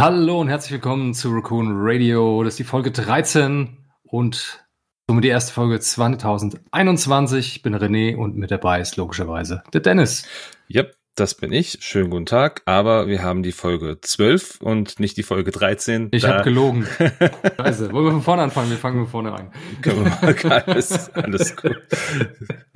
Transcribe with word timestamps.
Hallo 0.00 0.40
und 0.40 0.48
herzlich 0.48 0.72
willkommen 0.72 1.12
zu 1.12 1.28
Raccoon 1.28 1.74
Radio. 1.74 2.42
Das 2.42 2.54
ist 2.54 2.58
die 2.58 2.64
Folge 2.64 2.90
13 2.90 3.76
und 4.02 4.64
somit 5.06 5.24
die 5.24 5.28
erste 5.28 5.52
Folge 5.52 5.78
2021. 5.78 7.56
Ich 7.56 7.62
bin 7.62 7.76
René 7.76 8.16
und 8.16 8.34
mit 8.34 8.50
dabei 8.50 8.80
ist 8.80 8.96
logischerweise 8.96 9.62
der 9.74 9.82
Dennis. 9.82 10.26
Yep, 10.74 10.96
das 11.16 11.34
bin 11.34 11.52
ich. 11.52 11.80
Schönen 11.82 12.08
guten 12.08 12.24
Tag. 12.24 12.62
Aber 12.64 13.08
wir 13.08 13.22
haben 13.22 13.42
die 13.42 13.52
Folge 13.52 13.98
12 14.00 14.62
und 14.62 15.00
nicht 15.00 15.18
die 15.18 15.22
Folge 15.22 15.50
13. 15.50 16.08
Ich 16.12 16.24
habe 16.24 16.44
gelogen. 16.44 16.86
Scheiße. 17.58 17.92
Wollen 17.92 18.06
wir 18.06 18.12
von 18.12 18.22
vorne 18.22 18.42
anfangen? 18.44 18.70
Wir 18.70 18.78
fangen 18.78 19.06
von 19.06 19.08
vorne 19.08 19.34
an. 19.34 19.52
alles, 20.50 21.10
alles 21.14 21.56
gut. 21.56 21.76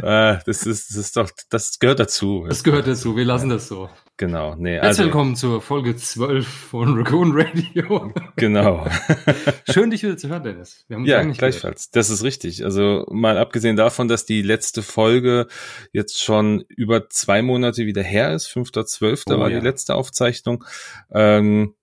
Ah, 0.02 0.40
das 0.44 0.66
ist, 0.66 0.90
das 0.90 0.96
ist 0.98 1.16
doch, 1.16 1.30
das 1.48 1.78
gehört 1.78 1.98
dazu. 1.98 2.44
Das 2.46 2.62
gehört 2.62 2.86
dazu. 2.86 3.16
Wir 3.16 3.24
lassen 3.24 3.48
das 3.48 3.68
so. 3.68 3.88
Genau. 4.16 4.54
Nee, 4.54 4.74
Herzlich 4.74 4.86
also, 4.86 5.04
willkommen 5.06 5.34
zur 5.34 5.60
Folge 5.60 5.96
12 5.96 6.46
von 6.46 6.96
Raccoon 6.96 7.32
Radio. 7.34 8.12
Genau. 8.36 8.86
Schön, 9.70 9.90
dich 9.90 10.02
wieder 10.02 10.16
zu 10.16 10.28
hören, 10.28 10.44
Dennis. 10.44 10.84
Ja, 10.88 11.22
gleichfalls. 11.22 11.62
Gehört. 11.62 11.96
Das 11.96 12.10
ist 12.10 12.22
richtig. 12.22 12.64
Also 12.64 13.06
mal 13.10 13.38
abgesehen 13.38 13.76
davon, 13.76 14.06
dass 14.06 14.24
die 14.24 14.42
letzte 14.42 14.82
Folge 14.82 15.46
jetzt 15.92 16.22
schon 16.22 16.64
über 16.68 17.08
zwei 17.08 17.42
Monate 17.42 17.86
wieder 17.86 18.02
her 18.02 18.34
ist, 18.34 18.48
5.12. 18.48 19.22
Oh, 19.34 19.38
war 19.38 19.50
ja. 19.50 19.58
die 19.58 19.64
letzte 19.64 19.94
Aufzeichnung, 19.94 20.64
ähm, 21.12 21.74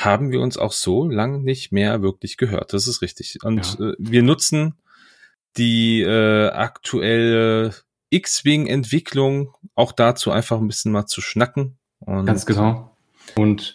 haben 0.00 0.30
wir 0.30 0.40
uns 0.40 0.58
auch 0.58 0.72
so 0.72 1.08
lang 1.08 1.42
nicht 1.42 1.72
mehr 1.72 2.02
wirklich 2.02 2.36
gehört. 2.36 2.72
Das 2.72 2.86
ist 2.86 3.02
richtig. 3.02 3.38
Und 3.42 3.78
ja. 3.78 3.90
äh, 3.90 3.94
wir 3.98 4.22
nutzen 4.22 4.74
die 5.56 6.02
äh, 6.02 6.48
aktuelle 6.48 7.74
X-Wing-Entwicklung 8.14 9.54
auch 9.74 9.92
dazu 9.92 10.30
einfach 10.30 10.58
ein 10.58 10.68
bisschen 10.68 10.92
mal 10.92 11.06
zu 11.06 11.20
schnacken. 11.20 11.76
Und 12.00 12.26
Ganz 12.26 12.46
genau. 12.46 12.96
Und 13.36 13.74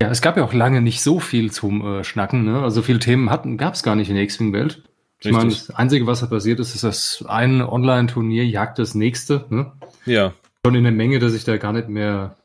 ja, 0.00 0.10
es 0.10 0.22
gab 0.22 0.36
ja 0.36 0.44
auch 0.44 0.52
lange 0.52 0.80
nicht 0.80 1.02
so 1.02 1.20
viel 1.20 1.52
zum 1.52 1.84
äh, 1.84 2.04
Schnacken. 2.04 2.44
Ne? 2.44 2.62
Also 2.62 2.82
viele 2.82 2.98
Themen 2.98 3.30
hatten, 3.30 3.56
gab 3.56 3.74
es 3.74 3.82
gar 3.82 3.94
nicht 3.94 4.08
in 4.08 4.14
der 4.14 4.24
X-Wing-Welt. 4.24 4.82
Ich 5.20 5.30
meine, 5.30 5.50
das 5.50 5.70
Einzige, 5.70 6.06
was 6.06 6.20
da 6.20 6.26
passiert 6.26 6.58
ist, 6.58 6.74
ist, 6.74 6.82
dass 6.82 7.24
ein 7.28 7.62
Online-Turnier 7.62 8.44
jagt 8.44 8.80
das 8.80 8.96
nächste. 8.96 9.46
Ne? 9.50 9.70
Ja. 10.04 10.32
Schon 10.66 10.74
in 10.74 10.82
der 10.82 10.92
Menge, 10.92 11.20
dass 11.20 11.34
ich 11.34 11.44
da 11.44 11.56
gar 11.58 11.72
nicht 11.72 11.88
mehr 11.88 12.36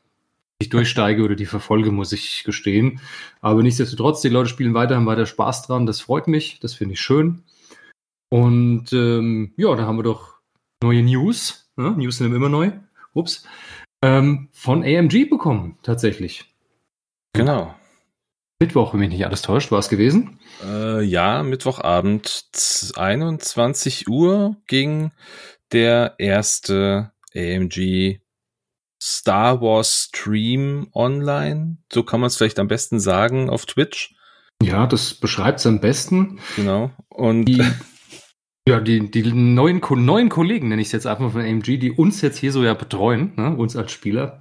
ich 0.60 0.68
durchsteige 0.68 1.22
oder 1.22 1.36
die 1.36 1.46
verfolge, 1.46 1.90
muss 1.92 2.12
ich 2.12 2.44
gestehen. 2.44 3.00
Aber 3.40 3.62
nichtsdestotrotz, 3.62 4.22
die 4.22 4.28
Leute 4.28 4.48
spielen 4.48 4.74
weiter, 4.74 4.96
haben 4.96 5.06
weiter 5.06 5.26
Spaß 5.26 5.66
dran. 5.66 5.86
Das 5.86 6.00
freut 6.00 6.28
mich, 6.28 6.58
das 6.60 6.74
finde 6.74 6.94
ich 6.94 7.00
schön. 7.00 7.42
Und 8.28 8.92
ähm, 8.92 9.52
ja, 9.56 9.74
da 9.74 9.84
haben 9.84 9.98
wir 9.98 10.02
doch 10.02 10.37
neue 10.82 11.02
News, 11.02 11.70
ne? 11.76 11.92
News 11.96 12.18
sind 12.18 12.34
immer 12.34 12.48
neu, 12.48 12.72
ups, 13.12 13.44
ähm, 14.02 14.48
von 14.52 14.82
AMG 14.82 15.28
bekommen, 15.28 15.78
tatsächlich. 15.82 16.44
Genau. 17.32 17.74
Mittwoch, 18.60 18.92
wenn 18.92 19.00
mich 19.00 19.10
nicht 19.10 19.24
alles 19.24 19.42
täuscht, 19.42 19.70
war 19.70 19.78
es 19.78 19.88
gewesen? 19.88 20.40
Äh, 20.64 21.02
ja, 21.02 21.44
Mittwochabend 21.44 22.46
21 22.96 24.08
Uhr 24.08 24.56
ging 24.66 25.12
der 25.70 26.16
erste 26.18 27.12
AMG 27.36 28.20
Star 29.00 29.60
Wars 29.60 30.08
Stream 30.08 30.88
online. 30.92 31.78
So 31.92 32.02
kann 32.02 32.20
man 32.20 32.28
es 32.28 32.36
vielleicht 32.36 32.58
am 32.58 32.66
besten 32.66 32.98
sagen 32.98 33.48
auf 33.48 33.64
Twitch. 33.66 34.16
Ja, 34.60 34.88
das 34.88 35.14
beschreibt 35.14 35.60
es 35.60 35.66
am 35.66 35.80
besten. 35.80 36.40
Genau. 36.56 36.90
Und 37.08 37.44
die, 37.44 37.62
Ja, 38.68 38.80
die, 38.80 39.10
die 39.10 39.22
neuen, 39.32 39.80
neuen 40.04 40.28
Kollegen, 40.28 40.68
nenne 40.68 40.82
ich 40.82 40.88
es 40.88 40.92
jetzt 40.92 41.06
einfach 41.06 41.32
von 41.32 41.40
AMG, 41.40 41.78
die 41.78 41.92
uns 41.92 42.20
jetzt 42.20 42.38
hier 42.38 42.52
so 42.52 42.62
ja 42.62 42.74
betreuen, 42.74 43.32
ne, 43.36 43.56
uns 43.56 43.76
als 43.76 43.92
Spieler. 43.92 44.40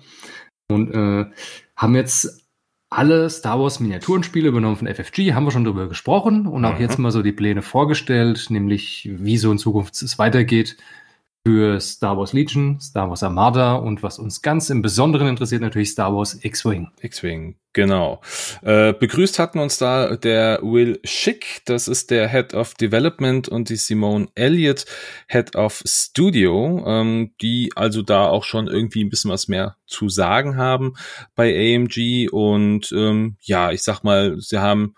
Und 0.69 0.91
äh, 0.91 1.25
haben 1.75 1.95
jetzt 1.95 2.45
alle 2.89 3.29
Star 3.29 3.59
Wars 3.59 3.79
Miniaturenspiele 3.79 4.49
übernommen 4.49 4.75
von 4.75 4.87
FFG, 4.87 5.33
haben 5.33 5.45
wir 5.45 5.51
schon 5.51 5.63
darüber 5.63 5.87
gesprochen 5.87 6.45
und 6.45 6.63
auch 6.65 6.75
mhm. 6.75 6.81
jetzt 6.81 6.99
mal 6.99 7.11
so 7.11 7.21
die 7.21 7.31
Pläne 7.31 7.61
vorgestellt, 7.61 8.47
nämlich 8.49 9.09
wie 9.11 9.37
so 9.37 9.51
in 9.51 9.57
Zukunft 9.57 10.01
es 10.01 10.19
weitergeht 10.19 10.77
für 11.47 11.79
Star 11.79 12.17
Wars 12.17 12.33
Legion, 12.33 12.77
Star 12.81 13.07
Wars 13.07 13.23
Armada 13.23 13.75
und 13.75 14.03
was 14.03 14.19
uns 14.19 14.41
ganz 14.41 14.69
im 14.69 14.81
Besonderen 14.81 15.29
interessiert, 15.29 15.61
natürlich 15.61 15.91
Star 15.91 16.13
Wars 16.13 16.37
X-Wing. 16.43 16.89
X-Wing, 16.99 17.55
genau. 17.71 18.19
Äh, 18.63 18.91
begrüßt 18.91 19.39
hatten 19.39 19.59
uns 19.59 19.77
da 19.77 20.17
der 20.17 20.59
Will 20.61 20.99
Schick, 21.05 21.61
das 21.63 21.87
ist 21.87 22.11
der 22.11 22.27
Head 22.27 22.53
of 22.53 22.73
Development 22.73 23.47
und 23.47 23.69
die 23.69 23.77
Simone 23.77 24.27
Elliott, 24.35 24.83
Head 25.29 25.55
of 25.55 25.81
Studio, 25.85 26.83
ähm, 26.85 27.31
die 27.39 27.71
also 27.77 28.01
da 28.01 28.27
auch 28.27 28.43
schon 28.43 28.67
irgendwie 28.67 29.05
ein 29.05 29.09
bisschen 29.09 29.31
was 29.31 29.47
mehr 29.47 29.77
zu 29.85 30.09
sagen 30.09 30.57
haben 30.57 30.95
bei 31.33 31.55
AMG 31.55 32.27
und 32.29 32.91
ähm, 32.91 33.37
ja, 33.39 33.71
ich 33.71 33.83
sag 33.83 34.03
mal, 34.03 34.35
sie 34.39 34.59
haben 34.59 34.95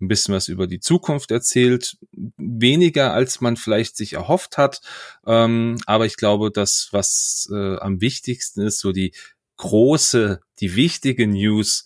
ein 0.00 0.08
bisschen 0.08 0.34
was 0.34 0.48
über 0.48 0.66
die 0.66 0.80
Zukunft 0.80 1.30
erzählt, 1.30 1.96
weniger 2.36 3.12
als 3.12 3.40
man 3.40 3.56
vielleicht 3.56 3.96
sich 3.96 4.14
erhofft 4.14 4.58
hat. 4.58 4.80
Ähm, 5.26 5.78
aber 5.86 6.06
ich 6.06 6.16
glaube, 6.16 6.50
das, 6.50 6.88
was 6.92 7.48
äh, 7.52 7.76
am 7.78 8.00
wichtigsten 8.00 8.62
ist, 8.62 8.78
so 8.78 8.92
die 8.92 9.12
große, 9.56 10.40
die 10.60 10.76
wichtige 10.76 11.26
News, 11.26 11.84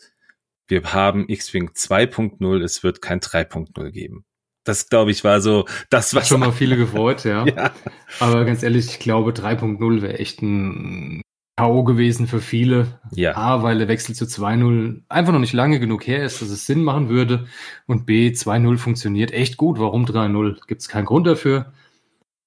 wir 0.69 0.83
haben 0.93 1.29
X-Wing 1.29 1.71
2.0, 1.71 2.63
es 2.63 2.83
wird 2.83 3.03
kein 3.03 3.21
3.0 3.21 3.91
geben. 3.91 4.25
Das, 4.65 4.89
glaube 4.89 5.11
ich, 5.11 5.25
war 5.25 5.41
so 5.41 5.67
das, 5.91 6.15
was. 6.15 6.25
Hat 6.25 6.29
schon 6.29 6.41
mal 6.41 6.53
viele 6.53 6.77
gefreut, 6.77 7.25
ja. 7.25 7.45
ja. 7.49 7.73
Aber 8.21 8.45
ganz 8.45 8.63
ehrlich, 8.63 8.87
ich 8.87 8.99
glaube, 9.01 9.33
3.0 9.33 10.03
wäre 10.03 10.19
echt 10.19 10.41
ein 10.41 11.22
K.O. 11.57 11.85
gewesen 11.85 12.27
für 12.27 12.41
viele. 12.41 13.01
Ja. 13.13 13.37
A, 13.37 13.63
weil 13.63 13.79
der 13.79 13.89
Wechsel 13.89 14.15
zu 14.15 14.25
2-0 14.25 15.03
einfach 15.09 15.33
noch 15.33 15.39
nicht 15.39 15.53
lange 15.53 15.81
genug 15.81 16.07
her 16.07 16.25
ist, 16.25 16.41
dass 16.41 16.49
es 16.49 16.67
Sinn 16.67 16.83
machen 16.83 17.09
würde. 17.09 17.47
Und 17.87 18.07
B, 18.07 18.31
2-0 18.31 18.79
funktioniert 18.79 19.33
echt 19.33 19.59
gut. 19.59 19.79
Warum 19.79 20.05
3-0? 20.05 20.67
Gibt 20.67 20.81
es 20.81 20.89
keinen 20.89 21.05
Grund 21.05 21.27
dafür. 21.27 21.73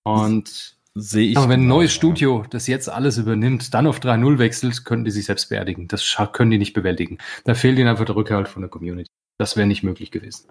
Und 0.03 0.75
sehe 0.95 1.29
ich. 1.29 1.37
Aber 1.37 1.49
wenn 1.49 1.61
ein 1.61 1.67
neues 1.67 1.93
Studio 1.93 2.45
das 2.49 2.67
jetzt 2.67 2.89
alles 2.89 3.17
übernimmt, 3.17 3.73
dann 3.73 3.85
auf 3.85 3.99
3-0 3.99 4.39
wechselt, 4.39 4.85
können 4.85 5.05
die 5.05 5.11
sich 5.11 5.25
selbst 5.25 5.49
beerdigen. 5.49 5.87
Das 5.87 6.17
können 6.31 6.51
die 6.51 6.57
nicht 6.57 6.73
bewältigen. 6.73 7.19
Da 7.43 7.53
fehlt 7.53 7.77
ihnen 7.77 7.89
einfach 7.89 8.05
der 8.05 8.15
Rückhalt 8.15 8.47
von 8.47 8.63
der 8.63 8.69
Community. 8.69 9.09
Das 9.37 9.55
wäre 9.55 9.67
nicht 9.67 9.83
möglich 9.83 10.11
gewesen. 10.11 10.47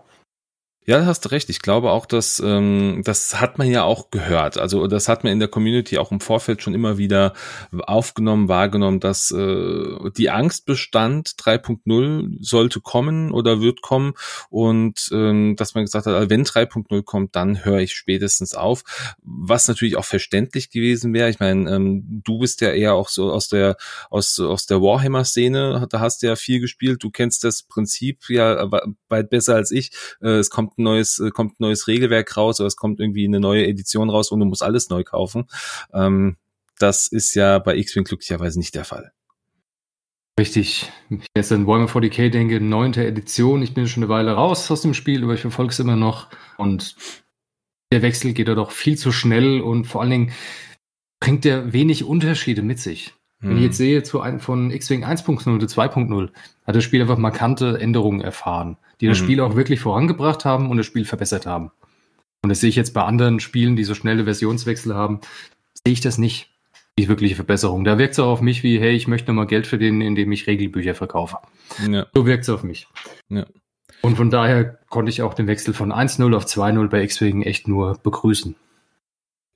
Ja, 0.87 1.07
hast 1.07 1.25
du 1.25 1.31
recht. 1.31 1.49
Ich 1.49 1.63
glaube 1.63 1.93
auch, 1.93 2.05
dass 2.05 2.43
ähm, 2.45 3.01
das 3.05 3.41
hat 3.41 3.57
man 3.57 3.71
ja 3.71 3.85
auch 3.85 4.11
gehört. 4.11 4.59
Also 4.59 4.87
das 4.87 5.09
hat 5.09 5.25
man 5.25 5.33
in 5.33 5.39
der 5.39 5.49
Community 5.49 5.97
auch 5.97 6.13
im 6.13 6.21
Vorfeld 6.21 6.63
schon 6.63 6.75
immer 6.75 6.99
wieder 6.99 7.33
aufgenommen, 7.73 8.49
wahrgenommen, 8.49 9.01
dass 9.01 9.31
äh, 9.31 10.11
die 10.15 10.29
Angst 10.29 10.67
bestand, 10.67 11.37
3.0 11.39 12.37
sollte 12.41 12.83
kommen 12.83 13.33
oder 13.33 13.63
wird 13.63 13.81
kommen 13.81 14.13
und 14.51 15.09
ähm, 15.11 15.57
dass 15.57 15.75
man 15.75 15.85
gesagt 15.85 16.05
hat, 16.05 16.13
also 16.13 16.29
wenn 16.29 16.45
3.0 16.45 17.03
kommt, 17.03 17.35
dann 17.35 17.65
höre 17.65 17.81
ich 17.81 17.95
spätestens 17.95 18.53
auf. 18.55 18.85
Was 19.23 19.69
natürlich 19.69 19.97
auch 19.97 20.05
verständlich 20.05 20.69
gewesen 20.69 21.15
wäre. 21.15 21.31
Ich 21.31 21.41
meine, 21.41 21.77
ähm, 21.77 22.21
du 22.25 22.41
bist 22.41 22.61
ja 22.61 22.73
eher 22.73 22.93
auch 22.93 23.09
so 23.09 23.33
aus 23.33 23.49
der 23.49 23.79
aus 24.11 24.39
aus 24.39 24.67
der 24.67 24.83
Warhammer-Szene, 24.83 25.87
da 25.89 26.01
hast 26.01 26.23
du 26.23 26.27
ja 26.27 26.37
viel 26.37 26.61
gespielt. 26.61 27.03
Du 27.03 27.11
kennst 27.11 27.43
das 27.43 27.63
Prinzip 27.63 28.29
ja 28.29 28.69
weit 29.09 29.31
besser 29.31 29.55
als 29.55 29.71
ich. 29.71 29.91
Äh, 30.21 30.41
es 30.41 30.51
kommt 30.51 30.74
ein 30.79 30.85
neues, 30.85 31.19
äh, 31.19 31.31
kommt 31.31 31.53
ein 31.53 31.65
neues 31.65 31.89
Regelwerk 31.89 32.37
raus 32.37 32.61
oder 32.61 32.67
es 32.67 32.77
kommt 32.77 33.01
irgendwie 33.01 33.27
eine 33.27 33.41
neue 33.41 33.67
Edition 33.67 34.11
raus 34.11 34.31
und 34.31 34.41
du 34.41 34.47
musst 34.47 34.63
alles 34.63 34.89
neu 34.89 35.05
kaufen. 35.05 35.45
Ähm, 35.93 36.37
das 36.79 37.07
ist 37.07 37.35
ja 37.35 37.59
bei 37.59 37.77
X-Wing 37.77 38.05
glücklicherweise 38.05 38.59
nicht 38.59 38.75
der 38.75 38.85
Fall. 38.85 39.13
Richtig. 40.39 40.91
Ich 41.11 41.27
jetzt 41.37 41.53
an 41.53 41.67
Warhammer 41.67 41.89
40k 41.89 42.29
denke, 42.31 42.61
neunte 42.61 43.07
Edition. 43.07 43.63
Ich 43.63 43.73
bin 43.73 43.87
schon 43.87 44.03
eine 44.03 44.11
Weile 44.11 44.33
raus 44.33 44.69
aus 44.71 44.83
dem 44.83 44.95
Spiel, 44.95 45.23
aber 45.23 45.35
ich 45.35 45.41
verfolge 45.41 45.71
es 45.71 45.79
immer 45.79 45.95
noch. 45.95 46.29
Und 46.59 46.97
der 47.93 48.03
Wechsel 48.03 48.33
geht 48.33 48.49
da 48.49 48.57
doch 48.57 48.73
viel 48.73 48.99
zu 48.99 49.13
schnell 49.13 49.61
und 49.61 49.87
vor 49.87 50.01
allen 50.01 50.11
Dingen 50.11 50.33
bringt 51.21 51.45
der 51.45 51.73
wenig 51.73 52.03
Unterschiede 52.03 52.63
mit 52.63 52.81
sich. 52.81 53.15
Wenn 53.41 53.53
ich 53.53 53.57
hm. 53.59 53.65
jetzt 53.65 53.77
sehe, 53.77 54.03
zu 54.03 54.21
einem 54.21 54.41
von 54.41 54.71
X-Wing 54.71 55.05
1.0 55.05 55.43
zu 55.67 55.81
2.0, 55.81 56.31
hat 56.67 56.75
das 56.75 56.83
Spiel 56.83 57.03
einfach 57.03 57.19
markante 57.19 57.79
Änderungen 57.79 58.23
erfahren, 58.23 58.79
die 59.05 59.09
das 59.11 59.21
mhm. 59.21 59.25
Spiel 59.25 59.41
auch 59.41 59.55
wirklich 59.55 59.81
vorangebracht 59.81 60.47
haben 60.47 60.71
und 60.71 60.79
das 60.79 60.87
Spiel 60.87 61.05
verbessert 61.05 61.45
haben. 61.45 61.71
Und 62.43 62.49
das 62.49 62.61
sehe 62.61 62.71
ich 62.71 62.77
jetzt 62.77 62.95
bei 62.95 63.03
anderen 63.03 63.39
Spielen, 63.39 63.77
die 63.77 63.85
so 63.85 63.95
schnelle 63.95 64.25
Versionswechsel 64.25 64.95
haben, 64.95 65.21
sehe 65.75 65.93
ich 65.93 66.01
das 66.01 66.17
nicht, 66.17 66.51
die 66.99 67.07
wirkliche 67.07 67.35
Verbesserung. 67.35 67.85
Da 67.85 67.99
wirkt 67.99 68.15
es 68.15 68.19
auch 68.19 68.29
auf 68.29 68.41
mich 68.41 68.63
wie, 68.63 68.81
hey, 68.81 68.93
ich 68.93 69.07
möchte 69.07 69.31
nochmal 69.31 69.47
Geld 69.47 69.67
verdienen, 69.67 70.01
indem 70.01 70.33
ich 70.33 70.47
Regelbücher 70.47 70.95
verkaufe. 70.95 71.37
Ja. 71.87 72.07
So 72.15 72.25
wirkt 72.25 72.45
es 72.45 72.49
auf 72.49 72.63
mich. 72.63 72.89
Ja. 73.29 73.45
Und 74.01 74.17
von 74.17 74.31
daher 74.31 74.79
konnte 74.89 75.11
ich 75.11 75.21
auch 75.21 75.35
den 75.35 75.49
Wechsel 75.49 75.75
von 75.75 75.93
1.0 75.93 76.35
auf 76.35 76.47
2.0 76.47 76.89
bei 76.89 77.03
X-Wing 77.03 77.43
echt 77.43 77.69
nur 77.69 77.99
begrüßen. 78.03 78.57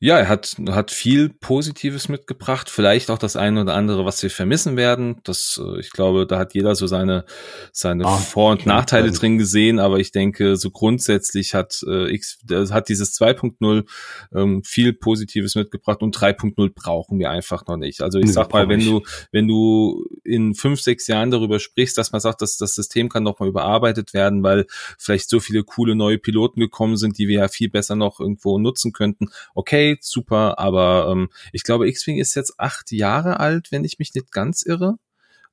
Ja, 0.00 0.17
er 0.17 0.29
hat, 0.29 0.55
hat 0.69 0.93
viel 0.93 1.29
Positives 1.29 2.09
mitgebracht, 2.09 2.71
vielleicht 2.71 3.11
auch 3.11 3.19
das 3.19 3.35
eine 3.35 3.62
oder 3.62 3.75
andere, 3.75 4.05
was 4.05 4.23
wir 4.23 4.31
vermissen 4.31 4.77
werden. 4.77 5.17
Das, 5.25 5.61
äh, 5.61 5.81
ich 5.81 5.91
glaube, 5.91 6.25
da 6.25 6.39
hat 6.39 6.55
jeder 6.55 6.77
so 6.77 6.87
seine, 6.87 7.25
seine 7.73 8.05
ah, 8.05 8.17
Vor- 8.17 8.53
und 8.53 8.65
Nachteile 8.65 9.11
drin 9.11 9.39
gesehen, 9.39 9.81
aber 9.81 9.99
ich 9.99 10.12
denke, 10.12 10.56
so 10.56 10.71
grundsätzlich 10.71 11.53
hat 11.53 11.83
äh, 11.85 12.15
X, 12.15 12.39
hat 12.71 12.89
dieses 12.89 13.19
2.0 13.19 13.89
ähm, 14.33 14.62
viel 14.62 14.93
Positives 14.93 15.56
mitgebracht 15.56 16.01
und 16.01 16.17
3.0 16.17 16.71
brauchen 16.77 17.19
wir 17.19 17.31
einfach 17.31 17.67
noch 17.67 17.77
nicht. 17.77 18.01
Also 18.01 18.21
ich 18.21 18.27
nee, 18.27 18.33
sag 18.33 18.53
mal, 18.53 18.69
wenn 18.69 18.85
du, 18.85 19.03
wenn 19.33 19.49
du 19.49 20.06
in 20.23 20.55
fünf, 20.55 20.81
sechs 20.81 21.09
Jahren 21.09 21.33
darüber 21.33 21.59
sprichst, 21.59 21.99
dass 21.99 22.12
man 22.12 22.21
sagt, 22.21 22.41
dass 22.41 22.56
das 22.56 22.77
System 22.77 23.09
kann 23.09 23.25
noch 23.25 23.41
mal 23.41 23.49
überarbeitet 23.49 24.15
werden, 24.15 24.44
weil 24.44 24.67
vielleicht 24.97 25.29
so 25.29 25.41
viele 25.41 25.65
coole 25.65 25.97
neue 25.97 26.19
Piloten 26.19 26.61
gekommen 26.61 26.97
sind, 26.97 27.19
die 27.19 27.27
wir 27.27 27.41
ja 27.41 27.49
viel 27.49 27.69
besser 27.69 27.97
noch 27.97 28.21
irgendwo 28.21 28.61
nutzen 28.61 28.93
könnten. 28.93 29.31
Okay, 29.55 29.88
super, 30.00 30.58
aber 30.58 31.08
ähm, 31.11 31.29
ich 31.52 31.62
glaube, 31.62 31.88
X-Wing 31.88 32.19
ist 32.19 32.35
jetzt 32.35 32.58
acht 32.58 32.93
Jahre 32.93 33.40
alt, 33.40 33.73
wenn 33.73 33.85
ich 33.85 33.99
mich 33.99 34.14
nicht 34.14 34.32
ganz 34.32 34.62
irre. 34.62 34.99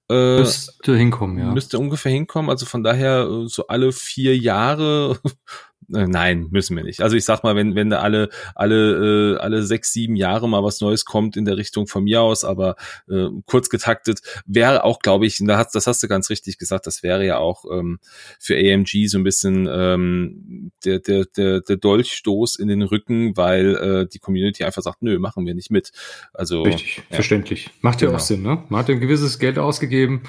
Äh, 0.10 0.38
müsste 0.38 0.96
hinkommen, 0.96 1.40
ja. 1.40 1.52
Müsste 1.52 1.80
ungefähr 1.80 2.12
hinkommen. 2.12 2.50
Also 2.50 2.66
von 2.66 2.84
daher 2.84 3.28
äh, 3.28 3.48
so 3.48 3.68
alle 3.68 3.92
vier 3.92 4.38
Jahre 4.38 5.20
nein, 5.88 6.48
müssen 6.52 6.76
wir 6.76 6.84
nicht. 6.84 7.02
Also 7.02 7.16
ich 7.16 7.26
sag 7.26 7.44
mal, 7.44 7.56
wenn, 7.56 7.76
wenn 7.76 7.90
da 7.90 8.00
alle, 8.00 8.30
alle, 8.56 9.36
äh, 9.36 9.38
alle 9.38 9.64
sechs, 9.64 9.94
sieben 9.94 10.16
Jahre 10.16 10.50
mal 10.50 10.64
was 10.64 10.82
Neues 10.82 11.06
kommt 11.06 11.38
in 11.38 11.46
der 11.46 11.58
Richtung 11.58 11.88
von 11.88 12.04
mir 12.04 12.22
aus, 12.22 12.44
aber 12.44 12.76
äh, 13.10 13.28
kurz 13.46 13.70
getaktet, 13.70 14.22
wäre 14.46 14.84
auch, 14.84 15.00
glaube 15.00 15.26
ich, 15.26 15.40
da 15.42 15.58
hast, 15.58 15.76
das 15.76 15.88
hast 15.88 16.02
du 16.04 16.08
ganz 16.08 16.30
richtig 16.30 16.58
gesagt, 16.58 16.88
das 16.88 17.04
wäre 17.04 17.26
ja 17.26 17.38
auch 17.38 17.66
ähm, 17.72 18.00
für 18.40 18.56
AMG 18.56 19.08
so 19.08 19.18
ein 19.18 19.24
bisschen 19.24 19.68
ähm, 19.72 20.72
der, 20.84 21.00
der, 21.00 21.26
der, 21.26 21.62
der 21.62 21.78
Dolchstoß 21.78 22.58
in 22.58 22.68
den 22.68 22.82
Rücken, 22.82 23.38
weil 23.38 23.76
äh, 23.76 24.08
die 24.08 24.20
Community 24.20 24.64
einfach 24.64 24.82
sagt, 24.82 25.02
nö, 25.02 25.20
machen 25.20 25.46
wir 25.46 25.54
nicht 25.54 25.72
mit. 25.72 25.92
Also 26.34 26.64
Richtig, 26.64 26.98
ja. 27.10 27.16
verständlich. 27.16 27.70
Macht 27.82 28.02
ja 28.02 28.08
genau. 28.08 28.18
auch 28.18 28.24
Sinn, 28.24 28.42
ne? 28.42 28.64
Man 28.70 28.80
hat 28.80 28.90
ein 28.90 29.00
gewisses 29.00 29.40
Geld 29.40 29.60
ausgegeben 29.60 30.24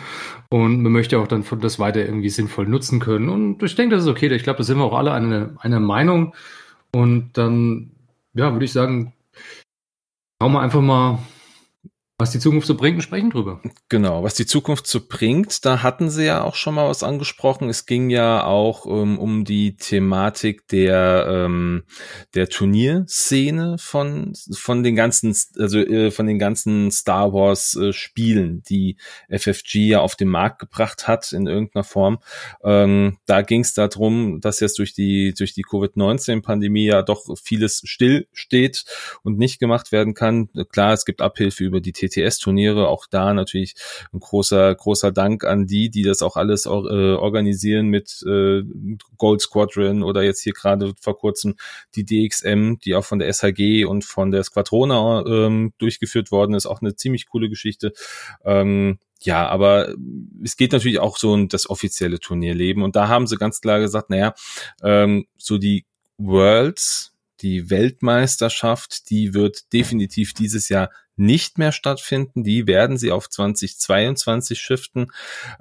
und 0.49 0.82
man 0.82 0.93
möchte 0.93 1.19
auch 1.19 1.26
dann 1.26 1.44
das 1.61 1.79
weiter 1.79 2.05
irgendwie 2.05 2.31
sinnvoll 2.31 2.67
nutzen 2.67 3.00
können. 3.00 3.29
Und 3.29 3.62
ich 3.62 3.75
denke, 3.75 3.94
das 3.94 4.05
ist 4.05 4.11
okay. 4.11 4.26
Ich 4.35 4.43
glaube, 4.43 4.59
da 4.59 4.64
sind 4.64 4.79
wir 4.79 4.85
auch 4.85 4.97
alle 4.97 5.12
eine 5.59 5.81
Meinung. 5.81 6.35
Und 6.93 7.37
dann, 7.37 7.93
ja, 8.35 8.53
würde 8.53 8.65
ich 8.65 8.73
sagen, 8.73 9.15
schauen 10.41 10.53
wir 10.53 10.61
einfach 10.61 10.81
mal 10.81 11.19
was 12.19 12.31
die 12.31 12.39
Zukunft 12.39 12.67
so 12.67 12.75
bringt 12.77 13.03
sprechen 13.03 13.29
drüber. 13.29 13.61
Genau, 13.91 14.23
was 14.23 14.35
die 14.35 14.47
Zukunft 14.47 14.87
so 14.87 15.01
bringt, 15.07 15.67
da 15.67 15.83
hatten 15.83 16.09
sie 16.09 16.25
ja 16.25 16.43
auch 16.43 16.55
schon 16.55 16.75
mal 16.75 16.89
was 16.89 17.03
angesprochen. 17.03 17.69
Es 17.69 17.85
ging 17.85 18.09
ja 18.09 18.43
auch 18.45 18.87
ähm, 18.87 19.19
um 19.19 19.45
die 19.45 19.77
Thematik 19.77 20.67
der 20.69 21.27
ähm, 21.29 21.83
der 22.35 22.49
Turnierszene 22.49 23.77
von 23.79 24.33
von 24.55 24.83
den 24.83 24.97
ganzen 24.97 25.37
also 25.59 25.79
äh, 25.79 26.11
von 26.11 26.27
den 26.27 26.39
ganzen 26.39 26.91
Star 26.91 27.35
Wars 27.35 27.77
äh, 27.77 27.93
Spielen, 27.93 28.62
die 28.62 28.97
FFG 29.29 29.89
ja 29.89 30.01
auf 30.01 30.17
den 30.17 30.29
Markt 30.29 30.59
gebracht 30.59 31.07
hat 31.07 31.33
in 31.33 31.47
irgendeiner 31.47 31.85
Form. 31.85 32.19
Ähm, 32.65 33.19
da 33.27 33.43
ging 33.43 33.61
es 33.61 33.75
darum, 33.75 34.41
dass 34.41 34.61
jetzt 34.61 34.79
durch 34.79 34.95
die 34.95 35.35
durch 35.37 35.53
die 35.53 35.65
Covid-19 35.65 36.41
Pandemie 36.41 36.87
ja 36.87 37.03
doch 37.03 37.27
vieles 37.43 37.83
still 37.85 38.27
steht 38.33 38.87
und 39.23 39.37
nicht 39.37 39.59
gemacht 39.59 39.93
werden 39.93 40.15
kann. 40.15 40.49
Klar, 40.71 40.95
es 40.95 41.05
gibt 41.05 41.21
Abhilfe 41.21 41.62
über 41.62 41.81
die 41.83 41.93
TTS-Turniere. 42.08 42.88
Auch 42.88 43.06
da 43.11 43.35
natürlich 43.35 43.75
ein 44.12 44.20
großer, 44.20 44.75
großer 44.75 45.12
Dank 45.12 45.44
an 45.44 45.67
die, 45.67 45.91
die 45.91 46.03
das 46.03 46.23
auch 46.23 46.37
alles 46.37 46.67
äh, 46.67 46.69
organisieren 46.69 47.88
mit 47.88 48.23
äh, 48.26 48.62
Gold 49.19 49.41
Squadron 49.41 50.03
oder 50.03 50.23
jetzt 50.23 50.43
hier 50.43 50.53
gerade 50.53 50.93
vor 51.00 51.19
kurzem 51.19 51.55
die 51.94 52.05
DXM, 52.05 52.75
die 52.85 52.94
auch 52.94 53.05
von 53.05 53.19
der 53.19 53.32
SHG 53.32 53.85
und 53.85 54.05
von 54.05 54.31
der 54.31 54.44
Squadrona 54.44 55.25
ähm, 55.26 55.73
durchgeführt 55.79 56.31
worden 56.31 56.55
ist. 56.55 56.67
Auch 56.67 56.81
eine 56.81 56.97
ziemlich 56.97 57.26
coole 57.26 57.49
Geschichte. 57.49 57.93
Ähm, 58.44 58.99
ja, 59.23 59.49
aber 59.49 59.94
es 60.43 60.56
geht 60.56 60.73
natürlich 60.73 60.99
auch 60.99 61.17
so 61.17 61.32
um 61.32 61.49
das 61.49 61.69
offizielle 61.69 62.20
Turnierleben. 62.20 62.82
Und 62.82 62.97
da 62.97 63.09
haben 63.09 63.26
sie 63.26 63.37
ganz 63.37 63.61
klar 63.61 63.81
gesagt, 63.81 64.11
naja, 64.11 64.35
ähm, 64.82 65.26
so 65.38 65.59
die 65.59 65.87
Worlds, 66.19 67.16
die 67.43 67.71
Weltmeisterschaft, 67.71 69.11
die 69.11 69.35
wird 69.35 69.73
definitiv 69.73 70.33
dieses 70.33 70.69
Jahr 70.69 70.91
nicht 71.17 71.59
mehr 71.59 71.73
stattfinden. 71.73 72.44
Die 72.44 72.67
werden 72.67 72.99
sie 72.99 73.11
auf 73.11 73.29
2022 73.29 74.59
shiften. 74.59 75.12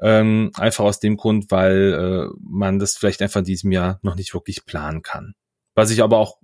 Ähm, 0.01 0.51
einfach 0.55 0.83
aus 0.83 0.99
dem 0.99 1.17
Grund, 1.17 1.49
weil 1.49 1.93
äh, 1.93 2.35
man 2.41 2.79
das 2.79 2.97
vielleicht 2.97 3.21
einfach 3.21 3.39
in 3.39 3.45
diesem 3.45 3.71
Jahr 3.71 3.99
noch 4.01 4.15
nicht 4.15 4.33
wirklich 4.33 4.65
planen 4.65 5.01
kann. 5.01 5.33
Was 5.73 5.91
ich 5.91 6.03
aber 6.03 6.17
auch 6.17 6.37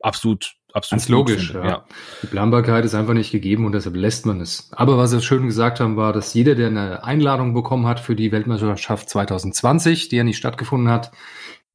absolut 0.00 0.56
absolut 0.76 1.00
Ganz 1.00 1.08
logisch, 1.08 1.54
ja. 1.54 1.66
ja. 1.66 1.84
Die 2.22 2.26
Planbarkeit 2.26 2.84
ist 2.84 2.94
einfach 2.94 3.14
nicht 3.14 3.32
gegeben 3.32 3.64
und 3.64 3.72
deshalb 3.72 3.96
lässt 3.96 4.26
man 4.26 4.40
es. 4.40 4.68
Aber 4.72 4.98
was 4.98 5.12
wir 5.12 5.20
schön 5.20 5.46
gesagt 5.46 5.80
haben, 5.80 5.96
war, 5.96 6.12
dass 6.12 6.34
jeder, 6.34 6.54
der 6.54 6.66
eine 6.66 7.02
Einladung 7.02 7.54
bekommen 7.54 7.86
hat 7.86 7.98
für 7.98 8.14
die 8.14 8.30
Weltmeisterschaft 8.30 9.08
2020, 9.08 10.10
die 10.10 10.16
ja 10.16 10.24
nicht 10.24 10.36
stattgefunden 10.36 10.90
hat, 10.90 11.12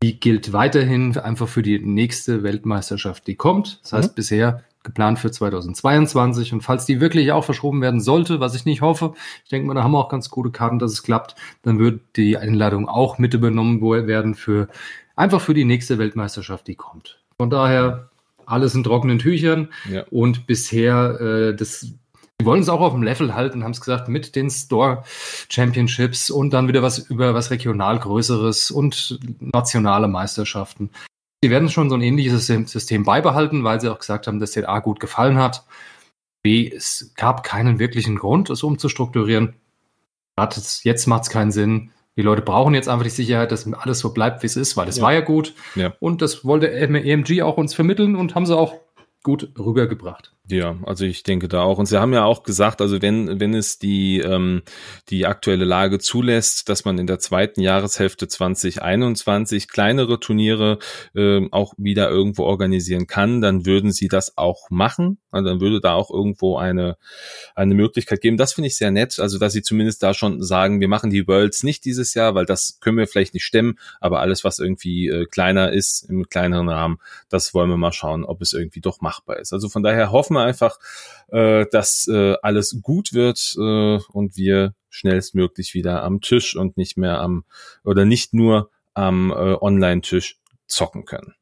die 0.02 0.20
gilt 0.20 0.54
weiterhin 0.54 1.18
einfach 1.18 1.48
für 1.48 1.62
die 1.62 1.80
nächste 1.80 2.44
Weltmeisterschaft, 2.44 3.28
die 3.28 3.36
kommt. 3.36 3.80
Das 3.84 3.94
heißt, 3.94 4.12
mhm. 4.12 4.16
bisher 4.16 4.64
geplant 4.84 5.20
für 5.20 5.32
2022. 5.32 6.54
Und 6.54 6.62
falls 6.62 6.86
die 6.86 7.00
wirklich 7.00 7.32
auch 7.32 7.44
verschoben 7.44 7.82
werden 7.82 8.02
sollte, 8.02 8.40
was 8.40 8.56
ich 8.56 8.66
nicht 8.66 8.82
hoffe, 8.82 9.14
ich 9.44 9.50
denke 9.50 9.68
mal, 9.68 9.76
da 9.76 9.84
haben 9.84 9.92
wir 9.92 10.00
auch 10.00 10.10
ganz 10.10 10.30
gute 10.30 10.52
Karten, 10.52 10.80
dass 10.80 10.92
es 10.92 11.04
klappt, 11.04 11.36
dann 11.62 11.78
wird 11.78 12.02
die 12.16 12.38
Einladung 12.38 12.90
auch 12.90 13.18
mit 13.18 13.34
übernommen 13.34 13.82
werden 13.82 14.34
für 14.34 14.68
einfach 15.16 15.42
für 15.42 15.54
die 15.54 15.66
nächste 15.66 16.00
Weltmeisterschaft, 16.00 16.68
die 16.68 16.76
kommt. 16.76 17.20
Von 17.38 17.50
daher 17.50 18.10
alles 18.46 18.76
in 18.76 18.84
trockenen 18.84 19.20
Tüchern. 19.20 19.70
Ja. 19.90 20.04
Und 20.10 20.48
bisher 20.48 21.20
äh, 21.22 21.56
das 21.56 21.94
die 22.42 22.46
wollen 22.46 22.62
es 22.62 22.70
auch 22.70 22.82
auf 22.82 22.94
dem 22.94 23.04
Level 23.04 23.36
halten, 23.36 23.64
haben 23.64 23.70
es 23.70 23.82
gesagt, 23.82 24.10
mit 24.10 24.36
den 24.36 24.50
Store 24.50 25.04
Championships 25.48 26.32
und 26.32 26.50
dann 26.50 26.68
wieder 26.68 26.82
was 26.82 26.98
über 26.98 27.36
was 27.36 27.52
regional 27.52 28.00
Größeres 28.00 28.72
und 28.72 29.20
nationale 29.40 30.08
Meisterschaften. 30.08 30.90
Sie 31.44 31.52
werden 31.52 31.70
schon 31.70 31.90
so 31.90 31.96
ein 31.96 32.02
ähnliches 32.02 32.48
System 32.48 33.04
beibehalten, 33.04 33.64
weil 33.64 33.80
sie 33.80 33.92
auch 33.92 34.00
gesagt 34.00 34.26
haben, 34.26 34.40
dass 34.40 34.54
der 34.54 34.68
A 34.70 34.80
gut 34.80 35.00
gefallen 35.00 35.38
hat. 35.38 35.66
B, 36.42 36.68
es 36.68 37.14
gab 37.16 37.44
keinen 37.44 37.78
wirklichen 37.78 38.16
Grund, 38.16 38.50
es 38.50 38.64
umzustrukturieren. 38.64 39.54
Jetzt 40.82 41.06
macht 41.06 41.24
es 41.24 41.30
keinen 41.30 41.52
Sinn. 41.52 41.92
Die 42.18 42.24
Leute 42.24 42.42
brauchen 42.42 42.74
jetzt 42.74 42.90
einfach 42.90 43.04
die 43.04 43.12
Sicherheit, 43.12 43.52
dass 43.52 43.72
alles 43.72 44.00
so 44.00 44.16
bleibt, 44.16 44.42
wie 44.42 44.48
es 44.48 44.56
ist, 44.56 44.76
weil 44.78 44.88
es 44.88 44.98
ja. 44.98 45.04
war 45.04 45.14
ja 45.14 45.22
gut. 45.22 45.54
Ja. 45.76 45.94
Und 46.00 46.24
das 46.24 46.44
wollte 46.44 46.72
EMG 46.72 47.44
auch 47.44 47.58
uns 47.58 47.76
vermitteln 47.76 48.16
und 48.16 48.34
haben 48.34 48.48
sie 48.48 48.58
auch 48.58 48.80
gut 49.22 49.52
rübergebracht. 49.60 50.34
Ja, 50.52 50.78
also 50.84 51.06
ich 51.06 51.24
denke 51.24 51.48
da 51.48 51.62
auch. 51.62 51.78
Und 51.78 51.86
Sie 51.86 51.98
haben 51.98 52.14
ja 52.14 52.26
auch 52.26 52.44
gesagt, 52.44 52.82
also 52.82 53.02
wenn, 53.02 53.40
wenn 53.40 53.54
es 53.54 53.80
die, 53.80 54.20
ähm, 54.20 54.64
die 55.10 55.26
aktuelle 55.26 55.64
Lage 55.64 55.98
zulässt, 56.00 56.68
dass 56.68 56.84
man 56.84 57.00
in 57.00 57.08
der 57.08 57.20
zweiten 57.20 57.62
Jahreshälfte 57.62 58.28
2021 58.28 59.70
kleinere 59.70 60.20
Turniere 60.20 60.80
äh, 61.16 61.48
auch 61.52 61.74
wieder 61.78 62.10
irgendwo 62.10 62.44
organisieren 62.44 63.08
kann, 63.08 63.40
dann 63.40 63.66
würden 63.66 63.94
Sie 63.94 64.10
das 64.10 64.38
auch 64.38 64.70
machen. 64.70 65.20
Also 65.32 65.50
dann 65.50 65.62
würde 65.62 65.80
da 65.80 65.94
auch 65.94 66.12
irgendwo 66.12 66.58
eine, 66.58 66.98
eine 67.56 67.74
Möglichkeit 67.74 68.20
geben. 68.20 68.36
Das 68.36 68.52
finde 68.54 68.68
ich 68.68 68.76
sehr 68.76 68.92
nett. 68.92 69.20
Also, 69.20 69.40
dass 69.40 69.54
Sie 69.54 69.62
zumindest 69.62 70.04
da 70.04 70.14
schon 70.14 70.44
sagen, 70.44 70.82
wir 70.82 70.90
machen 70.90 71.10
die 71.10 71.28
Worlds 71.28 71.64
nicht 71.64 71.86
dieses 71.86 72.14
Jahr, 72.14 72.36
weil 72.36 72.46
das 72.46 72.80
können 72.82 72.98
wir 72.98 73.08
vielleicht 73.08 73.34
nicht 73.34 73.46
stemmen, 73.46 73.80
aber 74.02 74.20
alles, 74.20 74.44
was 74.44 74.60
irgendwie 74.60 75.08
äh, 75.08 75.26
kleiner 75.26 75.72
ist, 75.72 76.10
im 76.10 76.28
kleineren 76.28 76.68
Rahmen, 76.68 77.00
das 77.30 77.54
wollen 77.54 77.70
wir 77.70 77.78
mal 77.78 77.94
schauen, 77.94 78.26
ob 78.26 78.42
es 78.42 78.52
irgendwie 78.52 78.82
doch 78.82 79.00
machbar 79.00 79.40
ist. 79.40 79.54
Also 79.54 79.70
von 79.70 79.84
daher 79.84 80.12
hoffen 80.12 80.34
wir 80.34 80.41
wir 80.42 80.46
einfach, 80.46 80.78
äh, 81.30 81.66
dass 81.72 82.08
äh, 82.08 82.36
alles 82.42 82.80
gut 82.82 83.14
wird 83.14 83.56
äh, 83.58 84.00
und 84.12 84.36
wir 84.36 84.74
schnellstmöglich 84.90 85.74
wieder 85.74 86.04
am 86.04 86.22
Tisch 86.22 86.56
und 86.56 86.78
nicht 86.78 86.98
mehr 86.98 87.20
am 87.22 87.46
oder 87.84 88.06
nicht 88.06 88.34
nur 88.34 88.70
am 88.94 89.32
äh, 89.32 89.34
Online-Tisch 89.34 90.40
zocken 90.68 91.06
können. 91.06 91.34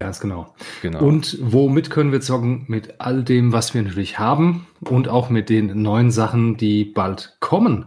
Ganz 0.00 0.20
genau. 0.20 0.54
genau. 0.80 1.00
Und 1.00 1.38
womit 1.40 1.90
können 1.90 2.12
wir 2.12 2.20
zocken? 2.20 2.64
Mit 2.68 3.00
all 3.00 3.24
dem, 3.24 3.52
was 3.52 3.74
wir 3.74 3.82
natürlich 3.82 4.18
haben 4.18 4.68
und 4.80 5.08
auch 5.08 5.28
mit 5.28 5.48
den 5.48 5.82
neuen 5.82 6.12
Sachen, 6.12 6.56
die 6.56 6.84
bald 6.84 7.36
kommen. 7.40 7.86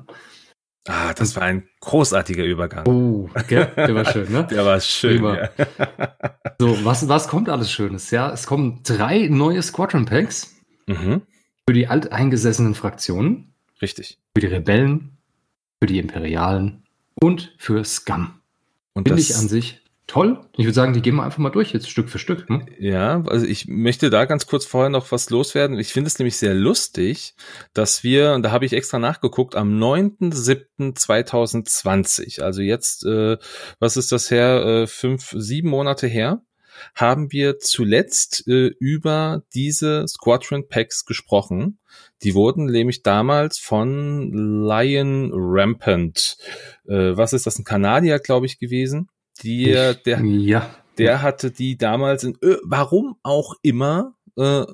Ah, 0.88 1.13
das 1.13 1.35
war 1.35 1.43
ein 1.43 1.67
großartiger 1.79 2.43
Übergang. 2.43 2.88
Oh, 2.88 3.29
der, 3.50 3.65
der 3.65 3.93
war 3.93 4.05
schön, 4.05 4.31
ne? 4.31 4.47
Der 4.50 4.65
war 4.65 4.79
schön. 4.79 5.23
Ja. 5.23 5.50
So, 6.59 6.83
was, 6.83 7.07
was 7.07 7.27
kommt 7.27 7.50
alles 7.50 7.71
Schönes? 7.71 8.09
Ja, 8.09 8.31
es 8.31 8.47
kommen 8.47 8.81
drei 8.83 9.27
neue 9.27 9.61
Squadron 9.61 10.05
Packs 10.05 10.55
mhm. 10.88 11.21
für 11.67 11.73
die 11.73 11.88
alteingesessenen 11.88 12.73
Fraktionen. 12.73 13.53
Richtig. 13.81 14.17
Für 14.35 14.41
die 14.41 14.47
Rebellen, 14.47 15.17
für 15.79 15.85
die 15.85 16.00
Imperialen 16.00 16.83
und 17.13 17.53
für 17.57 17.83
Scum. 17.83 18.39
Und 18.93 19.07
Finde 19.07 19.21
ich 19.21 19.35
an 19.35 19.47
sich 19.47 19.80
toll. 20.12 20.41
Ich 20.58 20.65
würde 20.65 20.74
sagen, 20.74 20.94
die 20.94 21.01
gehen 21.01 21.15
wir 21.15 21.24
einfach 21.24 21.38
mal 21.38 21.51
durch, 21.51 21.72
jetzt 21.72 21.89
Stück 21.89 22.10
für 22.10 22.20
Stück. 22.20 22.50
Hm? 22.50 22.65
Ja, 22.80 23.24
also 23.27 23.46
ich 23.46 23.68
möchte 23.68 24.10
da 24.10 24.25
ganz 24.25 24.46
kurz 24.46 24.65
vorher 24.65 24.89
noch 24.89 25.13
was 25.13 25.30
loswerden. 25.30 25.80
Ich 25.80 25.94
finde 25.94 26.10
es 26.10 26.20
nämlich 26.20 26.36
sehr 26.36 26.53
lustig, 26.53 27.34
dass 27.74 28.03
wir, 28.03 28.34
und 28.34 28.44
da 28.44 28.51
habe 28.51 28.65
ich 28.65 28.74
extra 28.74 29.00
nachgeguckt, 29.00 29.56
am 29.56 29.80
9.7.2020, 29.80 32.41
also 32.41 32.62
jetzt, 32.62 33.06
äh, 33.06 33.38
was 33.80 33.96
ist 33.96 34.12
das 34.12 34.30
her, 34.30 34.65
äh, 34.65 34.88
fünf, 34.88 35.34
sieben 35.38 35.70
Monate 35.70 36.08
her, 36.08 36.41
haben 36.94 37.32
wir 37.32 37.60
zuletzt 37.60 38.46
äh, 38.48 38.68
über 38.80 39.44
diese 39.53 40.06
Squadron 40.08 40.68
Packs 40.68 41.06
gesprochen. 41.06 41.80
Die 42.24 42.34
wurden 42.34 42.65
nämlich 42.65 43.01
damals 43.01 43.60
von 43.60 44.65
Lion 44.68 45.32
Rampant, 45.34 46.36
äh, 46.86 47.15
was 47.15 47.32
ist 47.32 47.46
das, 47.46 47.58
ein 47.60 47.63
Kanadier, 47.63 48.20
glaube 48.20 48.46
ich, 48.46 48.60
gewesen? 48.60 49.08
Die, 49.41 49.71
ich, 49.71 50.03
der, 50.03 50.21
ja. 50.21 50.75
der 50.97 51.21
hatte 51.21 51.51
die 51.51 51.77
damals 51.77 52.23
in, 52.23 52.38
warum 52.63 53.17
auch 53.23 53.55
immer, 53.61 54.15
äh, 54.38 54.65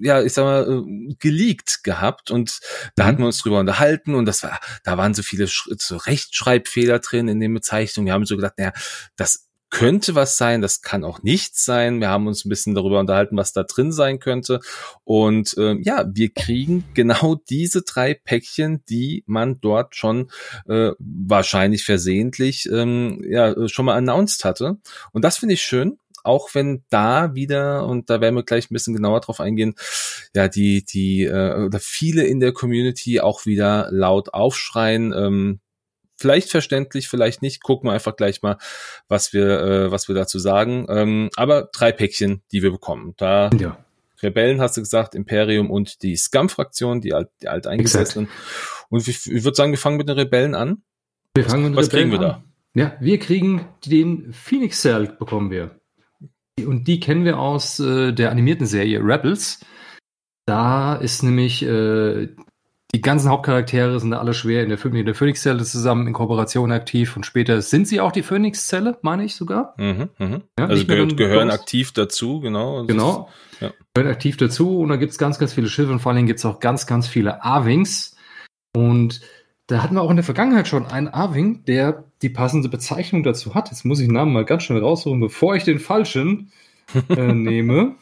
ja, 0.00 0.22
ich 0.22 0.32
sag 0.32 0.44
mal, 0.44 0.84
äh, 0.84 1.14
geleakt 1.18 1.82
gehabt 1.82 2.30
und 2.30 2.60
da 2.96 3.04
mhm. 3.04 3.08
hatten 3.08 3.18
wir 3.18 3.26
uns 3.26 3.38
drüber 3.42 3.60
unterhalten 3.60 4.14
und 4.14 4.26
das 4.26 4.42
war, 4.42 4.60
da 4.84 4.96
waren 4.96 5.14
so 5.14 5.22
viele 5.22 5.46
so 5.46 5.96
Rechtschreibfehler 5.96 6.98
drin 7.00 7.28
in 7.28 7.40
den 7.40 7.54
Bezeichnungen. 7.54 8.06
Wir 8.06 8.14
haben 8.14 8.26
so 8.26 8.36
gedacht, 8.36 8.54
naja, 8.58 8.72
das 9.16 9.48
könnte 9.72 10.14
was 10.14 10.36
sein, 10.36 10.60
das 10.60 10.82
kann 10.82 11.02
auch 11.02 11.22
nichts 11.22 11.64
sein. 11.64 11.98
Wir 11.98 12.10
haben 12.10 12.26
uns 12.26 12.44
ein 12.44 12.50
bisschen 12.50 12.74
darüber 12.74 13.00
unterhalten, 13.00 13.38
was 13.38 13.54
da 13.54 13.62
drin 13.62 13.90
sein 13.90 14.20
könnte. 14.20 14.60
Und 15.02 15.56
äh, 15.56 15.76
ja, 15.80 16.04
wir 16.12 16.32
kriegen 16.32 16.84
genau 16.94 17.36
diese 17.48 17.82
drei 17.82 18.14
Päckchen, 18.14 18.84
die 18.88 19.24
man 19.26 19.60
dort 19.60 19.96
schon 19.96 20.30
äh, 20.68 20.90
wahrscheinlich 20.98 21.84
versehentlich 21.84 22.68
ähm, 22.70 23.24
ja 23.26 23.66
schon 23.66 23.86
mal 23.86 23.96
announced 23.96 24.44
hatte. 24.44 24.76
Und 25.12 25.24
das 25.24 25.38
finde 25.38 25.54
ich 25.54 25.62
schön, 25.62 25.98
auch 26.22 26.50
wenn 26.52 26.84
da 26.90 27.34
wieder, 27.34 27.86
und 27.86 28.10
da 28.10 28.20
werden 28.20 28.36
wir 28.36 28.44
gleich 28.44 28.70
ein 28.70 28.74
bisschen 28.74 28.94
genauer 28.94 29.20
drauf 29.20 29.40
eingehen, 29.40 29.74
ja, 30.34 30.48
die, 30.48 30.84
die, 30.84 31.24
äh, 31.24 31.64
oder 31.64 31.80
viele 31.80 32.24
in 32.24 32.40
der 32.40 32.52
Community 32.52 33.20
auch 33.20 33.46
wieder 33.46 33.88
laut 33.90 34.34
aufschreien, 34.34 35.14
ähm, 35.16 35.60
vielleicht 36.22 36.50
verständlich, 36.50 37.08
vielleicht 37.08 37.42
nicht. 37.42 37.62
Gucken 37.62 37.88
wir 37.88 37.92
einfach 37.92 38.16
gleich 38.16 38.40
mal, 38.42 38.56
was 39.08 39.32
wir, 39.32 39.60
äh, 39.60 39.90
was 39.90 40.08
wir 40.08 40.14
dazu 40.14 40.38
sagen. 40.38 40.86
Ähm, 40.88 41.30
aber 41.36 41.68
drei 41.72 41.92
Päckchen, 41.92 42.42
die 42.52 42.62
wir 42.62 42.70
bekommen. 42.70 43.14
Da 43.18 43.50
ja. 43.58 43.76
Rebellen 44.22 44.60
hast 44.60 44.76
du 44.76 44.80
gesagt, 44.80 45.14
Imperium 45.14 45.70
und 45.70 46.02
die 46.02 46.16
Scum-Fraktion, 46.16 47.00
die, 47.00 47.12
alt, 47.12 47.28
die 47.42 47.48
alteingesessenen. 47.48 48.28
Und 48.88 49.06
ich, 49.08 49.26
ich 49.30 49.44
würde 49.44 49.56
sagen, 49.56 49.72
wir 49.72 49.78
fangen 49.78 49.96
mit 49.96 50.08
den 50.08 50.16
Rebellen 50.16 50.54
an. 50.54 50.82
Wir 51.34 51.44
fangen 51.44 51.70
mit 51.70 51.76
was 51.76 51.88
Rebellen 51.88 52.10
kriegen 52.10 52.22
wir 52.22 52.28
an. 52.28 52.44
da? 52.74 52.80
Ja, 52.80 52.96
wir 53.00 53.18
kriegen 53.18 53.68
den 53.84 54.32
Phoenix 54.32 54.80
Cell 54.80 55.14
bekommen 55.18 55.50
wir. 55.50 55.80
Und 56.64 56.86
die 56.86 57.00
kennen 57.00 57.24
wir 57.24 57.38
aus 57.38 57.80
äh, 57.80 58.12
der 58.12 58.30
animierten 58.30 58.66
Serie 58.66 59.00
Rebels. 59.00 59.60
Da 60.46 60.94
ist 60.96 61.22
nämlich 61.22 61.62
äh, 61.62 62.28
die 62.94 63.00
ganzen 63.00 63.30
Hauptcharaktere 63.30 63.98
sind 63.98 64.10
da 64.10 64.18
alle 64.18 64.34
schwer 64.34 64.62
in 64.62 64.68
der, 64.68 64.84
in 64.84 65.06
der 65.06 65.14
Phoenix-Zelle 65.14 65.64
zusammen 65.64 66.06
in 66.06 66.12
Kooperation 66.12 66.72
aktiv 66.72 67.16
und 67.16 67.24
später 67.24 67.62
sind 67.62 67.88
sie 67.88 68.00
auch 68.00 68.12
die 68.12 68.22
Phoenix-Zelle, 68.22 68.98
meine 69.00 69.24
ich 69.24 69.34
sogar. 69.34 69.74
Mhm, 69.78 70.10
mh. 70.18 70.40
ja, 70.58 70.66
also 70.66 70.84
gehör, 70.84 71.06
gehören 71.06 71.50
aktiv 71.50 71.92
dazu, 71.92 72.40
genau. 72.40 72.84
Genau. 72.84 73.30
Ist, 73.52 73.62
ja. 73.62 73.72
Gehören 73.94 74.12
aktiv 74.12 74.36
dazu 74.36 74.80
und 74.80 74.90
da 74.90 74.96
gibt 74.96 75.12
es 75.12 75.18
ganz, 75.18 75.38
ganz 75.38 75.54
viele 75.54 75.68
Schiffe 75.68 75.90
und 75.90 76.00
vor 76.00 76.10
allen 76.10 76.16
Dingen 76.16 76.26
gibt 76.26 76.40
es 76.40 76.44
auch 76.44 76.60
ganz, 76.60 76.86
ganz 76.86 77.08
viele 77.08 77.42
A-Wings. 77.42 78.16
Und 78.74 79.22
da 79.68 79.82
hatten 79.82 79.94
wir 79.94 80.02
auch 80.02 80.10
in 80.10 80.16
der 80.16 80.24
Vergangenheit 80.24 80.68
schon 80.68 80.86
einen 80.86 81.08
A-Wing, 81.08 81.64
der 81.64 82.04
die 82.20 82.28
passende 82.28 82.68
Bezeichnung 82.68 83.22
dazu 83.22 83.54
hat. 83.54 83.70
Jetzt 83.70 83.86
muss 83.86 84.00
ich 84.00 84.06
den 84.06 84.14
Namen 84.14 84.34
mal 84.34 84.44
ganz 84.44 84.64
schnell 84.64 84.80
raussuchen, 84.80 85.20
bevor 85.20 85.56
ich 85.56 85.64
den 85.64 85.78
falschen 85.78 86.52
äh, 87.08 87.32
nehme. 87.32 87.96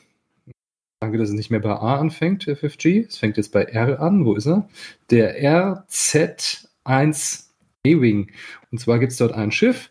Danke, 1.00 1.16
dass 1.16 1.30
es 1.30 1.34
nicht 1.34 1.50
mehr 1.50 1.60
bei 1.60 1.70
A 1.70 1.96
anfängt, 1.96 2.44
FFG. 2.44 3.06
Es 3.08 3.16
fängt 3.16 3.38
jetzt 3.38 3.52
bei 3.52 3.64
R 3.64 4.00
an. 4.00 4.26
Wo 4.26 4.34
ist 4.34 4.46
er? 4.46 4.68
Der 5.10 5.42
RZ1 5.42 7.44
A-Wing. 7.86 8.30
Und 8.70 8.78
zwar 8.78 8.98
gibt 8.98 9.12
es 9.12 9.18
dort 9.18 9.32
ein 9.32 9.50
Schiff, 9.50 9.90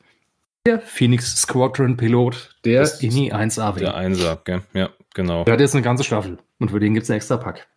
der 0.65 0.79
Phoenix 0.79 1.41
Squadron 1.41 1.97
Pilot, 1.97 2.55
der 2.63 2.87
INI 3.01 3.33
1A 3.33 3.75
Wing. 3.75 3.83
Der 3.83 3.97
1A, 3.97 4.33
okay. 4.33 4.59
ja, 4.73 4.89
genau. 5.15 5.45
Der 5.45 5.53
hat 5.53 5.61
jetzt 5.61 5.73
eine 5.73 5.83
ganze 5.83 6.03
Staffel 6.03 6.37
und 6.59 6.69
für 6.69 6.79
den 6.79 6.93
gibt 6.93 7.05
es 7.05 7.09
einen 7.09 7.17
extra 7.17 7.37
Pack. 7.37 7.67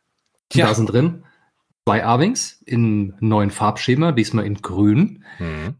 Ja. 0.53 0.67
Da 0.67 0.75
sind 0.75 0.93
drin 0.93 1.25
zwei 1.87 2.05
A-Wings 2.05 2.63
in 2.65 3.15
neuen 3.21 3.51
Farbschema, 3.51 4.13
diesmal 4.13 4.47
in 4.47 4.57
grün. 4.57 5.25
Mhm. 5.39 5.75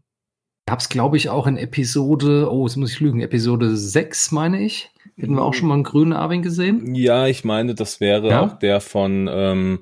Gab 0.65 0.79
es, 0.79 0.89
glaube 0.89 1.17
ich, 1.17 1.29
auch 1.29 1.45
in 1.45 1.57
Episode, 1.57 2.51
oh, 2.51 2.65
jetzt 2.65 2.77
muss 2.77 2.91
ich 2.91 2.99
lügen, 2.99 3.21
Episode 3.21 3.75
6, 3.75 4.31
meine 4.31 4.61
ich. 4.61 4.91
Hätten 5.15 5.35
wir 5.35 5.43
auch 5.43 5.53
schon 5.53 5.67
mal 5.67 5.75
einen 5.75 5.83
grünen 5.83 6.13
A-Wing 6.13 6.41
gesehen? 6.41 6.95
Ja, 6.95 7.27
ich 7.27 7.43
meine, 7.43 7.75
das 7.75 7.99
wäre 7.99 8.29
ja? 8.29 8.41
auch 8.41 8.59
der 8.59 8.81
von 8.81 9.29
ähm, 9.31 9.79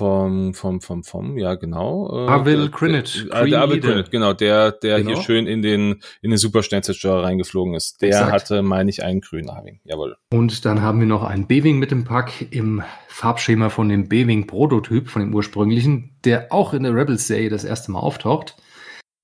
vom, 0.00 0.54
vom, 0.54 0.80
vom, 0.80 1.04
vom, 1.04 1.36
ja, 1.36 1.56
genau. 1.56 2.08
Äh, 2.10 2.30
Arvil 2.30 2.70
Crinit. 2.70 3.28
Der, 3.30 3.68
Crinit, 3.68 4.10
genau, 4.10 4.32
der, 4.32 4.72
der 4.72 4.98
genau. 4.98 5.10
hier 5.10 5.22
schön 5.22 5.46
in 5.46 5.60
den, 5.60 6.00
in 6.22 6.30
den 6.30 6.38
Supersternzerstörer 6.38 7.24
reingeflogen 7.24 7.74
ist. 7.74 8.00
Der 8.00 8.08
Exakt. 8.08 8.32
hatte, 8.32 8.62
meine 8.62 8.88
ich, 8.88 9.02
einen 9.04 9.20
grünen 9.20 9.50
A-Wing. 9.50 9.80
Jawohl. 9.84 10.16
Und 10.32 10.64
dann 10.64 10.80
haben 10.80 11.00
wir 11.00 11.06
noch 11.06 11.22
einen 11.22 11.46
B-Wing 11.46 11.78
mit 11.78 11.90
dem 11.90 12.04
Pack 12.04 12.46
im 12.50 12.82
Farbschema 13.08 13.68
von 13.68 13.90
dem 13.90 14.08
B-Wing 14.08 14.46
Prototyp, 14.46 15.10
von 15.10 15.20
dem 15.20 15.34
ursprünglichen, 15.34 16.16
der 16.24 16.50
auch 16.50 16.72
in 16.72 16.84
der 16.84 16.94
Rebels-Serie 16.94 17.50
das 17.50 17.64
erste 17.64 17.92
Mal 17.92 18.00
auftaucht 18.00 18.56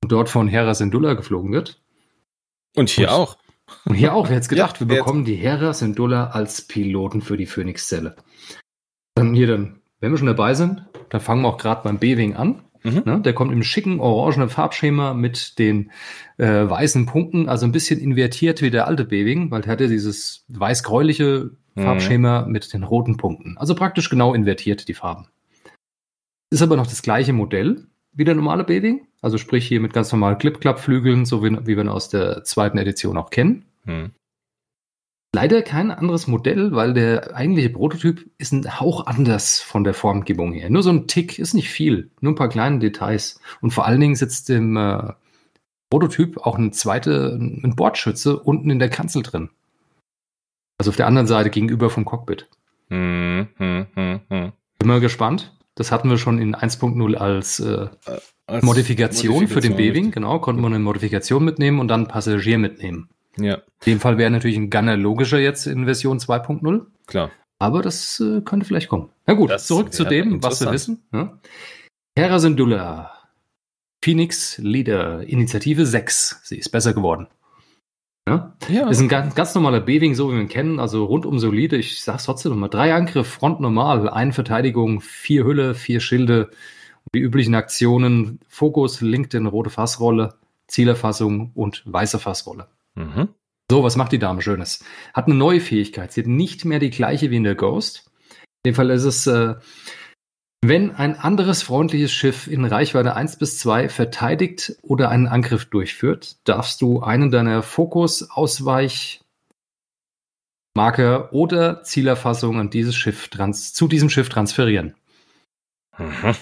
und 0.03 0.13
dort 0.13 0.29
von 0.29 0.47
Hera 0.47 0.75
Syndulla 0.75 1.15
geflogen 1.15 1.53
wird. 1.53 1.81
Und 2.75 2.91
hier 2.91 3.09
und, 3.09 3.15
auch. 3.15 3.39
Und 3.85 3.95
hier 3.95 4.15
auch, 4.15 4.29
wer 4.29 4.37
hätte 4.37 4.49
gedacht, 4.49 4.81
ja, 4.81 4.89
wir 4.89 4.97
bekommen 4.99 5.25
die 5.25 5.35
Hera 5.35 5.73
Syndulla 5.73 6.29
als 6.29 6.63
Piloten 6.63 7.21
für 7.21 7.37
die 7.37 7.47
Phoenix-Zelle. 7.47 8.17
Dann 9.15 9.35
hier 9.35 9.47
dann 9.47 9.81
wenn 10.01 10.13
wir 10.13 10.19
schon 10.19 10.27
dabei 10.27 10.55
sind, 10.55 10.85
dann 11.09 11.21
fangen 11.21 11.43
wir 11.43 11.49
auch 11.49 11.59
gerade 11.59 11.83
beim 11.83 11.99
B-Wing 11.99 12.37
an. 12.37 12.63
Mhm. 12.83 13.03
Ne, 13.05 13.21
der 13.21 13.33
kommt 13.33 13.53
im 13.53 13.65
schicken 13.65 13.99
orangenen 13.99 14.49
Farbschema 14.49 15.15
mit 15.15 15.59
den 15.59 15.91
äh, 16.37 16.69
weißen 16.69 17.07
Punkten, 17.07 17.49
also 17.49 17.67
ein 17.67 17.73
bisschen 17.73 17.99
invertiert 17.99 18.63
wie 18.63 18.71
der 18.71 18.87
alte 18.87 19.05
B-Wing, 19.05 19.51
weil 19.51 19.63
der 19.63 19.73
hatte 19.73 19.89
dieses 19.89 20.45
weiß-gräuliche 20.49 21.51
mhm. 21.75 21.83
Farbschema 21.83 22.43
mhm. 22.43 22.53
mit 22.53 22.73
den 22.73 22.85
roten 22.85 23.17
Punkten. 23.17 23.57
Also 23.59 23.75
praktisch 23.75 24.09
genau 24.09 24.35
invertiert 24.35 24.87
die 24.87 24.95
Farben. 24.95 25.27
Ist 26.51 26.63
aber 26.63 26.77
noch 26.77 26.87
das 26.87 27.03
gleiche 27.03 27.33
Modell 27.33 27.87
wie 28.13 28.25
der 28.25 28.37
normale 28.37 28.63
B-Wing, 28.63 29.09
also 29.27 29.39
sprich 29.39 29.67
hier 29.67 29.81
mit 29.81 29.93
ganz 29.93 30.13
normalen 30.13 30.39
Clip-Clap-Flügeln, 30.39 31.27
so 31.27 31.43
wie, 31.43 31.51
wie 31.51 31.77
wir 31.77 31.83
ihn 31.83 31.89
aus 31.89 32.09
der 32.09 32.45
zweiten 32.45 32.79
Edition 32.79 33.17
auch 33.17 33.31
kennen. 33.31 33.65
Mhm. 33.83 34.13
Leider 35.35 35.63
kein 35.63 35.91
anderes 35.91 36.29
Modell, 36.29 36.71
weil 36.71 36.95
der 36.95 37.35
eigentliche 37.35 37.71
Prototyp 37.71 38.25
ist 38.39 38.53
ein 38.53 38.79
Hauch 38.79 39.05
anders 39.05 39.59
von 39.59 39.83
der 39.83 39.95
Formgebung 39.95 40.53
her. 40.53 40.71
Nur 40.71 40.85
so 40.85 40.91
ein 40.91 41.09
Tick 41.09 41.41
ist 41.41 41.55
nicht 41.55 41.71
viel, 41.71 42.09
nur 42.21 42.33
ein 42.33 42.37
paar 42.37 42.49
kleine 42.49 42.79
Details. 42.79 43.41
Und 43.61 43.73
vor 43.73 43.85
allen 43.85 44.01
Dingen 44.01 44.15
sitzt 44.15 44.49
im 44.49 44.77
äh, 44.77 45.13
Prototyp 45.91 46.39
auch 46.39 46.57
ein 46.57 46.73
zweiter, 46.73 47.33
ein 47.33 47.75
Bordschütze 47.75 48.39
unten 48.39 48.71
in 48.71 48.79
der 48.79 48.91
Kanzel 48.91 49.25
drin. 49.25 49.51
Also 50.79 50.91
auf 50.91 50.97
der 50.97 51.09
anderen 51.09 51.27
Seite 51.27 51.51
gegenüber 51.51 51.91
vom 51.91 52.05
Cockpit. 52.05 52.49
Hm, 52.91 53.49
hm, 53.57 53.87
hm, 53.93 54.21
hm. 54.29 54.53
Mal 54.85 55.01
gespannt. 55.01 55.53
Das 55.77 55.93
hatten 55.93 56.09
wir 56.09 56.17
schon 56.17 56.39
in 56.39 56.57
1.0 56.57 57.15
als, 57.17 57.61
äh, 57.61 57.89
als 58.47 58.65
Modifikation, 58.65 59.35
Modifikation, 59.35 59.49
für 59.49 59.61
den 59.61 59.77
B-Wing, 59.77 60.11
genau. 60.11 60.39
Konnten 60.41 60.63
wir 60.63 60.67
eine 60.69 60.79
Modifikation 60.79 61.45
mitnehmen 61.45 61.79
und 61.81 61.89
dann 61.89 62.09
Passagier 62.09 62.59
mitnehmen. 62.59 63.11
Ja. 63.39 63.57
In 63.85 63.93
dem 63.93 64.01
Fall 64.01 64.17
wäre 64.17 64.31
natürlich 64.31 64.57
ein 64.57 64.71
Gunner 64.71 64.97
logischer 64.97 65.39
jetzt 65.39 65.67
in 65.67 65.85
Version 65.85 66.19
2.0. 66.19 66.87
Klar. 67.07 67.31
Aber 67.59 67.83
das 67.83 68.21
äh, 68.21 68.41
könnte 68.41 68.67
vielleicht 68.67 68.89
kommen. 68.89 69.11
Na 69.27 69.35
gut, 69.35 69.51
das 69.51 69.67
zurück 69.67 69.93
zu 69.93 70.05
dem, 70.05 70.43
was 70.43 70.61
wir 70.63 70.73
wissen. 70.73 71.03
Ja. 71.13 71.39
Hera 72.17 72.39
Syndulla, 72.39 73.13
Phoenix 74.03 74.57
Leader, 74.59 75.23
Initiative 75.25 75.85
6. 75.85 76.41
Sie 76.45 76.57
ist 76.57 76.71
besser 76.71 76.95
geworden. 76.95 77.29
Ja? 78.29 78.57
ja. 78.69 78.89
Ist 78.89 79.01
ein 79.01 79.09
ganz, 79.09 79.35
ganz 79.35 79.55
normaler 79.55 79.81
B-Wing, 79.81 80.15
so 80.15 80.31
wie 80.31 80.35
wir 80.35 80.41
ihn 80.41 80.49
kennen, 80.49 80.81
also 80.81 81.05
rundum 81.05 81.39
solide. 81.39 81.77
Ich 81.77 82.03
sag's 82.03 82.25
trotzdem 82.25 82.51
nochmal. 82.53 82.71
Drei 82.71 82.95
Angriff, 82.95 83.29
Front 83.29 83.61
normal, 83.61 84.09
eine 84.09 84.33
Verteidigung, 84.33 85.01
vier 85.01 85.45
Hülle, 85.45 85.75
vier 85.75 86.01
Schilde. 86.01 86.51
Die 87.15 87.21
üblichen 87.21 87.55
Aktionen, 87.55 88.41
Fokus, 88.49 89.01
LinkedIn, 89.01 89.47
rote 89.47 89.71
Fassrolle, 89.71 90.35
Zielerfassung 90.67 91.53
und 91.55 91.83
weiße 91.87 92.19
Fassrolle. 92.19 92.67
Mhm. 92.97 93.29
So, 93.71 93.83
was 93.85 93.97
macht 93.97 94.13
die 94.13 94.19
Dame 94.19 94.43
Schönes? 94.43 94.85
Hat 95.15 95.27
eine 95.27 95.37
neue 95.37 95.61
Fähigkeit. 95.61 96.13
Sie 96.13 96.23
hat 96.23 96.29
nicht 96.29 96.65
mehr 96.65 96.81
die 96.81 96.91
gleiche 96.91 97.31
wie 97.31 97.37
in 97.37 97.45
der 97.45 97.55
Ghost. 97.55 98.11
In 98.65 98.71
dem 98.71 98.75
Fall 98.75 98.91
ist 98.91 99.05
es, 99.05 99.27
äh, 99.29 99.55
wenn 100.63 100.91
ein 100.91 101.17
anderes 101.17 101.63
freundliches 101.63 102.13
Schiff 102.13 102.47
in 102.47 102.65
Reichweite 102.65 103.15
1 103.15 103.39
bis 103.39 103.59
2 103.59 103.89
verteidigt 103.89 104.77
oder 104.83 105.11
einen 105.11 105.27
Angriff 105.27 105.67
durchführt, 105.67 106.37
darfst 106.45 106.81
du 106.81 107.03
einen 107.03 107.31
deiner 107.31 107.63
Fokus, 107.63 108.31
Ausweich, 108.31 109.21
Marker 110.75 111.33
oder 111.33 111.83
Zielerfassung 111.83 112.59
an 112.61 112.71
dieses 112.71 112.95
Schiff 112.97 113.29
trans 113.29 113.73
zu 113.73 113.89
diesem 113.89 114.11
Schiff 114.11 114.29
transferieren. 114.29 114.95
Mhm. 115.99 116.35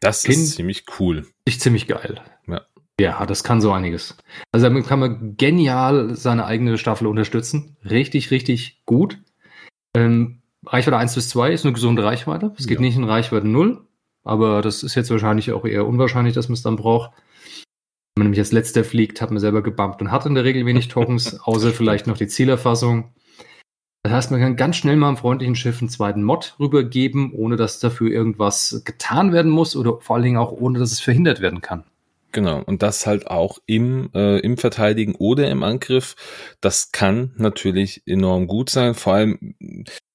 Das 0.00 0.24
ist 0.24 0.34
Kind, 0.34 0.48
ziemlich 0.48 0.84
cool. 0.98 1.26
Ich 1.44 1.60
ziemlich 1.60 1.86
geil. 1.86 2.20
Ja. 2.46 2.66
Ja, 3.00 3.24
das 3.24 3.42
kann 3.42 3.62
so 3.62 3.72
einiges. 3.72 4.18
Also 4.52 4.66
damit 4.66 4.86
kann 4.86 5.00
man 5.00 5.36
genial 5.38 6.14
seine 6.14 6.44
eigene 6.44 6.76
Staffel 6.76 7.06
unterstützen. 7.06 7.78
Richtig, 7.82 8.30
richtig 8.30 8.82
gut. 8.84 9.18
Ähm, 9.96 10.39
Reichweite 10.66 10.98
1 10.98 11.14
bis 11.14 11.28
2 11.30 11.52
ist 11.52 11.64
eine 11.64 11.72
gesunde 11.72 12.04
Reichweite. 12.04 12.52
Es 12.58 12.66
geht 12.66 12.78
ja. 12.78 12.82
nicht 12.82 12.96
in 12.96 13.04
Reichweite 13.04 13.48
0, 13.48 13.86
aber 14.24 14.62
das 14.62 14.82
ist 14.82 14.94
jetzt 14.94 15.10
wahrscheinlich 15.10 15.52
auch 15.52 15.64
eher 15.64 15.86
unwahrscheinlich, 15.86 16.34
dass 16.34 16.48
man 16.48 16.54
es 16.54 16.62
dann 16.62 16.76
braucht. 16.76 17.12
Wenn 18.14 18.22
man 18.22 18.26
nämlich 18.26 18.40
als 18.40 18.52
letzter 18.52 18.84
fliegt, 18.84 19.20
hat 19.22 19.30
man 19.30 19.40
selber 19.40 19.62
gebumpt 19.62 20.02
und 20.02 20.10
hat 20.10 20.26
in 20.26 20.34
der 20.34 20.44
Regel 20.44 20.66
wenig 20.66 20.88
Tokens, 20.88 21.40
außer 21.40 21.70
vielleicht 21.70 22.06
noch 22.06 22.18
die 22.18 22.26
Zielerfassung. 22.26 23.12
Das 24.02 24.12
heißt, 24.12 24.30
man 24.30 24.40
kann 24.40 24.56
ganz 24.56 24.76
schnell 24.76 24.96
mal 24.96 25.08
einem 25.08 25.16
freundlichen 25.18 25.56
Schiff 25.56 25.80
einen 25.80 25.90
zweiten 25.90 26.22
Mod 26.22 26.56
rübergeben, 26.58 27.32
ohne 27.32 27.56
dass 27.56 27.80
dafür 27.80 28.10
irgendwas 28.10 28.82
getan 28.84 29.32
werden 29.32 29.50
muss 29.50 29.76
oder 29.76 30.00
vor 30.00 30.16
allen 30.16 30.22
Dingen 30.24 30.38
auch 30.38 30.52
ohne, 30.52 30.78
dass 30.78 30.92
es 30.92 31.00
verhindert 31.00 31.40
werden 31.40 31.60
kann. 31.60 31.84
Genau, 32.32 32.62
und 32.64 32.82
das 32.82 33.06
halt 33.06 33.26
auch 33.26 33.58
im, 33.66 34.10
äh, 34.14 34.38
im 34.38 34.56
Verteidigen 34.56 35.16
oder 35.16 35.50
im 35.50 35.62
Angriff. 35.62 36.14
Das 36.60 36.92
kann 36.92 37.32
natürlich 37.36 38.02
enorm 38.06 38.46
gut 38.46 38.70
sein. 38.70 38.94
Vor 38.94 39.14
allem, 39.14 39.54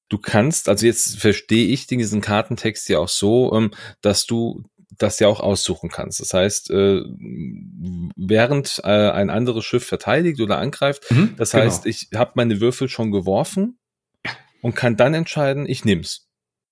du 0.10 0.18
kannst, 0.18 0.70
also 0.70 0.86
jetzt 0.86 1.20
verstehe 1.20 1.68
ich 1.68 1.88
diesen 1.88 2.22
Kartentext 2.22 2.90
ja 2.90 3.00
auch 3.00 3.10
so, 3.10 3.54
ähm, 3.54 3.72
dass 4.02 4.26
du 4.26 4.64
das 4.98 5.20
ja 5.20 5.28
auch 5.28 5.40
aussuchen 5.40 5.90
kannst. 5.90 6.20
Das 6.20 6.34
heißt, 6.34 6.70
äh, 6.72 7.02
während 8.16 8.82
äh, 8.84 9.12
ein 9.12 9.30
anderes 9.30 9.66
Schiff 9.66 9.86
verteidigt 9.86 10.40
oder 10.40 10.58
angreift, 10.58 11.12
mhm, 11.12 11.36
das 11.38 11.52
genau. 11.52 11.66
heißt, 11.66 11.86
ich 11.86 12.10
habe 12.16 12.32
meine 12.36 12.62
Würfel 12.62 12.88
schon 12.88 13.12
geworfen 13.12 13.78
und 14.62 14.76
kann 14.76 14.96
dann 14.96 15.14
entscheiden, 15.14 15.68
ich 15.68 15.86
nehm's. 15.86 16.28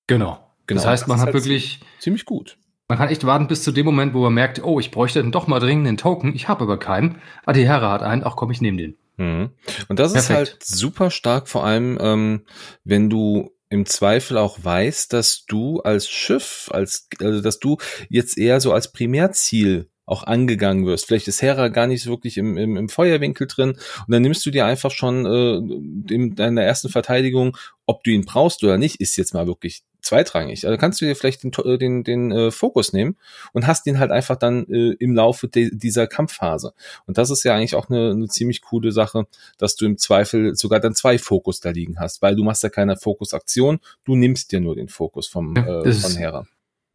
Genau. 0.08 0.40
genau. 0.68 0.80
Das 0.80 0.88
heißt, 0.88 1.08
man 1.08 1.18
das 1.18 1.28
hat 1.28 1.34
halt 1.34 1.44
wirklich 1.44 1.82
ziemlich 2.00 2.26
gut. 2.26 2.58
Man 2.88 2.98
kann 2.98 3.10
echt 3.10 3.26
warten 3.26 3.48
bis 3.48 3.64
zu 3.64 3.72
dem 3.72 3.86
Moment, 3.86 4.14
wo 4.14 4.22
man 4.22 4.34
merkt, 4.34 4.64
oh, 4.64 4.80
ich 4.80 4.92
bräuchte 4.92 5.22
dann 5.22 5.32
doch 5.32 5.48
mal 5.48 5.60
dringend 5.60 5.88
einen 5.88 5.98
Token, 5.98 6.36
ich 6.36 6.48
habe 6.48 6.64
aber 6.64 6.78
keinen. 6.78 7.22
Ah, 7.46 7.54
die 7.54 7.66
Herre 7.66 7.90
hat 7.90 8.04
einen, 8.04 8.24
ach 8.24 8.36
komm, 8.36 8.52
ich 8.52 8.62
nehme 8.62 8.78
den. 8.78 8.98
Mhm. 9.18 9.52
Und 9.88 10.00
das 10.00 10.14
Perfekt. 10.14 10.30
ist 10.30 10.36
halt 10.36 10.64
super 10.64 11.12
stark, 11.12 11.48
vor 11.48 11.66
allem, 11.66 11.98
ähm, 12.02 12.46
wenn 12.84 13.10
du 13.10 13.52
im 13.70 13.86
Zweifel 13.86 14.38
auch 14.38 14.60
weißt, 14.62 15.14
dass 15.14 15.46
du 15.46 15.80
als 15.82 16.08
Schiff, 16.08 16.70
als, 16.72 17.08
also 17.20 17.42
dass 17.42 17.60
du 17.60 17.78
jetzt 18.10 18.38
eher 18.38 18.60
so 18.60 18.72
als 18.72 18.92
Primärziel 18.92 19.90
auch 20.06 20.24
angegangen 20.24 20.86
wirst. 20.86 21.08
Vielleicht 21.08 21.28
ist 21.28 21.42
Hera 21.42 21.70
gar 21.70 21.88
nicht 21.88 22.04
so 22.04 22.12
wirklich 22.12 22.38
im, 22.38 22.58
im, 22.58 22.78
im 22.78 22.90
Feuerwinkel 22.90 23.48
drin 23.48 23.72
und 23.72 24.06
dann 24.10 24.22
nimmst 24.22 24.46
du 24.46 24.52
dir 24.52 24.66
einfach 24.66 24.92
schon 24.92 25.26
äh, 25.26 26.14
in 26.14 26.36
deiner 26.36 26.62
ersten 26.62 26.90
Verteidigung, 26.90 27.58
ob 27.86 28.04
du 28.04 28.12
ihn 28.12 28.26
brauchst 28.26 28.64
oder 28.64 28.78
nicht, 28.78 29.00
ist 29.00 29.16
jetzt 29.16 29.34
mal 29.34 29.48
wirklich 29.48 29.84
zweitrangig. 30.04 30.66
Also 30.68 30.78
kannst 30.78 31.02
du 31.02 31.06
dir 31.06 31.16
vielleicht 31.16 31.44
den, 31.44 31.52
den, 31.80 32.04
den 32.04 32.32
äh, 32.32 32.52
Fokus 32.52 32.94
nehmen 32.94 33.18
und 33.54 33.66
hast 33.68 33.88
ihn 33.88 34.00
halt 34.00 34.12
einfach 34.12 34.36
dann 34.36 34.68
äh, 34.68 34.96
im 35.00 35.16
Laufe 35.16 35.48
de, 35.48 35.72
dieser 35.74 36.08
Kampfphase. 36.08 36.74
Und 37.06 37.18
das 37.18 37.30
ist 37.30 37.44
ja 37.44 37.56
eigentlich 37.56 37.76
auch 37.76 37.90
eine, 37.90 38.12
eine 38.12 38.28
ziemlich 38.28 38.62
coole 38.62 38.92
Sache, 38.92 39.26
dass 39.58 39.76
du 39.76 39.86
im 39.86 39.98
Zweifel 39.98 40.56
sogar 40.56 40.80
dann 40.80 40.94
zwei 40.94 41.18
Fokus 41.18 41.60
da 41.60 41.72
liegen 41.72 42.00
hast, 42.00 42.22
weil 42.22 42.36
du 42.36 42.44
machst 42.44 42.64
ja 42.64 42.70
keine 42.70 42.98
Fokusaktion, 42.98 43.80
du 44.04 44.16
nimmst 44.16 44.52
dir 44.52 44.60
nur 44.60 44.76
den 44.76 44.90
Fokus 44.90 45.28
vom 45.28 45.56
äh, 45.56 45.94
von 45.94 46.18
Hera 46.18 46.46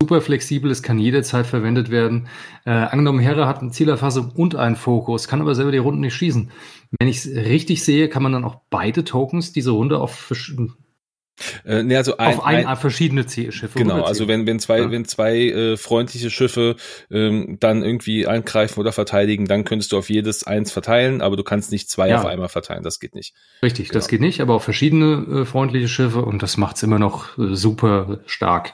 super 0.00 0.20
flexibel, 0.20 0.70
es 0.70 0.82
kann 0.82 0.98
jederzeit 0.98 1.46
verwendet 1.46 1.90
werden. 1.90 2.28
Äh, 2.64 2.70
angenommen, 2.70 3.18
Hera 3.18 3.48
hat 3.48 3.60
eine 3.60 3.72
Zielerfassung 3.72 4.30
und 4.30 4.54
einen 4.54 4.76
Fokus, 4.76 5.26
kann 5.26 5.40
aber 5.40 5.56
selber 5.56 5.72
die 5.72 5.78
Runden 5.78 6.00
nicht 6.00 6.14
schießen. 6.14 6.50
Wenn 6.98 7.08
ich 7.08 7.18
es 7.18 7.26
richtig 7.26 7.84
sehe, 7.84 8.08
kann 8.08 8.22
man 8.22 8.32
dann 8.32 8.44
auch 8.44 8.60
beide 8.70 9.04
Tokens 9.04 9.52
diese 9.52 9.72
Runde 9.72 9.98
auf 9.98 10.32
äh, 11.64 11.83
nee, 11.83 11.97
also 11.97 12.16
ein, 12.16 12.35
auf 12.35 12.45
ein, 12.45 12.66
ein 12.66 12.76
verschiedene 12.76 13.28
Schiffe. 13.28 13.78
Genau, 13.78 14.02
also 14.02 14.28
wenn 14.28 14.47
wenn 14.47 14.59
zwei 14.59 14.80
ja. 14.80 14.90
wenn 14.90 15.04
zwei 15.04 15.37
äh, 15.37 15.76
freundliche 15.76 16.30
Schiffe 16.30 16.76
ähm, 17.11 17.59
dann 17.61 17.83
irgendwie 17.83 18.26
angreifen 18.26 18.80
oder 18.80 18.92
verteidigen, 18.92 19.47
dann 19.47 19.64
könntest 19.64 19.92
du 19.92 19.99
auf 19.99 20.11
jedes 20.11 20.45
eins 20.45 20.73
verteilen, 20.73 21.21
aber 21.21 21.37
du 21.37 21.45
kannst 21.45 21.73
nicht 21.73 21.90
zwei 21.90 22.09
ja. 22.09 22.18
auf 22.18 22.26
einmal 22.26 22.49
verteilen. 22.49 22.83
Das 22.83 23.00
geht 23.00 23.14
nicht. 23.14 23.35
Richtig, 23.62 23.88
genau. 23.88 23.99
das 23.99 24.09
geht 24.09 24.21
nicht, 24.21 24.40
aber 24.40 24.54
auf 24.54 24.64
verschiedene 24.64 25.42
äh, 25.42 25.45
freundliche 25.45 25.88
Schiffe 25.88 26.23
und 26.23 26.42
das 26.42 26.57
macht's 26.57 26.83
immer 26.83 26.99
noch 26.99 27.38
äh, 27.38 27.54
super 27.54 28.21
stark. 28.26 28.73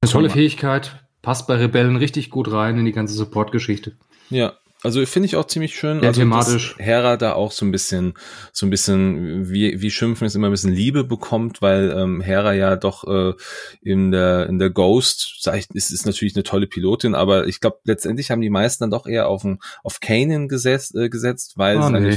Eine 0.00 0.10
tolle 0.10 0.30
Fähigkeit, 0.30 1.04
passt 1.22 1.46
bei 1.46 1.54
Rebellen 1.54 1.96
richtig 1.96 2.30
gut 2.30 2.50
rein 2.50 2.78
in 2.78 2.84
die 2.84 2.92
ganze 2.92 3.14
Support-Geschichte. 3.14 3.96
Ja, 4.30 4.54
also 4.82 5.04
finde 5.06 5.26
ich 5.26 5.36
auch 5.36 5.46
ziemlich 5.46 5.76
schön. 5.76 6.00
Ja, 6.00 6.08
also 6.08 6.20
thematisch. 6.20 6.74
Hera 6.78 7.16
da 7.16 7.34
auch 7.34 7.52
so 7.52 7.64
ein 7.64 7.70
bisschen, 7.70 8.14
so 8.52 8.66
ein 8.66 8.70
bisschen, 8.70 9.48
wie, 9.50 9.80
wie 9.80 9.90
Schimpfen 9.90 10.26
ist 10.26 10.34
immer 10.34 10.48
ein 10.48 10.52
bisschen 10.52 10.72
Liebe 10.72 11.04
bekommt, 11.04 11.62
weil 11.62 11.94
ähm, 11.96 12.20
Hera 12.20 12.52
ja 12.52 12.76
doch 12.76 13.04
äh, 13.04 13.34
in 13.80 14.10
der 14.10 14.46
in 14.48 14.58
der 14.58 14.70
Ghost, 14.70 15.38
sag 15.40 15.56
ich, 15.56 15.70
ist, 15.70 15.90
ist 15.90 16.06
natürlich 16.06 16.34
eine 16.34 16.42
tolle 16.42 16.66
Pilotin, 16.66 17.14
aber 17.14 17.46
ich 17.46 17.60
glaube 17.60 17.78
letztendlich 17.84 18.30
haben 18.30 18.40
die 18.40 18.50
meisten 18.50 18.84
dann 18.84 18.90
doch 18.90 19.06
eher 19.06 19.28
auf 19.28 19.42
auf 19.82 20.00
Kanan 20.00 20.48
gesetzt, 20.48 20.94
äh, 20.94 21.08
gesetzt, 21.08 21.54
weil, 21.56 21.78
oh, 21.78 21.88
nee. 21.88 22.16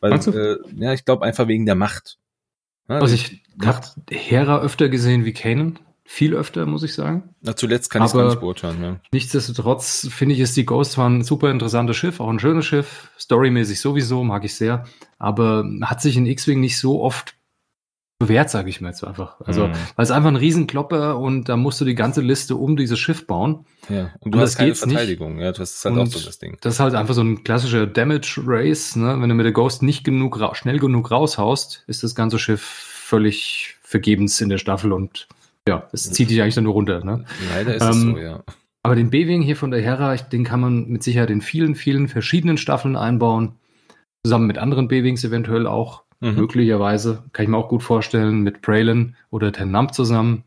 weil 0.00 0.12
äh, 0.12 0.56
ja, 0.76 0.92
ich 0.92 1.04
glaube 1.04 1.24
einfach 1.24 1.48
wegen 1.48 1.66
der 1.66 1.74
Macht. 1.74 2.18
Ja, 2.88 2.98
also 2.98 3.14
ich 3.14 3.42
habe 3.62 3.86
Hera 4.10 4.60
öfter 4.60 4.88
gesehen 4.88 5.24
wie 5.24 5.32
Kanan 5.32 5.78
viel 6.12 6.34
öfter, 6.34 6.66
muss 6.66 6.82
ich 6.82 6.92
sagen. 6.92 7.34
Na, 7.40 7.56
zuletzt 7.56 7.88
kann 7.88 8.02
ich 8.02 8.08
es 8.08 8.14
nicht 8.14 8.40
beurteilen. 8.40 8.82
Ja. 8.82 9.00
Nichtsdestotrotz 9.12 10.08
finde 10.10 10.34
ich, 10.34 10.40
ist 10.40 10.54
die 10.58 10.66
Ghost 10.66 10.92
zwar 10.92 11.08
ein 11.08 11.24
super 11.24 11.50
interessantes 11.50 11.96
Schiff, 11.96 12.20
auch 12.20 12.28
ein 12.28 12.38
schönes 12.38 12.66
Schiff, 12.66 13.08
storymäßig 13.18 13.80
sowieso, 13.80 14.22
mag 14.22 14.44
ich 14.44 14.54
sehr, 14.54 14.84
aber 15.18 15.64
hat 15.80 16.02
sich 16.02 16.18
in 16.18 16.26
X-Wing 16.26 16.60
nicht 16.60 16.78
so 16.78 17.00
oft 17.00 17.34
bewährt, 18.18 18.50
sage 18.50 18.68
ich 18.68 18.82
mir 18.82 18.88
jetzt 18.88 19.02
einfach. 19.02 19.40
Also, 19.40 19.68
mhm. 19.68 19.72
weil 19.96 20.02
es 20.04 20.10
einfach 20.10 20.28
ein 20.28 20.36
Riesenklopper 20.36 21.16
und 21.18 21.48
da 21.48 21.56
musst 21.56 21.80
du 21.80 21.86
die 21.86 21.94
ganze 21.94 22.20
Liste 22.20 22.56
um 22.56 22.76
dieses 22.76 22.98
Schiff 22.98 23.26
bauen. 23.26 23.64
Ja, 23.88 24.10
und 24.20 24.34
du 24.34 24.38
und 24.38 24.44
hast 24.44 24.56
keine 24.56 24.74
Verteidigung, 24.74 25.36
nicht. 25.36 25.44
ja, 25.44 25.52
das 25.52 25.76
ist 25.76 25.84
halt 25.86 25.94
und 25.94 26.02
auch 26.02 26.06
so 26.08 26.20
das 26.20 26.38
Ding. 26.38 26.58
Das 26.60 26.74
ist 26.74 26.80
halt 26.80 26.94
einfach 26.94 27.14
so 27.14 27.22
ein 27.22 27.42
klassischer 27.42 27.86
Damage 27.86 28.38
Race, 28.44 28.96
ne? 28.96 29.16
Wenn 29.18 29.30
du 29.30 29.34
mit 29.34 29.46
der 29.46 29.52
Ghost 29.54 29.82
nicht 29.82 30.04
genug 30.04 30.38
schnell 30.52 30.78
genug 30.78 31.10
raushaust, 31.10 31.84
ist 31.86 32.02
das 32.02 32.14
ganze 32.14 32.38
Schiff 32.38 32.60
völlig 32.60 33.76
vergebens 33.82 34.42
in 34.42 34.50
der 34.50 34.58
Staffel 34.58 34.92
und 34.92 35.26
ja, 35.68 35.88
es 35.92 36.10
zieht 36.10 36.30
dich 36.30 36.42
eigentlich 36.42 36.54
dann 36.54 36.64
nur 36.64 36.74
runter. 36.74 37.04
Ne? 37.04 37.24
Leider 37.54 37.74
ist 37.74 37.82
ähm, 37.82 37.90
es 37.90 38.00
so, 38.00 38.18
ja. 38.18 38.42
Aber 38.82 38.96
den 38.96 39.10
B-Wing 39.10 39.42
hier 39.42 39.56
von 39.56 39.70
der 39.70 39.80
Hera, 39.80 40.16
den 40.16 40.44
kann 40.44 40.60
man 40.60 40.88
mit 40.88 41.02
Sicherheit 41.02 41.30
in 41.30 41.40
vielen, 41.40 41.76
vielen 41.76 42.08
verschiedenen 42.08 42.56
Staffeln 42.56 42.96
einbauen. 42.96 43.52
Zusammen 44.26 44.46
mit 44.46 44.58
anderen 44.58 44.88
B-Wings 44.88 45.22
eventuell 45.24 45.66
auch. 45.66 46.02
Mhm. 46.20 46.34
Möglicherweise. 46.34 47.24
Kann 47.32 47.44
ich 47.44 47.48
mir 47.48 47.56
auch 47.58 47.68
gut 47.68 47.82
vorstellen. 47.82 48.40
Mit 48.40 48.60
Braylon 48.60 49.14
oder 49.30 49.52
Tennamp 49.52 49.94
zusammen. 49.94 50.44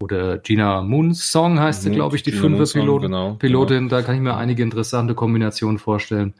Oder 0.00 0.38
Gina 0.38 0.82
Moonsong 0.82 1.58
heißt 1.58 1.82
sie, 1.82 1.90
glaube 1.90 2.14
ich, 2.14 2.22
die 2.22 2.30
Fünfer-Pilotin. 2.30 3.10
Genau, 3.10 3.34
Pilotin. 3.34 3.88
Genau. 3.88 3.90
Da 3.90 4.02
kann 4.02 4.14
ich 4.14 4.20
mir 4.20 4.36
einige 4.36 4.62
interessante 4.62 5.16
Kombinationen 5.16 5.78
vorstellen. 5.78 6.34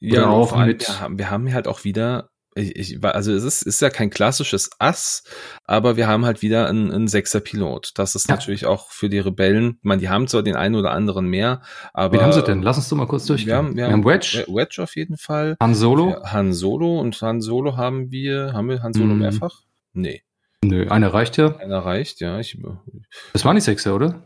Ja, 0.00 0.28
auch 0.28 0.56
mit. 0.56 0.88
Wir 0.88 1.00
haben, 1.00 1.18
wir 1.18 1.30
haben 1.30 1.54
halt 1.54 1.68
auch 1.68 1.84
wieder 1.84 2.31
ich, 2.54 2.76
ich, 2.76 3.04
also 3.04 3.32
es 3.32 3.44
ist, 3.44 3.62
ist 3.62 3.80
ja 3.80 3.90
kein 3.90 4.10
klassisches 4.10 4.70
Ass, 4.78 5.24
aber 5.64 5.96
wir 5.96 6.06
haben 6.06 6.24
halt 6.24 6.42
wieder 6.42 6.68
einen, 6.68 6.90
einen 6.90 7.08
Sechser-Pilot. 7.08 7.92
Das 7.94 8.14
ist 8.14 8.28
ja. 8.28 8.34
natürlich 8.34 8.66
auch 8.66 8.90
für 8.90 9.08
die 9.08 9.18
Rebellen, 9.18 9.78
man, 9.82 9.98
die 9.98 10.08
haben 10.08 10.26
zwar 10.26 10.42
den 10.42 10.56
einen 10.56 10.74
oder 10.74 10.92
anderen 10.92 11.26
mehr, 11.26 11.62
aber. 11.92 12.14
Wen 12.14 12.22
haben 12.22 12.32
sie 12.32 12.42
denn? 12.42 12.62
Lass 12.62 12.76
uns 12.76 12.88
doch 12.88 12.96
mal 12.96 13.06
kurz 13.06 13.26
durchgehen. 13.26 13.48
Wir 13.48 13.56
haben, 13.56 13.76
wir, 13.76 13.86
wir 13.86 13.92
haben 13.92 14.04
Wedge. 14.04 14.44
Wedge 14.48 14.82
auf 14.82 14.96
jeden 14.96 15.16
Fall. 15.16 15.56
Han 15.60 15.74
Solo. 15.74 16.22
Han 16.24 16.52
Solo 16.52 17.00
und 17.00 17.20
Han 17.22 17.40
Solo 17.40 17.76
haben 17.76 18.10
wir, 18.10 18.52
haben 18.52 18.68
wir 18.68 18.82
Han 18.82 18.92
Solo 18.92 19.10
hm. 19.10 19.18
mehrfach? 19.18 19.62
Nee. 19.94 20.22
Nö, 20.64 20.88
einer 20.88 21.12
reicht 21.12 21.36
ja. 21.38 21.56
Einer 21.56 21.80
reicht, 21.80 22.20
ja. 22.20 22.38
Ich, 22.38 22.56
das 23.32 23.44
war 23.44 23.52
nicht 23.52 23.64
Sechser, 23.64 23.94
oder? 23.94 24.22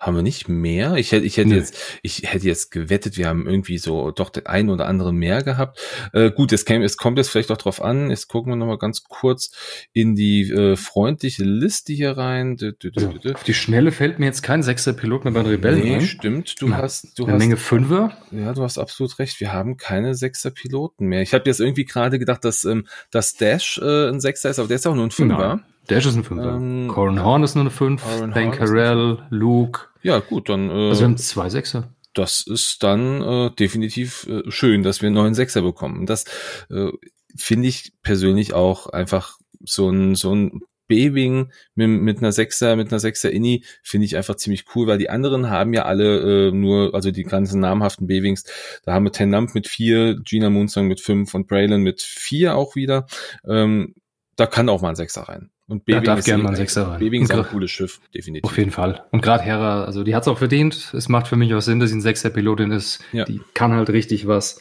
Haben 0.00 0.16
wir 0.16 0.22
nicht 0.22 0.48
mehr? 0.48 0.94
Ich 0.94 1.12
hätte, 1.12 1.26
ich 1.26 1.36
hätte 1.36 1.50
nee. 1.50 1.56
jetzt, 1.56 1.76
ich 2.02 2.22
hätte 2.24 2.46
jetzt 2.46 2.70
gewettet, 2.70 3.18
wir 3.18 3.28
haben 3.28 3.46
irgendwie 3.46 3.76
so 3.76 4.10
doch 4.12 4.30
den 4.30 4.46
einen 4.46 4.70
oder 4.70 4.86
anderen 4.86 5.16
mehr 5.16 5.42
gehabt. 5.42 5.78
Äh, 6.14 6.30
gut, 6.30 6.52
es, 6.52 6.64
käme, 6.64 6.86
es 6.86 6.96
kommt 6.96 7.18
jetzt 7.18 7.28
vielleicht 7.28 7.52
auch 7.52 7.58
drauf 7.58 7.82
an. 7.82 8.08
Jetzt 8.08 8.28
gucken 8.28 8.50
wir 8.50 8.56
nochmal 8.56 8.78
ganz 8.78 9.04
kurz 9.04 9.50
in 9.92 10.16
die 10.16 10.50
äh, 10.50 10.76
freundliche 10.76 11.44
Liste 11.44 11.92
hier 11.92 12.16
rein. 12.16 12.56
Dö, 12.56 12.72
dö, 12.72 12.90
dö, 12.90 13.10
ja, 13.22 13.34
auf 13.34 13.44
die 13.44 13.52
Schnelle 13.52 13.92
fällt 13.92 14.18
mir 14.18 14.24
jetzt 14.24 14.42
kein 14.42 14.62
sechster 14.62 14.94
Pilot 14.94 15.24
mehr 15.24 15.34
bei 15.34 15.42
den 15.42 15.50
Rebellen 15.50 15.82
nee, 15.82 15.96
ein. 15.96 16.00
stimmt. 16.00 16.62
Du 16.62 16.68
Na, 16.68 16.78
hast, 16.78 17.18
du 17.18 17.24
eine 17.24 17.34
hast 17.34 17.38
Menge 17.38 17.58
Fünfer. 17.58 18.16
Ja, 18.30 18.54
du 18.54 18.62
hast 18.62 18.78
absolut 18.78 19.18
recht. 19.18 19.38
Wir 19.38 19.52
haben 19.52 19.76
keine 19.76 20.14
sechster 20.14 20.50
Piloten 20.50 21.08
mehr. 21.08 21.20
Ich 21.20 21.34
habe 21.34 21.44
jetzt 21.44 21.60
irgendwie 21.60 21.84
gerade 21.84 22.18
gedacht, 22.18 22.46
dass, 22.46 22.64
ähm, 22.64 22.86
dass 23.10 23.34
Dash 23.34 23.78
äh, 23.82 24.08
ein 24.08 24.20
Sechster 24.20 24.48
ist, 24.48 24.58
aber 24.58 24.68
der 24.68 24.76
ist 24.76 24.86
auch 24.86 24.94
nur 24.94 25.04
ein 25.04 25.10
Fünfer. 25.10 25.56
Nein. 25.56 25.64
Dash 25.88 26.06
ist 26.06 26.16
ein 26.16 26.24
Fünfer. 26.24 26.54
Ähm, 26.54 26.88
Corin 26.88 27.22
Horn 27.22 27.42
ist 27.42 27.54
nur 27.54 27.64
eine 27.64 27.70
Fünf. 27.70 28.02
Ben 28.32 28.52
Carell, 28.52 29.18
Luke. 29.28 29.89
Ja, 30.02 30.18
gut, 30.20 30.48
dann. 30.48 30.70
Äh, 30.70 30.88
also 30.88 31.00
wir 31.00 31.08
haben 31.08 31.16
zwei 31.16 31.48
Sechser. 31.48 31.94
Das 32.14 32.44
ist 32.46 32.82
dann 32.82 33.22
äh, 33.22 33.50
definitiv 33.54 34.26
äh, 34.26 34.50
schön, 34.50 34.82
dass 34.82 35.00
wir 35.00 35.06
einen 35.06 35.14
neuen 35.14 35.34
Sechser 35.34 35.62
bekommen. 35.62 36.06
Das 36.06 36.24
äh, 36.68 36.90
finde 37.36 37.68
ich 37.68 37.92
persönlich 38.02 38.52
auch 38.52 38.88
einfach 38.88 39.38
so 39.64 39.88
ein, 39.90 40.14
so 40.16 40.34
ein 40.34 40.60
B-Wing 40.90 41.52
mit, 41.76 41.88
mit 41.88 42.18
einer 42.18 42.32
Sechser, 42.32 42.74
mit 42.74 42.90
einer 42.90 42.98
Sechser 42.98 43.30
Inni 43.30 43.64
finde 43.82 44.06
ich 44.06 44.16
einfach 44.16 44.34
ziemlich 44.34 44.64
cool, 44.74 44.88
weil 44.88 44.98
die 44.98 45.08
anderen 45.08 45.48
haben 45.48 45.72
ja 45.72 45.84
alle 45.84 46.48
äh, 46.48 46.52
nur, 46.52 46.94
also 46.94 47.12
die 47.12 47.22
ganzen 47.22 47.60
namhaften 47.60 48.08
B-Wings, 48.08 48.44
da 48.84 48.92
haben 48.92 49.04
wir 49.04 49.12
Ten 49.12 49.30
Lamp 49.30 49.54
mit 49.54 49.68
vier, 49.68 50.16
Gina 50.16 50.50
Moonsong 50.50 50.88
mit 50.88 51.00
fünf 51.00 51.32
und 51.34 51.46
Braylon 51.46 51.82
mit 51.82 52.02
vier 52.02 52.56
auch 52.56 52.74
wieder. 52.74 53.06
Ähm, 53.46 53.94
da 54.34 54.46
kann 54.46 54.68
auch 54.68 54.82
mal 54.82 54.90
ein 54.90 54.96
Sechser 54.96 55.22
rein. 55.22 55.50
Und 55.70 55.84
Bebing 55.84 56.02
darf 56.02 56.24
gerne 56.24 56.42
mal 56.42 56.48
ein 56.48 56.56
Sechser 56.56 56.88
rein. 56.88 56.98
Bebing 56.98 57.22
ist 57.22 57.30
ein 57.30 57.44
cooles 57.44 57.70
Schiff, 57.70 58.00
definitiv. 58.12 58.50
Auf 58.50 58.58
jeden 58.58 58.72
Fall. 58.72 59.04
Und 59.12 59.22
gerade 59.22 59.44
Hera, 59.44 59.84
also 59.84 60.02
die 60.02 60.16
hat 60.16 60.22
es 60.22 60.28
auch 60.28 60.38
verdient. 60.38 60.92
Es 60.94 61.08
macht 61.08 61.28
für 61.28 61.36
mich 61.36 61.54
auch 61.54 61.60
Sinn, 61.60 61.78
dass 61.78 61.90
sie 61.90 61.96
ein 61.96 62.00
Sechser-Pilotin 62.00 62.72
ist. 62.72 63.04
Ja. 63.12 63.24
Die 63.24 63.40
kann 63.54 63.72
halt 63.72 63.88
richtig 63.90 64.26
was. 64.26 64.60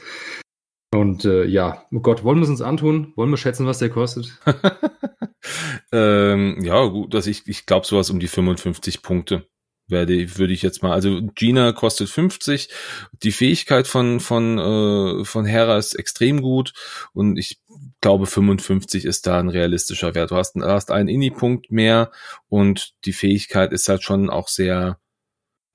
Und 0.94 1.26
äh, 1.26 1.46
ja, 1.46 1.84
oh 1.92 2.02
Gott, 2.02 2.24
wollen 2.24 2.38
wir 2.38 2.44
es 2.44 2.50
uns 2.50 2.62
antun? 2.62 3.14
Wollen 3.16 3.32
wir 3.32 3.38
schätzen, 3.38 3.66
was 3.66 3.80
der 3.80 3.90
kostet? 3.90 4.40
ähm, 5.92 6.60
ja, 6.62 6.86
gut, 6.86 7.12
dass 7.16 7.26
ich, 7.26 7.48
ich 7.48 7.66
glaube 7.66 7.88
sowas 7.88 8.12
um 8.12 8.20
die 8.20 8.28
55 8.28 9.02
Punkte 9.02 9.48
werde, 9.90 10.38
würde 10.38 10.54
ich 10.54 10.62
jetzt 10.62 10.84
mal, 10.84 10.94
also 10.94 11.22
Gina 11.36 11.72
kostet 11.72 12.10
50, 12.10 12.70
die 13.24 13.32
Fähigkeit 13.32 13.88
von, 13.88 14.20
von, 14.20 14.58
äh, 14.58 15.26
von 15.26 15.46
Hera 15.46 15.78
ist 15.78 15.94
extrem 15.96 16.42
gut 16.42 16.74
und 17.14 17.38
ich 17.38 17.60
glaube 18.02 18.26
55 18.26 19.06
ist 19.06 19.28
da 19.28 19.40
ein 19.40 19.50
realistischer 19.50 20.16
Wert. 20.16 20.32
Du 20.32 20.36
hast, 20.36 20.56
hast 20.56 20.92
einen 20.92 21.10
Inni-Punkt 21.10 21.72
mehr 21.72 22.12
und 22.48 22.94
die 23.06 23.14
Fähigkeit 23.14 23.74
ist 23.74 23.90
halt 23.90 24.04
schon 24.04 24.30
auch 24.30 24.48
sehr, 24.48 25.00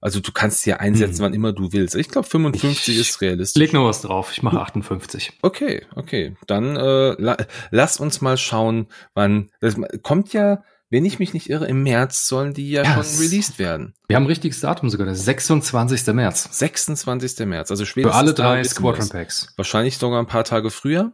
also 0.00 0.20
du 0.20 0.32
kannst 0.32 0.62
sie 0.62 0.70
ja 0.70 0.76
einsetzen, 0.76 1.18
hm. 1.18 1.24
wann 1.24 1.34
immer 1.34 1.52
du 1.52 1.72
willst. 1.72 1.94
Ich 1.94 2.08
glaube 2.08 2.28
55 2.28 2.88
ich 2.88 3.00
ist 3.00 3.20
realistisch. 3.20 3.60
Leg 3.60 3.72
noch 3.72 3.86
was 3.86 4.02
drauf, 4.02 4.32
ich 4.32 4.42
mache 4.42 4.60
58. 4.60 5.32
Okay, 5.42 5.86
okay, 5.96 6.36
dann 6.46 6.76
äh, 6.76 7.14
la 7.20 7.36
lass 7.70 8.00
uns 8.00 8.20
mal 8.20 8.36
schauen, 8.36 8.88
wann, 9.14 9.50
das 9.60 9.76
kommt 10.02 10.32
ja 10.32 10.62
wenn 10.90 11.04
ich 11.04 11.18
mich 11.18 11.34
nicht 11.34 11.50
irre, 11.50 11.66
im 11.66 11.82
März 11.82 12.28
sollen 12.28 12.54
die 12.54 12.70
ja, 12.70 12.82
ja 12.82 13.02
schon 13.02 13.18
released 13.18 13.58
werden. 13.58 13.94
Wir 14.06 14.16
haben 14.16 14.24
ein 14.24 14.28
richtiges 14.28 14.60
Datum 14.60 14.90
sogar, 14.90 15.06
der 15.06 15.14
26. 15.14 16.06
März. 16.14 16.48
26. 16.50 17.46
März, 17.46 17.70
also 17.70 17.84
spätestens. 17.84 18.14
Für 18.14 18.18
alle 18.18 18.34
drei 18.34 18.64
Squadron 18.64 19.08
Packs. 19.08 19.52
Wahrscheinlich 19.56 19.98
sogar 19.98 20.20
ein 20.20 20.26
paar 20.26 20.44
Tage 20.44 20.70
früher, 20.70 21.12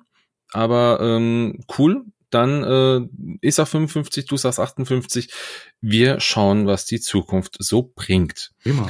aber 0.52 0.98
ähm, 1.00 1.60
cool. 1.78 2.04
Dann 2.30 2.62
äh, 2.62 3.00
ist 3.40 3.58
er 3.58 3.66
55, 3.66 4.26
du 4.26 4.36
sagst 4.36 4.60
58. 4.60 5.32
Wir 5.80 6.20
schauen, 6.20 6.66
was 6.66 6.86
die 6.86 7.00
Zukunft 7.00 7.56
so 7.58 7.92
bringt. 7.94 8.52
Immer. 8.62 8.88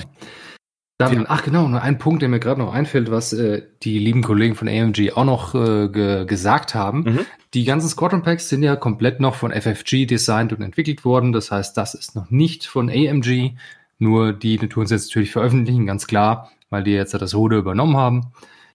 Dann, 1.01 1.25
ach 1.29 1.43
genau, 1.43 1.67
nur 1.67 1.81
ein 1.81 1.97
Punkt, 1.97 2.21
der 2.21 2.29
mir 2.29 2.41
gerade 2.41 2.61
noch 2.61 2.75
einfällt, 2.75 3.11
was 3.11 3.33
äh, 3.33 3.63
die 3.83 3.99
lieben 3.99 4.23
Kollegen 4.23 4.55
von 4.55 4.69
AMG 4.69 5.13
auch 5.15 5.25
noch 5.25 5.55
äh, 5.55 5.89
ge 5.89 6.27
gesagt 6.27 6.75
haben. 6.75 7.05
Mhm. 7.05 7.19
Die 7.55 7.65
ganzen 7.65 7.89
Squadron 7.89 8.23
Packs 8.23 8.51
sind 8.51 8.63
ja 8.63 8.77
komplett 8.77 9.19
noch 9.19 9.35
von 9.35 9.51
FFG 9.51 10.05
designt 10.05 10.53
und 10.53 10.61
entwickelt 10.61 11.07
worden. 11.07 11.33
Das 11.33 11.51
heißt, 11.51 11.75
das 11.75 11.95
ist 11.95 12.15
noch 12.17 12.31
nicht 12.31 12.67
von 12.67 12.91
AMG. 12.91 13.53
Nur 13.99 14.35
die 14.35 14.59
tun 14.59 14.85
es 14.85 14.91
jetzt 14.91 15.09
natürlich 15.09 15.33
veröffentlichen, 15.33 15.87
ganz 15.87 16.07
klar, 16.07 16.51
weil 16.69 16.85
die 16.85 16.93
jetzt 16.93 17.15
das 17.15 17.35
Rode 17.35 17.57
übernommen 17.57 17.97
haben. 17.97 18.33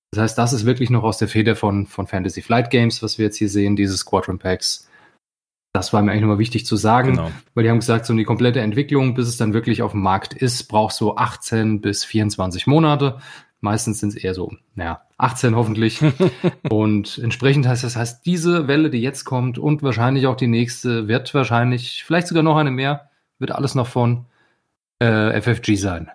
Das 0.09 0.19
heißt, 0.19 0.37
das 0.37 0.51
ist 0.51 0.65
wirklich 0.65 0.89
noch 0.89 1.03
aus 1.03 1.19
der 1.19 1.27
Feder 1.27 1.55
von, 1.55 1.85
von 1.85 2.07
Fantasy 2.07 2.41
Flight 2.41 2.71
Games, 2.71 3.03
was 3.03 3.19
wir 3.19 3.25
jetzt 3.25 3.37
hier 3.37 3.49
sehen, 3.49 3.75
diese 3.75 3.97
Squadron 3.97 4.39
Packs. 4.39 4.89
Das 5.75 5.91
war 5.91 6.01
mir 6.01 6.11
eigentlich 6.11 6.21
nochmal 6.21 6.39
wichtig 6.39 6.65
zu 6.65 6.77
sagen, 6.77 7.17
genau. 7.17 7.31
weil 7.53 7.65
die 7.65 7.69
haben 7.69 7.79
gesagt, 7.79 8.05
so 8.05 8.13
die 8.13 8.23
komplette 8.23 8.61
Entwicklung, 8.61 9.13
bis 9.13 9.27
es 9.27 9.35
dann 9.35 9.53
wirklich 9.53 9.81
auf 9.81 9.91
dem 9.91 10.01
Markt 10.03 10.33
ist, 10.33 10.69
braucht 10.69 10.95
so 10.95 11.17
18 11.17 11.81
bis 11.81 12.05
24 12.05 12.65
Monate. 12.65 13.17
Meistens 13.59 13.99
sind 13.99 14.13
es 14.13 14.15
eher 14.15 14.33
so, 14.33 14.53
naja, 14.75 15.01
18 15.17 15.53
hoffentlich. 15.53 15.99
und 16.69 17.17
entsprechend 17.17 17.67
heißt 17.67 17.83
das 17.83 17.97
heißt, 17.97 18.25
diese 18.25 18.69
Welle, 18.69 18.89
die 18.89 19.01
jetzt 19.01 19.25
kommt 19.25 19.57
und 19.57 19.83
wahrscheinlich 19.83 20.27
auch 20.27 20.37
die 20.37 20.47
nächste, 20.47 21.09
wird 21.09 21.33
wahrscheinlich, 21.33 22.05
vielleicht 22.05 22.27
sogar 22.27 22.43
noch 22.43 22.55
eine 22.55 22.71
mehr, 22.71 23.09
wird 23.37 23.51
alles 23.51 23.75
noch 23.75 23.87
von 23.87 24.27
äh, 24.99 25.41
FFG 25.41 25.75
sein. 25.75 26.09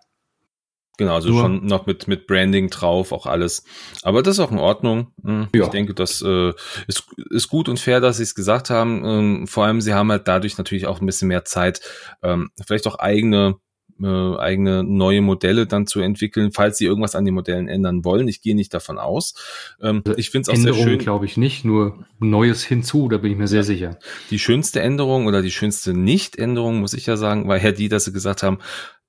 Genau, 1.00 1.14
also 1.14 1.30
Nur, 1.30 1.40
schon 1.40 1.64
noch 1.64 1.86
mit, 1.86 2.08
mit 2.08 2.26
Branding 2.26 2.68
drauf, 2.68 3.12
auch 3.12 3.24
alles. 3.24 3.64
Aber 4.02 4.22
das 4.22 4.36
ist 4.36 4.40
auch 4.40 4.52
in 4.52 4.58
Ordnung. 4.58 5.14
Hm, 5.24 5.48
ich 5.50 5.58
ja. 5.58 5.66
denke, 5.68 5.94
das 5.94 6.20
äh, 6.20 6.52
ist, 6.88 7.06
ist 7.30 7.48
gut 7.48 7.70
und 7.70 7.80
fair, 7.80 8.02
dass 8.02 8.18
sie 8.18 8.22
es 8.22 8.34
gesagt 8.34 8.68
haben. 8.68 9.02
Ähm, 9.02 9.46
vor 9.46 9.64
allem, 9.64 9.80
sie 9.80 9.94
haben 9.94 10.10
halt 10.10 10.28
dadurch 10.28 10.58
natürlich 10.58 10.86
auch 10.86 11.00
ein 11.00 11.06
bisschen 11.06 11.28
mehr 11.28 11.46
Zeit, 11.46 11.80
ähm, 12.22 12.50
vielleicht 12.66 12.86
auch 12.86 12.98
eigene 12.98 13.56
äh, 14.02 14.36
eigene 14.36 14.84
neue 14.84 15.22
Modelle 15.22 15.66
dann 15.66 15.86
zu 15.86 16.00
entwickeln, 16.00 16.52
falls 16.52 16.76
sie 16.76 16.84
irgendwas 16.84 17.14
an 17.14 17.24
den 17.24 17.34
Modellen 17.34 17.66
ändern 17.66 18.04
wollen. 18.04 18.28
Ich 18.28 18.42
gehe 18.42 18.54
nicht 18.54 18.74
davon 18.74 18.98
aus. 18.98 19.34
Ähm, 19.80 20.02
also 20.06 20.18
ich 20.18 20.28
finde 20.28 20.50
es 20.52 20.58
auch 20.58 20.62
sehr 20.62 20.74
schön. 20.74 20.98
glaube 20.98 21.24
ich 21.24 21.38
nicht, 21.38 21.64
nur 21.64 22.04
Neues 22.18 22.62
hinzu, 22.62 23.08
da 23.08 23.16
bin 23.16 23.32
ich 23.32 23.38
mir 23.38 23.48
sehr 23.48 23.64
sicher. 23.64 23.98
Die 24.30 24.38
schönste 24.38 24.80
Änderung 24.80 25.26
oder 25.26 25.40
die 25.40 25.50
schönste 25.50 25.94
Nicht-Änderung, 25.94 26.80
muss 26.80 26.92
ich 26.92 27.06
ja 27.06 27.16
sagen, 27.16 27.48
war 27.48 27.58
Herr 27.58 27.72
die, 27.72 27.88
dass 27.88 28.04
sie 28.04 28.12
gesagt 28.12 28.42
haben, 28.42 28.58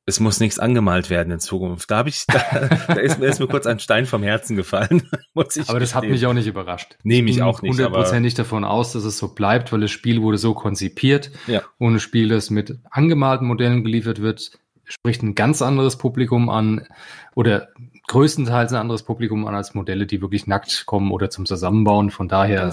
es 0.06 0.20
muss 0.20 0.40
nichts 0.40 0.60
angemalt 0.60 1.10
werden 1.10 1.32
in 1.32 1.40
Zukunft. 1.40 1.92
Da 1.92 1.98
habe 1.98 2.10
ich, 2.10 2.26
da, 2.28 2.70
da 2.88 2.94
ist, 2.96 3.20
mir, 3.20 3.28
ist 3.28 3.40
mir 3.40 3.48
kurz 3.48 3.66
ein 3.66 3.80
Stein 3.80 4.06
vom 4.06 4.24
Herzen 4.24 4.56
gefallen. 4.56 5.10
aber 5.36 5.80
das 5.80 5.96
hat 5.96 6.04
mich 6.04 6.26
auch 6.26 6.34
nicht 6.34 6.48
überrascht. 6.48 6.98
Nehme 7.04 7.30
ich 7.30 7.42
auch 7.42 7.62
nicht. 7.62 7.72
Hundertprozentig 7.72 8.34
davon 8.34 8.64
aus, 8.64 8.94
dass 8.94 9.04
es 9.04 9.18
so 9.18 9.30
bleibt, 9.30 9.72
weil 9.72 9.82
das 9.82 9.92
Spiel 9.92 10.22
wurde 10.22 10.38
so 10.38 10.54
konzipiert. 10.54 11.32
Ja. 11.48 11.62
Und 11.78 11.96
ein 11.96 12.00
Spiel, 12.00 12.30
das 12.30 12.50
mit 12.50 12.80
angemalten 12.90 13.48
Modellen 13.48 13.84
geliefert 13.84 14.22
wird, 14.22 14.52
spricht 14.86 15.24
ein 15.24 15.36
ganz 15.36 15.62
anderes 15.62 15.98
Publikum 15.98 16.50
an 16.50 16.88
oder 17.36 17.70
größtenteils 18.08 18.74
ein 18.74 18.80
anderes 18.80 19.04
Publikum 19.04 19.48
an 19.48 19.56
als 19.56 19.74
Modelle, 19.74 20.06
die 20.06 20.22
wirklich 20.22 20.48
nackt 20.48 20.86
kommen 20.86 21.12
oder 21.12 21.30
zum 21.30 21.46
Zusammenbauen. 21.46 22.10
Von 22.10 22.28
daher 22.28 22.64
war 22.64 22.70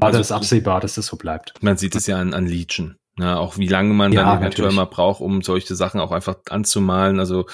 also, 0.00 0.18
das 0.18 0.32
absehbar, 0.32 0.80
dass 0.80 0.94
das 0.94 1.06
so 1.06 1.16
bleibt. 1.16 1.54
Man 1.62 1.76
sieht 1.76 1.94
es 1.94 2.06
ja 2.06 2.18
an, 2.18 2.34
an 2.34 2.46
Legion. 2.46 2.96
Ja, 3.18 3.38
auch 3.38 3.58
wie 3.58 3.68
lange 3.68 3.94
man 3.94 4.12
ja, 4.12 4.22
dann 4.22 4.38
eventuell 4.40 4.68
natürlich. 4.68 4.76
mal 4.76 4.84
braucht, 4.86 5.20
um 5.20 5.42
solche 5.42 5.76
Sachen 5.76 6.00
auch 6.00 6.10
einfach 6.10 6.36
anzumalen. 6.50 7.20
Also 7.20 7.46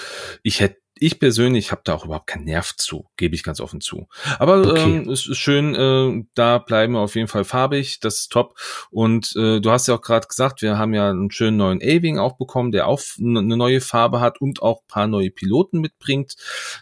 ich 0.42 0.60
hätte 0.60 0.80
ich 1.00 1.18
persönlich 1.18 1.72
habe 1.72 1.80
da 1.84 1.94
auch 1.94 2.04
überhaupt 2.04 2.26
keinen 2.26 2.44
Nerv 2.44 2.76
zu, 2.76 3.06
gebe 3.16 3.34
ich 3.34 3.42
ganz 3.42 3.60
offen 3.60 3.80
zu. 3.80 4.06
Aber 4.38 4.58
okay. 4.58 4.98
ähm, 4.98 5.08
es 5.08 5.26
ist 5.26 5.38
schön, 5.38 5.74
äh, 5.74 6.24
da 6.34 6.58
bleiben 6.58 6.92
wir 6.92 7.00
auf 7.00 7.14
jeden 7.14 7.26
Fall 7.26 7.44
farbig, 7.44 8.00
das 8.00 8.20
ist 8.20 8.32
top. 8.32 8.58
Und 8.90 9.34
äh, 9.34 9.60
du 9.60 9.70
hast 9.70 9.88
ja 9.88 9.94
auch 9.94 10.02
gerade 10.02 10.28
gesagt, 10.28 10.60
wir 10.60 10.78
haben 10.78 10.92
ja 10.92 11.08
einen 11.08 11.30
schönen 11.30 11.56
neuen 11.56 11.80
A-Wing 11.82 12.18
auch 12.18 12.36
bekommen, 12.36 12.70
der 12.70 12.86
auch 12.86 13.00
eine 13.18 13.56
neue 13.56 13.80
Farbe 13.80 14.20
hat 14.20 14.42
und 14.42 14.60
auch 14.60 14.86
paar 14.86 15.06
neue 15.06 15.30
Piloten 15.30 15.80
mitbringt. 15.80 16.34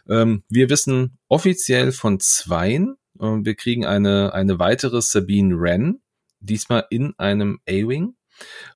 Ähm, 0.09 0.43
wir 0.49 0.69
wissen 0.69 1.19
offiziell 1.29 1.93
von 1.93 2.19
zweien. 2.19 2.97
Äh, 3.21 3.25
wir 3.25 3.55
kriegen 3.55 3.87
eine, 3.87 4.35
eine 4.35 4.59
weitere 4.59 5.01
Sabine 5.01 5.61
Wren, 5.61 6.01
diesmal 6.41 6.87
in 6.91 7.15
einem 7.19 7.61
A-Wing. 7.69 8.15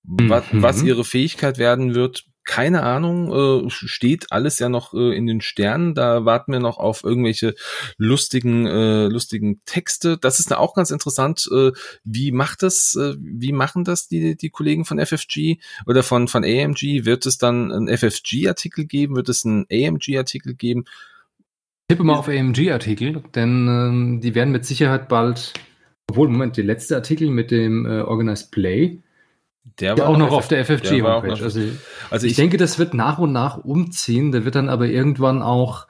Was, 0.04 0.52
mhm. 0.52 0.62
was 0.62 0.82
ihre 0.82 1.04
Fähigkeit 1.04 1.58
werden 1.58 1.94
wird, 1.94 2.24
keine 2.44 2.82
Ahnung, 2.82 3.66
äh, 3.66 3.70
steht 3.70 4.32
alles 4.32 4.58
ja 4.58 4.68
noch 4.68 4.94
äh, 4.94 5.16
in 5.16 5.26
den 5.26 5.40
Sternen. 5.40 5.94
Da 5.94 6.24
warten 6.24 6.52
wir 6.52 6.58
noch 6.58 6.78
auf 6.78 7.04
irgendwelche 7.04 7.54
lustigen, 7.98 8.66
äh, 8.66 9.06
lustigen 9.06 9.60
Texte. 9.64 10.18
Das 10.18 10.40
ist 10.40 10.52
auch 10.52 10.74
ganz 10.74 10.90
interessant. 10.90 11.48
Äh, 11.52 11.70
wie 12.04 12.32
macht 12.32 12.62
das, 12.62 12.96
äh, 12.96 13.14
wie 13.18 13.52
machen 13.52 13.84
das 13.84 14.08
die, 14.08 14.36
die 14.36 14.50
Kollegen 14.50 14.84
von 14.84 14.98
FFG 14.98 15.58
oder 15.86 16.02
von, 16.02 16.26
von 16.26 16.44
AMG? 16.44 17.04
Wird 17.04 17.26
es 17.26 17.38
dann 17.38 17.70
einen 17.70 17.88
FFG-Artikel 17.88 18.86
geben? 18.86 19.14
Wird 19.14 19.28
es 19.28 19.44
einen 19.44 19.66
AMG-Artikel 19.70 20.54
geben? 20.54 20.84
Ich 21.88 21.96
tippe 21.96 22.04
mal 22.04 22.16
auf 22.16 22.28
AMG-Artikel, 22.28 23.22
denn 23.34 23.68
ähm, 23.68 24.20
die 24.20 24.34
werden 24.34 24.50
mit 24.50 24.64
Sicherheit 24.64 25.08
bald, 25.08 25.52
obwohl, 26.08 26.28
Moment, 26.28 26.56
der 26.56 26.64
letzte 26.64 26.96
Artikel 26.96 27.30
mit 27.30 27.50
dem 27.50 27.86
äh, 27.86 28.00
Organized 28.00 28.50
Play, 28.50 29.02
der 29.64 29.96
war 29.96 30.08
auch 30.08 30.16
noch 30.16 30.32
auf 30.32 30.48
der 30.48 30.64
FFG-Homepage. 30.64 31.42
Also, 31.42 31.60
also 32.10 32.26
ich, 32.26 32.32
ich, 32.32 32.36
denke, 32.36 32.56
das 32.56 32.78
wird 32.78 32.94
nach 32.94 33.18
und 33.18 33.32
nach 33.32 33.58
umziehen. 33.58 34.32
Der 34.32 34.44
wird 34.44 34.54
dann 34.54 34.68
aber 34.68 34.86
irgendwann 34.86 35.42
auch 35.42 35.86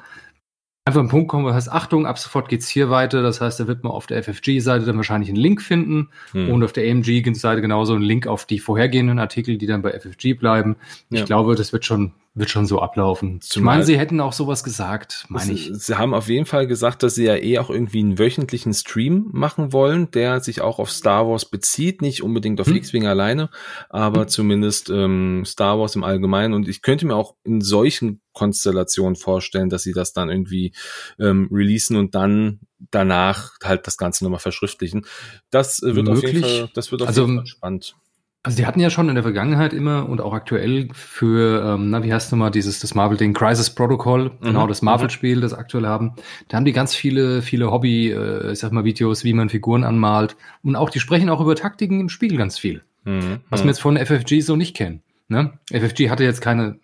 einfach 0.85 1.01
ein 1.01 1.09
Punkt 1.09 1.29
kommen, 1.29 1.45
wo 1.45 1.53
heißt, 1.53 1.71
Achtung, 1.71 2.07
ab 2.07 2.19
sofort 2.19 2.49
geht's 2.49 2.69
hier 2.69 2.91
weiter. 2.91 3.23
Das 3.23 3.41
heißt, 3.41 3.61
da 3.61 3.67
wird 3.67 3.85
man 3.85 3.93
auf 3.93 4.07
der 4.07 4.23
FFG-Seite 4.23 4.85
dann 4.85 4.97
wahrscheinlich 4.97 5.31
einen 5.31 5.39
Link 5.39 5.63
finden 5.63 6.11
hm. 6.33 6.51
und 6.51 6.63
auf 6.65 6.73
der 6.73 6.91
AMG-Seite 6.91 7.63
genauso 7.63 7.95
einen 7.95 8.03
Link 8.03 8.27
auf 8.27 8.45
die 8.45 8.59
vorhergehenden 8.59 9.19
Artikel, 9.19 9.59
die 9.59 9.67
dann 9.67 9.83
bei 9.83 9.99
FFG 9.99 10.35
bleiben. 10.35 10.77
Ich 11.11 11.21
ja. 11.21 11.25
glaube, 11.25 11.55
das 11.55 11.73
wird 11.73 11.85
schon 11.85 12.13
wird 12.35 12.49
schon 12.49 12.65
so 12.67 12.81
ablaufen. 12.81 13.41
Zumal, 13.43 13.75
ich 13.75 13.77
meine, 13.77 13.85
sie 13.85 13.99
hätten 13.99 14.21
auch 14.21 14.33
sowas 14.33 14.65
gesagt, 14.65 15.27
meine 15.29 15.53
ich. 15.53 15.71
Sie 15.73 15.99
haben 15.99 16.15
auf 16.15 16.29
jeden 16.29 16.47
Fall 16.47 16.67
gesagt, 16.67 17.03
dass 17.03 17.15
sie 17.15 17.25
ja 17.25 17.37
eh 17.37 17.59
auch 17.59 17.69
irgendwie 17.69 18.01
einen 18.01 18.19
wöchentlichen 18.19 18.73
Stream 18.73 19.29
machen 19.33 19.73
wollen, 19.73 20.11
der 20.13 20.41
sich 20.41 20.63
auch 20.63 20.79
auf 20.79 20.91
Star 20.91 21.29
Wars 21.29 21.45
bezieht, 21.45 22.01
nicht 22.01 22.23
unbedingt 22.23 22.61
auf 22.61 22.69
hm. 22.69 22.77
X-Wing 22.77 23.07
alleine, 23.07 23.51
aber 23.91 24.23
hm. 24.23 24.29
zumindest 24.29 24.89
ähm, 24.89 25.45
Star 25.45 25.79
Wars 25.79 25.95
im 25.95 26.05
Allgemeinen. 26.05 26.55
Und 26.55 26.69
ich 26.69 26.81
könnte 26.81 27.07
mir 27.07 27.17
auch 27.17 27.37
in 27.45 27.61
solchen 27.61 28.23
Konstellationen 28.33 29.17
vorstellen, 29.17 29.69
dass 29.69 29.83
sie 29.83 29.93
das 29.93 30.15
dann 30.15 30.31
irgendwie 30.31 30.73
ähm, 31.19 31.51
releasen 31.53 31.97
und 31.97 32.15
dann 32.15 32.61
danach 32.91 33.53
halt 33.63 33.87
das 33.87 33.99
Ganze 33.99 34.25
nochmal 34.25 34.41
verschriftlichen. 34.41 35.05
Das 35.51 35.83
äh, 35.83 35.95
wird 35.95 36.07
Möglich. 36.07 36.25
auf 36.25 36.33
jeden 36.33 36.45
Fall, 36.45 36.71
das 36.75 36.93
wird 36.93 37.03
auf 37.03 37.09
also, 37.09 37.27
jeden 37.27 37.37
Fall 37.37 37.47
spannend. 37.47 37.95
Also 38.45 38.57
die 38.57 38.67
hatten 38.67 38.81
ja 38.81 38.91
schon 38.91 39.09
in 39.09 39.15
der 39.15 39.23
Vergangenheit 39.23 39.73
immer 39.73 40.09
und 40.09 40.21
auch 40.21 40.33
aktuell 40.33 40.89
für, 40.93 41.65
ähm, 41.65 41.91
na, 41.91 42.03
wie 42.03 42.13
heißt 42.13 42.33
nochmal 42.33 42.51
dieses, 42.51 42.81
das 42.81 42.93
Marvel-Ding, 42.93 43.35
Crisis 43.35 43.71
Protocol, 43.71 44.31
mhm. 44.31 44.47
genau, 44.47 44.67
das 44.67 44.83
Marvel-Spiel, 44.83 45.41
das 45.41 45.55
aktuell 45.55 45.87
haben. 45.87 46.15
Da 46.49 46.57
haben 46.57 46.65
die 46.65 46.73
ganz 46.73 46.93
viele, 46.93 47.41
viele 47.41 47.71
Hobby, 47.71 48.11
äh, 48.11 48.51
ich 48.51 48.59
sag 48.59 48.73
mal, 48.73 48.83
Videos, 48.83 49.23
wie 49.23 49.33
man 49.33 49.49
Figuren 49.49 49.85
anmalt. 49.85 50.37
Und 50.65 50.75
auch, 50.75 50.91
die 50.91 50.99
sprechen 50.99 51.31
auch 51.31 51.41
über 51.41 51.55
Taktiken 51.55 52.01
im 52.01 52.09
Spiel 52.09 52.37
ganz 52.37 52.59
viel. 52.59 52.83
Mhm. 53.05 53.43
Was 53.49 53.63
wir 53.63 53.69
jetzt 53.69 53.81
von 53.81 53.97
FFG 53.97 54.41
so 54.41 54.57
nicht 54.57 54.75
kennen. 54.75 55.03
Ne? 55.29 55.53
FFG 55.71 56.11
hatte 56.11 56.25
jetzt 56.25 56.41
keine, 56.41 56.81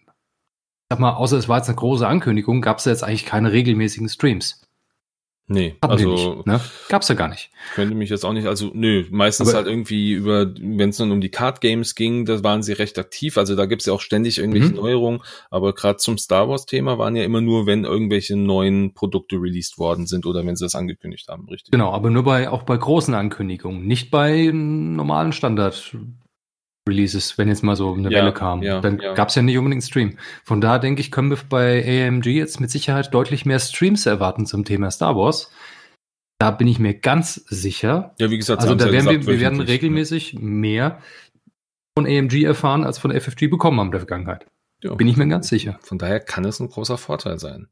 sag 0.88 1.00
mal, 1.00 1.14
außer 1.14 1.38
es 1.38 1.48
war 1.48 1.58
jetzt 1.58 1.68
eine 1.68 1.76
große 1.76 2.06
Ankündigung, 2.06 2.62
gab 2.62 2.78
es 2.78 2.84
jetzt 2.84 3.02
eigentlich 3.02 3.26
keine 3.26 3.50
regelmäßigen 3.50 4.08
Streams. 4.08 4.67
Nee, 5.50 5.76
Hatten 5.82 5.92
also 5.92 6.34
nicht, 6.34 6.46
ne? 6.46 6.60
gab's 6.90 7.08
ja 7.08 7.14
gar 7.14 7.28
nicht. 7.28 7.50
Könnte 7.74 7.94
mich 7.94 8.10
jetzt 8.10 8.24
auch 8.24 8.34
nicht, 8.34 8.46
also 8.46 8.70
nö, 8.74 9.06
meistens 9.10 9.48
Aber, 9.48 9.56
halt 9.56 9.66
irgendwie 9.66 10.12
über, 10.12 10.46
wenn 10.46 10.90
es 10.90 10.98
dann 10.98 11.10
um 11.10 11.22
die 11.22 11.30
Card 11.30 11.62
Games 11.62 11.94
ging, 11.94 12.26
da 12.26 12.44
waren 12.44 12.62
sie 12.62 12.74
recht 12.74 12.98
aktiv. 12.98 13.38
Also 13.38 13.56
da 13.56 13.64
gibt's 13.64 13.86
ja 13.86 13.94
auch 13.94 14.02
ständig 14.02 14.38
irgendwelche 14.38 14.68
mhm. 14.68 14.76
Neuerungen. 14.76 15.22
Aber 15.50 15.72
gerade 15.72 15.96
zum 15.96 16.18
Star 16.18 16.50
Wars 16.50 16.66
Thema 16.66 16.98
waren 16.98 17.16
ja 17.16 17.24
immer 17.24 17.40
nur, 17.40 17.66
wenn 17.66 17.84
irgendwelche 17.84 18.36
neuen 18.36 18.92
Produkte 18.92 19.36
released 19.36 19.78
worden 19.78 20.06
sind 20.06 20.26
oder 20.26 20.44
wenn 20.44 20.54
sie 20.54 20.66
das 20.66 20.74
angekündigt 20.74 21.28
haben, 21.28 21.48
richtig? 21.48 21.70
Genau, 21.70 21.92
aber 21.92 22.10
nur 22.10 22.24
bei 22.24 22.50
auch 22.50 22.64
bei 22.64 22.76
großen 22.76 23.14
Ankündigungen, 23.14 23.86
nicht 23.86 24.10
bei 24.10 24.50
normalen 24.52 25.32
Standard 25.32 25.96
Releases, 26.88 27.38
wenn 27.38 27.48
jetzt 27.48 27.62
mal 27.62 27.76
so 27.76 27.94
eine 27.94 28.10
Ja, 28.10 28.18
Welle 28.18 28.32
kam. 28.32 28.62
ja, 28.62 28.80
Dann 28.80 28.98
ja. 28.98 29.14
gab 29.14 29.28
es 29.28 29.34
ja 29.34 29.42
nicht 29.42 29.56
unbedingt 29.58 29.82
einen 29.82 29.88
Stream. 29.88 30.18
Von 30.44 30.60
da 30.60 30.78
denke 30.78 31.00
ich, 31.00 31.10
können 31.10 31.30
wir 31.30 31.38
bei 31.48 32.06
AMG 32.08 32.26
jetzt 32.26 32.60
mit 32.60 32.70
Sicherheit 32.70 33.12
deutlich 33.14 33.46
mehr 33.46 33.58
Streams 33.60 34.06
erwarten 34.06 34.46
zum 34.46 34.64
Thema 34.64 34.90
Star 34.90 35.14
Wars. 35.16 35.50
Da 36.40 36.50
bin 36.50 36.66
ich 36.68 36.78
mir 36.78 36.94
ganz 36.94 37.34
sicher. 37.34 38.14
Ja, 38.18 38.30
wie 38.30 38.38
gesagt, 38.38 38.62
Also 38.62 38.74
da 38.74 38.86
werden 38.92 39.06
gesagt, 39.06 39.26
wir, 39.26 39.34
wir 39.34 39.40
werden 39.40 39.54
wöchentlich, 39.58 39.74
regelmäßig 39.82 40.34
mehr 40.40 41.00
von 41.98 42.06
AMG 42.06 42.44
erfahren, 42.44 42.84
als 42.84 42.98
von 42.98 43.10
FFG 43.12 43.48
bekommen 43.48 43.80
haben 43.80 43.86
in 43.88 43.92
der 43.92 44.00
Vergangenheit. 44.00 44.46
Ja. 44.84 44.94
Bin 44.94 45.08
ich 45.08 45.16
mir 45.16 45.26
ganz 45.26 45.48
sicher. 45.48 45.80
Von 45.82 45.98
daher 45.98 46.20
kann 46.20 46.44
es 46.44 46.60
ein 46.60 46.68
großer 46.68 46.96
Vorteil 46.98 47.40
sein. 47.40 47.66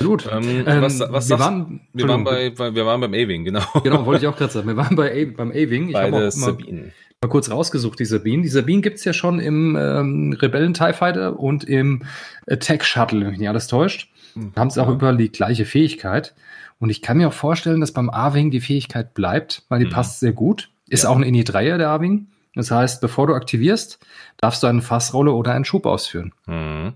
Gut. 0.00 0.28
Ähm, 0.30 0.64
Ähm, 0.66 0.82
was, 0.82 1.00
was 1.00 1.30
wir, 1.30 1.38
waren, 1.38 1.88
wir 1.94 2.06
waren 2.06 2.20
Entschuldigung, 2.20 2.24
bei, 2.24 2.50
bei, 2.50 2.74
wir 2.74 2.84
waren 2.84 3.00
beim 3.00 3.14
A-Wing, 3.14 3.44
genau. 3.46 3.62
Genau, 3.82 4.04
wollte 4.04 4.26
ich 4.26 4.28
auch 4.30 4.36
gerade 4.36 4.52
sagen. 4.52 4.68
Wir 4.68 4.76
waren 4.76 4.94
bei 4.94 5.10
A, 5.10 5.24
beim 5.34 5.50
A-Wing. 5.52 5.88
Ich 5.88 5.94
habe 5.94 6.08
auch 6.08 6.10
mal, 6.20 6.30
Sabine. 6.30 6.92
Mal 7.22 7.28
kurz 7.28 7.50
rausgesucht, 7.50 7.98
die 7.98 8.06
Sabine. 8.06 8.42
Die 8.42 8.48
Sabine 8.48 8.80
gibt's 8.80 9.04
ja 9.04 9.12
schon 9.12 9.40
im 9.40 9.76
ähm, 9.78 10.32
Rebellen-TIE 10.40 10.94
Fighter 10.94 11.38
und 11.38 11.64
im 11.64 12.02
Attack 12.48 12.82
Shuttle, 12.84 13.20
wenn 13.20 13.30
mich 13.30 13.38
nicht 13.40 13.48
alles 13.48 13.66
täuscht. 13.66 14.08
Da 14.54 14.60
haben 14.60 14.70
sie 14.70 14.82
auch 14.82 14.88
überall 14.88 15.16
die 15.18 15.30
gleiche 15.30 15.66
Fähigkeit. 15.66 16.34
Und 16.78 16.88
ich 16.88 17.02
kann 17.02 17.18
mir 17.18 17.28
auch 17.28 17.32
vorstellen, 17.34 17.80
dass 17.80 17.92
beim 17.92 18.08
A-Wing 18.08 18.50
die 18.50 18.60
Fähigkeit 18.62 19.12
bleibt, 19.12 19.64
weil 19.68 19.80
die 19.80 19.84
Mhm. 19.86 19.90
passt 19.90 20.20
sehr 20.20 20.32
gut. 20.32 20.70
Ist 20.88 21.02
Ja. 21.04 21.10
auch 21.10 21.16
ein 21.16 21.22
Ini-3er, 21.24 21.76
der 21.76 21.90
A-Wing. 21.90 22.28
Das 22.54 22.70
heißt, 22.70 23.02
bevor 23.02 23.26
du 23.26 23.34
aktivierst, 23.34 23.98
darfst 24.38 24.62
du 24.62 24.66
eine 24.66 24.80
Fassrolle 24.80 25.32
oder 25.32 25.52
einen 25.52 25.66
Schub 25.66 25.84
ausführen. 25.84 26.32
Mhm. 26.46 26.94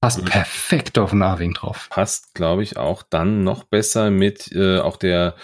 Passt 0.00 0.24
perfekt 0.24 0.98
auf 1.00 1.10
den 1.10 1.22
A-Wing 1.22 1.54
drauf. 1.54 1.88
Passt, 1.90 2.32
glaube 2.34 2.62
ich, 2.62 2.76
auch 2.76 3.02
dann 3.02 3.42
noch 3.42 3.64
besser 3.64 4.12
mit 4.12 4.52
äh, 4.52 4.78
auch 4.78 4.96
der 4.96 5.34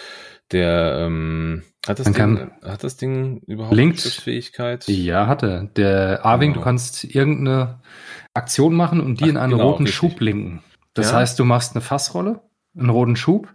der 0.52 0.98
ähm, 1.00 1.62
hat 1.86 1.98
das 1.98 2.04
Ding 2.06 2.14
kann- 2.14 2.50
hat 2.62 2.82
das 2.84 2.96
Ding 2.96 3.38
überhaupt 3.46 3.76
Schussfähigkeit? 3.76 4.86
Ja, 4.88 5.26
hatte. 5.26 5.70
Der 5.76 6.24
A-Wing, 6.24 6.52
Oh. 6.52 6.54
du 6.54 6.60
kannst 6.60 7.04
irgendeine 7.04 7.80
Aktion 8.32 8.74
machen 8.74 9.00
und 9.00 9.20
die 9.20 9.24
Ach, 9.24 9.28
in 9.28 9.36
einen 9.36 9.52
genau, 9.52 9.70
roten 9.70 9.84
richtig. 9.84 9.96
Schub 9.96 10.20
linken. 10.20 10.62
Das 10.94 11.10
Ja. 11.10 11.18
heißt, 11.18 11.38
du 11.38 11.44
machst 11.44 11.74
eine 11.74 11.80
Fassrolle, 11.82 12.40
einen 12.78 12.90
roten 12.90 13.16
Schub 13.16 13.52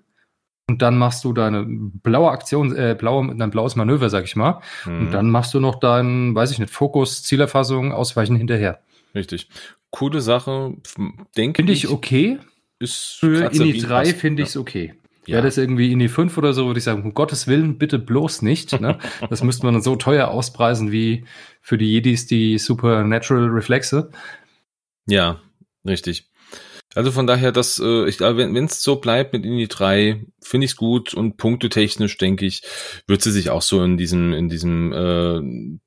und 0.69 0.81
dann 0.81 0.97
machst 0.97 1.23
du 1.23 1.33
deine 1.33 1.65
blaue 1.67 2.31
Aktion, 2.31 2.75
äh, 2.75 2.95
blaue, 2.97 3.35
dein 3.35 3.49
blaues 3.49 3.75
Manöver, 3.75 4.09
sag 4.09 4.25
ich 4.25 4.35
mal. 4.35 4.61
Mhm. 4.85 4.99
Und 4.99 5.11
dann 5.11 5.29
machst 5.29 5.53
du 5.53 5.59
noch 5.59 5.79
deinen, 5.79 6.35
weiß 6.35 6.51
ich 6.51 6.59
nicht, 6.59 6.71
Fokus, 6.71 7.23
Zielerfassung, 7.23 7.91
Ausweichen 7.93 8.35
hinterher. 8.35 8.79
Richtig. 9.15 9.49
Coole 9.89 10.21
Sache, 10.21 10.75
denke 11.35 11.57
Finde 11.59 11.73
ich 11.73 11.87
okay. 11.89 12.37
Ist 12.77 13.17
Für 13.19 13.45
INI 13.45 13.55
Sabine 13.55 13.77
3 13.79 14.03
passt. 14.03 14.15
finde 14.17 14.43
ich 14.43 14.49
es 14.49 14.57
okay. 14.57 14.93
Ja. 15.29 15.35
Wäre 15.35 15.45
das 15.45 15.57
irgendwie 15.57 15.91
INI 15.91 16.09
5 16.09 16.37
oder 16.37 16.53
so, 16.53 16.67
würde 16.67 16.79
ich 16.79 16.83
sagen, 16.83 17.03
um 17.03 17.13
Gottes 17.13 17.47
Willen, 17.47 17.77
bitte 17.77 17.99
bloß 17.99 18.41
nicht. 18.41 18.79
Ne? 18.79 18.97
Das 19.29 19.43
müsste 19.43 19.65
man 19.65 19.75
dann 19.75 19.83
so 19.83 19.95
teuer 19.95 20.29
auspreisen 20.29 20.91
wie 20.91 21.25
für 21.61 21.77
die 21.77 21.91
Jedis 21.91 22.25
die 22.25 22.57
Supernatural 22.57 23.49
Reflexe. 23.49 24.09
Ja, 25.07 25.39
richtig. 25.87 26.29
Also 26.95 27.11
von 27.11 27.27
daher, 27.27 27.51
das, 27.51 27.77
äh, 27.77 28.09
ich 28.09 28.17
glaube, 28.17 28.39
wenn 28.39 28.65
es 28.65 28.81
so 28.81 28.95
bleibt 28.95 29.33
mit 29.33 29.45
Indie 29.45 29.67
3, 29.67 30.25
finde 30.41 30.65
ich 30.65 30.71
es 30.71 30.77
gut 30.77 31.13
und 31.13 31.37
punktetechnisch, 31.37 32.17
denke 32.17 32.47
ich, 32.47 32.63
wird 33.05 33.21
sie 33.21 33.31
sich 33.31 33.51
auch 33.51 33.61
so 33.61 33.83
in 33.83 33.95
diesem, 33.95 34.33
in 34.33 34.49
diesem 34.49 34.91
äh, 34.91 35.39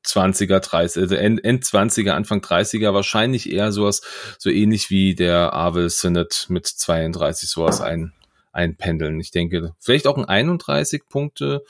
20er, 0.06 0.60
30, 0.60 1.02
also 1.02 1.16
End, 1.16 1.44
End 1.44 1.64
20er, 1.64 2.12
Anfang 2.12 2.40
30er, 2.40 2.94
wahrscheinlich 2.94 3.50
eher 3.50 3.72
sowas, 3.72 4.02
so 4.38 4.48
ähnlich 4.48 4.90
wie 4.90 5.16
der 5.16 5.52
Avel 5.54 5.90
Synod 5.90 6.46
mit 6.48 6.68
32 6.68 7.48
sowas 7.48 7.80
ein, 7.80 8.12
einpendeln. 8.52 9.18
Ich 9.20 9.30
denke, 9.30 9.72
vielleicht 9.80 10.06
auch 10.06 10.16
ein 10.18 10.24
31 10.24 11.08
Punkte, 11.08 11.64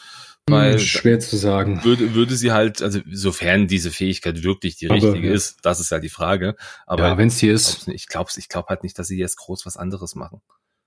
weil 0.49 0.73
Hm, 0.75 0.79
schwer 0.81 1.21
zu 1.21 1.37
sagen. 1.37 1.85
würde, 1.85 2.15
würde 2.15 2.35
sie 2.35 2.53
halt, 2.53 2.83
also 2.83 3.01
sofern 3.11 3.69
diese 3.69 3.91
Fähigkeit 3.91 4.43
wirklich 4.43 4.77
die 4.77 4.87
Aber, 4.91 4.97
richtige 4.97 5.29
ja. 5.29 5.33
ist, 5.35 5.59
das 5.63 5.81
ist 5.81 5.91
ja 5.91 6.01
die 6.01 6.09
Frage. 6.09 6.57
Aber 6.87 7.09
ja, 7.09 7.19
wenn 7.19 7.29
es 7.29 7.39
hier 7.39 7.53
glaub's 7.55 7.79
ist. 7.79 7.89
Ich 7.89 8.09
glaube 8.09 8.31
ich 8.37 8.49
glaub 8.49 8.69
halt 8.69 8.83
nicht, 8.83 8.99
dass 8.99 9.07
sie 9.09 9.19
jetzt 9.19 9.37
groß 9.37 9.65
was 9.67 9.77
anderes 9.77 10.15
machen. 10.17 10.41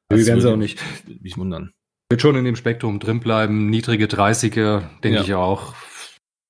wir 0.10 0.18
Das 0.18 0.28
werden 0.28 0.42
sie 0.42 0.52
auch 0.52 0.58
nicht. 0.58 0.80
Mich 1.22 1.38
wundern. 1.38 1.72
Wird 2.10 2.22
schon 2.22 2.36
in 2.36 2.46
dem 2.46 2.56
Spektrum 2.56 3.00
drin 3.00 3.20
bleiben. 3.20 3.70
Niedrige 3.70 4.06
30er, 4.06 4.84
denke 5.04 5.18
Ja. 5.20 5.24
ich 5.24 5.34
auch. 5.34 5.74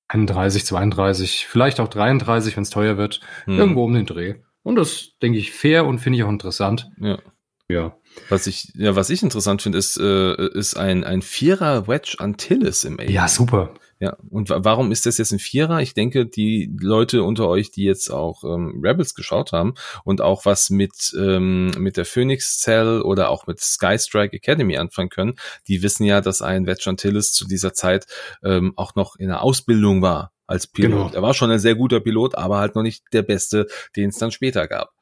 31, 0.08 0.64
32, 0.66 1.46
vielleicht 1.46 1.80
auch 1.80 1.88
33, 1.88 2.56
wenn 2.56 2.62
es 2.62 2.70
teuer 2.70 2.96
wird. 2.96 3.20
Hm, 3.44 3.58
Irgendwo 3.58 3.84
um 3.84 3.94
den 3.94 4.06
Dreh. 4.06 4.36
Und 4.62 4.76
das 4.76 5.10
denke 5.22 5.38
ich 5.38 5.52
fair 5.52 5.84
und 5.86 5.98
finde 6.00 6.18
ich 6.18 6.24
auch 6.24 6.28
interessant. 6.30 6.90
Ja. 7.00 7.18
Ja. 7.68 7.96
Was 8.28 8.46
ich, 8.46 8.72
ja, 8.74 8.96
was 8.96 9.10
ich 9.10 9.22
interessant 9.22 9.62
finde, 9.62 9.78
ist, 9.78 9.98
äh, 9.98 10.48
ist 10.48 10.76
ein, 10.76 11.04
ein 11.04 11.22
Vierer 11.22 11.86
Wedge 11.86 12.16
Antilles 12.18 12.84
im 12.84 12.98
A. 12.98 13.04
Ja, 13.04 13.28
super. 13.28 13.74
Ja. 13.98 14.16
Und 14.28 14.50
wa- 14.50 14.58
warum 14.62 14.92
ist 14.92 15.06
das 15.06 15.16
jetzt 15.16 15.32
ein 15.32 15.38
Vierer? 15.38 15.80
Ich 15.80 15.94
denke, 15.94 16.26
die 16.26 16.70
Leute 16.80 17.22
unter 17.22 17.48
euch, 17.48 17.70
die 17.70 17.84
jetzt 17.84 18.10
auch 18.10 18.44
ähm, 18.44 18.80
Rebels 18.84 19.14
geschaut 19.14 19.52
haben 19.52 19.74
und 20.04 20.20
auch 20.20 20.44
was 20.44 20.68
mit, 20.68 21.14
ähm, 21.18 21.70
mit 21.78 21.96
der 21.96 22.04
Phoenix 22.04 22.58
Cell 22.60 23.00
oder 23.00 23.30
auch 23.30 23.46
mit 23.46 23.60
Sky 23.60 23.98
Strike 23.98 24.36
Academy 24.36 24.76
anfangen 24.76 25.08
können, 25.08 25.36
die 25.66 25.82
wissen 25.82 26.04
ja, 26.04 26.20
dass 26.20 26.42
ein 26.42 26.66
Wedge 26.66 26.90
Antilles 26.90 27.32
zu 27.32 27.46
dieser 27.46 27.72
Zeit 27.72 28.06
ähm, 28.44 28.74
auch 28.76 28.96
noch 28.96 29.16
in 29.16 29.28
der 29.28 29.42
Ausbildung 29.42 30.02
war 30.02 30.32
als 30.46 30.66
Pilot. 30.66 30.90
Genau. 30.90 31.10
Er 31.14 31.22
war 31.22 31.32
schon 31.34 31.50
ein 31.50 31.58
sehr 31.58 31.74
guter 31.74 32.00
Pilot, 32.00 32.36
aber 32.36 32.58
halt 32.58 32.74
noch 32.74 32.82
nicht 32.82 33.02
der 33.12 33.22
beste, 33.22 33.66
den 33.96 34.10
es 34.10 34.18
dann 34.18 34.30
später 34.30 34.68
gab. 34.68 34.92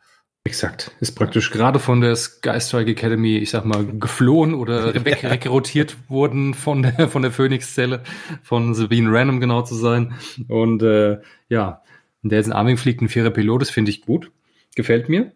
Exakt. 0.47 0.91
Ist 1.01 1.13
praktisch 1.13 1.51
gerade 1.51 1.79
von 1.79 2.03
der 2.03 2.15
Sky 2.17 2.61
Strike 2.61 2.91
Academy, 2.91 3.39
ich 3.39 3.51
sag 3.51 3.65
mal, 3.65 3.87
geflohen 3.87 4.53
oder 4.55 4.95
weg 5.05 5.25
rekrutiert 5.25 5.97
wurden 6.09 6.53
von 6.53 6.83
der, 6.83 7.09
von 7.09 7.23
der 7.23 7.31
Phoenix-Zelle, 7.31 8.03
von 8.43 8.75
Sabine 8.75 9.11
Random 9.11 9.41
genau 9.41 9.63
zu 9.63 9.75
sein. 9.75 10.15
Und 10.49 10.83
äh, 10.83 11.21
ja, 11.49 11.83
der 12.23 12.39
jetzt 12.39 12.47
in 12.47 12.53
Arming 12.53 12.77
fliegt, 12.77 13.01
ein 13.01 13.09
vierer 13.09 13.31
Pilot, 13.31 13.63
das 13.63 13.71
finde 13.71 13.91
ich 13.91 14.03
gut. 14.03 14.31
Gefällt 14.77 15.09
mir. 15.09 15.33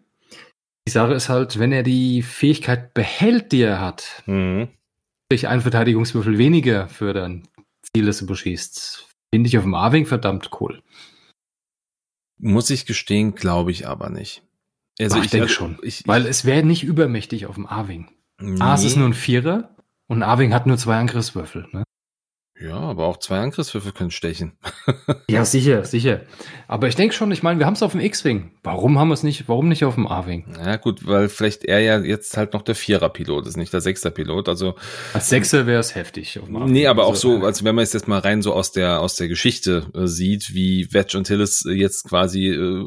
Die 0.87 0.91
Sache 0.91 1.13
ist 1.13 1.29
halt, 1.29 1.57
wenn 1.59 1.71
er 1.71 1.83
die 1.83 2.21
Fähigkeit 2.21 2.93
behält, 2.93 3.51
die 3.51 3.61
er 3.61 3.81
hat, 3.81 4.23
Mhm. 4.27 4.69
durch 5.29 5.47
einen 5.47 5.61
Verteidigungswürfel 5.61 6.37
weniger 6.37 6.87
für 6.87 7.13
dein 7.13 7.47
Ziel, 7.81 8.05
das 8.05 8.19
du 8.19 8.27
beschießt, 8.27 9.07
finde 9.33 9.47
ich 9.47 9.57
auf 9.57 9.63
dem 9.63 9.75
A-Wing 9.75 10.05
verdammt 10.05 10.49
cool. 10.59 10.81
Muss 12.39 12.69
ich 12.69 12.85
gestehen, 12.85 13.35
glaube 13.35 13.71
ich 13.71 13.87
aber 13.87 14.09
nicht. 14.09 14.43
Also 15.01 15.17
Ach, 15.17 15.23
ich 15.23 15.31
denke 15.31 15.43
also, 15.43 15.53
schon. 15.53 15.77
Ich, 15.81 16.03
Weil 16.07 16.25
es 16.25 16.45
wäre 16.45 16.63
nicht 16.63 16.83
übermächtig 16.83 17.45
auf 17.45 17.55
dem 17.55 17.65
A-Wing. 17.67 18.09
nee. 18.39 18.59
A, 18.59 18.75
es 18.75 18.83
ist 18.83 18.97
nur 18.97 19.07
ein 19.07 19.13
Vierer 19.13 19.75
und 20.07 20.23
A-Wing 20.23 20.53
hat 20.53 20.65
nur 20.65 20.77
zwei 20.77 20.97
Angriffswürfel. 20.97 21.67
Ne? 21.71 21.83
Ja, 22.61 22.75
aber 22.75 23.05
auch 23.05 23.17
zwei 23.17 23.39
Angriffswürfe 23.39 23.91
können 23.91 24.11
stechen. 24.11 24.53
Ja, 25.29 25.45
sicher, 25.45 25.85
sicher. 25.85 26.21
Aber 26.67 26.87
ich 26.87 26.95
denke 26.95 27.13
schon, 27.13 27.31
ich 27.31 27.43
meine, 27.43 27.59
wir 27.59 27.67
haben 27.67 27.75
es 27.75 27.83
auf 27.83 27.91
dem 27.91 28.01
X-Wing. 28.01 28.51
Warum 28.63 28.97
haben 28.97 29.09
wir 29.09 29.13
es 29.13 29.21
nicht, 29.21 29.47
warum 29.47 29.69
nicht 29.69 29.85
auf 29.85 29.93
dem 29.93 30.07
A-Wing? 30.07 30.55
Ja, 30.57 30.77
gut, 30.77 31.05
weil 31.05 31.29
vielleicht 31.29 31.65
er 31.65 31.79
ja 31.79 31.99
jetzt 31.99 32.35
halt 32.35 32.53
noch 32.53 32.63
der 32.63 32.73
Vierer-Pilot 32.73 33.45
ist, 33.45 33.57
nicht 33.57 33.71
der 33.71 33.81
Sechster-Pilot. 33.81 34.49
Also, 34.49 34.75
Als 35.13 35.29
Sechser 35.29 35.67
wäre 35.67 35.79
es 35.79 35.93
heftig. 35.93 36.39
Auf 36.39 36.45
dem 36.45 36.65
nee, 36.71 36.87
aber 36.87 37.05
auch 37.05 37.11
Also, 37.11 37.39
so, 37.39 37.45
also 37.45 37.63
wenn 37.63 37.75
man 37.75 37.83
es 37.83 37.93
jetzt 37.93 38.07
mal 38.07 38.19
rein 38.19 38.41
so 38.41 38.53
aus 38.53 38.71
der, 38.71 39.01
aus 39.01 39.15
der 39.15 39.27
Geschichte 39.27 39.85
äh, 39.93 40.07
sieht, 40.07 40.53
wie 40.53 40.91
Wedge 40.91 41.17
und 41.17 41.27
Hillis 41.27 41.65
äh, 41.65 41.73
jetzt 41.73 42.09
quasi 42.09 42.47
äh, 42.47 42.85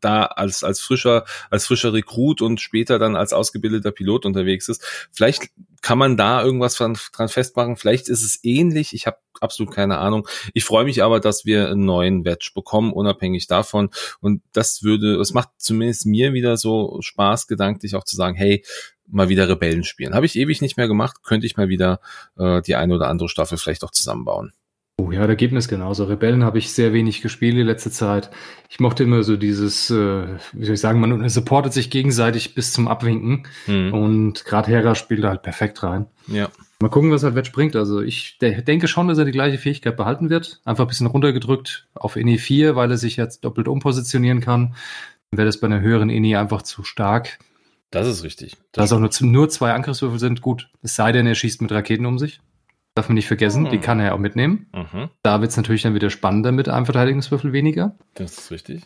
da 0.00 0.24
als, 0.24 0.64
als 0.64 0.80
frischer, 0.80 1.24
als 1.50 1.66
frischer 1.66 1.92
Rekrut 1.92 2.42
und 2.42 2.60
später 2.60 2.98
dann 2.98 3.14
als 3.14 3.32
ausgebildeter 3.32 3.92
Pilot 3.92 4.26
unterwegs 4.26 4.68
ist. 4.68 5.08
Vielleicht 5.12 5.50
kann 5.82 5.98
man 5.98 6.16
da 6.16 6.42
irgendwas 6.42 6.74
dran, 6.74 6.98
dran 7.12 7.28
festmachen. 7.28 7.76
Vielleicht 7.76 8.08
ist 8.08 8.22
es 8.22 8.42
ähnlich. 8.42 8.94
Ich 8.94 9.06
habe 9.06 9.18
absolut 9.40 9.74
keine 9.74 9.98
Ahnung. 9.98 10.26
Ich 10.54 10.64
freue 10.64 10.84
mich 10.84 11.02
aber, 11.02 11.20
dass 11.20 11.44
wir 11.44 11.68
einen 11.68 11.84
neuen 11.84 12.24
Wedge 12.24 12.50
bekommen, 12.54 12.92
unabhängig 12.92 13.46
davon. 13.46 13.90
Und 14.20 14.42
das 14.52 14.82
würde, 14.82 15.16
es 15.20 15.32
macht 15.34 15.50
zumindest 15.58 16.06
mir 16.06 16.32
wieder 16.32 16.56
so 16.56 16.98
Spaß, 17.00 17.46
gedanklich 17.46 17.94
auch 17.94 18.04
zu 18.04 18.16
sagen, 18.16 18.36
hey, 18.36 18.64
mal 19.06 19.28
wieder 19.28 19.48
Rebellen 19.48 19.84
spielen. 19.84 20.14
Habe 20.14 20.26
ich 20.26 20.36
ewig 20.36 20.60
nicht 20.60 20.76
mehr 20.76 20.88
gemacht, 20.88 21.22
könnte 21.22 21.46
ich 21.46 21.56
mal 21.56 21.68
wieder 21.68 22.00
äh, 22.36 22.60
die 22.62 22.74
eine 22.74 22.94
oder 22.94 23.08
andere 23.08 23.28
Staffel 23.28 23.58
vielleicht 23.58 23.84
auch 23.84 23.92
zusammenbauen. 23.92 24.52
Oh 24.98 25.10
ja, 25.10 25.26
da 25.26 25.34
geht 25.34 25.52
mir 25.52 25.58
es 25.58 25.68
genauso. 25.68 26.04
Rebellen 26.04 26.42
habe 26.42 26.58
ich 26.58 26.72
sehr 26.72 26.94
wenig 26.94 27.20
gespielt 27.20 27.56
in 27.56 27.66
letzter 27.66 27.90
Zeit. 27.90 28.30
Ich 28.70 28.80
mochte 28.80 29.02
immer 29.02 29.22
so 29.24 29.36
dieses, 29.36 29.90
äh, 29.90 30.26
wie 30.52 30.64
soll 30.64 30.74
ich 30.74 30.80
sagen, 30.80 31.00
man 31.00 31.28
supportet 31.28 31.74
sich 31.74 31.90
gegenseitig 31.90 32.54
bis 32.54 32.72
zum 32.72 32.88
Abwinken. 32.88 33.46
Hm. 33.66 33.92
Und 33.92 34.46
gerade 34.46 34.70
Hera 34.70 34.94
spielt 34.94 35.22
da 35.22 35.28
halt 35.28 35.42
perfekt 35.42 35.82
rein. 35.82 36.06
Ja. 36.28 36.48
Mal 36.80 36.88
gucken, 36.88 37.10
was 37.10 37.24
halt 37.24 37.34
Wedge 37.34 37.50
bringt. 37.52 37.76
Also 37.76 38.00
ich 38.00 38.38
de 38.38 38.62
denke 38.62 38.88
schon, 38.88 39.08
dass 39.08 39.18
er 39.18 39.26
die 39.26 39.32
gleiche 39.32 39.58
Fähigkeit 39.58 39.98
behalten 39.98 40.30
wird. 40.30 40.62
Einfach 40.64 40.84
ein 40.84 40.88
bisschen 40.88 41.06
runtergedrückt 41.06 41.88
auf 41.92 42.16
INI 42.16 42.38
4, 42.38 42.74
weil 42.74 42.90
er 42.90 42.96
sich 42.96 43.16
jetzt 43.16 43.44
doppelt 43.44 43.68
umpositionieren 43.68 44.40
kann. 44.40 44.74
Dann 45.30 45.38
wäre 45.38 45.46
das 45.46 45.60
bei 45.60 45.66
einer 45.66 45.82
höheren 45.82 46.08
INI 46.08 46.36
einfach 46.36 46.62
zu 46.62 46.84
stark. 46.84 47.38
Das 47.90 48.08
ist 48.08 48.24
richtig. 48.24 48.56
Da 48.72 48.84
es 48.84 48.92
auch 48.92 48.98
nur, 48.98 49.10
nur 49.20 49.48
zwei 49.50 49.72
Angriffswürfel 49.72 50.18
sind, 50.18 50.40
gut. 50.40 50.70
Es 50.82 50.96
sei 50.96 51.12
denn, 51.12 51.26
er 51.26 51.34
schießt 51.34 51.60
mit 51.60 51.70
Raketen 51.70 52.06
um 52.06 52.18
sich. 52.18 52.40
Darf 52.96 53.08
man 53.08 53.14
nicht 53.14 53.28
vergessen, 53.28 53.66
Hm. 53.66 53.70
die 53.70 53.78
kann 53.78 54.00
er 54.00 54.14
auch 54.14 54.18
mitnehmen. 54.18 54.66
Mhm. 54.74 55.10
Da 55.22 55.40
wird 55.40 55.50
es 55.52 55.56
natürlich 55.56 55.82
dann 55.82 55.94
wieder 55.94 56.10
spannender 56.10 56.50
mit 56.50 56.68
einem 56.68 56.86
Verteidigungswürfel 56.86 57.52
weniger. 57.52 57.96
Das 58.14 58.36
ist 58.38 58.50
richtig. 58.50 58.82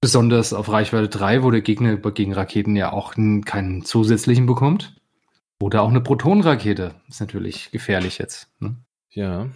Besonders 0.00 0.52
auf 0.52 0.70
Reichweite 0.70 1.08
3, 1.08 1.42
wo 1.42 1.50
der 1.50 1.62
Gegner 1.62 1.96
gegen 1.96 2.32
Raketen 2.32 2.74
ja 2.76 2.92
auch 2.92 3.14
keinen 3.14 3.84
zusätzlichen 3.84 4.46
bekommt. 4.46 4.96
Oder 5.60 5.82
auch 5.82 5.88
eine 5.88 6.00
Protonenrakete. 6.02 6.94
Ist 7.08 7.20
natürlich 7.20 7.70
gefährlich 7.70 8.18
jetzt. 8.18 8.48
Ne? 8.60 8.76
Ja. 9.10 9.46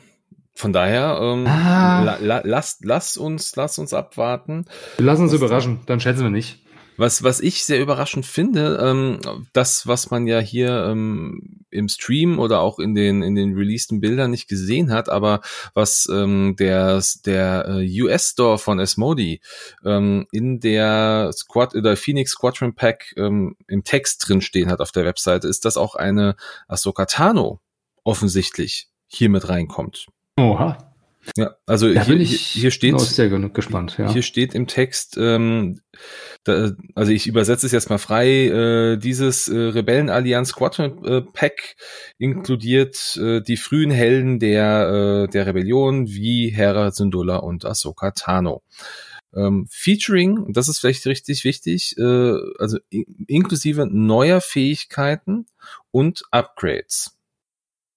von 0.55 0.73
daher, 0.75 1.19
ähm, 1.23 1.47
Ah. 1.47 2.03
la, 2.03 2.17
la, 2.21 2.43
lass, 2.45 2.81
lass 2.83 3.17
uns, 3.17 3.57
lass 3.57 3.79
uns 3.79 3.95
abwarten. 3.95 4.67
Wir 4.99 5.07
lassen 5.07 5.23
uns 5.23 5.33
Was- 5.33 5.41
überraschen, 5.41 5.81
dann 5.87 6.01
schätzen 6.01 6.23
wir 6.25 6.31
nicht. 6.31 6.60
Was, 7.01 7.23
was 7.23 7.41
ich 7.41 7.65
sehr 7.65 7.81
überraschend 7.81 8.27
finde, 8.27 8.79
ähm, 8.79 9.21
das, 9.55 9.87
was 9.87 10.11
man 10.11 10.27
ja 10.27 10.39
hier 10.39 10.85
ähm, 10.85 11.65
im 11.71 11.89
Stream 11.89 12.39
oder 12.39 12.61
auch 12.61 12.79
in 12.79 12.95
den, 12.95 13.23
in 13.23 13.35
den 13.35 13.55
releaseden 13.55 14.03
Bildern 14.03 14.31
nicht 14.31 14.49
gesehen 14.49 14.93
hat, 14.93 15.09
aber 15.09 15.41
was 15.73 16.07
ähm, 16.13 16.57
der, 16.59 17.03
der 17.25 17.65
äh, 17.69 18.03
US-Store 18.03 18.59
von 18.59 18.79
Asmodi 18.79 19.41
ähm, 19.83 20.27
in 20.31 20.61
der 20.61 21.31
Squad 21.33 21.75
oder 21.75 21.97
Phoenix 21.97 22.33
Squadron 22.33 22.75
Pack 22.75 23.15
ähm, 23.17 23.57
im 23.67 23.83
Text 23.83 24.29
drin 24.29 24.43
stehen 24.43 24.71
hat 24.71 24.81
auf 24.81 24.93
der 24.93 25.07
Webseite, 25.07 25.49
ist, 25.49 25.65
dass 25.65 25.79
auch 25.79 25.95
eine 25.95 26.37
Ahsoka 26.69 27.07
Tano 27.07 27.63
offensichtlich 28.05 28.91
hier 29.07 29.31
mit 29.31 29.49
reinkommt. 29.49 30.05
Oha. 30.39 30.90
Ja, 31.37 31.55
also 31.67 31.93
Da 31.93 32.05
hier, 32.05 32.15
bin 32.15 32.23
ich 32.23 32.41
hier 32.41 32.71
steht, 32.71 32.99
sehr 32.99 33.29
gespannt, 33.29 33.97
ja. 33.99 34.11
hier 34.11 34.23
steht 34.23 34.55
im 34.55 34.67
Text, 34.67 35.19
ähm, 35.19 35.81
da, 36.45 36.73
also 36.95 37.13
ich 37.13 37.27
übersetze 37.27 37.67
es 37.67 37.73
jetzt 37.73 37.91
mal 37.91 37.99
frei, 37.99 38.47
äh, 38.47 38.97
dieses 38.97 39.47
äh, 39.49 39.57
Rebellenallianz 39.57 40.49
Squadron 40.49 41.05
äh, 41.05 41.21
Pack 41.21 41.77
inkludiert 42.19 43.19
äh, 43.21 43.43
die 43.43 43.59
frühen 43.59 43.91
Helden 43.91 44.39
der, 44.39 45.27
äh, 45.27 45.31
der 45.31 45.47
Rebellion 45.47 46.09
wie 46.09 46.49
Hera 46.49 46.91
Syndulla 46.91 47.37
und 47.37 47.67
Ahsoka 47.67 48.13
Tano. 48.13 48.63
Ähm, 49.35 49.67
featuring, 49.71 50.53
das 50.53 50.69
ist 50.69 50.81
vielleicht 50.81 51.07
richtig 51.07 51.45
wichtig, 51.45 51.97
äh, 51.99 52.35
also 52.59 52.79
in, 52.89 53.05
inklusive 53.29 53.87
neuer 53.87 54.41
Fähigkeiten 54.41 55.47
und 55.91 56.23
Upgrades. 56.31 57.17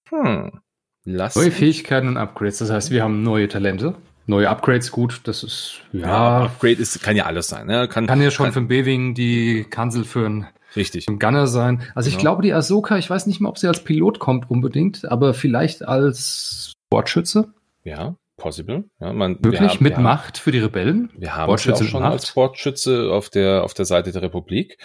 Hm. 0.10 0.63
Lass 1.06 1.36
Neue 1.36 1.52
Fähigkeiten 1.52 2.08
und 2.08 2.18
Upgrades, 2.18 2.60
das 2.60 2.70
heißt, 2.72 2.92
wir 2.92 3.04
haben 3.04 3.24
neue 3.24 3.48
Talente. 3.48 3.96
Neue 4.26 4.50
Upgrades, 4.50 4.90
gut, 4.92 5.20
das 5.26 5.44
ist, 5.44 5.82
ja, 5.92 6.00
ja, 6.08 6.38
Upgrade 6.46 6.76
ist, 6.76 7.02
kann 7.04 7.18
ja 7.18 7.26
alles 7.26 7.50
sein. 7.50 7.68
Ne? 7.68 7.90
Kann, 7.90 8.08
kann 8.08 8.22
ja 8.22 8.32
schon 8.32 8.46
kann, 8.46 8.54
für 8.54 8.60
den 8.62 8.68
B-Wing 8.70 9.14
die 9.16 9.66
Kanzel 9.70 10.06
für 10.06 10.26
einen 10.26 10.48
richtig. 10.78 11.08
Gunner 11.08 11.48
sein. 11.48 11.84
Also 11.94 12.08
ich 12.08 12.14
Genau. 12.16 12.22
glaube, 12.36 12.42
die 12.44 12.54
Ahsoka, 12.54 12.98
ich 12.98 13.10
weiß 13.10 13.28
nicht 13.28 13.42
mehr, 13.42 13.50
ob 13.50 13.58
sie 13.58 13.68
als 13.68 13.84
Pilot 13.84 14.20
kommt 14.20 14.50
unbedingt, 14.50 15.04
aber 15.12 15.34
vielleicht 15.34 15.86
als 15.86 16.72
Sportschütze. 16.88 17.50
Ja, 17.84 18.16
possible. 18.38 18.86
Ja, 19.02 19.12
man, 19.12 19.40
wir 19.42 19.52
Wirklich 19.52 19.72
haben- 19.74 19.84
mit 19.84 19.98
wir 19.98 20.02
Macht 20.04 20.38
für 20.38 20.54
die 20.54 20.60
Rebellen. 20.60 21.10
Wir 21.18 21.36
haben 21.36 21.58
sie 21.58 21.74
auch 21.74 21.84
schon 21.84 22.02
Macht. 22.02 22.14
als 22.14 22.28
Sportschütze 22.30 23.12
auf 23.12 23.30
der, 23.30 23.66
auf 23.66 23.74
der 23.74 23.84
Seite 23.84 24.14
der 24.14 24.22
Republik. 24.22 24.78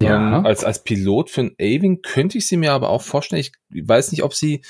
Ja. 0.00 0.38
Ähm, 0.38 0.46
als, 0.46 0.62
als 0.64 0.84
Pilot 0.84 1.30
für 1.30 1.40
ein 1.40 1.54
A-Wing 1.60 2.00
könnte 2.02 2.38
ich 2.38 2.46
sie 2.46 2.56
mir 2.56 2.72
aber 2.72 2.90
auch 2.90 3.02
vorstellen. 3.02 3.40
Ich 3.40 3.52
weiß 3.72 4.12
nicht, 4.12 4.22
ob 4.22 4.34
sie, 4.34 4.62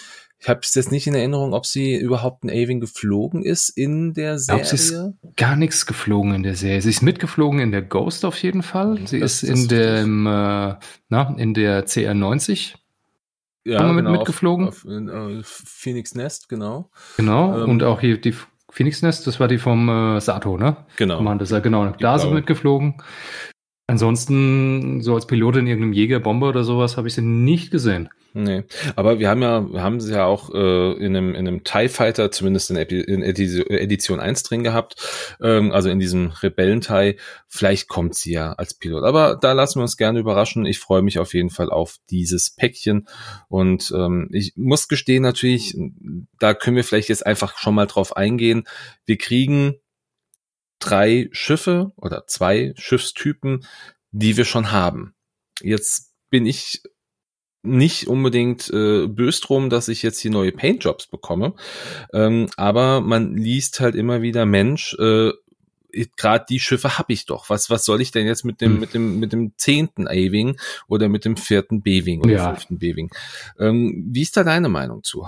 ich 0.44 0.48
habe 0.50 0.60
es 0.62 0.74
jetzt 0.74 0.92
nicht 0.92 1.06
in 1.06 1.14
Erinnerung, 1.14 1.54
ob 1.54 1.64
sie 1.66 1.96
überhaupt 1.96 2.44
ein 2.44 2.50
A-Wing 2.50 2.78
geflogen 2.78 3.42
ist 3.42 3.70
in 3.70 4.12
der 4.12 4.36
Ich 4.36 4.46
glaube, 4.46 4.64
sie 4.66 4.74
ist 4.74 4.88
Serie. 4.88 5.14
gar 5.36 5.56
nichts 5.56 5.86
geflogen 5.86 6.34
in 6.34 6.42
der 6.42 6.54
Serie. 6.54 6.82
Sie 6.82 6.90
ist 6.90 7.00
mitgeflogen 7.02 7.60
in 7.60 7.72
der 7.72 7.80
Ghost 7.82 8.24
auf 8.26 8.36
jeden 8.42 8.62
Fall. 8.62 9.00
Sie 9.06 9.20
Das- 9.20 9.42
ist 9.42 9.72
das 9.72 10.00
in 10.02 10.04
im, 10.04 10.26
äh, 10.26 10.74
na, 11.08 11.34
in 11.38 11.54
der 11.54 11.86
CR90. 11.86 12.74
Ja, 13.64 13.78
haben 13.78 13.86
wir 13.88 13.94
mit- 13.94 14.04
genau, 14.04 14.18
mitgeflogen? 14.18 14.68
Auf, 14.68 14.84
auf, 14.84 14.90
äh, 14.92 15.40
Phoenix 15.42 16.14
Nest, 16.14 16.50
genau. 16.50 16.90
Genau. 17.16 17.62
Ähm, 17.64 17.70
und 17.70 17.82
auch 17.82 18.00
hier 18.00 18.20
die 18.20 18.34
Phoenix 18.70 19.00
Nest, 19.00 19.26
das 19.26 19.40
war 19.40 19.48
die 19.48 19.56
vom 19.58 19.88
äh, 19.88 20.20
Sato, 20.20 20.58
ne? 20.58 20.76
Genau. 20.96 21.16
Commander, 21.16 21.46
ja, 21.46 21.60
genau. 21.60 21.86
Da 21.98 22.18
sind 22.18 22.28
wir 22.30 22.34
mitgeflogen. 22.34 22.96
Ansonsten, 23.86 25.00
so 25.02 25.14
als 25.14 25.26
Pilot 25.26 25.56
in 25.56 25.66
irgendeinem 25.66 25.92
Jägerbomber 25.92 26.48
oder 26.48 26.64
sowas, 26.64 26.96
habe 26.96 27.08
ich 27.08 27.14
sie 27.14 27.22
nicht 27.22 27.70
gesehen. 27.70 28.08
Nee, 28.36 28.64
aber 28.96 29.20
wir 29.20 29.28
haben 29.28 29.42
ja, 29.42 29.72
wir 29.72 29.80
haben 29.80 30.00
sie 30.00 30.12
ja 30.12 30.24
auch 30.24 30.52
äh, 30.52 30.92
in 30.94 31.16
einem, 31.16 31.36
in 31.36 31.46
einem 31.46 31.62
TIE 31.62 31.88
Fighter, 31.88 32.32
zumindest 32.32 32.68
in, 32.68 32.76
Epi 32.76 33.00
in 33.00 33.22
Edition, 33.22 33.64
Edition 33.68 34.18
1 34.18 34.42
drin 34.42 34.64
gehabt, 34.64 34.96
ähm, 35.40 35.70
also 35.70 35.88
in 35.88 36.00
diesem 36.00 36.32
Rebellen-TIE. 36.42 37.16
Vielleicht 37.46 37.86
kommt 37.86 38.16
sie 38.16 38.32
ja 38.32 38.52
als 38.54 38.74
Pilot. 38.74 39.04
Aber 39.04 39.36
da 39.40 39.52
lassen 39.52 39.78
wir 39.78 39.82
uns 39.82 39.96
gerne 39.96 40.18
überraschen. 40.18 40.66
Ich 40.66 40.80
freue 40.80 41.02
mich 41.02 41.20
auf 41.20 41.32
jeden 41.32 41.50
Fall 41.50 41.70
auf 41.70 41.98
dieses 42.10 42.50
Päckchen. 42.50 43.06
Und 43.46 43.92
ähm, 43.94 44.28
ich 44.32 44.54
muss 44.56 44.88
gestehen, 44.88 45.22
natürlich, 45.22 45.76
da 46.40 46.54
können 46.54 46.74
wir 46.74 46.82
vielleicht 46.82 47.10
jetzt 47.10 47.24
einfach 47.24 47.56
schon 47.56 47.76
mal 47.76 47.86
drauf 47.86 48.16
eingehen. 48.16 48.64
Wir 49.06 49.16
kriegen 49.16 49.76
drei 50.80 51.28
Schiffe 51.30 51.92
oder 51.94 52.26
zwei 52.26 52.72
Schiffstypen, 52.76 53.64
die 54.10 54.36
wir 54.36 54.44
schon 54.44 54.72
haben. 54.72 55.14
Jetzt 55.60 56.14
bin 56.30 56.46
ich 56.46 56.82
nicht 57.64 58.06
unbedingt 58.08 58.70
äh, 58.70 59.06
böse 59.06 59.40
drum, 59.40 59.70
dass 59.70 59.88
ich 59.88 60.02
jetzt 60.02 60.20
hier 60.20 60.30
neue 60.30 60.52
Paintjobs 60.52 61.06
bekomme, 61.08 61.54
ähm, 62.12 62.48
aber 62.56 63.00
man 63.00 63.36
liest 63.36 63.80
halt 63.80 63.94
immer 63.94 64.22
wieder, 64.22 64.46
Mensch, 64.46 64.94
äh, 64.98 65.30
gerade 66.16 66.44
die 66.48 66.58
Schiffe 66.58 66.98
hab 66.98 67.08
ich 67.08 67.24
doch. 67.24 67.48
Was 67.50 67.70
was 67.70 67.84
soll 67.84 68.00
ich 68.00 68.10
denn 68.10 68.26
jetzt 68.26 68.44
mit 68.44 68.60
dem 68.60 68.72
Hm. 68.72 68.80
mit 68.80 68.94
dem 68.94 69.18
mit 69.20 69.32
dem 69.32 69.52
zehnten 69.56 70.08
A-Wing 70.08 70.58
oder 70.88 71.08
mit 71.08 71.24
dem 71.24 71.36
vierten 71.36 71.82
B-Wing 71.82 72.20
oder 72.20 72.32
Ja. 72.32 72.48
fünften 72.48 72.78
B-Wing? 72.78 73.10
Ähm, 73.60 74.08
wie 74.10 74.22
ist 74.22 74.36
da 74.36 74.42
deine 74.42 74.68
Meinung 74.68 75.04
zu? 75.04 75.24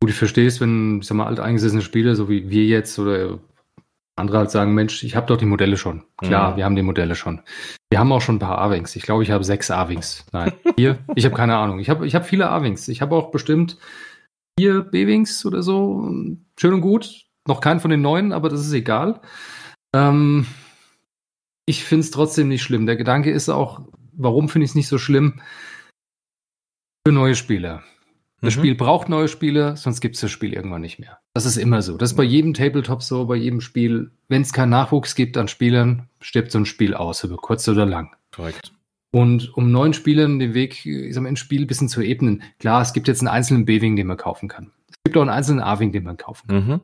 Gut, 0.00 0.10
ich 0.10 0.16
verstehe 0.16 0.48
es, 0.48 0.60
wenn, 0.60 0.98
ich 1.00 1.06
sag 1.06 1.14
mal, 1.16 1.26
alteingesessene 1.28 1.82
Spieler, 1.82 2.16
so 2.16 2.28
wie 2.28 2.50
wir 2.50 2.64
jetzt 2.64 2.98
oder 2.98 3.38
andere 4.16 4.38
halt 4.38 4.50
sagen, 4.50 4.74
Mensch, 4.74 5.02
ich 5.04 5.16
habe 5.16 5.26
doch 5.26 5.36
die 5.36 5.46
Modelle 5.46 5.76
schon. 5.76 6.04
Klar, 6.18 6.52
Mhm. 6.52 6.56
wir 6.56 6.64
haben 6.64 6.76
die 6.76 6.82
Modelle 6.82 7.14
schon. 7.14 7.40
Wir 7.90 7.98
haben 7.98 8.12
auch 8.12 8.20
schon 8.20 8.36
ein 8.36 8.40
paar 8.40 8.58
A-Wings. 8.58 8.94
Ich 8.96 9.02
glaube, 9.02 9.22
ich 9.22 9.30
habe 9.30 9.42
sechs 9.44 9.70
A-Wings. 9.70 10.26
Nein, 10.32 10.52
vier. 10.76 10.98
ich 11.14 11.24
habe 11.24 11.34
keine 11.34 11.56
Ahnung. 11.56 11.78
Ich 11.78 11.88
habe 11.90 12.06
ich 12.06 12.14
hab 12.14 12.26
viele 12.26 12.48
A-Wings. 12.50 12.88
Ich 12.88 13.00
habe 13.02 13.16
auch 13.16 13.30
bestimmt 13.30 13.78
vier 14.58 14.82
B-Wings 14.82 15.44
oder 15.46 15.62
so. 15.62 16.10
Schön 16.60 16.74
und 16.74 16.80
gut. 16.82 17.26
Noch 17.48 17.60
keinen 17.60 17.80
von 17.80 17.90
den 17.90 18.02
neuen, 18.02 18.32
aber 18.32 18.48
das 18.48 18.60
ist 18.60 18.72
egal. 18.72 19.20
Ähm, 19.94 20.46
ich 21.66 21.84
finde 21.84 22.00
es 22.04 22.10
trotzdem 22.10 22.48
nicht 22.48 22.62
schlimm. 22.62 22.86
Der 22.86 22.96
Gedanke 22.96 23.30
ist 23.30 23.48
auch, 23.48 23.80
warum 24.12 24.48
finde 24.48 24.64
ich 24.64 24.72
es 24.72 24.74
nicht 24.74 24.88
so 24.88 24.98
schlimm? 24.98 25.40
Für 27.06 27.12
neue 27.12 27.34
Spieler. 27.34 27.82
Das 28.42 28.56
Mhm. 28.56 28.60
Spiel 28.60 28.74
braucht 28.74 29.08
neue 29.08 29.28
Spieler, 29.28 29.76
sonst 29.76 30.00
gibt 30.00 30.16
es 30.16 30.20
das 30.20 30.30
Spiel 30.30 30.52
irgendwann 30.52 30.80
nicht 30.82 30.98
mehr. 30.98 31.18
Das 31.32 31.46
ist 31.46 31.56
immer 31.56 31.80
so. 31.80 31.96
Das 31.96 32.10
ist 32.10 32.16
bei 32.16 32.24
jedem 32.24 32.54
Tabletop 32.54 33.02
so, 33.02 33.24
bei 33.26 33.36
jedem 33.36 33.60
Spiel. 33.60 34.10
Wenn 34.28 34.42
es 34.42 34.52
keinen 34.52 34.70
Nachwuchs 34.70 35.14
gibt 35.14 35.36
an 35.36 35.48
Spielern, 35.48 36.08
stirbt 36.20 36.50
so 36.50 36.58
ein 36.58 36.66
Spiel 36.66 36.94
aus, 36.94 37.22
über 37.24 37.36
kurz 37.36 37.66
oder 37.68 37.86
lang. 37.86 38.10
Korrekt. 38.34 38.72
Und 39.12 39.56
um 39.56 39.70
neuen 39.70 39.92
Spielern 39.94 40.38
den 40.38 40.54
Weg 40.54 40.84
ich 40.84 41.14
sag 41.14 41.22
mal, 41.22 41.28
ins 41.28 41.38
Spiel 41.38 41.62
ein 41.62 41.66
bisschen 41.66 41.88
zu 41.88 42.02
ebnen, 42.02 42.42
klar, 42.58 42.82
es 42.82 42.92
gibt 42.92 43.08
jetzt 43.08 43.20
einen 43.20 43.28
einzelnen 43.28 43.64
B-Wing, 43.64 43.94
den 43.94 44.06
man 44.08 44.16
kaufen 44.16 44.48
kann. 44.48 44.72
Es 44.90 44.96
gibt 45.04 45.16
auch 45.16 45.20
einen 45.22 45.30
einzelnen 45.30 45.60
A-Wing, 45.60 45.92
den 45.92 46.04
man 46.04 46.16
kaufen 46.16 46.48
kann. 46.48 46.66
Mhm. 46.66 46.80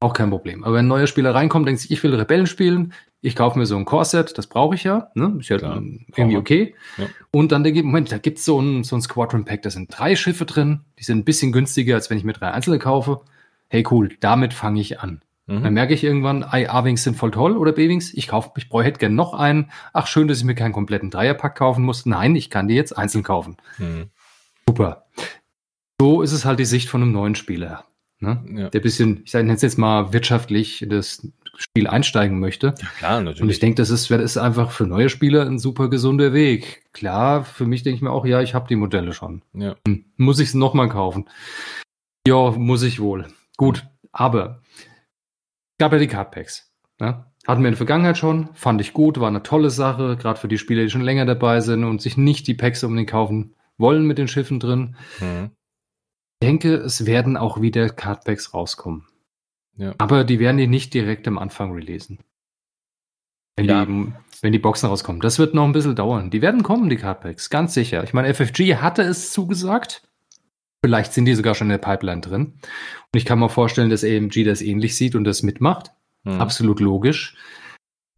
Auch 0.00 0.12
kein 0.12 0.28
Problem. 0.30 0.62
Aber 0.64 0.74
wenn 0.74 0.84
ein 0.84 0.88
neuer 0.88 1.06
Spieler 1.06 1.34
reinkommt, 1.34 1.66
denkt 1.66 1.80
sich, 1.80 1.90
ich 1.90 2.02
will 2.02 2.14
Rebellen 2.14 2.46
spielen, 2.46 2.92
ich 3.22 3.34
kaufe 3.34 3.58
mir 3.58 3.64
so 3.66 3.76
ein 3.76 3.86
Core-Set, 3.86 4.36
das 4.36 4.46
brauche 4.46 4.74
ich 4.74 4.84
ja. 4.84 5.10
Ne? 5.14 5.36
Ist 5.40 5.48
ja 5.48 5.56
ähm, 5.58 6.04
irgendwie 6.14 6.36
okay. 6.36 6.74
Ja. 6.98 7.06
Und 7.30 7.50
dann 7.50 7.64
denke 7.64 7.80
ich, 7.80 7.84
Moment, 7.84 8.12
da 8.12 8.18
gibt's 8.18 8.44
so 8.44 8.60
ein, 8.60 8.84
so 8.84 8.94
ein 8.96 9.00
Squadron-Pack, 9.02 9.62
da 9.62 9.70
sind 9.70 9.88
drei 9.96 10.14
Schiffe 10.14 10.44
drin, 10.44 10.80
die 10.98 11.04
sind 11.04 11.18
ein 11.18 11.24
bisschen 11.24 11.50
günstiger, 11.50 11.94
als 11.94 12.10
wenn 12.10 12.18
ich 12.18 12.24
mir 12.24 12.34
drei 12.34 12.50
einzelne 12.50 12.78
kaufe. 12.78 13.20
Hey, 13.68 13.84
cool, 13.90 14.10
damit 14.20 14.52
fange 14.52 14.80
ich 14.80 15.00
an. 15.00 15.22
Dann 15.48 15.62
Mhm. 15.62 15.74
merke 15.74 15.94
ich 15.94 16.02
irgendwann, 16.02 16.42
A-Wings 16.42 17.04
sind 17.04 17.16
voll 17.16 17.30
toll 17.30 17.56
oder 17.56 17.70
B-Wings. 17.72 18.12
Ich 18.14 18.26
kaufe, 18.28 18.50
ich 18.56 18.66
hätte 18.70 18.98
gern 18.98 19.14
noch 19.14 19.32
einen. 19.32 19.70
Ach, 19.92 20.08
schön, 20.08 20.26
dass 20.26 20.38
ich 20.38 20.44
mir 20.44 20.56
keinen 20.56 20.72
kompletten 20.72 21.10
Dreierpack 21.10 21.54
kaufen 21.54 21.84
muss. 21.84 22.04
Nein, 22.04 22.34
ich 22.34 22.50
kann 22.50 22.66
die 22.66 22.74
jetzt 22.74 22.92
einzeln 22.98 23.22
kaufen. 23.22 23.56
Mhm. 23.78 24.10
Super. 24.68 25.06
So 26.00 26.20
ist 26.22 26.32
es 26.32 26.44
halt 26.44 26.58
die 26.58 26.64
Sicht 26.64 26.88
von 26.88 27.00
einem 27.00 27.12
neuen 27.12 27.36
Spieler. 27.36 27.84
Ne? 28.18 28.44
Ja. 28.54 28.70
Der 28.70 28.80
bisschen, 28.80 29.22
ich 29.24 29.30
sage 29.30 29.48
jetzt 29.48 29.78
mal 29.78 30.12
wirtschaftlich 30.12 30.82
in 30.82 30.90
das 30.90 31.26
Spiel 31.58 31.86
einsteigen 31.86 32.38
möchte. 32.38 32.74
ja, 32.80 32.88
klar, 32.98 33.18
Und 33.18 33.28
ich 33.28 33.34
natürlich. 33.34 33.58
denke, 33.60 33.76
das 33.76 33.90
ist, 33.90 34.10
das 34.10 34.20
ist 34.20 34.36
einfach 34.36 34.70
für 34.70 34.86
neue 34.86 35.08
Spieler 35.08 35.46
ein 35.46 35.58
super 35.58 35.88
gesunder 35.88 36.32
Weg. 36.32 36.84
Klar, 36.92 37.44
für 37.44 37.66
mich 37.66 37.82
denke 37.82 37.96
ich 37.96 38.02
mir 38.02 38.10
auch, 38.10 38.26
ja, 38.26 38.42
ich 38.42 38.54
habe 38.54 38.68
die 38.68 38.76
Modelle 38.76 39.12
schon. 39.12 39.42
Ja. 39.54 39.76
Muss 40.16 40.38
ich 40.38 40.48
es 40.48 40.54
nochmal 40.54 40.88
kaufen? 40.88 41.28
Ja, 42.26 42.50
muss 42.50 42.82
ich 42.82 43.00
wohl. 43.00 43.26
Gut, 43.56 43.86
aber 44.12 44.62
gab 45.78 45.92
ja 45.92 45.98
die 45.98 46.08
Cardpacks. 46.08 46.70
Ne? 46.98 47.24
Hatten 47.46 47.62
wir 47.62 47.68
in 47.68 47.72
der 47.74 47.76
Vergangenheit 47.76 48.18
schon, 48.18 48.48
fand 48.54 48.80
ich 48.80 48.92
gut, 48.92 49.20
war 49.20 49.28
eine 49.28 49.42
tolle 49.42 49.70
Sache, 49.70 50.16
gerade 50.16 50.40
für 50.40 50.48
die 50.48 50.58
Spieler, 50.58 50.82
die 50.82 50.90
schon 50.90 51.02
länger 51.02 51.26
dabei 51.26 51.60
sind 51.60 51.84
und 51.84 52.02
sich 52.02 52.16
nicht 52.16 52.46
die 52.48 52.54
Packs 52.54 52.82
unbedingt 52.82 53.10
kaufen 53.10 53.54
wollen 53.78 54.04
mit 54.06 54.18
den 54.18 54.26
Schiffen 54.28 54.58
drin. 54.58 54.96
Mhm. 55.20 55.50
Ich 56.46 56.50
denke, 56.50 56.74
es 56.76 57.06
werden 57.06 57.36
auch 57.36 57.60
wieder 57.60 57.88
Cardpacks 57.88 58.54
rauskommen. 58.54 59.06
Ja. 59.76 59.94
Aber 59.98 60.24
die 60.24 60.38
werden 60.38 60.56
die 60.58 60.68
nicht 60.68 60.94
direkt 60.94 61.26
am 61.26 61.38
Anfang 61.38 61.72
releasen. 61.72 62.18
Wenn, 63.56 63.66
Ja. 63.66 63.84
die, 63.84 64.12
wenn 64.42 64.52
die 64.52 64.58
Boxen 64.58 64.88
rauskommen. 64.88 65.20
Das 65.20 65.38
wird 65.38 65.54
noch 65.54 65.64
ein 65.64 65.72
bisschen 65.72 65.96
dauern. 65.96 66.30
Die 66.30 66.42
werden 66.42 66.62
kommen, 66.62 66.88
die 66.88 66.96
Cardpacks, 66.96 67.50
ganz 67.50 67.74
sicher. 67.74 68.04
Ich 68.04 68.12
meine, 68.14 68.32
FFG 68.32 68.76
hatte 68.76 69.02
es 69.02 69.32
zugesagt. 69.32 70.02
Vielleicht 70.84 71.12
sind 71.14 71.24
die 71.24 71.34
sogar 71.34 71.54
schon 71.54 71.66
in 71.66 71.72
der 71.72 71.78
Pipeline 71.78 72.20
drin. 72.20 72.44
Und 72.44 73.16
ich 73.16 73.24
kann 73.24 73.38
mir 73.40 73.48
vorstellen, 73.48 73.90
dass 73.90 74.04
AMG 74.04 74.44
das 74.44 74.62
ähnlich 74.62 74.96
sieht 74.96 75.14
und 75.14 75.24
das 75.24 75.42
mitmacht. 75.42 75.90
Mhm. 76.24 76.40
Absolut 76.40 76.80
logisch. 76.80 77.34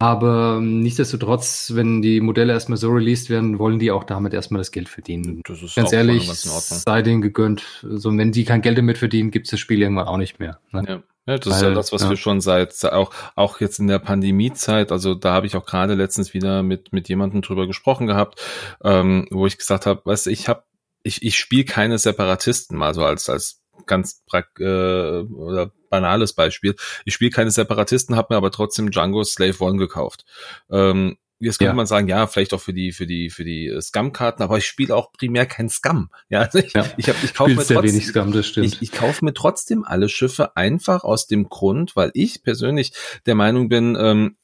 Aber 0.01 0.61
nichtsdestotrotz, 0.61 1.73
wenn 1.75 2.01
die 2.01 2.21
Modelle 2.21 2.53
erstmal 2.53 2.77
so 2.77 2.89
released 2.89 3.29
werden, 3.29 3.59
wollen 3.59 3.79
die 3.79 3.91
auch 3.91 4.05
damit 4.05 4.33
erstmal 4.33 4.61
das 4.61 4.71
Geld 4.71 4.87
verdienen. 4.87 5.41
Das 5.45 5.61
ist 5.61 5.75
Ganz 5.75 5.91
ehrlich, 5.91 6.25
ganz 6.25 6.83
sei 6.83 7.01
denen 7.01 7.21
gegönnt. 7.21 7.63
So, 7.81 8.17
wenn 8.17 8.31
die 8.31 8.45
kein 8.45 8.61
Geld 8.61 8.77
damit 8.77 8.97
verdienen, 8.97 9.29
gibt's 9.29 9.51
das 9.51 9.59
Spiel 9.59 9.81
irgendwann 9.81 10.07
auch 10.07 10.17
nicht 10.17 10.39
mehr. 10.39 10.59
Ne? 10.71 10.83
Ja. 10.87 11.03
Ja, 11.27 11.37
das 11.37 11.57
ist 11.57 11.61
ja 11.61 11.67
Weil, 11.67 11.73
das, 11.75 11.91
was 11.91 12.01
ja. 12.03 12.09
wir 12.09 12.17
schon 12.17 12.41
seit 12.41 12.83
auch 12.85 13.11
auch 13.35 13.59
jetzt 13.59 13.77
in 13.77 13.85
der 13.85 13.99
Pandemiezeit, 13.99 14.91
also 14.91 15.13
da 15.13 15.31
habe 15.31 15.45
ich 15.45 15.55
auch 15.55 15.65
gerade 15.65 15.93
letztens 15.93 16.33
wieder 16.33 16.63
mit 16.63 16.91
mit 16.91 17.07
jemandem 17.07 17.43
drüber 17.43 17.67
gesprochen 17.67 18.07
gehabt, 18.07 18.41
ähm, 18.83 19.27
wo 19.29 19.45
ich 19.45 19.59
gesagt 19.59 19.85
habe, 19.85 20.01
weißt 20.05 20.25
du, 20.25 20.31
ich 20.31 20.47
habe 20.47 20.63
ich 21.03 21.21
ich 21.21 21.37
spiele 21.37 21.65
keine 21.65 21.99
Separatisten 21.99 22.75
mal 22.75 22.95
so 22.95 23.05
als 23.05 23.29
als 23.29 23.61
ganz 23.85 24.23
äh, 24.59 24.63
oder 24.63 25.71
banales 25.89 26.33
Beispiel. 26.33 26.75
Ich 27.05 27.13
spiele 27.13 27.31
keine 27.31 27.51
Separatisten, 27.51 28.15
habe 28.15 28.33
mir 28.33 28.37
aber 28.37 28.51
trotzdem 28.51 28.91
Django 28.91 29.23
Slave 29.23 29.55
One 29.59 29.77
gekauft. 29.77 30.25
Ähm, 30.71 31.17
Jetzt 31.41 31.59
könnte 31.59 31.69
Ja. 31.69 31.73
man 31.73 31.85
sagen, 31.85 32.09
ja, 32.09 32.27
vielleicht 32.27 32.53
auch 32.53 32.59
für 32.59 32.73
die 32.73 32.91
für 32.91 33.07
die 33.07 33.29
für 33.29 33.45
die 33.45 33.67
äh, 33.67 33.79
Scam-Karten, 33.81 34.43
aber 34.43 34.57
ich 34.57 34.65
spiele 34.65 34.93
auch 34.93 35.13
primär 35.13 35.45
kein 35.45 35.69
Scam. 35.69 36.09
Ja, 36.27 36.41
also 36.41 36.59
ich, 36.59 36.73
Ja. 36.73 36.85
ich 36.97 37.07
habe 37.07 37.17
ich 37.23 37.33
kaufe 37.33 37.51
mir 37.51 37.55
trotzdem, 37.55 37.83
wenig 37.83 38.07
Scam, 38.07 38.33
das 38.33 38.45
stimmt. 38.45 38.67
ich, 38.67 38.81
ich 38.81 38.91
kaufe 38.91 39.23
mir 39.23 39.33
trotzdem 39.33 39.85
alle 39.85 40.09
Schiffe 40.09 40.57
einfach 40.57 41.05
aus 41.05 41.27
dem 41.27 41.47
Grund, 41.47 41.95
weil 41.95 42.11
ich 42.13 42.43
persönlich 42.43 42.91
der 43.25 43.35
Meinung 43.35 43.69
bin, 43.69 43.95
ähm, 43.97 44.35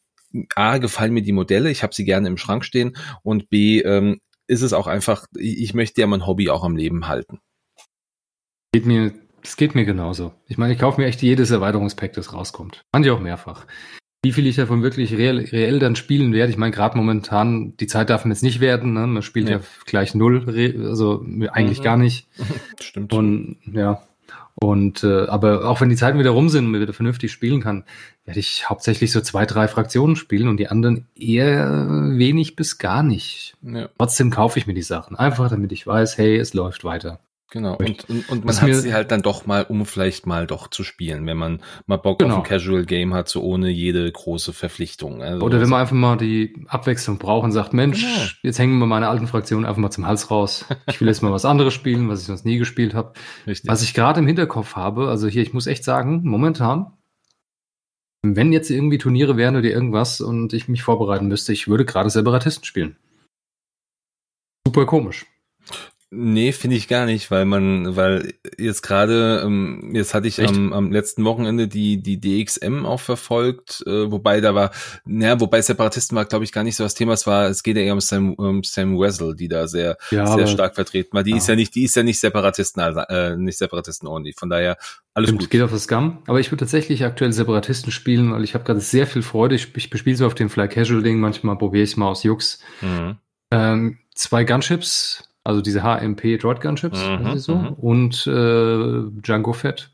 A, 0.56 0.78
gefallen 0.78 1.14
mir 1.14 1.22
die 1.22 1.34
Modelle, 1.34 1.70
ich 1.70 1.84
habe 1.84 1.94
sie 1.94 2.06
gerne 2.06 2.30
im 2.30 2.38
Schrank 2.38 2.64
stehen 2.64 2.96
und 3.24 3.50
B, 3.50 3.82
ähm, 3.82 4.22
ist 4.48 4.62
es 4.62 4.72
auch 4.72 4.88
einfach, 4.88 5.28
ich, 5.36 5.60
ich 5.60 5.74
möchte 5.74 6.00
ja 6.00 6.08
mein 6.08 6.26
Hobby 6.26 6.50
auch 6.50 6.64
am 6.64 6.78
Leben 6.78 7.10
halten. 7.10 7.42
geht 8.72 8.86
mir, 8.86 9.14
das 9.46 9.58
geht 9.58 9.76
mir 9.76 9.86
genauso. 9.86 10.34
Ich 10.48 10.58
meine, 10.58 10.74
ich 10.74 10.80
kaufe 10.80 11.00
mir 11.00 11.08
echt 11.08 11.22
jedes 11.22 11.52
Erweiterungspack, 11.52 12.14
das 12.14 12.34
rauskommt. 12.34 12.82
Manche 12.92 13.14
auch 13.14 13.20
mehrfach. 13.20 13.66
Wie 14.24 14.32
viel 14.32 14.48
ich 14.48 14.56
davon 14.56 14.82
wirklich 14.82 15.14
reell, 15.14 15.38
reell 15.40 15.78
dann 15.78 15.96
spielen 15.96 16.34
werde, 16.34 16.52
ich 16.52 16.58
meine, 16.58 16.72
gerade 16.72 16.98
momentan, 16.98 17.78
die 17.78 17.86
Zeit 17.86 18.10
darf 18.10 18.26
man 18.26 18.32
jetzt 18.32 18.42
nicht 18.42 18.60
werden, 18.60 18.94
ne? 18.94 19.06
man 19.06 19.22
spielt 19.22 19.46
Nee. 19.46 19.52
ja 19.54 19.60
gleich 19.86 20.16
null, 20.16 20.44
also 20.84 21.24
eigentlich 21.52 21.80
Mhm. 21.80 21.84
gar 21.84 21.98
nicht. 21.98 22.28
Stimmt. 22.82 23.14
Und 23.14 23.58
ja, 23.72 24.02
und 24.56 25.04
äh, 25.04 25.26
aber 25.28 25.68
auch 25.70 25.80
wenn 25.82 25.90
die 25.90 25.96
Zeiten 25.96 26.18
wieder 26.18 26.32
rum 26.32 26.50
sind 26.50 26.66
und 26.66 26.72
man 26.72 26.82
wieder 26.82 26.94
vernünftig 26.94 27.32
spielen 27.32 27.62
kann, 27.62 27.84
werde 28.24 28.40
ich 28.40 28.68
hauptsächlich 28.68 29.12
so 29.12 29.22
zwei, 29.22 29.46
drei 29.46 29.68
Fraktionen 29.68 30.16
spielen 30.16 30.48
und 30.48 30.58
die 30.58 30.70
anderen 30.70 31.06
eher 31.16 31.86
wenig 32.18 32.56
bis 32.56 32.80
gar 32.80 33.04
nicht. 33.04 33.56
ja, 33.62 33.90
Trotzdem 33.98 34.32
kaufe 34.32 34.58
ich 34.58 34.66
mir 34.66 34.74
die 34.74 34.82
Sachen. 34.82 35.16
Einfach 35.16 35.50
damit 35.52 35.72
ich 35.72 35.86
weiß, 35.86 36.18
hey, 36.18 36.38
es 36.38 36.54
läuft 36.56 36.84
weiter. 36.84 37.20
Genau. 37.56 37.76
Und, 37.78 38.08
und, 38.08 38.30
und 38.30 38.46
man 38.46 38.56
hat 38.56 38.68
mir- 38.68 38.76
sie 38.76 38.94
halt 38.94 39.10
dann 39.10 39.24
doch 39.24 39.48
mal, 39.48 39.64
um 39.64 39.88
vielleicht 39.88 40.28
mal 40.28 40.46
doch 40.46 40.68
zu 40.68 40.84
spielen, 40.84 41.26
wenn 41.26 41.38
man 41.38 41.62
mal 41.88 41.98
Bock 41.98 42.20
Genau. 42.20 42.36
auf 42.36 42.44
ein 42.44 42.48
Casual 42.48 42.86
Game 42.86 43.16
hat, 43.16 43.28
so 43.28 43.42
ohne 43.42 43.70
jede 43.72 44.12
große 44.12 44.54
Verpflichtung. 44.54 45.24
Also, 45.24 45.44
Oder 45.44 45.60
wenn 45.60 45.70
man 45.70 45.82
einfach 45.82 45.96
mal 45.96 46.18
die 46.18 46.64
Abwechslung 46.68 47.18
braucht 47.18 47.46
und 47.46 47.52
sagt, 47.52 47.74
Mensch, 47.74 48.02
Genau. 48.04 48.28
jetzt 48.44 48.60
hängen 48.60 48.78
wir 48.78 48.86
meine 48.86 49.08
alten 49.10 49.26
Fraktionen 49.26 49.66
einfach 49.66 49.82
mal 49.82 49.90
zum 49.90 50.06
Hals 50.06 50.30
raus. 50.30 50.66
Ich 50.88 51.02
will 51.02 51.08
jetzt 51.08 51.24
mal 51.24 51.32
was 51.32 51.46
anderes 51.46 51.74
spielen, 51.74 52.08
was 52.10 52.22
ich 52.22 52.28
sonst 52.28 52.46
nie 52.46 52.58
gespielt 52.60 52.94
habe. 52.94 53.14
richtig. 53.48 53.68
Was 53.72 53.82
ich 53.82 53.96
gerade 53.96 54.20
im 54.20 54.28
Hinterkopf 54.28 54.76
habe, 54.76 55.08
also 55.10 55.28
hier, 55.28 55.42
ich 55.42 55.54
muss 55.54 55.66
echt 55.66 55.84
sagen, 55.84 56.22
momentan, 56.24 56.94
wenn 58.28 58.52
jetzt 58.52 58.70
irgendwie 58.72 58.98
Turniere 58.98 59.38
wären 59.38 59.56
oder 59.56 59.70
irgendwas 59.70 60.20
und 60.20 60.52
ich 60.54 60.68
mich 60.68 60.82
vorbereiten 60.84 61.28
müsste, 61.28 61.54
ich 61.54 61.68
würde 61.68 61.86
gerade 61.86 62.10
Separatisten 62.10 62.66
spielen. 62.66 62.98
Super 64.68 64.86
komisch. 64.88 65.26
Nee, 66.12 66.52
finde 66.52 66.78
ich 66.78 66.88
gar 66.88 67.06
nicht, 67.06 67.32
weil 67.32 67.46
man, 67.46 67.96
weil 67.96 68.36
jetzt 68.58 68.84
gerade, 68.84 69.42
ähm, 69.44 69.92
jetzt 69.94 70.14
hatte 70.14 70.28
ich 70.28 70.40
am, 70.48 70.72
am 70.72 70.92
letzten 70.92 71.26
Wochenende 71.26 71.68
die, 71.68 72.02
die 72.02 72.20
DXM 72.20 72.86
auch 72.86 73.00
verfolgt, 73.00 73.84
äh, 73.88 74.12
wobei 74.12 74.40
da 74.40 74.54
war, 74.54 74.72
naja, 75.04 75.40
wobei 75.40 75.62
Separatisten 75.62 76.16
war, 76.16 76.26
glaube 76.26 76.46
ich, 76.46 76.52
gar 76.52 76.64
nicht 76.64 76.76
so 76.76 76.84
das 76.84 76.94
Thema, 76.94 77.14
es 77.14 77.26
war, 77.26 77.48
es 77.48 77.64
geht 77.64 77.76
ja 77.76 77.82
eher 77.82 77.94
um 77.94 78.02
Sam, 78.02 78.34
um 78.36 78.64
Sam 78.64 78.98
Wessel, 79.00 79.36
die 79.36 79.48
da 79.48 79.68
sehr, 79.68 79.98
Ja, 80.12 80.28
sehr 80.28 80.36
aber 80.36 80.48
stark 80.48 80.76
vertreten 80.76 81.14
war. 81.14 81.24
Die 81.24 81.32
ja. 81.32 81.38
ist 81.38 81.48
ja 81.48 81.56
nicht, 81.56 81.74
die 81.74 81.84
ist 81.84 81.96
ja 81.96 82.04
nicht 82.04 82.20
Separatisten, 82.20 82.82
also, 82.82 83.02
äh, 83.02 83.36
nicht 83.36 83.58
Separatisten 83.58 84.08
only, 84.08 84.34
von 84.34 84.50
daher 84.50 84.78
alles 85.16 85.30
stimmt, 85.30 85.42
gut. 85.42 85.50
geht 85.50 85.62
auf 85.64 85.72
das 85.72 85.84
Scum. 85.84 86.20
Aber 86.28 86.40
ich 86.40 86.52
würde 86.52 86.62
tatsächlich 86.66 87.04
aktuell 87.04 87.34
Separatisten 87.34 87.92
spielen, 87.92 88.32
weil 88.32 88.44
ich 88.44 88.54
habe 88.54 88.64
gerade 88.64 88.82
sehr 88.82 89.08
viel 89.08 89.22
Freude. 89.22 89.56
Ich, 89.56 89.76
ich 89.76 89.90
bespiele 89.90 90.18
so 90.18 90.28
auf 90.28 90.36
dem 90.36 90.50
Fly 90.50 90.68
Casual 90.68 91.02
Ding, 91.02 91.20
manchmal 91.20 91.58
probiere 91.58 91.84
ich 91.84 91.98
mal 91.98 92.10
aus 92.10 92.24
Jux. 92.24 92.60
Mhm. 92.82 93.18
Ähm, 93.52 93.98
zwei 94.14 94.44
Gunships, 94.44 95.25
also 95.46 95.62
diese 95.62 95.84
HMP 95.84 96.38
Droid 96.38 96.60
Gunships, 96.60 97.00
Mhm, 97.00 97.20
heißen 97.20 97.34
sie 97.34 97.40
so, 97.40 97.56
mhm. 97.56 97.74
und 97.74 98.28
äh, 98.28 99.22
Django 99.22 99.54
Fett. 99.54 99.92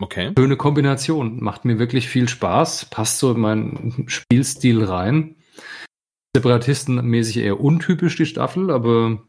Okay. 0.00 0.32
Schöne 0.38 0.56
Kombination, 0.56 1.42
macht 1.42 1.64
mir 1.64 1.78
wirklich 1.78 2.08
viel 2.08 2.28
Spaß, 2.28 2.86
passt 2.86 3.18
so 3.18 3.32
in 3.32 3.40
meinen 3.40 4.04
Spielstil 4.08 4.84
rein. 4.84 5.36
Separatistenmäßig 6.34 7.38
eher 7.38 7.60
untypisch 7.60 8.16
die 8.16 8.24
Staffel, 8.26 8.70
aber 8.70 9.22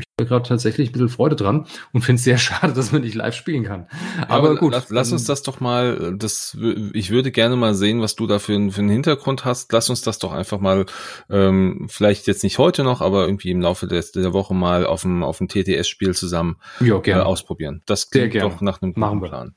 ich 0.00 0.06
habe 0.20 0.28
gerade 0.28 0.48
tatsächlich 0.48 0.88
ein 0.88 0.92
bisschen 0.92 1.08
Freude 1.08 1.36
dran 1.36 1.66
und 1.92 2.02
finde 2.02 2.18
es 2.18 2.24
sehr 2.24 2.38
schade, 2.38 2.72
dass 2.72 2.92
man 2.92 3.02
nicht 3.02 3.14
live 3.14 3.34
spielen 3.34 3.64
kann. 3.64 3.86
aber, 4.28 4.56
gut. 4.56 4.72
Lass, 4.72 4.90
lass 4.90 5.12
uns 5.12 5.24
das 5.24 5.42
doch 5.42 5.60
mal, 5.60 6.14
das, 6.16 6.56
ich 6.92 7.10
würde 7.10 7.30
gerne 7.30 7.56
mal 7.56 7.74
sehen, 7.74 8.00
was 8.00 8.16
du 8.16 8.26
da 8.26 8.38
für, 8.38 8.54
einen- 8.54 8.70
für 8.70 8.80
einen 8.80 8.90
Hintergrund 8.90 9.44
hast. 9.44 9.72
Lass 9.72 9.90
uns 9.90 10.02
das 10.02 10.18
doch 10.18 10.32
einfach 10.32 10.58
mal, 10.58 10.86
ähm, 11.30 11.86
vielleicht 11.88 12.26
jetzt 12.26 12.42
nicht 12.42 12.58
heute 12.58 12.84
noch, 12.84 13.00
aber 13.00 13.24
irgendwie 13.26 13.50
im 13.50 13.60
Laufe 13.60 13.86
des, 13.86 14.12
der 14.12 14.32
Woche 14.32 14.54
mal 14.54 14.86
auf 14.86 15.02
dem, 15.02 15.22
auf 15.22 15.38
dem 15.38 15.48
TTS-Spiel 15.48 16.14
zusammen 16.14 16.56
Ja, 16.80 17.00
äh, 17.04 17.12
ausprobieren. 17.14 17.82
Das 17.86 18.02
Sehr 18.02 18.22
klingt 18.28 18.32
gerne. 18.32 18.50
doch 18.50 18.60
nach 18.60 18.82
einem 18.82 18.92
Machen 18.96 19.20
guten 19.20 19.22
wir. 19.24 19.28
Plan. 19.28 19.54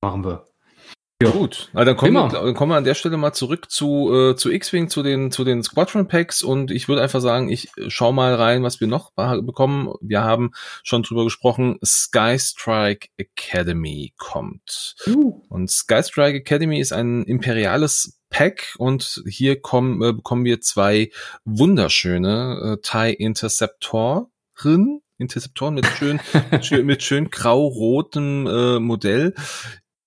Machen 0.00 0.24
wir. 0.24 0.44
Gut, 1.30 1.70
na, 1.72 1.84
dann 1.84 1.96
kommen 1.96 2.14
dann 2.14 2.54
kommen 2.54 2.72
wir 2.72 2.76
an 2.76 2.84
der 2.84 2.94
Stelle 2.94 3.16
mal 3.16 3.32
zurück 3.32 3.70
zu, 3.70 4.12
äh, 4.12 4.36
zu 4.36 4.50
X-Wing, 4.50 4.88
zu 4.88 5.02
den, 5.02 5.30
zu 5.30 5.44
den 5.44 5.62
Squadron 5.62 6.08
Packs. 6.08 6.42
Und 6.42 6.70
ich 6.70 6.88
würde 6.88 7.02
einfach 7.02 7.20
sagen, 7.20 7.48
ich 7.48 7.68
äh, 7.76 7.88
schau 7.88 8.12
mal 8.12 8.34
rein, 8.34 8.62
was 8.62 8.80
wir 8.80 8.88
noch 8.88 9.12
bekommen. 9.12 9.92
Wir 10.00 10.22
haben 10.22 10.50
schon 10.82 11.02
drüber 11.02 11.24
gesprochen, 11.24 11.78
Sky 11.84 12.36
Strike 12.38 13.08
Academy 13.16 14.12
kommt. 14.16 14.96
Und 15.48 15.70
Sky 15.70 16.02
Strike 16.02 16.38
Academy 16.38 16.80
ist 16.80 16.92
ein 16.92 17.24
imperiales 17.24 18.20
Pack. 18.30 18.74
Und 18.78 19.22
hier 19.26 19.60
kommen, 19.60 20.02
äh, 20.02 20.12
bekommen 20.12 20.44
wir 20.44 20.60
zwei 20.60 21.10
wunderschöne 21.44 22.78
äh, 22.78 22.80
TIE 22.82 23.14
Interceptoren, 23.14 24.26
Interceptoren 25.18 25.74
mit 25.74 25.86
schön, 25.86 26.20
schön 26.62 26.86
mit 26.86 27.02
schön 27.02 27.30
grau-rotem 27.30 28.46
äh, 28.46 28.78
Modell. 28.80 29.34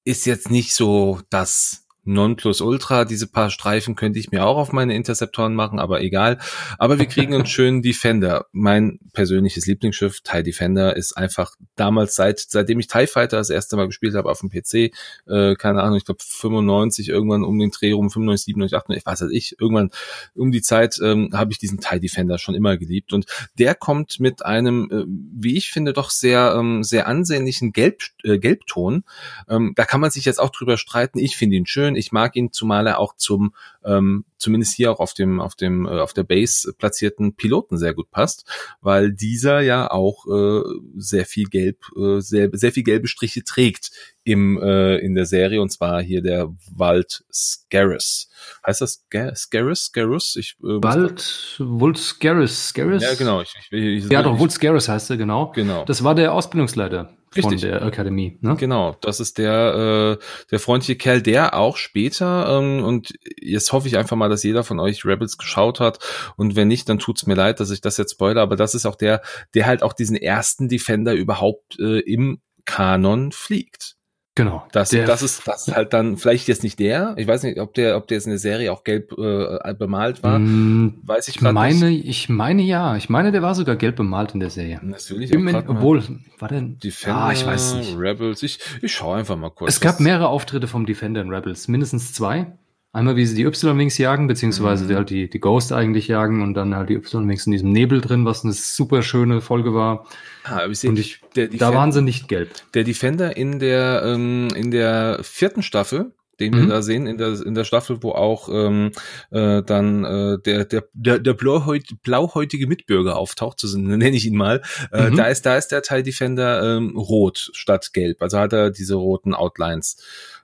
Ist 0.05 0.27
jetzt 0.27 0.51
nicht 0.51 0.75
so 0.75 1.19
das 1.31 1.84
Nonplusultra. 2.05 3.05
Diese 3.05 3.27
paar 3.27 3.49
Streifen 3.49 3.95
könnte 3.95 4.19
ich 4.19 4.31
mir 4.31 4.45
auch 4.45 4.57
auf 4.57 4.71
meine 4.71 4.95
Interceptoren 4.95 5.55
machen, 5.55 5.79
aber 5.79 6.01
egal. 6.01 6.37
Aber 6.77 6.99
wir 6.99 7.07
kriegen 7.07 7.33
einen 7.33 7.45
schönen 7.45 7.81
Defender. 7.81 8.45
Mein 8.51 8.99
persönliches 9.13 9.65
Lieblingsschiff, 9.65 10.21
TIE 10.21 10.43
Defender, 10.43 10.95
ist 10.95 11.17
einfach 11.17 11.55
damals 11.75 12.15
seit, 12.15 12.39
seitdem 12.39 12.79
ich 12.79 12.87
TIE 12.87 13.07
Fighter 13.07 13.37
das 13.37 13.49
erste 13.49 13.75
Mal 13.75 13.87
gespielt 13.87 14.15
habe 14.15 14.29
auf 14.29 14.39
dem 14.39 14.49
PC, 14.49 14.93
äh, 15.27 15.55
keine 15.55 15.81
Ahnung, 15.81 15.97
ich 15.97 16.05
glaube 16.05 16.19
95, 16.23 17.09
irgendwann 17.09 17.43
um 17.43 17.59
den 17.59 17.71
Dreh 17.71 17.91
rum, 17.91 18.09
95, 18.09 18.45
97, 18.45 18.77
98, 18.77 19.01
ich 19.01 19.05
weiß 19.05 19.21
nicht, 19.21 19.35
ich, 19.35 19.59
irgendwann 19.59 19.91
um 20.35 20.51
die 20.51 20.61
Zeit 20.61 20.99
ähm, 21.01 21.31
habe 21.33 21.51
ich 21.51 21.59
diesen 21.59 21.79
TIE 21.79 21.99
Defender 21.99 22.37
schon 22.37 22.55
immer 22.55 22.77
geliebt 22.77 23.13
und 23.13 23.25
der 23.57 23.75
kommt 23.75 24.19
mit 24.19 24.45
einem, 24.45 24.89
äh, 24.91 25.03
wie 25.07 25.57
ich 25.57 25.71
finde, 25.71 25.93
doch 25.93 26.09
sehr, 26.09 26.55
ähm, 26.57 26.83
sehr 26.83 27.07
ansehnlichen 27.07 27.71
Gelb, 27.71 28.01
äh, 28.23 28.37
Gelbton. 28.37 29.03
Ähm, 29.49 29.73
da 29.75 29.85
kann 29.85 30.01
man 30.01 30.11
sich 30.11 30.25
jetzt 30.25 30.39
auch 30.39 30.49
drüber 30.49 30.77
streiten. 30.77 31.19
Ich 31.19 31.37
finde 31.37 31.55
ihn 31.55 31.65
schön. 31.65 31.94
Ich 31.97 32.11
mag 32.11 32.35
ihn, 32.35 32.51
zumal 32.51 32.87
er 32.87 32.99
auch 32.99 33.15
zum, 33.15 33.53
ähm, 33.83 34.25
zumindest 34.37 34.73
hier 34.75 34.91
auch 34.91 34.99
auf 34.99 35.13
dem, 35.13 35.39
auf 35.39 35.55
dem, 35.55 35.85
äh, 35.85 35.99
auf 35.99 36.13
der 36.13 36.23
Base 36.23 36.73
platzierten 36.77 37.35
Piloten 37.35 37.77
sehr 37.77 37.93
gut 37.93 38.11
passt, 38.11 38.45
weil 38.81 39.11
dieser 39.13 39.61
ja 39.61 39.89
auch 39.91 40.25
äh, 40.27 40.61
sehr 40.97 41.25
viel 41.25 41.45
gelb, 41.45 41.79
äh, 41.97 42.19
sehr, 42.19 42.49
sehr 42.53 42.71
viel 42.71 42.83
gelbe 42.83 43.07
Striche 43.07 43.43
trägt 43.43 43.91
im, 44.23 44.59
äh, 44.61 44.97
in 44.97 45.15
der 45.15 45.25
Serie 45.25 45.61
und 45.61 45.71
zwar 45.71 46.01
hier 46.01 46.21
der 46.21 46.53
Wald 46.75 47.23
Scarus. 47.31 48.29
Heißt 48.65 48.81
das 48.81 49.03
Scar- 49.09 49.35
Scarus? 49.35 49.85
Scarus? 49.85 50.35
Ich, 50.35 50.55
äh, 50.61 50.81
Wald 50.83 51.55
Wult 51.59 51.97
Scaris. 51.97 52.69
Scaris? 52.69 53.03
Ja, 53.03 53.13
genau. 53.15 53.41
Ich, 53.41 53.53
ich, 53.71 54.05
ich, 54.05 54.11
Ja, 54.11 54.21
doch, 54.23 54.35
ich, 54.35 54.39
Wult 54.39 54.51
Scaris 54.51 54.87
heißt 54.89 55.09
er, 55.11 55.17
genau. 55.17 55.51
Genau. 55.53 55.85
Das 55.85 56.03
war 56.03 56.15
der 56.15 56.33
Ausbildungsleiter 56.33 57.14
von 57.41 57.51
Richtig. 57.51 57.69
der 57.69 57.81
Akademie. 57.81 58.37
Ne? 58.41 58.55
Genau, 58.55 58.95
das 59.01 59.19
ist 59.19 59.37
der, 59.37 60.17
äh, 60.19 60.25
der 60.51 60.59
freundliche 60.59 60.95
Kerl, 60.95 61.21
der 61.21 61.55
auch 61.55 61.77
später, 61.77 62.57
ähm, 62.57 62.83
und 62.83 63.13
jetzt 63.39 63.71
hoffe 63.73 63.87
ich 63.87 63.97
einfach 63.97 64.15
mal, 64.15 64.29
dass 64.29 64.43
jeder 64.43 64.63
von 64.63 64.79
euch 64.79 65.05
Rebels 65.05 65.37
geschaut 65.37 65.79
hat. 65.79 65.99
Und 66.37 66.55
wenn 66.55 66.67
nicht, 66.67 66.87
dann 66.89 66.99
tut's 66.99 67.25
mir 67.25 67.35
leid, 67.35 67.59
dass 67.59 67.71
ich 67.71 67.81
das 67.81 67.97
jetzt 67.97 68.13
spoilere, 68.13 68.41
aber 68.41 68.55
das 68.55 68.75
ist 68.75 68.85
auch 68.85 68.95
der, 68.95 69.21
der 69.53 69.65
halt 69.65 69.83
auch 69.83 69.93
diesen 69.93 70.15
ersten 70.15 70.69
Defender 70.69 71.13
überhaupt 71.13 71.79
äh, 71.79 71.99
im 71.99 72.39
Kanon 72.65 73.31
fliegt. 73.31 73.95
Genau. 74.37 74.65
Das, 74.73 74.89
Der- 74.89 75.05
das 75.05 75.21
ist 75.23 75.47
das 75.47 75.69
ist 75.69 75.75
halt 75.75 75.93
dann 75.93 76.17
vielleicht 76.17 76.49
jetzt 76.49 76.61
nicht 76.63 76.77
der. 76.79 77.13
Ich 77.17 77.25
weiß 77.25 77.43
nicht, 77.43 77.57
ob 77.57 77.73
der, 77.73 77.95
ob 77.95 78.07
der 78.07 78.17
jetzt 78.17 78.25
in 78.25 78.31
der 78.31 78.39
Serie 78.39 78.71
auch 78.73 78.83
gelb 78.83 79.13
äh, 79.17 79.73
bemalt 79.73 80.23
war. 80.23 80.39
Mm, 80.39 80.99
Weiß 81.03 81.29
ich 81.29 81.35
Ich 81.35 81.41
gerade 81.41 81.53
meine, 81.53 81.89
nicht. 81.91 82.05
ich 82.05 82.27
meine 82.27 82.61
ja. 82.61 82.97
Ich 82.97 83.07
meine, 83.09 83.31
der 83.31 83.41
war 83.41 83.55
sogar 83.55 83.77
gelb 83.77 83.95
bemalt 83.95 84.33
in 84.33 84.41
der 84.41 84.49
Serie. 84.49 84.81
Das 84.83 85.09
will 85.09 85.23
ich 85.23 85.31
Bin 85.31 85.47
obwohl, 85.67 86.03
war 86.39 86.49
der? 86.49 86.61
Defender, 86.61 87.17
ah, 87.17 87.31
ich 87.31 87.45
weiß 87.45 87.75
nicht. 87.75 87.97
Rebels. 87.97 88.43
Ich, 88.43 88.59
ich 88.81 88.93
schaue 88.93 89.15
einfach 89.17 89.37
mal 89.37 89.51
kurz. 89.51 89.71
Es 89.71 89.79
gab 89.79 90.01
mehrere 90.01 90.27
Auftritte 90.27 90.67
vom 90.67 90.85
Defender 90.85 91.21
in 91.21 91.29
Rebels, 91.33 91.69
mindestens 91.69 92.11
zwei. 92.11 92.47
Einmal, 92.91 93.15
wie 93.15 93.25
sie 93.25 93.35
die 93.35 93.43
Y-Wings 93.43 93.97
jagen, 93.97 94.27
beziehungsweise 94.27 94.85
Mhm. 94.85 94.95
halt 94.95 95.09
die, 95.11 95.29
die 95.29 95.39
Ghost 95.39 95.71
eigentlich 95.71 96.07
jagen 96.09 96.41
und 96.41 96.55
dann 96.55 96.75
halt 96.75 96.89
die 96.89 96.95
Y-Wings 96.95 97.45
in 97.45 97.53
diesem 97.53 97.71
Nebel 97.71 98.01
drin, 98.01 98.25
was 98.25 98.43
eine 98.43 98.51
super 98.53 99.01
schöne 99.01 99.39
Folge 99.41 99.73
war. 99.73 100.05
Ah, 100.47 100.61
aber 100.63 100.71
ich 100.71 100.79
sehe, 100.79 100.89
Und 100.91 100.99
ich, 100.99 101.21
der, 101.35 101.47
da 101.47 101.73
waren 101.73 101.91
sie 101.91 102.01
nicht 102.01 102.27
gelb. 102.27 102.49
der 102.73 102.83
Defender 102.83 103.35
in 103.35 103.59
der, 103.59 104.03
ähm, 104.05 104.49
in 104.55 104.69
der 104.71 105.19
vierten 105.23 105.63
Staffel, 105.63 106.13
den 106.39 106.53
wir 106.53 106.63
Mhm. 106.63 106.69
da 106.69 106.81
sehen, 106.81 107.07
in 107.07 107.17
der, 107.17 107.29
in 107.45 107.55
der 107.55 107.63
Staffel, 107.63 108.03
wo 108.03 108.11
auch 108.11 108.49
ähm, 108.51 108.91
äh, 109.31 109.63
dann 109.63 110.03
äh, 110.03 110.37
der, 110.45 110.65
der, 110.65 110.83
der, 110.93 111.19
der 111.19 111.33
blauhäut, 111.33 111.85
blauhäutige 112.03 112.67
Mitbürger 112.67 113.15
auftaucht, 113.17 113.59
so 113.61 113.77
nenne 113.79 114.09
ich 114.09 114.25
ihn 114.25 114.35
mal, 114.35 114.61
äh, 114.91 115.09
Mhm. 115.09 115.15
da 115.15 115.25
ist, 115.27 115.45
da 115.45 115.55
ist 115.57 115.69
der 115.69 115.81
Teil 115.81 116.03
Defender 116.03 116.75
ähm, 116.77 116.95
rot 116.97 117.49
statt 117.53 117.91
gelb. 117.93 118.21
Also 118.21 118.37
hat 118.37 118.53
er 118.53 118.69
diese 118.69 118.95
roten 118.95 119.33
Outlines. 119.33 119.97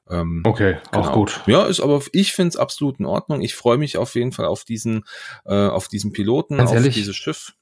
Ähm, 0.09 0.41
Okay, 0.45 0.77
auch 0.91 1.03
Genau. 1.03 1.11
gut. 1.13 1.41
Ja, 1.45 1.65
ist 1.67 1.79
aber 1.79 2.01
ich 2.11 2.31
finde 2.33 2.49
es 2.49 2.57
absolut 2.57 2.99
in 2.99 3.05
Ordnung. 3.05 3.41
Ich 3.41 3.53
freue 3.53 3.77
mich 3.77 3.97
auf 3.97 4.15
jeden 4.15 4.31
Fall 4.31 4.45
auf 4.45 4.63
diesen, 4.63 5.03
äh, 5.45 5.53
auf 5.53 5.89
diesen 5.89 6.11
Piloten, 6.11 6.57
Ganz 6.57 6.69
auf 6.71 6.75
ehrlich? 6.77 6.95
dieses 6.95 7.15
Schiff. 7.15 7.53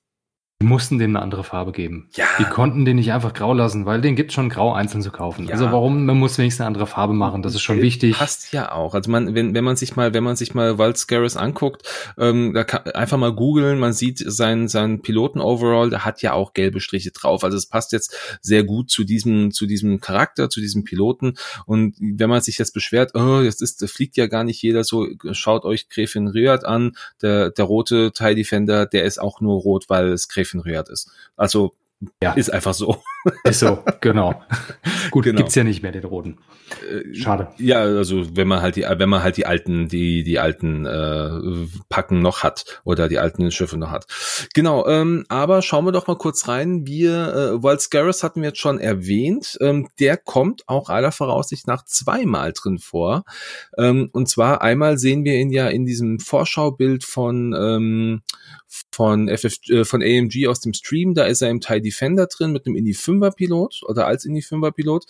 Die 0.62 0.66
mussten 0.66 1.00
dem 1.00 1.16
eine 1.16 1.24
andere 1.24 1.46
Farbe 1.46 1.72
geben. 1.72 2.10
Ja. 2.16 2.26
Die 2.38 2.44
konnten 2.44 2.84
den 2.84 2.98
nicht 2.98 3.14
einfach 3.14 3.34
grau 3.34 3.54
lassen, 3.54 3.86
weil 3.86 4.02
den 4.02 4.18
gibt 4.18 4.34
schon 4.34 4.50
grau 4.50 4.74
einzeln 4.74 5.02
zu 5.02 5.10
kaufen. 5.10 5.46
Ja. 5.46 5.54
Also 5.54 5.72
warum, 5.72 6.06
man 6.06 6.18
muss 6.18 6.38
wenigstens 6.38 6.60
eine 6.60 6.68
andere 6.68 6.86
Farbe 6.86 7.14
machen, 7.14 7.42
das 7.42 7.56
ist 7.56 7.62
schon 7.62 7.78
Gelb 7.78 7.86
wichtig. 7.86 8.18
Passt 8.18 8.52
ja 8.52 8.74
auch. 8.74 8.94
Also 8.94 9.10
man, 9.10 9.34
wenn, 9.36 9.54
wenn 9.54 9.64
man 9.64 9.78
sich 9.78 9.96
mal, 9.96 10.14
wenn 10.14 10.24
man 10.26 10.36
sich 10.36 10.54
mal 10.54 10.78
Wild 10.78 10.98
Scaris 10.98 11.38
anguckt, 11.38 11.84
ähm, 12.18 12.54
da 12.54 12.66
kann 12.66 12.92
einfach 12.92 13.18
mal 13.18 13.34
googeln, 13.34 13.80
man 13.80 13.94
sieht 13.94 14.18
seinen, 14.18 14.68
seinen 14.68 15.02
Piloten-Overall, 15.02 15.92
der 15.92 16.04
hat 16.04 16.22
ja 16.22 16.34
auch 16.34 16.52
gelbe 16.52 16.82
Striche 16.82 17.12
drauf. 17.12 17.46
Also 17.46 17.56
es 17.56 17.68
passt 17.68 17.94
jetzt 17.94 18.14
sehr 18.42 18.66
gut 18.66 18.92
zu 18.92 19.06
diesem, 19.06 19.52
zu 19.52 19.66
diesem 19.66 20.02
Charakter, 20.02 20.50
zu 20.50 20.60
diesem 20.60 20.84
Piloten. 20.84 21.36
Und 21.68 21.96
wenn 22.02 22.30
man 22.30 22.42
sich 22.42 22.58
jetzt 22.58 22.74
beschwert, 22.74 23.16
oh, 23.16 23.40
jetzt 23.40 23.62
ist, 23.62 23.82
das 23.82 23.92
fliegt 23.92 24.18
ja 24.18 24.28
gar 24.28 24.44
nicht 24.44 24.62
jeder 24.62 24.84
so, 24.84 25.08
schaut 25.32 25.64
euch 25.64 25.88
Gräfin 25.88 26.28
Rührt 26.28 26.66
an, 26.66 26.98
der, 27.22 27.50
der 27.50 27.64
rote 27.64 28.12
TIE 28.12 28.36
Defender, 28.36 28.86
der 28.86 29.06
ist 29.06 29.22
auch 29.22 29.40
nur 29.40 29.62
rot, 29.62 29.86
weil 29.88 30.10
es 30.10 30.28
Gräfin 30.28 30.49
Rührt 30.58 30.90
ist. 30.90 31.12
Also 31.38 31.74
Ja. 32.24 32.34
ist 32.34 32.50
einfach 32.52 32.74
so. 32.74 33.04
Ist 33.44 33.60
so, 33.60 33.84
genau. 34.02 34.42
Gut, 35.12 35.26
Genau. 35.26 35.38
gibt's 35.38 35.56
ja 35.56 35.64
nicht 35.64 35.82
mehr, 35.84 35.92
den 35.92 36.04
roten. 36.06 36.38
Äh, 36.90 37.16
Schade. 37.16 37.48
Ja, 37.58 37.80
also 37.80 38.36
wenn 38.36 38.48
man 38.48 38.62
halt 38.62 38.76
die, 38.76 38.84
wenn 38.88 39.10
man 39.10 39.24
halt 39.24 39.38
die 39.38 39.46
alten, 39.46 39.88
die 39.88 40.24
die 40.24 40.40
alten 40.40 40.86
äh, 40.86 41.68
Packen 41.90 42.22
noch 42.22 42.44
hat 42.44 42.82
oder 42.84 43.10
die 43.10 43.18
alten 43.18 43.52
Schiffe 43.52 43.78
noch 43.78 43.92
hat. 43.92 44.06
Genau. 44.54 44.88
Ähm, 44.88 45.26
aber 45.30 45.62
schauen 45.62 45.86
wir 45.86 45.92
doch 45.92 46.08
mal 46.08 46.18
kurz 46.18 46.48
rein. 46.48 46.86
Wir, 46.86 47.34
äh, 47.34 47.64
Wild 47.64 47.82
Scaris 47.82 48.24
hatten 48.24 48.42
wir 48.42 48.50
jetzt 48.50 48.60
schon 48.60 48.80
erwähnt. 48.80 49.58
Ähm, 49.62 49.90
der 50.00 50.18
kommt 50.18 50.68
auch 50.68 50.90
aller 50.90 51.12
Voraussicht 51.12 51.68
nach 51.68 51.86
zweimal 51.86 52.54
drin 52.54 52.78
vor. 52.80 53.24
Ähm, 53.78 54.10
und 54.14 54.30
zwar 54.30 54.62
einmal 54.62 54.98
sehen 54.98 55.24
wir 55.26 55.36
ihn 55.36 55.52
ja 55.52 55.68
in 55.70 55.86
diesem 55.86 56.20
Vorschaubild 56.20 57.04
von 57.04 57.56
ähm, 57.58 58.22
von 58.92 59.28
FF, 59.30 59.56
äh, 59.70 59.84
von 59.84 60.02
AMG 60.04 60.48
aus 60.48 60.60
dem 60.60 60.74
Stream. 60.74 61.16
Da 61.16 61.24
ist 61.26 61.42
er 61.42 61.50
im 61.50 61.60
TIE 61.60 61.82
Defender 61.82 62.28
drin 62.28 62.52
mit 62.52 62.68
einem 62.68 62.76
Indie 62.76 62.94
5er 62.94 63.19
Pilot 63.36 63.82
oder 63.88 64.08
als 64.08 64.26
Indie 64.26 64.42
5er 64.42 64.72
Pilot. 64.72 65.06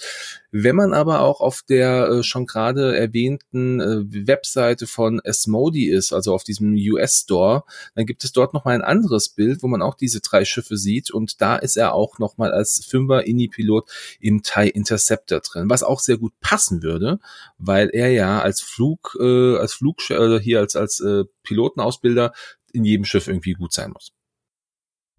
Wenn 0.52 0.76
man 0.76 0.94
aber 0.94 1.22
auch 1.22 1.42
auf 1.42 1.62
der 1.68 2.10
äh, 2.10 2.24
schon 2.24 2.46
gerade 2.46 2.98
erwähnten 2.98 3.80
äh, 3.80 4.28
Webseite 4.28 4.88
von 4.88 5.22
Asmodi 5.24 5.88
ist, 5.90 6.12
also 6.14 6.34
auf 6.34 6.44
diesem 6.44 6.74
US 6.74 7.22
Store, 7.22 7.64
dann 7.96 8.06
gibt 8.06 8.24
es 8.24 8.32
dort 8.32 8.54
noch 8.54 8.66
mal 8.66 8.74
ein 8.76 8.82
anderes 8.82 9.30
Bild, 9.30 9.64
wo 9.64 9.68
man 9.68 9.82
auch 9.82 9.96
diese 9.96 10.22
drei 10.22 10.46
Schiffe 10.46 10.78
sieht 10.78 11.12
und 11.12 11.42
da 11.42 11.56
ist 11.56 11.78
er 11.78 11.94
auch 11.94 12.20
noch 12.20 12.38
mal 12.38 12.52
als 12.52 12.86
Fünfer 12.86 13.26
Indie 13.26 13.48
Pilot 13.48 13.90
im 14.20 14.42
TIE 14.42 14.70
Interceptor 14.70 15.40
drin, 15.42 15.70
was 15.70 15.84
auch 15.84 16.00
sehr 16.00 16.18
gut 16.18 16.34
passen 16.42 16.82
würde, 16.84 17.20
weil 17.58 17.90
er 17.90 18.10
ja 18.12 18.42
als 18.42 18.62
Flug 18.62 19.18
äh, 19.20 19.58
als 19.58 19.74
Flug 19.74 20.10
äh, 20.10 20.40
hier 20.40 20.60
als 20.60 20.76
als 20.76 21.00
äh, 21.00 21.26
Pilotenausbilder 21.44 22.34
in 22.74 22.86
jedem 22.86 23.06
Schiff 23.06 23.28
irgendwie 23.28 23.54
gut 23.54 23.74
sein 23.74 23.92
muss. 23.92 24.14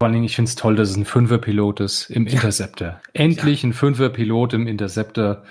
Vor 0.01 0.07
allen 0.07 0.13
Dingen, 0.13 0.25
ich 0.25 0.35
finde 0.35 0.49
es 0.49 0.55
toll, 0.55 0.75
dass 0.75 0.89
es 0.89 0.95
ein 0.97 1.05
Fünfer-Pilot 1.05 1.79
ist 1.81 2.09
im 2.09 2.25
Interceptor. 2.25 2.99
Endlich 3.13 3.63
ein 3.63 3.71
Fünfer-Pilot 3.71 4.53
im 4.53 4.65
Interceptor. 4.65 5.43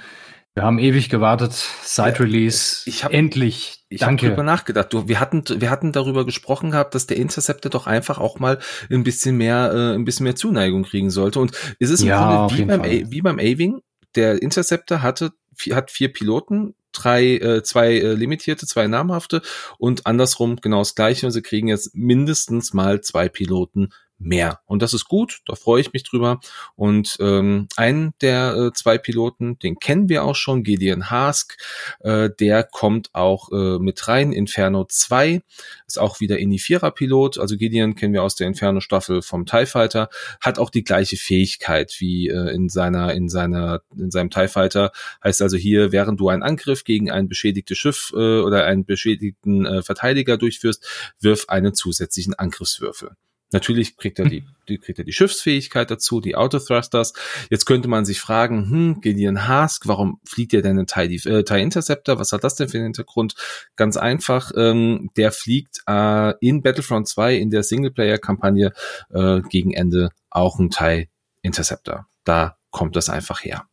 Wir 0.55 0.65
haben 0.65 0.81
ewig 0.81 1.09
gewartet, 1.09 1.53
Side-Release. 1.53 2.83
ich 2.87 3.05
hab- 3.05 3.13
Endlich. 3.13 3.85
Ich 3.89 4.03
habe 4.03 4.11
Danke. 4.11 4.31
drüber 4.31 4.43
nachgedacht. 4.43 4.93
Du, 4.93 5.07
wir 5.07 5.21
hatten, 5.21 5.45
wir 5.61 5.71
hatten 5.71 5.93
darüber 5.93 6.27
gesprochen 6.27 6.73
gehabt, 6.73 6.97
dass 6.97 7.07
der 7.07 7.17
Interceptor 7.19 7.71
doch 7.71 7.87
einfach 7.87 8.19
auch 8.19 8.41
mal 8.41 8.59
ein 8.91 9.05
bisschen 9.05 9.37
mehr, 9.37 9.71
äh, 9.73 9.95
ein 9.95 10.05
bisschen 10.05 10.25
mehr 10.25 10.35
Zuneigung 10.35 10.83
kriegen 10.83 11.11
sollte. 11.11 11.39
Und 11.39 11.53
ist 11.79 11.91
es 11.91 12.01
im 12.03 12.09
Ja, 12.09 12.49
Grunde 12.49 12.59
wie 12.59 12.65
beim. 12.65 12.81
A- 12.83 13.11
wie 13.13 13.23
beim 13.23 13.39
A-Wing? 13.39 13.83
Der 14.17 14.43
Interceptor 14.43 15.01
hatte, 15.01 15.31
hat 15.71 15.93
vier 15.93 16.13
Piloten, 16.13 16.75
drei, 16.91 17.37
äh, 17.37 17.63
zwei 17.63 17.93
äh, 17.93 18.15
limitierte, 18.15 18.67
zwei 18.67 18.89
namhafte 18.89 19.43
und 19.79 20.07
andersrum 20.07 20.57
genau 20.57 20.81
das 20.81 20.97
gleiche. 20.97 21.27
Und 21.27 21.31
sie 21.31 21.43
kriegen 21.43 21.69
jetzt 21.69 21.95
mindestens 21.95 22.75
mal 22.75 23.01
zwei 23.01 23.29
Piloten 23.29 23.91
mehr. 24.21 24.61
Und 24.67 24.83
das 24.83 24.95
ist 24.95 25.07
gut, 25.07 25.41
da 25.47 25.55
freue 25.55 25.81
ich 25.81 25.93
mich 25.93 26.05
drüber. 26.05 26.41
Und 26.77 27.17
ähm, 27.21 27.69
einen 27.77 28.13
der 28.21 28.55
äh, 28.55 28.73
zwei 28.73 28.99
Piloten, 28.99 29.59
den 29.59 29.79
kennen 29.79 30.09
wir 30.09 30.25
auch 30.25 30.37
schon, 30.37 30.63
Gideon 30.63 31.11
Hask, 31.11 31.57
äh, 32.01 32.29
der 32.39 32.63
kommt 32.63 33.09
auch 33.15 33.51
äh, 33.51 33.79
mit 33.79 34.07
rein, 34.07 34.33
Inferno 34.33 34.85
2, 34.85 35.43
ist 35.87 35.99
auch 35.99 36.21
wieder 36.21 36.39
Inifierer-Pilot, 36.39 37.39
also 37.39 37.57
Gideon 37.57 37.95
kennen 37.95 38.13
wir 38.13 38.23
aus 38.23 38.35
der 38.35 38.47
Inferno-Staffel 38.47 39.23
vom 39.23 39.47
TIE 39.47 39.67
Fighter, 39.67 40.11
hat 40.41 40.59
auch 40.59 40.71
die 40.71 40.85
gleiche 40.85 41.17
Fähigkeit 41.17 41.97
wie 41.99 42.29
äh, 42.29 42.55
in 42.55 42.69
seiner, 42.69 43.15
in 43.15 43.29
seiner, 43.29 43.81
in 43.97 44.11
seinem 44.11 44.31
TIE 44.31 44.49
Fighter, 44.49 44.93
heißt 45.25 45.41
also 45.41 45.57
hier, 45.57 45.93
während 45.93 46.21
du 46.21 46.29
einen 46.29 46.43
Angriff 46.43 46.85
gegen 46.85 47.11
ein 47.11 47.29
beschädigtes 47.29 47.79
Schiff 47.79 48.13
äh, 48.15 48.41
oder 48.41 48.67
einen 48.67 48.85
beschädigten 48.85 49.65
äh, 49.65 49.83
Verteidiger 49.83 50.37
durchführst, 50.37 50.87
wirf 51.21 51.47
einen 51.49 51.73
zusätzlichen 51.75 52.35
Angriffswürfel. 52.35 53.17
Natürlich 53.53 53.97
kriegt 53.97 54.19
er 54.19 54.29
die, 54.29 54.45
die, 54.69 54.79
kriegt 54.79 54.99
er 54.99 55.05
die 55.05 55.13
Schiffsfähigkeit 55.13 55.91
dazu, 55.91 56.21
die 56.21 56.37
Autothrusters. 56.37 57.13
Jetzt 57.51 57.67
könnte 57.67 57.89
man 57.89 58.05
sich 58.05 58.21
fragen, 58.21 58.71
hm, 58.71 59.01
Gideon 59.01 59.49
Hask, 59.49 59.89
warum 59.89 60.21
fliegt 60.25 60.55
er 60.55 60.63
denn 60.63 60.79
einen 60.79 60.87
TIE, 60.87 61.17
äh, 61.29 61.43
TIE 61.43 61.61
Interceptor? 61.61 62.19
Was 62.19 62.33
hat 62.33 62.45
das 62.45 62.55
denn 62.55 62.69
für 62.69 62.79
einen 62.79 62.87
Hintergrund? 62.87 63.35
Ganz 63.77 63.97
einfach, 63.97 64.53
ähm, 64.57 65.11
der 65.17 65.33
fliegt 65.33 65.83
äh, 65.89 66.35
in 66.41 66.63
Battlefront 66.63 67.09
2 67.09 67.37
in 67.37 67.51
der 67.51 67.63
Singleplayer-Kampagne 67.63 68.73
äh, 69.11 69.41
gegen 69.49 69.73
Ende 69.73 70.11
auch 70.31 70.59
ein 70.59 70.71
TIE 70.71 71.09
Interceptor. 71.43 72.07
Da 72.25 72.57
kommt 72.71 72.97
das 72.97 73.09
einfach 73.09 73.43
her. 73.43 73.67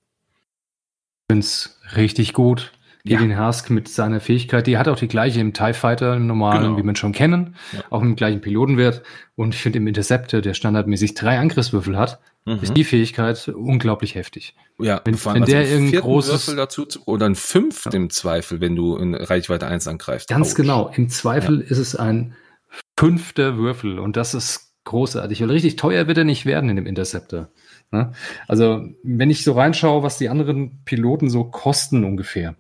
Ich 1.30 1.34
finde 1.34 1.46
es 1.46 1.80
richtig 1.96 2.34
gut. 2.34 2.72
Ja. 3.04 3.18
Gideon 3.20 3.38
Hask 3.38 3.70
mit 3.70 3.88
seiner 3.88 4.20
Fähigkeit, 4.20 4.68
die 4.68 4.78
hat 4.78 4.88
auch 4.88 4.98
die 4.98 5.08
gleiche 5.08 5.40
im 5.40 5.54
TIE 5.54 5.74
Fighter, 5.74 6.16
im 6.16 6.28
normalen, 6.28 6.64
Genau. 6.64 6.78
wie 6.78 6.84
wir 6.84 6.96
schon 6.96 7.14
kennen, 7.14 7.56
Ja. 7.74 7.84
auch 7.90 8.02
mit 8.02 8.10
dem 8.10 8.16
gleichen 8.18 8.42
Pilotenwert. 8.42 9.02
Und 9.36 9.56
ich 9.56 9.62
finde 9.62 9.78
im 9.80 9.88
Interceptor, 9.88 10.42
der 10.42 10.54
standardmäßig 10.54 11.14
drei 11.14 11.40
Angriffswürfel 11.40 11.98
hat, 11.98 12.20
Mhm. 12.46 12.60
ist 12.62 12.76
die 12.78 12.84
Fähigkeit 12.84 13.48
unglaublich 13.50 14.16
heftig. 14.16 14.56
Ja, 14.80 15.02
Wenn- 15.06 15.16
wenn 15.26 15.46
der 15.46 15.60
also 15.60 15.74
einen 15.76 15.84
irgendein 15.86 16.02
großes- 16.02 16.32
Würfel 16.32 16.56
dazu 16.56 16.86
zu, 16.86 17.00
oder 17.06 17.26
ein 17.26 17.36
fünften 17.36 17.94
im 17.96 18.10
Zweifel, 18.10 18.62
wenn 18.62 18.76
du 18.76 18.96
in 18.98 19.16
Reichweite 19.16 19.68
1 19.68 19.88
angreifst. 19.88 20.30
Ganz 20.30 20.50
Autsch. 20.50 20.56
genau. 20.56 20.92
Im 20.96 21.10
Zweifel 21.10 21.62
ist 21.62 21.78
es 21.78 21.96
ein 21.96 22.36
fünfter 22.98 23.58
Würfel 23.58 24.00
und 24.00 24.18
das 24.18 24.34
ist 24.34 24.72
großartig. 24.86 25.42
Weil 25.42 25.52
richtig 25.52 25.76
teuer 25.76 26.08
wird 26.08 26.18
er 26.18 26.24
nicht 26.24 26.46
werden 26.46 26.70
in 26.70 26.76
dem 26.76 26.86
Interceptor. 26.86 27.50
Ne? 27.92 28.12
Also, 28.48 28.88
wenn 29.04 29.30
ich 29.30 29.44
so 29.44 29.54
reinschaue, 29.54 30.04
was 30.04 30.18
die 30.18 30.30
anderen 30.30 30.84
Piloten 30.84 31.30
so 31.30 31.46
kosten 31.46 32.04
ungefähr. 32.04 32.56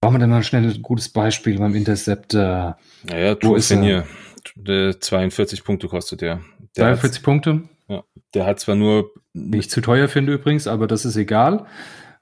Brauchen 0.00 0.14
wir 0.14 0.18
denn 0.20 0.30
mal 0.30 0.42
schnell 0.42 0.64
ein 0.64 0.82
gutes 0.82 1.08
Beispiel 1.08 1.58
beim 1.58 1.74
Interceptor? 1.74 2.78
Naja, 3.04 3.36
Wo 3.42 3.56
ist 3.56 3.70
er? 3.70 3.78
Finier. 3.78 4.06
Der 4.54 5.00
42 5.00 5.64
Punkte 5.64 5.88
kostet 5.88 6.20
der. 6.20 6.40
Der, 6.76 6.84
43 6.86 7.22
Punkte. 7.22 7.68
hat, 7.88 8.04
der 8.34 8.46
hat 8.46 8.60
zwar 8.60 8.76
nur 8.76 9.10
Die 9.34 9.58
ich 9.58 9.70
zu 9.70 9.80
teuer 9.80 10.08
finde 10.08 10.34
übrigens, 10.34 10.66
aber 10.66 10.86
das 10.86 11.04
ist 11.04 11.16
egal. 11.16 11.66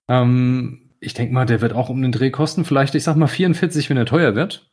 Ähm, 0.09 0.91
ich 1.01 1.15
denke 1.15 1.35
mal, 1.35 1.45
der 1.45 1.61
wird 1.61 1.73
auch 1.73 1.89
um 1.89 2.01
den 2.01 2.13
Dreh 2.13 2.31
kosten. 2.31 2.65
Vielleicht, 2.65 2.95
ich 2.95 3.05
sag 3.05 3.17
mal 3.17 3.27
44, 3.27 3.91
wenn 3.91 3.97
er 3.97 4.07
teuer 4.07 4.35
wird. 4.35 4.71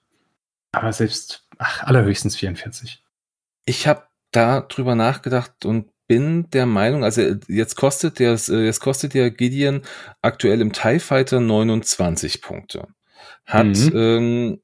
Aber 0.71 0.93
selbst, 0.93 1.47
ach, 1.57 1.84
allerhöchstens 1.84 2.36
44. 2.36 3.03
Ich 3.65 3.88
habe 3.88 4.03
da 4.31 4.61
drüber 4.61 4.95
nachgedacht 4.95 5.65
und 5.65 5.93
bin 6.08 6.49
der 6.51 6.66
Meinung, 6.66 7.04
also 7.04 7.22
jetzt 7.47 7.76
kostet 7.76 8.20
der, 8.20 8.32
jetzt 8.36 8.80
kostet 8.80 9.14
der 9.14 9.32
Gideon 9.32 9.82
aktuell 10.22 10.62
im 10.62 10.74
TIE 10.74 10.99
Fighter 10.99 11.39
29 11.39 12.41
Punkte. 12.41 12.88
Hat 13.45 13.66
Mhm. 13.68 13.91
ähm, 13.95 14.60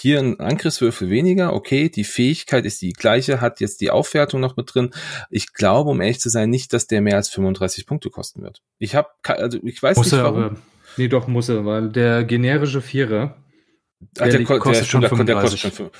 hier 0.00 0.18
einen 0.20 0.40
Angriffswürfel 0.40 1.10
weniger, 1.10 1.52
okay, 1.52 1.88
die 1.88 2.04
Fähigkeit 2.04 2.64
ist 2.64 2.80
die 2.82 2.92
gleiche, 2.92 3.40
hat 3.40 3.60
jetzt 3.60 3.80
die 3.80 3.90
Aufwertung 3.90 4.40
noch 4.40 4.56
mit 4.56 4.72
drin. 4.74 4.90
Ich 5.30 5.52
glaube, 5.52 5.90
um 5.90 6.00
ehrlich 6.00 6.20
zu 6.20 6.28
sein, 6.28 6.48
nicht, 6.50 6.72
dass 6.72 6.86
der 6.86 7.00
mehr 7.00 7.16
als 7.16 7.28
35 7.28 7.86
Punkte 7.86 8.08
kosten 8.10 8.42
wird. 8.42 8.60
Ich 8.78 8.94
habe, 8.94 9.08
also 9.24 9.58
ich 9.62 9.82
weiß 9.82 9.96
Muss 9.96 10.12
nicht 10.12 10.22
warum. 10.22 10.42
aber. 10.42 10.56
Nee, 10.96 11.08
doch, 11.08 11.26
muss 11.28 11.48
er, 11.48 11.64
weil 11.66 11.88
der 11.90 12.24
generische 12.24 12.80
Vierer, 12.82 13.36
Ach, 14.18 14.28
der 14.28 14.44
ko- 14.44 14.58
kostet 14.58 14.86
schon 14.86 15.00
der, 15.02 15.10
der 15.10 15.18
kostet 15.36 15.60
35. 15.60 15.60
schon 15.60 15.70
fünf- 15.72 15.90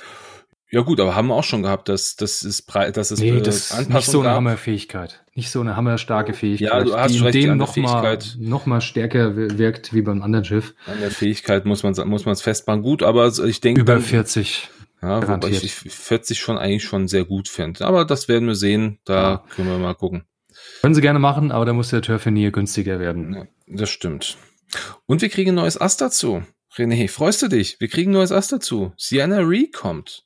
Ja 0.73 0.81
gut, 0.81 1.01
aber 1.01 1.15
haben 1.15 1.27
wir 1.27 1.35
auch 1.35 1.43
schon 1.43 1.63
gehabt, 1.63 1.89
dass 1.89 2.15
das 2.15 2.43
ist 2.43 2.61
breit, 2.61 2.95
dass 2.95 3.11
es 3.11 3.19
nee, 3.19 3.29
äh, 3.29 3.41
das 3.41 3.71
ist 3.71 3.89
nicht 3.89 4.05
so 4.05 4.19
eine 4.19 4.29
gab. 4.29 4.37
Hammerfähigkeit, 4.37 5.21
nicht 5.35 5.51
so 5.51 5.59
eine 5.59 5.75
hammerstarke 5.75 6.33
Fähigkeit, 6.33 6.69
ja, 6.69 6.83
du 6.83 6.95
hast 6.95 7.13
die 7.13 7.17
in 7.17 7.31
dem 7.31 7.57
noch 7.57 7.75
mal, 7.75 8.17
noch 8.37 8.65
mal 8.65 8.79
stärker 8.79 9.35
wirkt 9.35 9.93
wie 9.93 10.01
beim 10.01 10.21
anderen 10.21 10.45
Schiff. 10.45 10.73
An 10.85 11.01
der 11.01 11.11
Fähigkeit 11.11 11.65
muss 11.65 11.83
man 11.83 11.93
muss 12.07 12.23
man 12.23 12.33
es 12.33 12.41
festmachen. 12.41 12.83
Gut, 12.83 13.03
aber 13.03 13.27
ich 13.45 13.59
denke 13.59 13.81
über 13.81 13.99
40. 13.99 14.69
Ja, 15.01 15.27
wobei 15.27 15.49
ich, 15.49 15.63
ich 15.63 15.73
40 15.73 16.39
schon 16.39 16.57
eigentlich 16.57 16.83
schon 16.83 17.07
sehr 17.09 17.25
gut 17.25 17.49
finde. 17.49 17.85
Aber 17.85 18.05
das 18.05 18.29
werden 18.29 18.47
wir 18.47 18.55
sehen. 18.55 18.99
Da 19.03 19.21
ja. 19.21 19.43
können 19.49 19.67
wir 19.67 19.77
mal 19.77 19.95
gucken. 19.95 20.23
Können 20.81 20.95
sie 20.95 21.01
gerne 21.01 21.19
machen, 21.19 21.51
aber 21.51 21.65
da 21.65 21.73
muss 21.73 21.89
der 21.89 22.01
Turfinier 22.01 22.51
günstiger 22.51 22.99
werden. 22.99 23.33
Ja, 23.33 23.45
das 23.67 23.89
stimmt. 23.89 24.37
Und 25.05 25.21
wir 25.21 25.29
kriegen 25.29 25.51
ein 25.51 25.55
neues 25.55 25.79
Ass 25.79 25.97
dazu. 25.97 26.43
René, 26.75 27.09
freust 27.09 27.41
du 27.41 27.49
dich? 27.49 27.79
Wir 27.79 27.89
kriegen 27.89 28.11
ein 28.11 28.13
neues 28.13 28.31
Ass 28.31 28.47
dazu. 28.47 28.93
Sienna 28.95 29.39
Ree 29.39 29.67
kommt. 29.67 30.23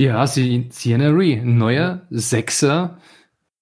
Ja, 0.00 0.26
Sienna 0.26 1.10
Ree, 1.10 1.42
neuer 1.44 2.06
Sechser 2.08 2.98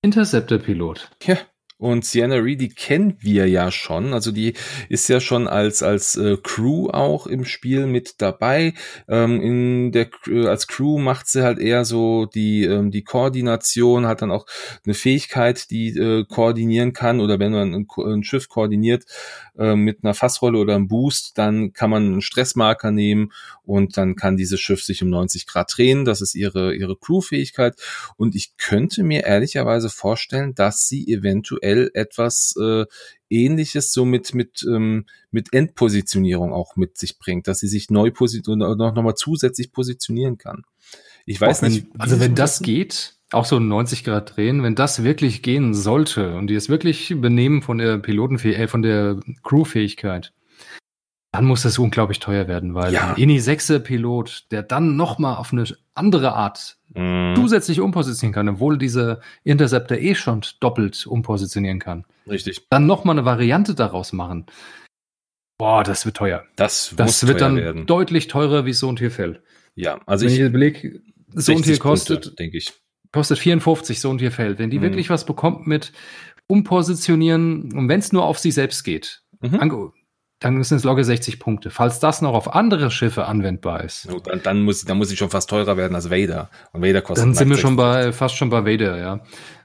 Interceptor-Pilot. 0.02 1.10
Ja, 1.24 1.36
und 1.78 2.04
Sienna 2.04 2.34
Reed, 2.34 2.60
die 2.60 2.70
kennen 2.70 3.16
wir 3.20 3.48
ja 3.48 3.70
schon. 3.70 4.12
Also 4.12 4.32
die 4.32 4.54
ist 4.88 5.08
ja 5.08 5.20
schon 5.20 5.46
als 5.46 5.80
als 5.84 6.16
äh, 6.16 6.36
Crew 6.42 6.88
auch 6.90 7.28
im 7.28 7.44
Spiel 7.44 7.86
mit 7.86 8.16
dabei. 8.18 8.74
Ähm, 9.08 9.40
in 9.40 9.92
der 9.92 10.10
äh, 10.26 10.48
als 10.48 10.66
Crew 10.66 10.98
macht 10.98 11.28
sie 11.28 11.44
halt 11.44 11.60
eher 11.60 11.84
so 11.84 12.26
die 12.26 12.64
ähm, 12.64 12.90
die 12.90 13.04
Koordination, 13.04 14.06
hat 14.06 14.22
dann 14.22 14.32
auch 14.32 14.46
eine 14.84 14.94
Fähigkeit, 14.94 15.70
die 15.70 15.96
äh, 15.96 16.24
koordinieren 16.24 16.94
kann. 16.94 17.20
Oder 17.20 17.38
wenn 17.38 17.52
man 17.52 17.72
ein, 17.72 17.86
ein 17.96 18.24
Schiff 18.24 18.48
koordiniert 18.48 19.04
äh, 19.56 19.76
mit 19.76 20.02
einer 20.02 20.14
Fassrolle 20.14 20.58
oder 20.58 20.74
einem 20.74 20.88
Boost, 20.88 21.38
dann 21.38 21.72
kann 21.72 21.90
man 21.90 22.06
einen 22.06 22.22
Stressmarker 22.22 22.90
nehmen 22.90 23.32
und 23.62 23.96
dann 23.96 24.16
kann 24.16 24.36
dieses 24.36 24.58
Schiff 24.58 24.82
sich 24.82 25.04
um 25.04 25.10
90 25.10 25.46
Grad 25.46 25.72
drehen. 25.76 26.04
Das 26.04 26.22
ist 26.22 26.34
ihre 26.34 26.74
ihre 26.74 26.96
Crew-Fähigkeit. 26.96 27.76
Und 28.16 28.34
ich 28.34 28.56
könnte 28.56 29.04
mir 29.04 29.24
ehrlicherweise 29.26 29.90
vorstellen, 29.90 30.56
dass 30.56 30.88
sie 30.88 31.06
eventuell 31.06 31.67
eventuell 31.68 31.90
etwas 31.94 32.54
äh, 32.60 32.84
ähnliches 33.30 33.92
so 33.92 34.04
mit, 34.04 34.34
mit, 34.34 34.64
ähm, 34.68 35.06
mit 35.30 35.52
Endpositionierung 35.52 36.52
auch 36.52 36.76
mit 36.76 36.96
sich 36.96 37.18
bringt, 37.18 37.46
dass 37.48 37.60
sie 37.60 37.68
sich 37.68 37.90
neu 37.90 38.10
positionieren 38.10 38.78
noch, 38.78 38.94
noch 38.94 39.02
mal 39.02 39.14
zusätzlich 39.14 39.72
positionieren 39.72 40.38
kann. 40.38 40.62
Ich 41.26 41.40
weiß 41.40 41.62
wenn, 41.62 41.72
nicht. 41.72 41.86
Also 41.98 42.20
wenn 42.20 42.34
das 42.34 42.60
geht, 42.60 43.14
auch 43.30 43.44
so 43.44 43.58
90 43.58 44.04
Grad 44.04 44.36
drehen, 44.36 44.62
wenn 44.62 44.74
das 44.74 45.04
wirklich 45.04 45.42
gehen 45.42 45.74
sollte 45.74 46.36
und 46.36 46.46
die 46.46 46.54
es 46.54 46.70
wirklich 46.70 47.10
übernehmen 47.10 47.60
von 47.60 47.78
der 47.78 47.98
Pilotenfähigkeit, 47.98 48.64
äh, 48.64 48.68
von 48.68 48.82
der 48.82 49.20
Crewfähigkeit, 49.42 50.32
dann 51.38 51.44
muss 51.44 51.62
das 51.62 51.78
unglaublich 51.78 52.18
teuer 52.18 52.48
werden, 52.48 52.74
weil 52.74 52.92
ja. 52.92 53.14
ein 53.14 53.16
INI 53.16 53.38
6 53.38 53.84
Pilot, 53.84 54.46
der 54.50 54.64
dann 54.64 54.96
noch 54.96 55.20
mal 55.20 55.36
auf 55.36 55.52
eine 55.52 55.66
andere 55.94 56.32
Art 56.32 56.78
mm. 56.94 57.36
zusätzlich 57.36 57.78
umpositionieren 57.78 58.34
kann, 58.34 58.48
obwohl 58.48 58.76
dieser 58.76 59.20
Interceptor 59.44 59.98
eh 59.98 60.16
schon 60.16 60.40
doppelt 60.58 61.06
umpositionieren 61.06 61.78
kann. 61.78 62.04
Richtig. 62.28 62.66
Dann 62.70 62.86
noch 62.86 63.04
mal 63.04 63.12
eine 63.12 63.24
Variante 63.24 63.76
daraus 63.76 64.12
machen. 64.12 64.46
Boah, 65.58 65.84
das 65.84 66.04
wird 66.06 66.16
teuer. 66.16 66.42
Das, 66.56 66.92
das 66.96 67.24
wird 67.28 67.40
dann 67.40 67.54
werden. 67.54 67.86
deutlich 67.86 68.26
teurer 68.26 68.66
wie 68.66 68.72
so 68.72 68.88
ein 68.88 68.96
Tierfell. 68.96 69.40
Ja, 69.76 70.00
also 70.06 70.26
Wenn 70.26 70.32
ich, 70.32 70.40
ich 70.40 70.44
überlege, 70.44 71.00
so 71.34 71.52
ein 71.52 71.62
Tier 71.62 71.78
kostet, 71.78 72.36
denke 72.40 72.58
ich. 72.58 72.72
Kostet 73.12 73.38
54 73.38 74.00
so 74.00 74.10
ein 74.10 74.18
Tierfell. 74.18 74.58
Wenn 74.58 74.70
die 74.70 74.80
mm. 74.80 74.82
wirklich 74.82 75.08
was 75.08 75.24
bekommt 75.24 75.68
mit 75.68 75.92
Umpositionieren 76.48 77.72
und 77.74 77.88
wenn 77.88 78.00
es 78.00 78.12
nur 78.12 78.24
auf 78.24 78.40
sie 78.40 78.50
selbst 78.50 78.82
geht, 78.82 79.22
mhm 79.40 79.94
dann 80.40 80.62
sind 80.62 80.76
es 80.76 80.84
locker 80.84 81.02
60 81.02 81.40
Punkte. 81.40 81.70
Falls 81.70 81.98
das 81.98 82.22
noch 82.22 82.32
auf 82.32 82.54
andere 82.54 82.92
Schiffe 82.92 83.26
anwendbar 83.26 83.82
ist. 83.82 84.08
Oh, 84.12 84.20
dann, 84.20 84.40
dann, 84.42 84.62
muss, 84.62 84.84
dann 84.84 84.96
muss 84.96 85.10
ich 85.10 85.18
schon 85.18 85.30
fast 85.30 85.50
teurer 85.50 85.76
werden 85.76 85.96
als 85.96 86.10
Vader. 86.10 86.48
Und 86.72 86.82
Vader 86.82 87.02
kostet 87.02 87.26
Dann 87.26 87.34
sind 87.34 87.50
wir 87.50 87.56
schon 87.56 87.74
bei, 87.74 88.12
fast 88.12 88.36
schon 88.36 88.48
bei 88.48 88.64
Vader, 88.64 88.98
ja. 88.98 89.20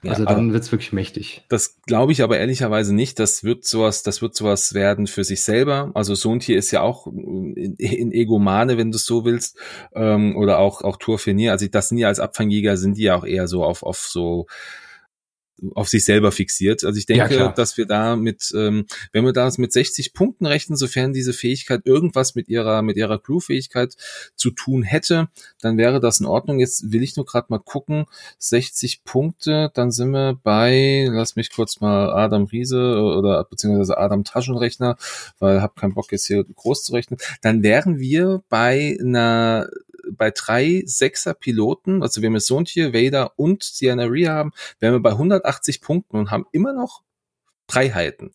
Also 0.06 0.24
ja, 0.24 0.30
dann 0.30 0.52
wird's 0.52 0.72
wirklich 0.72 0.92
mächtig. 0.92 1.46
Das 1.48 1.78
glaube 1.86 2.12
ich 2.12 2.24
aber 2.24 2.40
ehrlicherweise 2.40 2.94
nicht. 2.94 3.20
Das 3.20 3.44
wird 3.44 3.66
sowas, 3.66 4.02
das 4.02 4.24
wird 4.24 4.36
sowas 4.36 4.74
werden 4.74 5.06
für 5.06 5.24
sich 5.24 5.44
selber. 5.44 5.92
Also 5.94 6.16
so 6.16 6.32
ein 6.32 6.40
Tier 6.40 6.58
ist 6.58 6.72
ja 6.72 6.82
auch 6.82 7.06
in, 7.06 7.76
in 7.78 8.12
Egomane, 8.12 8.78
wenn 8.78 8.92
du 8.92 8.98
es 8.98 9.06
so 9.06 9.26
willst, 9.26 9.58
ähm, 9.94 10.36
oder 10.36 10.58
auch, 10.58 10.82
auch 10.82 10.98
Tourfinier. 10.98 11.52
Also 11.52 11.68
das 11.68 11.90
sind 11.90 12.00
ja 12.00 12.08
als 12.08 12.20
Abfangjäger 12.20 12.78
sind 12.78 12.98
die 12.98 13.04
ja 13.04 13.16
auch 13.16 13.26
eher 13.26 13.48
so 13.48 13.64
auf, 13.64 13.84
auf 13.84 14.00
so, 14.00 14.48
auf 15.76 15.88
sich 15.88 16.06
selber 16.06 16.32
fixiert. 16.32 16.84
Also 16.84 16.98
ich 16.98 17.06
denke, 17.06 17.36
ja, 17.36 17.52
dass 17.52 17.78
wir 17.78 17.86
da 17.86 18.16
mit, 18.16 18.52
ähm, 18.56 18.86
wenn 19.12 19.24
wir 19.24 19.34
das 19.34 19.58
mit 19.58 19.72
60 19.72 20.14
Punkten 20.14 20.46
rechnen, 20.46 20.78
sofern 20.78 21.14
diese 21.14 21.34
Fähigkeit 21.34 21.82
irgendwas 21.86 22.36
mit 22.36 22.50
ihrer 22.50 22.82
mit 22.82 22.98
ihrer 22.98 23.20
Crew-Fähigkeit 23.20 23.96
zu 24.36 24.52
tun 24.52 24.84
hätte, 24.84 25.30
dann 25.62 25.78
wäre 25.78 26.00
das 26.00 26.20
in 26.20 26.26
Ordnung. 26.26 26.60
Jetzt 26.60 26.92
will 26.92 27.04
ich 27.04 27.16
nur 27.16 27.26
gerade 27.26 27.48
mal 27.50 27.60
gucken, 27.60 28.06
60 28.40 29.04
Punkte, 29.04 29.72
dann 29.74 29.92
sind 29.92 30.12
wir 30.12 30.40
bei, 30.44 31.08
lass 31.10 31.36
mich 31.36 31.52
kurz 31.52 31.80
mal 31.80 32.12
Adam 32.12 32.46
Riese 32.46 32.98
oder 33.02 33.44
beziehungsweise 33.44 33.98
Adam 33.98 34.24
Taschenrechner, 34.24 34.98
weil 35.40 35.62
habe 35.62 35.80
keinen 35.80 35.94
Bock 35.94 36.12
jetzt 36.12 36.28
hier 36.28 36.44
groß 36.44 36.84
zu 36.84 36.94
rechnen. 36.94 37.20
Dann 37.42 37.64
wären 37.64 38.00
wir 38.00 38.44
bei 38.50 38.98
einer 39.00 39.70
bei 40.12 40.32
drei 40.32 40.84
Sechser-Piloten, 40.86 42.02
also 42.04 42.22
wenn 42.22 42.34
wir 42.34 42.40
Sontje, 42.40 42.94
Vader 42.94 43.34
und 43.38 43.64
Sienna 43.64 44.06
Rhea 44.06 44.32
haben, 44.32 44.52
wären 44.80 44.94
wir 44.94 45.02
bei 45.02 45.12
180 45.12 45.82
Punkten 45.82 46.18
und 46.18 46.32
haben 46.32 46.46
immer 46.52 46.74
noch 46.74 47.02
Freiheiten. 47.70 48.34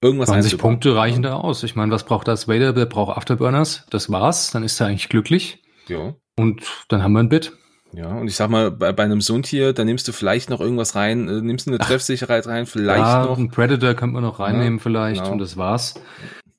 Irgendwas 0.00 0.28
20 0.28 0.58
Punkte 0.58 0.94
reichen 0.94 1.22
da 1.22 1.34
aus. 1.34 1.64
Ich 1.64 1.74
meine, 1.74 1.90
was 1.90 2.04
braucht 2.04 2.28
das 2.28 2.46
Vader? 2.46 2.72
Der 2.72 2.86
braucht 2.86 3.16
Afterburners. 3.16 3.86
Das 3.90 4.10
war's. 4.10 4.52
Dann 4.52 4.62
ist 4.62 4.80
er 4.80 4.86
eigentlich 4.86 5.08
glücklich. 5.08 5.62
Ja. 5.88 6.14
Und 6.36 6.62
dann 6.88 7.02
haben 7.02 7.12
wir 7.12 7.20
ein 7.20 7.28
Bit. 7.28 7.52
Ja, 7.92 8.08
und 8.08 8.28
ich 8.28 8.36
sag 8.36 8.50
mal, 8.50 8.70
bei, 8.70 8.92
bei 8.92 9.04
einem 9.04 9.20
Sundtier, 9.20 9.72
da 9.72 9.84
nimmst 9.84 10.06
du 10.06 10.12
vielleicht 10.12 10.50
noch 10.50 10.60
irgendwas 10.60 10.94
rein, 10.94 11.28
äh, 11.28 11.40
nimmst 11.40 11.66
du 11.66 11.70
eine 11.70 11.78
Treffsicherheit 11.78 12.46
rein, 12.46 12.66
vielleicht 12.66 13.00
ja, 13.00 13.24
noch. 13.24 13.38
Ein 13.38 13.50
Predator 13.50 13.94
könnte 13.94 14.14
man 14.14 14.22
noch 14.22 14.40
reinnehmen 14.40 14.76
ja, 14.76 14.82
vielleicht 14.82 15.22
genau. 15.22 15.32
und 15.32 15.38
das 15.38 15.56
war's. 15.56 15.94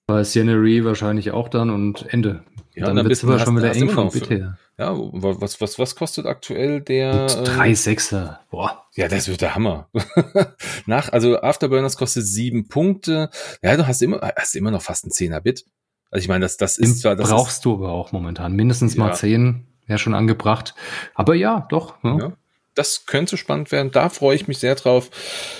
Bei 0.07 0.23
Scenery 0.23 0.83
wahrscheinlich 0.83 1.31
auch 1.31 1.47
dann 1.47 1.69
und 1.69 2.11
Ende. 2.11 2.43
Ja, 2.79 2.85
dann, 2.85 2.95
dann 2.95 3.07
bist 3.07 3.23
du 3.23 3.39
schon 3.39 3.57
wieder 3.57 3.75
eng 3.75 3.89
vom 3.89 4.09
Bit 4.09 4.29
her. 4.29 4.57
Ja, 4.77 4.95
was, 4.95 5.59
was, 5.59 5.77
was 5.77 5.95
kostet 5.95 6.25
aktuell 6.25 6.81
der? 6.81 7.23
Und 7.23 7.47
drei 7.47 7.69
ähm, 7.69 7.75
Sechser. 7.75 8.39
Boah. 8.49 8.85
Ja, 8.95 9.07
das 9.07 9.27
wird 9.27 9.41
der 9.41 9.55
Hammer. 9.55 9.89
Nach, 10.85 11.11
also 11.11 11.41
Afterburners 11.41 11.97
kostet 11.97 12.25
sieben 12.25 12.67
Punkte. 12.69 13.29
Ja, 13.61 13.75
du 13.75 13.85
hast 13.85 14.01
immer, 14.01 14.21
hast 14.35 14.55
immer 14.55 14.71
noch 14.71 14.81
fast 14.81 15.05
ein 15.05 15.11
Zehner-Bit. 15.11 15.65
Also 16.09 16.23
ich 16.23 16.29
meine, 16.29 16.45
das, 16.45 16.57
das 16.57 16.77
ist 16.77 17.01
zwar. 17.01 17.15
Das 17.15 17.29
brauchst 17.29 17.57
ist, 17.57 17.65
du 17.65 17.73
aber 17.73 17.91
auch 17.91 18.11
momentan. 18.11 18.53
Mindestens 18.53 18.95
ja. 18.95 19.03
mal 19.03 19.13
zehn 19.13 19.67
wäre 19.85 19.99
schon 19.99 20.15
angebracht. 20.15 20.73
Aber 21.13 21.35
ja, 21.35 21.67
doch. 21.69 21.95
Ja. 22.03 22.17
ja 22.17 22.33
das 22.79 23.05
könnte 23.05 23.35
spannend 23.35 23.73
werden. 23.73 23.91
Da 23.91 24.07
freue 24.07 24.37
ich 24.37 24.47
mich 24.47 24.59
sehr 24.59 24.73
drauf. 24.75 25.09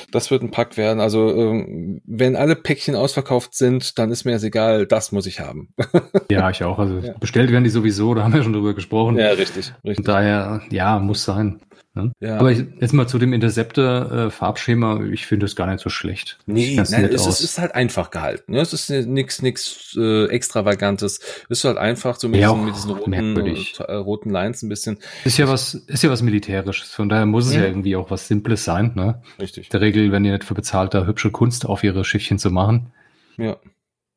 Das 0.10 0.32
wird 0.32 0.42
ein 0.42 0.52
Pack 0.52 0.78
werden. 0.78 1.02
Also 1.02 1.30
ähm, 1.36 2.00
wenn 2.06 2.38
alle 2.38 2.56
Päckchen 2.56 2.96
ausverkauft 2.96 3.54
sind, 3.54 4.00
dann 4.00 4.10
ist 4.10 4.24
mir 4.24 4.32
das 4.32 4.44
egal. 4.44 4.86
Das 4.86 5.12
muss 5.12 5.26
ich 5.26 5.42
haben. 5.42 5.74
ja, 6.32 6.50
ich 6.50 6.64
auch. 6.64 6.80
Also 6.80 7.00
ja. 7.00 7.14
bestellt 7.20 7.52
werden 7.52 7.66
die 7.66 7.70
sowieso. 7.70 8.14
Da 8.14 8.24
haben 8.24 8.34
wir 8.34 8.42
schon 8.42 8.54
drüber 8.54 8.74
gesprochen. 8.74 9.18
Ja, 9.18 9.32
richtig. 9.32 9.74
richtig. 9.84 9.96
Von 9.98 10.06
daher, 10.06 10.62
ja, 10.72 10.98
muss 10.98 11.26
sein. 11.26 11.60
Ne? 11.96 12.12
Ja. 12.20 12.38
Aber 12.38 12.52
ich, 12.52 12.66
jetzt 12.80 12.94
mal 12.94 13.08
zu 13.08 13.18
dem 13.18 13.34
Interceptor-Farbschema, 13.34 15.02
äh, 15.02 15.12
ich 15.12 15.26
finde 15.26 15.46
das 15.46 15.56
gar 15.56 15.68
nicht 15.68 15.80
so 15.80 15.90
schlecht. 15.90 16.38
Nee, 16.46 16.76
nein, 16.76 17.10
es, 17.12 17.26
es, 17.26 17.42
ist 17.42 17.58
halt 17.58 17.74
einfach 17.74 18.12
gehalten. 18.12 18.52
Ne? 18.52 18.62
Es 18.62 18.74
ist 18.74 18.90
nichts 18.90 19.42
nix, 19.42 19.96
äh, 19.98 20.26
Extravagantes. 20.28 21.20
Es 21.50 21.60
ist 21.60 21.64
halt 21.66 21.78
einfach 21.78 22.20
so 22.20 22.30
mit, 22.30 22.42
ja, 22.42 22.52
diesen, 22.52 22.66
mit 22.66 22.76
diesen 22.76 22.92
roten, 22.92 23.14
äh, 23.14 23.94
roten 23.94 24.30
Lines 24.30 24.62
ein 24.62 24.70
bisschen. 24.70 25.00
Ist 25.26 25.38
ja 25.38 25.48
was, 25.48 25.74
ist 25.74 26.04
ja 26.04 26.12
was 26.12 26.22
Militärisches. 26.22 26.92
Von 26.92 27.10
daher 27.10 27.26
muss 27.26 27.48
es 27.48 27.54
ja, 27.54 27.62
ja 27.62 27.68
irgendwie 27.68 27.96
auch 27.96 28.12
was 28.12 28.28
Simples 28.28 28.64
sein. 28.64 28.92
Ne? 28.96 29.22
Richtig. 29.40 29.70
Der 29.70 29.82
Regel, 29.82 30.12
wenn 30.12 30.24
die 30.24 30.32
nicht 30.32 30.44
für 30.44 30.54
bezahlt, 30.54 30.94
da 30.94 31.06
hübsche 31.06 31.32
Kunst 31.32 31.66
auf 31.66 31.84
ihre 31.84 32.06
Schiffchen 32.06 32.38
zu 32.38 32.52
machen. 32.52 32.94
Ja, 33.38 33.58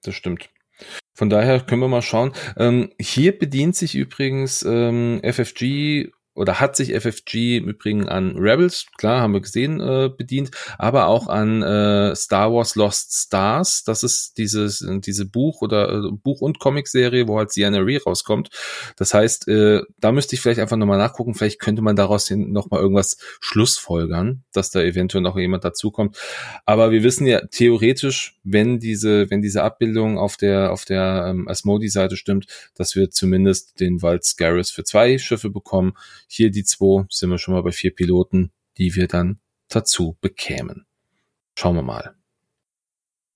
das 0.03 0.15
stimmt. 0.15 0.51
Von 1.15 1.31
daher 1.31 1.61
können 1.61 1.81
wir 1.81 1.89
mal 1.89 2.03
schauen. 2.03 2.33
Ähm, 2.57 2.91
hier 3.01 3.39
bedient 3.39 3.77
sich 3.77 3.95
übrigens 3.95 4.63
ähm, 4.63 5.21
FFG 5.23 6.11
oder 6.35 6.61
hat 6.61 6.77
sich 6.77 6.95
FFG 6.95 7.59
im 7.59 7.69
Übrigen 7.69 8.09
an 8.09 8.37
Rebels, 8.37 8.87
klar, 8.97 9.21
haben 9.21 9.35
wir 9.35 9.41
gesehen, 9.41 9.81
äh, 9.81 10.11
bedient, 10.17 10.51
aber 10.79 11.07
auch 11.07 11.29
an 11.29 11.63
äh, 11.63 12.15
Star 12.17 12.53
Wars 12.53 12.75
Lost 12.75 13.13
Stars. 13.13 13.85
Das 13.85 14.03
ist 14.03 14.39
dieses 14.39 14.85
diese 15.05 15.27
Buch 15.27 15.63
oder 15.63 15.93
äh, 15.93 16.11
Buch- 16.11 16.41
und 16.41 16.59
Comicserie, 16.59 17.29
wo 17.29 17.39
halt 17.39 17.53
Sienna 17.53 17.79
Ree 17.79 17.99
rauskommt. 17.99 18.51
Das 18.97 19.15
heißt, 19.15 19.49
äh, 19.49 19.83
da 19.99 20.13
müsste 20.13 20.35
ich 20.35 20.41
vielleicht 20.41 20.61
einfach 20.61 20.77
nochmal 20.77 20.99
nachgucken. 20.99 21.35
Vielleicht 21.35 21.61
könnte 21.61 21.83
man 21.83 21.97
daraus 21.97 22.29
hin 22.29 22.53
nochmal 22.53 22.81
irgendwas 22.81 23.19
schlussfolgern, 23.41 24.45
dass 24.53 24.71
da 24.71 24.81
eventuell 24.81 25.23
noch 25.23 25.37
jemand 25.37 25.65
dazukommt. 25.65 26.17
Aber 26.65 26.91
wir 26.91 27.03
wissen 27.03 27.27
ja 27.27 27.47
theoretisch, 27.47 28.39
wenn 28.45 28.79
diese, 28.79 29.31
wenn 29.31 29.43
diese 29.43 29.63
Abbildung 29.63 30.19
auf 30.19 30.37
der, 30.37 30.73
auf 30.73 30.85
der 30.85 31.27
ähm, 31.29 31.49
Asmodi-Seite 31.49 32.17
stimmt, 32.17 32.47
dass 32.75 32.95
wir 32.97 33.11
zumindest 33.11 33.81
den 33.81 34.03
Wald 34.03 34.25
Scaris 34.25 34.71
für 34.71 34.85
zwei 34.85 35.19
Schiffe 35.19 35.51
bekommen 35.51 35.95
hier 36.33 36.51
die 36.51 36.65
zwei 36.65 37.05
sind 37.11 37.31
wir 37.31 37.39
schon 37.39 37.55
mal 37.55 37.63
bei 37.63 37.73
vier 37.73 37.95
Piloten, 37.95 38.53
die 38.79 38.95
wir 38.95 39.07
dann 39.07 39.39
dazu 39.69 40.17
bekämen. 40.21 40.87
Schauen 41.59 41.77
wir 41.77 41.83
mal. 41.83 42.15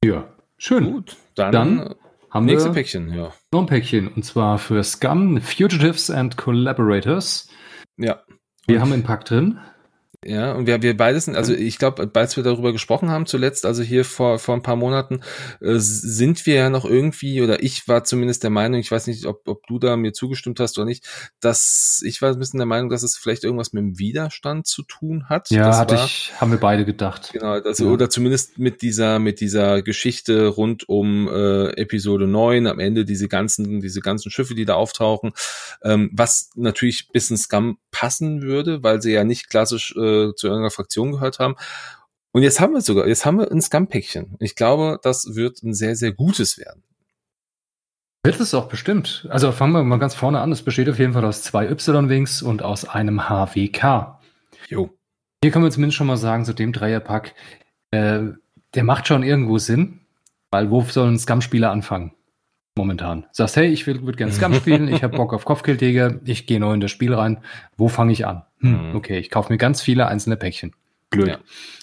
Ja, 0.02 0.34
schön. 0.56 0.84
Gut, 0.84 1.16
dann, 1.34 1.52
dann 1.52 1.94
haben 2.30 2.46
nächste 2.46 2.70
wir 2.70 2.74
Päckchen, 2.74 3.12
ja. 3.12 3.32
Noch 3.52 3.60
ein 3.60 3.66
Päckchen 3.66 4.08
und 4.08 4.24
zwar 4.24 4.58
für 4.58 4.82
Scum, 4.82 5.40
Fugitives 5.42 6.10
and 6.10 6.38
Collaborators. 6.38 7.50
Ja. 7.98 8.22
Wir 8.66 8.80
haben 8.80 8.92
einen 8.92 9.04
Pack 9.04 9.26
drin. 9.26 9.58
Ja, 10.24 10.52
und 10.52 10.66
wir, 10.66 10.82
wir 10.82 10.96
beide 10.96 11.20
sind, 11.20 11.36
also 11.36 11.52
ich 11.52 11.78
glaube, 11.78 12.10
als 12.14 12.36
wir 12.36 12.42
darüber 12.42 12.72
gesprochen 12.72 13.10
haben 13.10 13.26
zuletzt, 13.26 13.66
also 13.66 13.82
hier 13.82 14.04
vor, 14.04 14.38
vor 14.38 14.54
ein 14.54 14.62
paar 14.62 14.76
Monaten, 14.76 15.20
äh, 15.60 15.74
sind 15.76 16.46
wir 16.46 16.54
ja 16.54 16.70
noch 16.70 16.84
irgendwie, 16.84 17.42
oder 17.42 17.62
ich 17.62 17.86
war 17.86 18.04
zumindest 18.04 18.42
der 18.42 18.50
Meinung, 18.50 18.80
ich 18.80 18.90
weiß 18.90 19.06
nicht, 19.08 19.26
ob, 19.26 19.46
ob 19.46 19.66
du 19.66 19.78
da 19.78 19.96
mir 19.96 20.12
zugestimmt 20.12 20.58
hast 20.58 20.78
oder 20.78 20.86
nicht, 20.86 21.06
dass 21.40 22.02
ich 22.04 22.22
war 22.22 22.32
ein 22.32 22.38
bisschen 22.38 22.58
der 22.58 22.66
Meinung, 22.66 22.88
dass 22.88 23.02
es 23.02 23.16
vielleicht 23.16 23.44
irgendwas 23.44 23.72
mit 23.72 23.82
dem 23.82 23.98
Widerstand 23.98 24.66
zu 24.66 24.82
tun 24.82 25.28
hat. 25.28 25.50
Ja, 25.50 25.66
das 25.66 25.78
hatte 25.78 25.96
war, 25.96 26.04
ich, 26.04 26.32
haben 26.40 26.50
wir 26.50 26.58
beide 26.58 26.84
gedacht. 26.84 27.30
Genau, 27.32 27.52
also, 27.52 27.84
Ja. 27.84 27.90
oder 27.90 28.08
zumindest 28.08 28.58
mit 28.58 28.82
dieser, 28.82 29.18
mit 29.18 29.40
dieser 29.40 29.82
Geschichte 29.82 30.46
rund 30.46 30.88
um 30.88 31.28
äh, 31.28 31.68
Episode 31.76 32.26
9, 32.26 32.66
am 32.66 32.78
Ende 32.78 33.04
diese 33.04 33.28
ganzen, 33.28 33.80
diese 33.80 34.00
ganzen 34.00 34.30
Schiffe, 34.30 34.54
die 34.54 34.64
da 34.64 34.74
auftauchen, 34.74 35.32
ähm, 35.82 36.10
was 36.12 36.50
natürlich 36.54 37.08
bis 37.12 37.30
ins 37.30 37.42
Scum 37.44 37.78
passen 37.90 38.42
würde, 38.42 38.82
weil 38.82 39.02
sie 39.02 39.12
ja 39.12 39.24
nicht 39.24 39.48
klassisch 39.50 39.94
äh, 39.96 40.05
zu 40.36 40.46
irgendeiner 40.46 40.70
Fraktion 40.70 41.12
gehört 41.12 41.38
haben. 41.38 41.56
Und 42.32 42.42
jetzt 42.42 42.60
haben 42.60 42.74
wir 42.74 42.82
sogar, 42.82 43.06
jetzt 43.06 43.24
haben 43.24 43.38
wir 43.38 43.50
ein 43.50 43.62
Scum-Päckchen. 43.62 44.36
Ich 44.40 44.56
glaube, 44.56 44.98
das 45.02 45.34
wird 45.34 45.62
ein 45.62 45.72
sehr, 45.72 45.96
sehr 45.96 46.12
gutes 46.12 46.58
werden. 46.58 46.82
Wird 48.24 48.40
es 48.40 48.54
auch 48.54 48.68
bestimmt. 48.68 49.26
Also 49.30 49.52
fangen 49.52 49.72
wir 49.72 49.84
mal 49.84 49.98
ganz 49.98 50.14
vorne 50.14 50.40
an. 50.40 50.50
Es 50.50 50.62
besteht 50.62 50.88
auf 50.88 50.98
jeden 50.98 51.12
Fall 51.12 51.24
aus 51.24 51.42
zwei 51.42 51.70
Y-Wings 51.70 52.42
und 52.42 52.60
aus 52.60 52.84
einem 52.84 53.28
HWK. 53.28 54.20
Jo. 54.68 54.90
Hier 55.42 55.52
können 55.52 55.64
wir 55.64 55.70
zumindest 55.70 55.96
schon 55.96 56.08
mal 56.08 56.16
sagen, 56.16 56.44
zu 56.44 56.52
dem 56.52 56.72
Dreierpack, 56.72 57.34
äh, 57.92 58.22
der 58.74 58.84
macht 58.84 59.06
schon 59.06 59.22
irgendwo 59.22 59.58
Sinn, 59.58 60.00
weil 60.50 60.70
wo 60.70 60.82
soll 60.82 61.08
ein 61.08 61.18
Scum-Spieler 61.20 61.70
anfangen? 61.70 62.15
Momentan. 62.76 63.24
Sagst, 63.32 63.56
hey, 63.56 63.68
ich 63.68 63.86
würde 63.86 64.00
gerne 64.12 64.32
Scum 64.32 64.52
spielen, 64.54 64.88
ich 64.88 65.02
habe 65.02 65.16
Bock 65.16 65.32
auf 65.32 65.44
Kopfkillträger, 65.46 66.20
ich 66.24 66.46
gehe 66.46 66.60
neu 66.60 66.74
in 66.74 66.80
das 66.80 66.90
Spiel 66.90 67.14
rein. 67.14 67.38
Wo 67.76 67.88
fange 67.88 68.12
ich 68.12 68.26
an? 68.26 68.42
Hm, 68.60 68.90
Mhm. 68.90 68.96
okay, 68.96 69.18
ich 69.18 69.30
kaufe 69.30 69.52
mir 69.52 69.56
ganz 69.58 69.80
viele 69.80 70.06
einzelne 70.08 70.36
Päckchen. 70.36 70.74
Blöd. 71.08 71.28
Ja. 71.28 71.38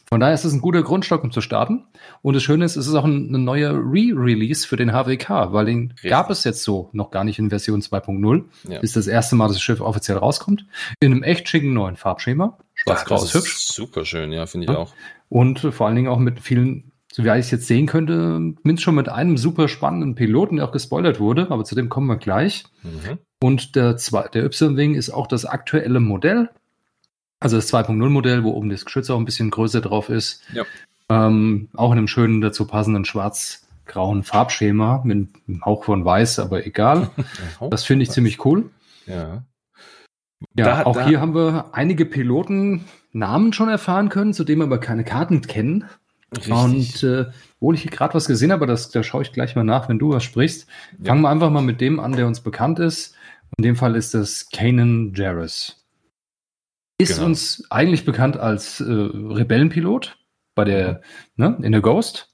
Von 0.08 0.20
daher 0.20 0.36
ist 0.36 0.44
es 0.44 0.54
ein 0.54 0.62
guter 0.62 0.84
Grundstock, 0.84 1.24
um 1.24 1.32
zu 1.32 1.42
starten. 1.42 1.86
Und 2.22 2.36
das 2.36 2.44
Schöne 2.44 2.66
ist, 2.66 2.76
es 2.76 2.86
ist 2.86 2.94
auch 2.94 3.06
ein, 3.06 3.34
ein 3.34 3.44
neuer 3.44 3.72
Re-Release 3.74 4.68
für 4.68 4.76
den 4.76 4.92
HWK, 4.92 5.52
weil 5.54 5.66
den 5.66 5.92
Richtig. 5.94 6.12
gab 6.12 6.30
es 6.30 6.44
jetzt 6.44 6.62
so 6.64 6.90
noch 6.92 7.10
gar 7.10 7.24
nicht 7.24 7.40
in 7.40 7.50
Version 7.50 7.82
2.0. 7.82 8.44
Ja. 8.70 8.80
Ist 8.82 8.96
das 8.96 9.08
erste 9.08 9.36
Mal, 9.36 9.46
dass 9.48 9.56
das 9.56 9.64
Schiff 9.64 9.82
offiziell 9.82 10.18
rauskommt. 10.18 10.66
In 11.00 11.12
einem 11.14 11.24
echt 11.24 11.50
schicken 11.50 11.74
neuen 11.74 11.96
Farbschema. 11.96 12.60
Schwarz-grau 12.76 13.24
ist 13.24 13.34
hübsch. 13.34 13.56
Super 13.58 14.06
schön, 14.06 14.32
ja, 14.32 14.46
finde 14.46 14.66
ich 14.66 14.72
Ja. 14.72 14.78
auch. 14.78 14.94
Und 15.30 15.60
vor 15.62 15.88
allen 15.88 15.96
Dingen 15.96 16.10
auch 16.10 16.20
mit 16.20 16.40
vielen, 16.40 16.92
so 17.16 17.24
wie 17.24 17.28
ich 17.30 17.46
es 17.46 17.52
jetzt 17.52 17.68
sehen 17.68 17.86
könnte, 17.86 18.40
mindestens 18.40 18.82
schon 18.82 18.96
mit 18.96 19.08
einem 19.08 19.38
super 19.38 19.68
spannenden 19.68 20.16
Piloten, 20.16 20.56
der 20.56 20.66
auch 20.66 20.72
gespoilert 20.72 21.20
wurde, 21.20 21.52
aber 21.52 21.64
zu 21.64 21.76
dem 21.76 21.88
kommen 21.90 22.08
wir 22.08 22.18
gleich. 22.18 22.64
Mhm. 22.82 23.20
Und 23.40 23.76
der, 23.76 23.94
der 24.34 24.46
Y-Wing 24.46 24.96
ist 24.96 25.12
auch 25.12 25.28
das 25.28 25.46
aktuelle 25.46 26.00
Modell. 26.00 26.50
Also 27.40 27.58
das 27.58 27.72
2.0-Modell, 27.72 28.44
wo 28.44 28.52
oben 28.52 28.70
das 28.70 28.86
Geschütz 28.86 29.10
auch 29.12 29.20
ein 29.20 29.26
bisschen 29.26 29.52
größer 29.52 29.82
drauf 29.82 30.10
ist. 30.10 30.42
Ja. 30.54 30.64
Ähm, 31.10 31.68
auch 31.76 31.92
in 31.92 31.98
einem 32.00 32.08
schönen, 32.08 32.42
dazu 32.42 32.66
passenden 32.66 33.06
schwarz-grauen 33.06 34.24
Farbschema 34.24 35.02
mit 35.04 35.28
einem 35.48 35.66
Hauch 35.66 35.84
von 35.84 36.04
weiß, 36.06 36.40
aber 36.40 36.66
egal. 36.66 37.12
Das 37.70 37.84
finde 37.84 38.04
ich 38.04 38.10
ziemlich 38.12 38.44
cool. 38.46 38.72
Ja. 39.06 39.44
Ja, 40.58 40.66
Da- 40.66 40.86
auch 40.86 40.96
da- 40.96 41.06
hier 41.08 41.22
haben 41.22 41.36
wir 41.36 41.66
einige 41.74 42.06
Piloten 42.06 42.86
Namen 43.12 43.54
schon 43.54 43.70
erfahren 43.70 44.10
können, 44.10 44.34
zu 44.34 44.44
denen 44.44 44.62
wir 44.62 44.66
aber 44.66 44.80
keine 44.80 45.04
Karten 45.04 45.42
kennen. 45.42 45.84
Richtig. 46.36 46.54
Und 46.54 47.04
äh, 47.04 47.26
obwohl 47.60 47.76
ich 47.76 47.82
hier 47.84 47.92
gerade 47.92 48.14
was 48.14 48.28
gesehen 48.28 48.52
habe, 48.52 48.68
das, 48.68 48.90
da 48.90 49.04
schaue 49.04 49.22
ich 49.22 49.32
gleich 49.32 49.56
mal 49.56 49.64
nach, 49.64 49.90
wenn 49.90 50.00
du 50.00 50.10
was 50.10 50.24
sprichst. 50.24 50.68
Ja. 51.00 51.06
Fangen 51.06 51.22
wir 51.22 51.30
einfach 51.30 51.50
mal 51.50 51.62
mit 51.62 51.82
dem 51.82 52.00
an, 52.00 52.14
der 52.14 52.28
uns 52.28 52.42
bekannt 52.42 52.80
ist. 52.80 53.16
In 53.58 53.64
dem 53.64 53.76
Fall 53.76 53.96
ist 53.96 54.14
das 54.14 54.50
Kanan 54.50 55.14
Jarrus. 55.16 55.86
Ist 56.98 57.16
Genau. 57.16 57.28
uns 57.28 57.64
eigentlich 57.70 58.06
bekannt 58.06 58.38
als 58.38 58.80
äh, 58.80 58.84
Rebellenpilot 58.86 60.18
bei 60.56 60.64
der, 60.64 61.02
ne, 61.36 61.58
in 61.62 61.72
der 61.72 61.82
Ghost. 61.82 62.30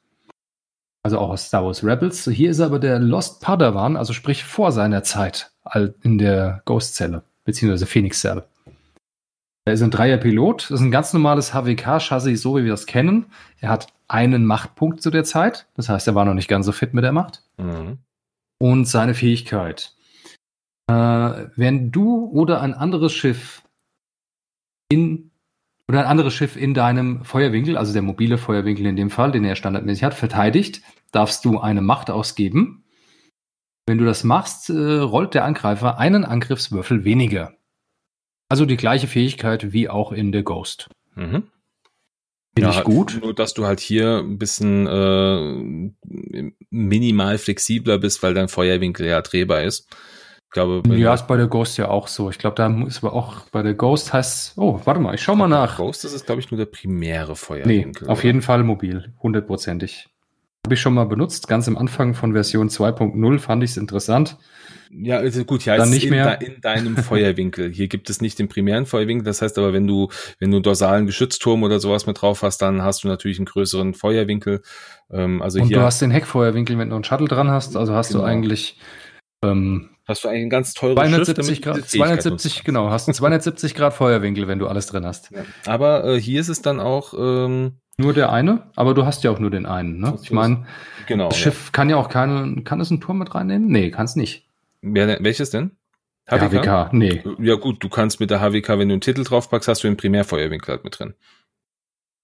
Also 1.03 1.17
auch 1.19 1.29
aus 1.29 1.45
Star 1.45 1.63
Wars 1.63 1.83
Rebels. 1.83 2.25
Hier 2.25 2.51
ist 2.51 2.59
er 2.59 2.65
aber 2.65 2.79
der 2.79 2.99
Lost 2.99 3.41
Padawan, 3.41 3.95
also 3.95 4.11
sprich 4.13 4.43
vor 4.43 4.71
seiner 4.71 5.01
Zeit 5.03 5.51
in 6.01 6.17
der 6.17 6.61
Ghost-Zelle, 6.65 7.23
beziehungsweise 7.45 7.85
Phoenix-Zelle. 7.85 8.45
Er 9.65 9.73
ist 9.73 9.81
ein 9.81 9.91
Dreier-Pilot. 9.91 10.63
Das 10.63 10.79
ist 10.79 10.81
ein 10.81 10.91
ganz 10.91 11.13
normales 11.13 11.53
HWK-Chassis, 11.53 12.41
so 12.41 12.57
wie 12.57 12.63
wir 12.63 12.71
das 12.71 12.85
kennen. 12.85 13.27
Er 13.59 13.69
hat 13.69 13.87
einen 14.07 14.45
Machtpunkt 14.45 15.01
zu 15.01 15.11
der 15.11 15.23
Zeit. 15.23 15.67
Das 15.75 15.89
heißt, 15.89 16.07
er 16.07 16.15
war 16.15 16.25
noch 16.25 16.33
nicht 16.33 16.47
ganz 16.47 16.65
so 16.65 16.71
fit 16.71 16.93
mit 16.93 17.03
der 17.03 17.11
Macht. 17.11 17.43
Mhm. 17.57 17.99
Und 18.57 18.85
seine 18.85 19.13
Fähigkeit. 19.13 19.93
Äh, 20.87 21.47
wenn 21.55 21.91
du 21.91 22.25
oder 22.25 22.61
ein 22.61 22.73
anderes 22.73 23.13
Schiff 23.13 23.63
in 24.89 25.29
oder 25.87 26.01
ein 26.01 26.05
anderes 26.05 26.33
Schiff 26.33 26.55
in 26.55 26.73
deinem 26.73 27.23
Feuerwinkel, 27.23 27.75
also 27.75 27.93
der 27.93 28.03
mobile 28.03 28.37
Feuerwinkel 28.37 28.85
in 28.85 28.95
dem 28.95 29.09
Fall, 29.09 29.31
den 29.31 29.43
er 29.43 29.55
standardmäßig 29.55 30.03
hat, 30.03 30.13
verteidigt, 30.13 30.81
darfst 31.11 31.45
du 31.45 31.59
eine 31.59 31.81
Macht 31.81 32.11
ausgeben. 32.11 32.83
Wenn 33.87 33.97
du 33.97 34.05
das 34.05 34.23
machst, 34.23 34.69
äh, 34.69 34.73
rollt 34.73 35.33
der 35.33 35.45
Angreifer 35.45 35.97
einen 35.97 36.25
Angriffswürfel 36.25 37.05
weniger. 37.05 37.53
Also 38.49 38.65
die 38.65 38.77
gleiche 38.77 39.07
Fähigkeit 39.07 39.71
wie 39.73 39.89
auch 39.89 40.11
in 40.11 40.31
der 40.31 40.43
Ghost. 40.43 40.89
Mhm. 41.15 41.43
Finde 42.55 42.71
Ja, 42.71 42.79
ich 42.79 42.83
gut. 42.83 43.19
Nur, 43.21 43.33
dass 43.35 43.53
du 43.53 43.65
halt 43.65 43.79
hier 43.79 44.17
ein 44.17 44.37
bisschen 44.39 44.87
äh, 44.87 45.91
minimal 46.69 47.37
flexibler 47.37 47.99
bist, 47.99 48.21
weil 48.23 48.33
dein 48.33 48.47
Feuerwinkel 48.47 49.05
ja 49.05 49.21
drehbar 49.21 49.63
ist. 49.63 49.87
Ich 50.45 50.51
glaube, 50.53 50.81
Ja, 50.97 51.13
ist 51.13 51.27
bei 51.27 51.37
der 51.37 51.45
Ghost 51.45 51.77
ja 51.77 51.89
auch 51.89 52.07
so. 52.07 52.31
Ich 52.31 52.39
glaube, 52.39 52.55
da 52.55 52.67
ist 52.87 53.03
aber 53.03 53.13
auch 53.13 53.41
bei 53.51 53.61
der 53.61 53.75
Ghost 53.75 54.13
heißt, 54.13 54.53
oh, 54.57 54.81
warte 54.83 54.99
mal, 54.99 55.13
ich 55.13 55.21
schau 55.21 55.35
mal 55.35 55.47
nach. 55.47 55.77
Ghost 55.77 56.03
ist 56.05 56.13
es, 56.13 56.25
glaube 56.25 56.41
ich, 56.41 56.49
nur 56.49 56.57
der 56.57 56.65
primäre 56.65 57.29
Nee, 57.33 57.35
Feuerwinkel. 57.35 58.07
auf 58.07 58.17
oder? 58.19 58.25
jeden 58.25 58.41
Fall 58.41 58.63
mobil, 58.63 59.13
hundertprozentig. 59.21 60.09
Habe 60.65 60.73
ich 60.73 60.81
schon 60.81 60.95
mal 60.95 61.05
benutzt, 61.05 61.47
ganz 61.47 61.67
am 61.67 61.77
Anfang 61.77 62.15
von 62.15 62.33
Version 62.33 62.67
2.0 62.69 63.39
fand 63.39 63.63
ich 63.63 63.71
es 63.71 63.77
interessant. 63.77 64.37
Ja, 64.91 65.17
also 65.17 65.45
gut, 65.45 65.65
ja, 65.65 65.75
Dann 65.77 65.83
es 65.83 65.89
ist 65.89 65.93
nicht 65.95 66.03
in, 66.05 66.09
mehr. 66.11 66.37
de- 66.37 66.47
in 66.55 66.61
deinem 66.61 66.97
Feuerwinkel. 66.97 67.71
Hier 67.71 67.87
gibt 67.87 68.09
es 68.09 68.21
nicht 68.21 68.39
den 68.39 68.47
primären 68.47 68.85
Feuerwinkel. 68.87 69.23
Das 69.23 69.41
heißt 69.41 69.57
aber, 69.59 69.71
wenn 69.71 69.85
du, 69.85 70.09
wenn 70.39 70.49
du 70.49 70.57
einen 70.57 70.63
dorsalen 70.63 71.05
Geschützturm 71.05 71.61
oder 71.63 71.79
sowas 71.79 72.07
mit 72.07 72.19
drauf 72.21 72.41
hast, 72.41 72.57
dann 72.63 72.81
hast 72.81 73.03
du 73.03 73.07
natürlich 73.07 73.37
einen 73.37 73.45
größeren 73.45 73.93
Feuerwinkel. 73.93 74.61
Ähm, 75.11 75.41
also 75.43 75.59
Und 75.59 75.67
hier 75.67 75.77
du 75.77 75.83
hast 75.83 76.01
den 76.01 76.09
Heckfeuerwinkel, 76.11 76.77
wenn 76.79 76.89
du 76.89 76.95
einen 76.95 77.03
Shuttle 77.03 77.27
dran 77.27 77.49
hast, 77.51 77.77
also 77.77 77.93
hast 77.93 78.09
Genau. 78.09 78.21
du 78.21 78.27
eigentlich 78.27 78.79
ähm, 79.43 79.89
hast 80.07 80.23
du 80.23 80.27
ein 80.27 80.49
ganz 80.49 80.73
teures 80.73 80.95
270 80.95 81.45
Schiff, 81.55 81.61
Grad, 81.63 81.75
diese 81.77 81.87
Fähigkeit 81.87 82.21
270, 82.23 82.51
nutzen 82.55 82.65
genau, 82.65 82.89
hast 82.89 83.07
einen 83.07 83.13
270 83.13 83.75
Grad 83.75 83.93
Feuerwinkel, 83.93 84.47
wenn 84.47 84.59
du 84.59 84.67
alles 84.67 84.87
drin 84.87 85.05
hast. 85.05 85.31
Ja. 85.31 85.43
Aber 85.65 86.03
äh, 86.03 86.19
hier 86.19 86.41
ist 86.41 86.49
es 86.49 86.61
dann 86.61 86.79
auch, 86.79 87.13
ähm, 87.17 87.73
Nur 87.97 88.13
der 88.13 88.31
eine, 88.31 88.63
aber 88.75 88.93
du 88.95 89.05
hast 89.05 89.23
ja 89.23 89.29
auch 89.31 89.39
nur 89.39 89.51
den 89.51 89.65
einen, 89.65 89.99
ne? 89.99 90.17
Ich 90.23 90.31
meine, 90.31 90.65
genau. 91.05 91.29
das 91.29 91.37
Schiff 91.37 91.71
kann 91.71 91.89
ja 91.89 91.97
auch 91.97 92.09
keine, 92.09 92.63
kann 92.63 92.81
es 92.81 92.89
einen 92.91 93.01
Turm 93.01 93.19
mit 93.19 93.35
reinnehmen? 93.35 93.67
Nee, 93.67 93.91
kann 93.91 94.05
es 94.05 94.15
nicht. 94.15 94.48
Ja. 94.81 94.89
Wer, 94.93 95.07
denn- 95.07 95.23
welches 95.23 95.49
denn? 95.49 95.71
Der 96.29 96.41
HWK, 96.41 96.89
nee. 96.93 97.23
Ja 97.39 97.55
gut, 97.55 97.83
du 97.83 97.89
kannst 97.89 98.19
mit 98.19 98.29
der 98.29 98.39
HWK, 98.39 98.77
wenn 98.77 98.89
du 98.89 98.93
einen 98.93 99.01
Titel 99.01 99.23
draufpackst, 99.23 99.67
hast 99.67 99.83
du 99.83 99.87
den 99.87 99.97
Primärfeuerwinkel 99.97 100.73
halt 100.75 100.83
mit 100.83 100.99
drin. 100.99 101.15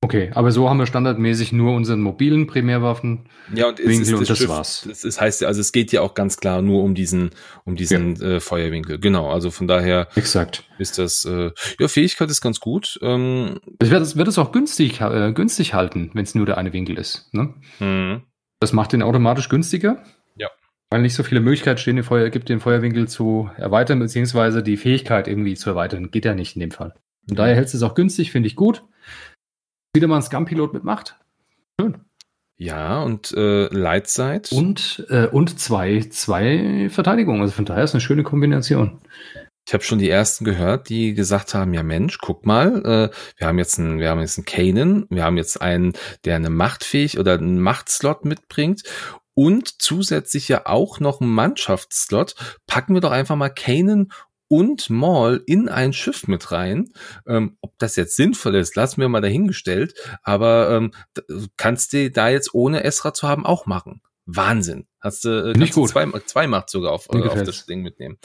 Okay, 0.01 0.29
aber 0.35 0.51
so 0.51 0.69
haben 0.69 0.77
wir 0.77 0.85
standardmäßig 0.85 1.51
nur 1.51 1.73
unseren 1.73 2.01
mobilen 2.01 2.45
Primärwaffen. 2.45 3.27
Ja, 3.55 3.69
und 3.69 3.79
Winkel 3.79 4.13
und 4.13 4.29
das 4.29 4.47
war's. 4.47 4.85
Das 4.87 5.03
ist, 5.03 5.19
heißt, 5.19 5.41
ja, 5.41 5.47
also 5.47 5.61
es 5.61 5.71
geht 5.71 5.91
ja 5.91 6.01
auch 6.01 6.13
ganz 6.13 6.37
klar 6.37 6.61
nur 6.61 6.83
um 6.83 6.93
diesen, 6.93 7.31
um 7.63 7.75
diesen 7.75 8.21
äh, 8.21 8.39
Feuerwinkel. 8.39 8.99
Genau, 8.99 9.31
also 9.31 9.49
von 9.49 9.67
daher 9.67 10.07
Exakt. 10.15 10.69
ist 10.77 10.99
das, 10.99 11.25
äh, 11.25 11.49
ja, 11.79 11.87
Fähigkeit 11.87 12.29
ist 12.29 12.41
ganz 12.41 12.59
gut. 12.59 12.99
Ähm, 13.01 13.59
Ich 13.81 13.89
werde 13.89 14.03
es, 14.05 14.15
wird 14.15 14.27
es 14.27 14.37
auch 14.37 14.51
günstig, 14.51 15.01
äh, 15.01 15.31
günstig 15.33 15.73
halten, 15.73 16.11
wenn 16.13 16.23
es 16.25 16.35
nur 16.35 16.45
der 16.45 16.59
eine 16.59 16.71
Winkel 16.73 16.99
ist. 16.99 17.33
Ne? 17.33 17.55
hm, 17.79 18.21
Das 18.59 18.73
macht 18.73 18.93
den 18.93 19.01
automatisch 19.01 19.49
günstiger. 19.49 20.03
Weil 20.95 21.01
nicht 21.01 21.15
so 21.15 21.23
viele 21.23 21.41
Möglichkeiten 21.41 21.77
stehen, 21.77 21.97
den 21.97 22.05
Feuer, 22.05 22.29
gibt, 22.29 22.47
den 22.47 22.61
Feuerwinkel 22.61 23.09
zu 23.09 23.49
erweitern, 23.57 23.99
beziehungsweise 23.99 24.63
die 24.63 24.77
Fähigkeit 24.77 25.27
irgendwie 25.27 25.55
zu 25.55 25.69
erweitern. 25.69 26.09
Geht 26.09 26.23
ja 26.23 26.33
nicht 26.33 26.55
in 26.55 26.61
dem 26.61 26.71
Fall. 26.71 26.93
Von 27.27 27.35
daher 27.35 27.53
hältst 27.53 27.73
du 27.73 27.77
es 27.79 27.83
auch 27.83 27.95
günstig, 27.95 28.31
finde 28.31 28.47
ich 28.47 28.55
gut. 28.55 28.81
Wieder 29.93 30.07
mal 30.07 30.15
ein 30.15 30.21
Scum-Pilot 30.21 30.73
mitmacht. 30.73 31.19
Schön. 31.77 31.97
ja, 32.55 33.03
und 33.03 33.33
äh, 33.33 33.65
Lightside. 33.75 34.47
Und, 34.55 35.05
äh, 35.09 35.27
und 35.27 35.59
zwei, 35.59 35.99
zwei 35.99 36.87
Verteidigungen. 36.89 37.41
Also 37.41 37.51
von 37.51 37.65
daher 37.65 37.83
ist 37.83 37.93
eine 37.93 37.99
schöne 37.99 38.23
Kombination. 38.23 39.01
Ich 39.67 39.73
habe 39.73 39.83
schon 39.83 39.99
die 39.99 40.09
ersten 40.09 40.45
gehört, 40.45 40.87
die 40.87 41.13
gesagt 41.13 41.53
haben, 41.55 41.73
ja 41.73 41.83
Mensch, 41.83 42.19
guck 42.19 42.45
mal, 42.45 42.85
äh, 42.85 43.15
wir 43.37 43.47
haben 43.47 43.57
jetzt 43.57 43.79
einen, 43.79 43.99
wir 43.99 44.11
haben 44.11 44.21
jetzt 44.21 44.37
einen 44.37 44.45
Kanan, 44.45 45.07
wir 45.09 45.25
haben 45.25 45.35
jetzt 45.35 45.61
einen, 45.61 45.91
der 46.23 46.37
eine 46.37 46.49
Machtfähig 46.49 47.19
oder 47.19 47.33
einen 47.33 47.59
Machtslot 47.59 48.23
mitbringt 48.23 48.83
und 49.35 49.81
zusätzlich 49.81 50.47
ja 50.47 50.65
auch 50.65 50.99
noch 50.99 51.21
einen 51.21 51.31
Mannschaftsslot. 51.31 52.35
Packen 52.65 52.95
wir 52.95 53.01
doch 53.01 53.11
einfach 53.11 53.35
mal 53.35 53.49
Kanan 53.49 54.11
und 54.47 54.89
Maul 54.89 55.43
in 55.45 55.69
ein 55.69 55.93
Schiff 55.93 56.27
mit 56.27 56.51
rein. 56.51 56.91
Ähm, 57.27 57.57
ob 57.61 57.77
das 57.77 57.95
jetzt 57.95 58.15
sinnvoll 58.15 58.55
ist, 58.55 58.75
lassen 58.75 59.01
wir 59.01 59.09
mal 59.09 59.21
dahingestellt. 59.21 59.93
Aber 60.23 60.71
ähm, 60.71 60.91
kannst 61.57 61.93
du 61.93 62.09
da 62.09 62.29
jetzt 62.29 62.53
ohne 62.53 62.83
Esra 62.83 63.13
zu 63.13 63.27
haben 63.27 63.45
auch 63.45 63.65
machen. 63.65 64.01
Wahnsinn. 64.27 64.87
Hast 65.01 65.25
du, 65.25 65.51
äh, 65.51 65.57
nicht 65.57 65.73
gut. 65.73 65.89
Zwei, 65.89 66.07
zwei 66.25 66.47
Macht 66.47 66.71
sogar 66.71 66.91
auf, 66.91 67.07
äh, 67.13 67.21
auf 67.21 67.43
das 67.43 67.67
Ding 67.67 67.81
mitnehmen. 67.81 68.17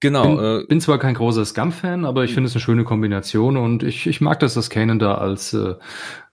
Genau. 0.00 0.36
Bin, 0.36 0.62
äh, 0.62 0.66
bin 0.66 0.80
zwar 0.80 0.98
kein 0.98 1.14
großer 1.14 1.44
Scum-Fan, 1.44 2.06
aber 2.06 2.24
ich 2.24 2.32
finde 2.32 2.48
es 2.48 2.54
eine 2.54 2.62
schöne 2.62 2.84
Kombination 2.84 3.58
und 3.58 3.82
ich, 3.82 4.06
ich 4.06 4.22
mag 4.22 4.40
das, 4.40 4.54
dass 4.54 4.70
Kanan 4.70 4.98
da 4.98 5.16
als, 5.16 5.52
äh, 5.52 5.74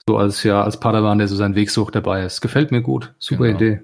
so 0.07 0.17
als, 0.17 0.43
ja, 0.43 0.63
als 0.63 0.79
Padawan, 0.79 1.17
der 1.17 1.27
so 1.27 1.35
seinen 1.35 1.55
Weg 1.55 1.69
sucht, 1.69 1.95
dabei 1.95 2.23
ist. 2.23 2.41
Gefällt 2.41 2.71
mir 2.71 2.81
gut. 2.81 3.13
Super 3.19 3.45
genau. 3.45 3.57
Idee. 3.57 3.81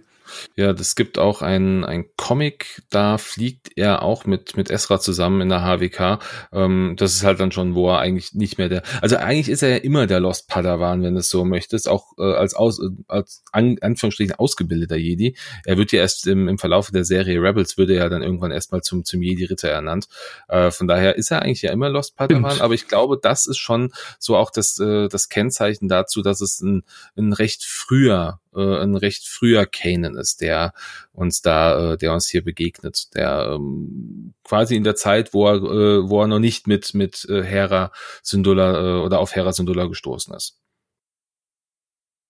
Ja, 0.55 0.73
das 0.73 0.95
gibt 0.95 1.17
auch 1.17 1.41
ein, 1.41 1.83
ein 1.85 2.05
Comic, 2.17 2.81
da 2.89 3.17
fliegt 3.17 3.71
er 3.75 4.03
auch 4.03 4.25
mit, 4.25 4.57
mit 4.57 4.69
Esra 4.69 4.99
zusammen 4.99 5.41
in 5.41 5.49
der 5.49 5.63
HWK. 5.63 6.19
Ähm, 6.51 6.95
das 6.97 7.15
ist 7.15 7.23
halt 7.23 7.39
dann 7.39 7.51
schon, 7.51 7.75
wo 7.75 7.89
er 7.89 7.99
eigentlich 7.99 8.33
nicht 8.33 8.57
mehr 8.57 8.69
der, 8.69 8.83
also 9.01 9.17
eigentlich 9.17 9.49
ist 9.49 9.63
er 9.63 9.69
ja 9.69 9.77
immer 9.77 10.07
der 10.07 10.19
Lost 10.19 10.47
Padawan, 10.47 11.03
wenn 11.03 11.13
du 11.13 11.19
es 11.19 11.29
so 11.29 11.45
möchtest, 11.45 11.87
auch 11.87 12.13
äh, 12.17 12.23
als, 12.23 12.53
aus, 12.53 12.81
als 13.07 13.43
an, 13.51 13.77
Anführungsstrichen 13.81 14.35
ausgebildeter 14.35 14.97
Jedi. 14.97 15.35
Er 15.65 15.77
wird 15.77 15.91
ja 15.91 15.99
erst 15.99 16.27
im, 16.27 16.47
im 16.47 16.57
Verlauf 16.57 16.91
der 16.91 17.05
Serie 17.05 17.41
Rebels, 17.41 17.77
würde 17.77 17.95
er 17.95 18.09
dann 18.09 18.23
irgendwann 18.23 18.51
erstmal 18.51 18.81
zum, 18.81 19.05
zum 19.05 19.21
Jedi-Ritter 19.21 19.69
ernannt. 19.69 20.07
Äh, 20.47 20.71
von 20.71 20.87
daher 20.87 21.15
ist 21.15 21.31
er 21.31 21.41
eigentlich 21.41 21.61
ja 21.61 21.71
immer 21.71 21.89
Lost 21.89 22.15
Padawan, 22.15 22.51
Stimmt. 22.51 22.61
aber 22.61 22.73
ich 22.73 22.87
glaube, 22.87 23.19
das 23.21 23.45
ist 23.45 23.57
schon 23.57 23.91
so 24.19 24.35
auch 24.35 24.51
das, 24.51 24.79
äh, 24.79 25.07
das 25.07 25.29
Kennzeichen 25.29 25.87
dazu, 25.87 26.21
dass 26.21 26.41
es 26.41 26.61
ein, 26.61 26.83
ein 27.15 27.33
recht 27.33 27.63
früher 27.63 28.39
äh, 28.55 28.81
ein 28.81 28.95
recht 28.95 29.27
früher 29.27 29.65
Kanan 29.65 30.15
ist, 30.15 30.41
der 30.41 30.73
uns 31.11 31.41
da, 31.41 31.93
äh, 31.93 31.97
der 31.97 32.13
uns 32.13 32.27
hier 32.27 32.43
begegnet, 32.43 33.13
der 33.15 33.53
ähm, 33.55 34.33
quasi 34.43 34.75
in 34.75 34.83
der 34.83 34.95
Zeit, 34.95 35.33
wo 35.33 35.47
er, 35.47 35.55
äh, 35.55 36.09
wo 36.09 36.21
er 36.21 36.27
noch 36.27 36.39
nicht 36.39 36.67
mit 36.67 36.93
mit 36.93 37.25
äh, 37.29 37.43
Hera 37.43 37.91
Syndulla 38.23 38.79
äh, 38.79 39.01
oder 39.01 39.19
auf 39.19 39.35
Hera 39.35 39.53
Syndulla 39.53 39.85
gestoßen 39.85 40.33
ist. 40.33 40.59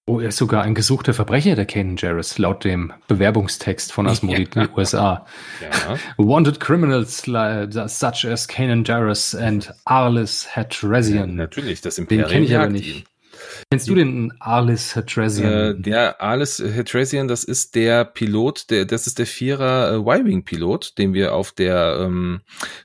Oh, 0.09 0.20
er 0.20 0.30
ist 0.30 0.38
sogar 0.38 0.63
ein 0.63 0.74
gesuchter 0.74 1.13
Verbrecher, 1.13 1.55
der 1.55 1.67
Kanan 1.67 1.95
Jarrus, 1.95 2.39
laut 2.39 2.63
dem 2.63 2.91
Bewerbungstext 3.07 3.91
von 3.91 4.07
Asmodi 4.07 4.41
ja. 4.55 4.61
in 4.61 4.67
den 4.67 4.70
USA. 4.76 5.28
Ja. 5.61 5.97
Wanted 6.17 6.59
criminals 6.59 7.24
such 7.26 8.26
as 8.26 8.47
Kanan 8.47 8.84
Jarrus 8.84 9.36
and 9.36 9.72
Arlis 9.86 10.47
Hatresian. 10.55 11.30
Ja, 11.30 11.36
natürlich, 11.36 11.82
das 11.82 11.99
Imperium 11.99 12.28
Den 12.28 12.32
kenne 12.32 12.45
ich 12.45 12.55
aber 12.55 12.70
nicht. 12.70 12.95
Ihn. 12.97 13.03
Kennst 13.72 13.88
du 13.88 13.96
den 13.96 14.34
Arlis 14.40 14.96
Hatresian? 14.96 15.52
Äh, 15.52 15.76
der 15.80 16.22
Arlis 16.22 16.60
Hatresian, 16.60 17.28
das 17.28 17.44
ist 17.44 17.76
der 17.76 18.06
Pilot, 18.06 18.70
der, 18.70 18.86
das 18.86 19.08
ist 19.08 19.20
der 19.20 19.26
Vierer 19.26 19.94
äh, 19.94 19.96
Y-Wing-Pilot, 19.96 20.98
den 20.98 21.14
wir 21.14 21.34
auf 21.34 21.52
der, 21.52 22.00
ähm, 22.02 22.42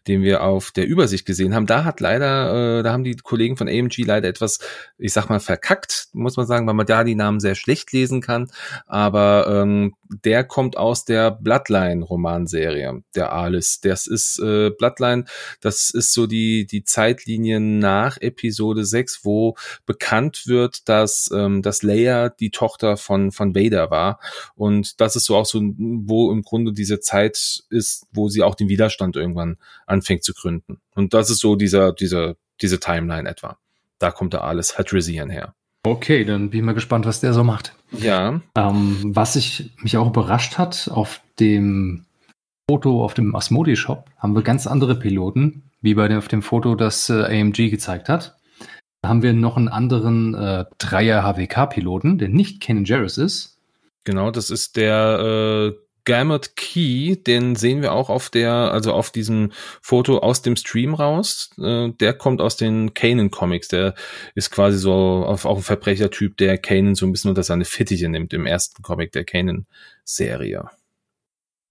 den 0.07 0.23
wir 0.23 0.43
auf 0.43 0.71
der 0.71 0.87
Übersicht 0.87 1.27
gesehen 1.27 1.55
haben. 1.55 1.67
Da 1.67 1.85
hat 1.85 2.01
leider, 2.01 2.79
äh, 2.79 2.83
da 2.83 2.93
haben 2.93 3.05
die 3.05 3.17
Kollegen 3.17 3.57
von 3.57 3.69
AMG 3.69 4.05
leider 4.05 4.29
etwas, 4.29 4.59
ich 4.99 5.13
sag 5.13 5.29
mal, 5.29 5.41
verkackt, 5.41 6.09
muss 6.13 6.37
man 6.37 6.47
sagen, 6.47 6.67
weil 6.67 6.75
man 6.75 6.87
da 6.87 7.05
die 7.05 7.15
Namen 7.15 7.41
sehr 7.41 7.55
schlecht 7.55 7.93
lesen 7.93 8.21
kann. 8.21 8.51
Aber 8.87 9.47
ähm, 9.49 9.95
der 10.23 10.45
kommt 10.45 10.77
aus 10.77 11.05
der 11.05 11.31
Bloodline-Romanserie, 11.31 13.03
der 13.15 13.33
Arlis. 13.33 13.81
Das 13.81 14.07
ist 14.07 14.39
äh, 14.39 14.71
Bloodline, 14.71 15.25
das 15.61 15.91
ist 15.91 16.13
so 16.13 16.27
die, 16.27 16.67
die 16.67 16.85
Zeitlinie 16.85 17.61
nach 17.61 18.19
Episode 18.21 18.85
6, 18.85 19.21
wo 19.25 19.57
bekannt 19.87 20.44
wird, 20.49 20.89
dass, 20.89 21.31
ähm, 21.35 21.63
dass 21.63 21.83
Leia 21.83 22.29
die 22.29 22.51
Tochter 22.51 22.97
von, 22.97 23.33
von 23.33 23.55
Vader 23.55 23.91
war. 23.91 24.21
Und 24.55 25.01
das 25.01 25.17
ist 25.17 25.25
so 25.25 25.37
auch 25.37 25.47
so, 25.47 25.61
wo 25.63 26.31
im 26.33 26.43
Grunde 26.43 26.73
diese 26.73 27.01
Zeit 27.01 27.65
ist, 27.71 28.07
wo 28.13 28.29
sie 28.29 28.43
auch 28.43 28.55
den 28.55 28.69
Widerstand 28.69 29.17
irgendwann 29.17 29.57
anfängt 29.87 30.25
zu 30.25 30.35
gründen. 30.35 30.81
Und 30.95 31.15
das 31.15 31.31
ist 31.31 31.39
so 31.39 31.57
dieser, 31.57 31.93
dieser, 31.93 32.37
diese 32.61 32.81
Timeline 32.81 33.29
etwa. 33.29 33.59
Da 33.99 34.11
kommt 34.11 34.35
da 34.35 34.41
alles 34.41 34.79
Hatrisian 34.79 35.31
her. 35.31 35.55
Okay, 35.87 36.25
dann 36.25 36.51
bin 36.51 36.61
ich 36.61 36.67
mal 36.67 36.73
gespannt, 36.73 37.05
was 37.05 37.21
der 37.21 37.35
so 37.35 37.45
macht. 37.45 37.75
Ja. 37.93 38.41
Ähm, 38.57 38.97
was 39.05 39.37
ich 39.37 39.71
mich 39.83 39.97
auch 39.99 40.07
überrascht 40.07 40.57
hat, 40.57 40.89
auf 40.91 41.21
dem 41.39 42.07
Foto 42.69 43.05
auf 43.05 43.13
dem 43.13 43.37
Asmodi 43.37 43.77
Shop 43.77 44.09
haben 44.19 44.35
wir 44.35 44.43
ganz 44.43 44.67
andere 44.67 44.99
Piloten, 44.99 45.63
wie 45.83 45.95
bei 45.95 46.09
dem, 46.09 46.19
auf 46.19 46.29
dem 46.29 46.41
Foto, 46.41 46.75
das 46.75 47.11
äh, 47.11 47.25
AMG 47.25 47.69
gezeigt 47.69 48.09
hat. 48.09 48.37
Da 49.05 49.09
haben 49.09 49.23
wir 49.23 49.35
noch 49.35 49.59
einen 49.59 49.69
anderen 49.69 50.35
äh, 50.35 50.65
Dreier 50.79 51.25
HWK-Piloten, 51.25 52.17
der 52.17 52.31
nicht 52.31 52.63
Ken 52.63 52.87
Jarrus 52.87 53.19
ist. 53.19 53.59
Genau, 54.05 54.31
das 54.31 54.49
ist 54.49 54.79
der 54.79 55.75
äh, 55.75 55.79
Gamut 56.07 56.57
Key, 56.57 57.15
den 57.17 57.55
sehen 57.55 57.83
wir 57.83 57.93
auch 57.93 58.09
auf 58.09 58.31
der, 58.31 58.51
also 58.51 58.95
auf 58.95 59.11
diesem 59.11 59.53
Foto 59.83 60.21
aus 60.21 60.41
dem 60.41 60.57
Stream 60.57 60.95
raus. 60.95 61.51
Äh, 61.59 61.91
der 62.01 62.15
kommt 62.15 62.41
aus 62.41 62.57
den 62.57 62.95
Kanan 62.95 63.31
Comics. 63.31 63.69
Der 63.69 63.95
ist 64.35 64.51
quasi 64.51 64.79
so 64.79 64.95
auf, 64.95 65.45
auch 65.45 65.59
ein 65.59 65.63
Verbrechertyp, 65.63 66.39
der 66.39 66.57
Kanan 66.57 66.95
so 66.95 67.05
ein 67.05 67.13
bisschen 67.13 67.29
unter 67.29 67.43
seine 67.43 67.67
Fittiche 67.67 68.09
nimmt 68.09 68.33
im 68.33 68.47
ersten 68.47 68.83
Comic 68.83 69.13
der 69.13 69.25
Kanan 69.25 69.67
Serie. 70.05 70.65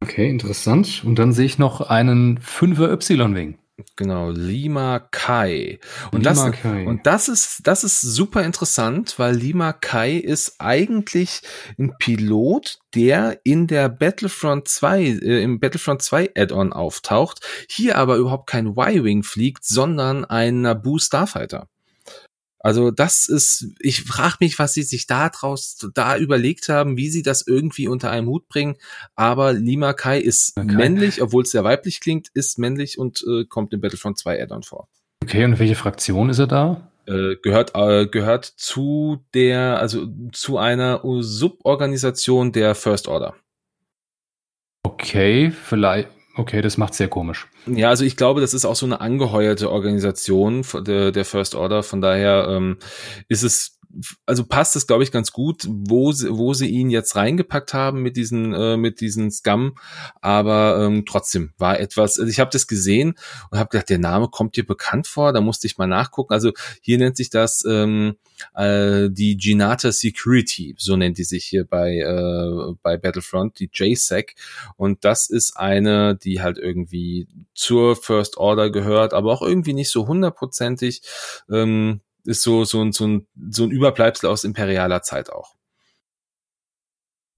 Okay, 0.04 0.30
interessant. 0.30 1.02
Und 1.04 1.18
dann 1.18 1.34
sehe 1.34 1.48
ich 1.48 1.58
noch 1.58 1.82
einen 1.82 2.38
Fünfer 2.38 2.92
Y-Wing. 2.92 3.58
Genau, 3.96 4.30
Lima 4.30 5.00
Kai. 5.00 5.80
Und, 6.12 6.24
Lima 6.24 6.50
das, 6.52 6.62
Kai. 6.62 6.86
und 6.86 7.08
das 7.08 7.28
ist, 7.28 7.62
das 7.64 7.84
ist 7.84 8.02
super 8.02 8.44
interessant, 8.44 9.18
weil 9.18 9.36
Lima 9.36 9.74
Kai 9.74 10.14
ist 10.14 10.56
eigentlich 10.60 11.42
ein 11.80 11.96
Pilot, 11.98 12.80
der 12.94 13.40
in 13.44 13.66
der 13.66 13.90
Battlefront 13.90 14.68
2, 14.68 15.02
äh, 15.02 15.44
im 15.44 15.60
Battlefront 15.60 16.04
2 16.04 16.32
Add-on 16.36 16.72
auftaucht, 16.72 17.40
hier 17.68 17.98
aber 17.98 18.18
überhaupt 18.18 18.48
kein 18.48 18.68
Y-Wing 18.78 19.24
fliegt, 19.24 19.66
sondern 19.66 20.24
ein 20.24 20.62
Naboo 20.62 21.00
Starfighter. 21.00 21.68
Also 22.64 22.92
das 22.92 23.28
ist, 23.28 23.68
ich 23.80 24.04
frage 24.04 24.38
mich, 24.40 24.58
was 24.58 24.74
sie 24.74 24.84
sich 24.84 25.06
da 25.06 25.28
draus 25.28 25.78
da 25.94 26.18
überlegt 26.18 26.70
haben, 26.70 26.96
wie 26.96 27.10
sie 27.10 27.22
das 27.22 27.46
irgendwie 27.46 27.90
unter 27.90 28.10
einem 28.10 28.28
Hut 28.28 28.48
bringen. 28.48 28.78
Aber 29.16 29.52
Lima 29.52 29.92
Kai 29.92 30.20
ist 30.20 30.58
okay. 30.58 30.74
männlich, 30.74 31.22
obwohl 31.22 31.44
es 31.44 31.52
sehr 31.52 31.66
weiblich 31.66 32.00
klingt, 32.00 32.30
ist 32.34 32.58
männlich 32.58 32.98
und 32.98 33.22
äh, 33.28 33.44
kommt 33.44 33.74
im 33.74 33.82
Battlefront 33.82 34.18
2 34.18 34.42
Addon 34.42 34.64
vor. 34.64 34.88
Okay, 35.24 35.44
und 35.44 35.60
welche 35.60 35.76
Fraktion 35.76 36.30
ist 36.30 36.40
er 36.40 36.48
da? 36.48 36.90
Äh, 37.06 37.36
gehört 37.44 37.74
äh, 37.76 38.08
gehört 38.08 38.46
zu 38.46 39.26
der 39.34 39.80
also 39.80 40.08
zu 40.32 40.58
einer 40.58 41.02
Suborganisation 41.04 42.54
der 42.54 42.76
First 42.76 43.10
Order. 43.10 43.36
Okay, 44.84 45.52
vielleicht 45.52 46.08
Okay, 46.36 46.62
das 46.62 46.78
macht 46.78 46.96
sehr 46.96 47.08
komisch. 47.10 47.48
Ja, 47.68 47.90
also 47.90 48.04
ich 48.04 48.18
glaube, 48.18 48.42
das 48.42 48.56
ist 48.56 48.66
auch 48.66 48.76
so 48.76 48.88
eine 48.88 49.02
angeheuerte 49.02 49.70
Organisation 49.70 50.66
der, 50.86 51.12
der 51.12 51.26
First 51.26 51.54
Order. 51.54 51.84
Von 51.84 52.02
daher 52.02 52.48
ähm, 52.50 52.78
ist 53.28 53.44
es 53.44 53.73
also 54.26 54.46
passt 54.46 54.76
es, 54.76 54.88
glaube 54.88 55.04
ich, 55.04 55.12
ganz 55.12 55.32
gut, 55.32 55.68
wo 55.68 56.12
sie, 56.12 56.30
wo 56.30 56.54
sie 56.54 56.68
ihn 56.68 56.90
jetzt 56.90 57.16
reingepackt 57.16 57.74
haben 57.74 58.02
mit 58.02 58.18
diesen, 58.18 58.54
äh, 58.54 58.78
mit 58.78 59.02
diesen 59.02 59.32
Scum. 59.32 59.76
Aber 60.22 60.84
ähm, 60.84 61.06
trotzdem 61.06 61.54
war 61.58 61.80
etwas, 61.80 62.20
also 62.20 62.30
ich 62.30 62.40
habe 62.40 62.52
das 62.52 62.68
gesehen 62.68 63.16
und 63.52 63.60
habe 63.60 63.70
gedacht, 63.70 63.90
der 63.90 64.00
Name 64.00 64.30
kommt 64.30 64.56
dir 64.56 64.66
bekannt 64.66 65.08
vor, 65.08 65.34
da 65.34 65.42
musste 65.42 65.68
ich 65.68 65.78
mal 65.78 65.88
nachgucken. 65.88 66.34
Also 66.34 66.52
hier 66.82 66.98
nennt 66.98 67.18
sich 67.18 67.30
das 67.30 67.64
ähm, 67.66 68.16
äh, 68.56 69.10
die 69.10 69.38
Ginata 69.38 69.92
Security, 69.92 70.76
so 70.78 70.96
nennt 70.96 71.18
die 71.18 71.24
sich 71.24 71.46
hier 71.46 71.66
bei, 71.66 71.98
äh, 71.98 72.74
bei 72.82 72.98
Battlefront, 72.98 73.60
die 73.60 73.70
JSEC. 73.72 74.36
Und 74.76 75.06
das 75.06 75.30
ist 75.30 75.58
eine, 75.58 76.16
die 76.16 76.42
halt 76.42 76.58
irgendwie 76.58 77.28
zur 77.54 77.96
First 77.96 78.38
Order 78.38 78.70
gehört, 78.70 79.14
aber 79.14 79.32
auch 79.32 79.42
irgendwie 79.42 79.74
nicht 79.74 79.92
so 79.92 80.08
hundertprozentig. 80.08 81.02
Ähm, 81.52 82.02
ist 82.26 82.42
so, 82.42 82.66
so, 82.66 82.90
so, 82.92 83.06
ein, 83.08 83.28
so 83.50 83.64
ein 83.64 83.72
Überbleibsel 83.72 84.30
aus 84.30 84.44
imperialer 84.44 85.02
Zeit 85.02 85.32
auch. 85.32 85.56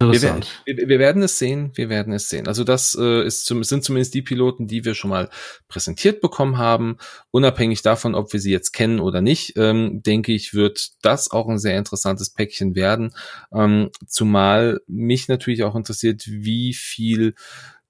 Wir 0.01 0.21
werden, 0.21 0.43
wir, 0.65 0.89
wir 0.89 0.99
werden 0.99 1.23
es 1.23 1.39
sehen, 1.39 1.71
wir 1.75 1.87
werden 1.87 2.11
es 2.11 2.27
sehen. 2.27 2.49
Also 2.49 2.65
das 2.65 2.97
äh, 2.99 3.25
ist 3.25 3.45
zum, 3.45 3.63
sind 3.63 3.85
zumindest 3.85 4.13
die 4.13 4.21
Piloten, 4.21 4.67
die 4.67 4.83
wir 4.83 4.93
schon 4.93 5.09
mal 5.09 5.29
präsentiert 5.69 6.19
bekommen 6.19 6.57
haben. 6.57 6.97
Unabhängig 7.31 7.81
davon, 7.81 8.13
ob 8.13 8.33
wir 8.33 8.41
sie 8.41 8.51
jetzt 8.51 8.73
kennen 8.73 8.99
oder 8.99 9.21
nicht, 9.21 9.53
ähm, 9.55 10.03
denke 10.03 10.33
ich, 10.33 10.53
wird 10.53 10.91
das 11.01 11.31
auch 11.31 11.47
ein 11.47 11.59
sehr 11.59 11.77
interessantes 11.77 12.29
Päckchen 12.29 12.75
werden. 12.75 13.15
Ähm, 13.53 13.89
zumal 14.05 14.81
mich 14.85 15.29
natürlich 15.29 15.63
auch 15.63 15.75
interessiert, 15.75 16.23
wie 16.27 16.73
viel 16.73 17.33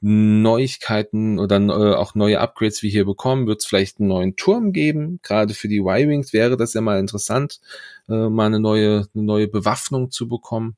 Neuigkeiten 0.01 1.39
oder 1.39 1.57
äh, 1.57 1.95
auch 1.95 2.15
neue 2.15 2.39
Upgrades 2.39 2.83
wir 2.83 2.89
hier 2.89 3.05
bekommen. 3.05 3.47
Wird 3.47 3.61
es 3.61 3.65
vielleicht 3.65 3.99
einen 3.99 4.09
neuen 4.09 4.35
Turm 4.35 4.71
geben? 4.71 5.19
Gerade 5.23 5.53
für 5.53 5.67
die 5.67 5.79
Y-Wings 5.79 6.33
wäre 6.33 6.57
das 6.57 6.73
ja 6.73 6.81
mal 6.81 6.99
interessant, 6.99 7.59
äh, 8.09 8.29
mal 8.29 8.45
eine 8.45 8.59
neue, 8.59 9.07
eine 9.13 9.23
neue 9.23 9.47
Bewaffnung 9.47 10.11
zu 10.11 10.27
bekommen. 10.27 10.75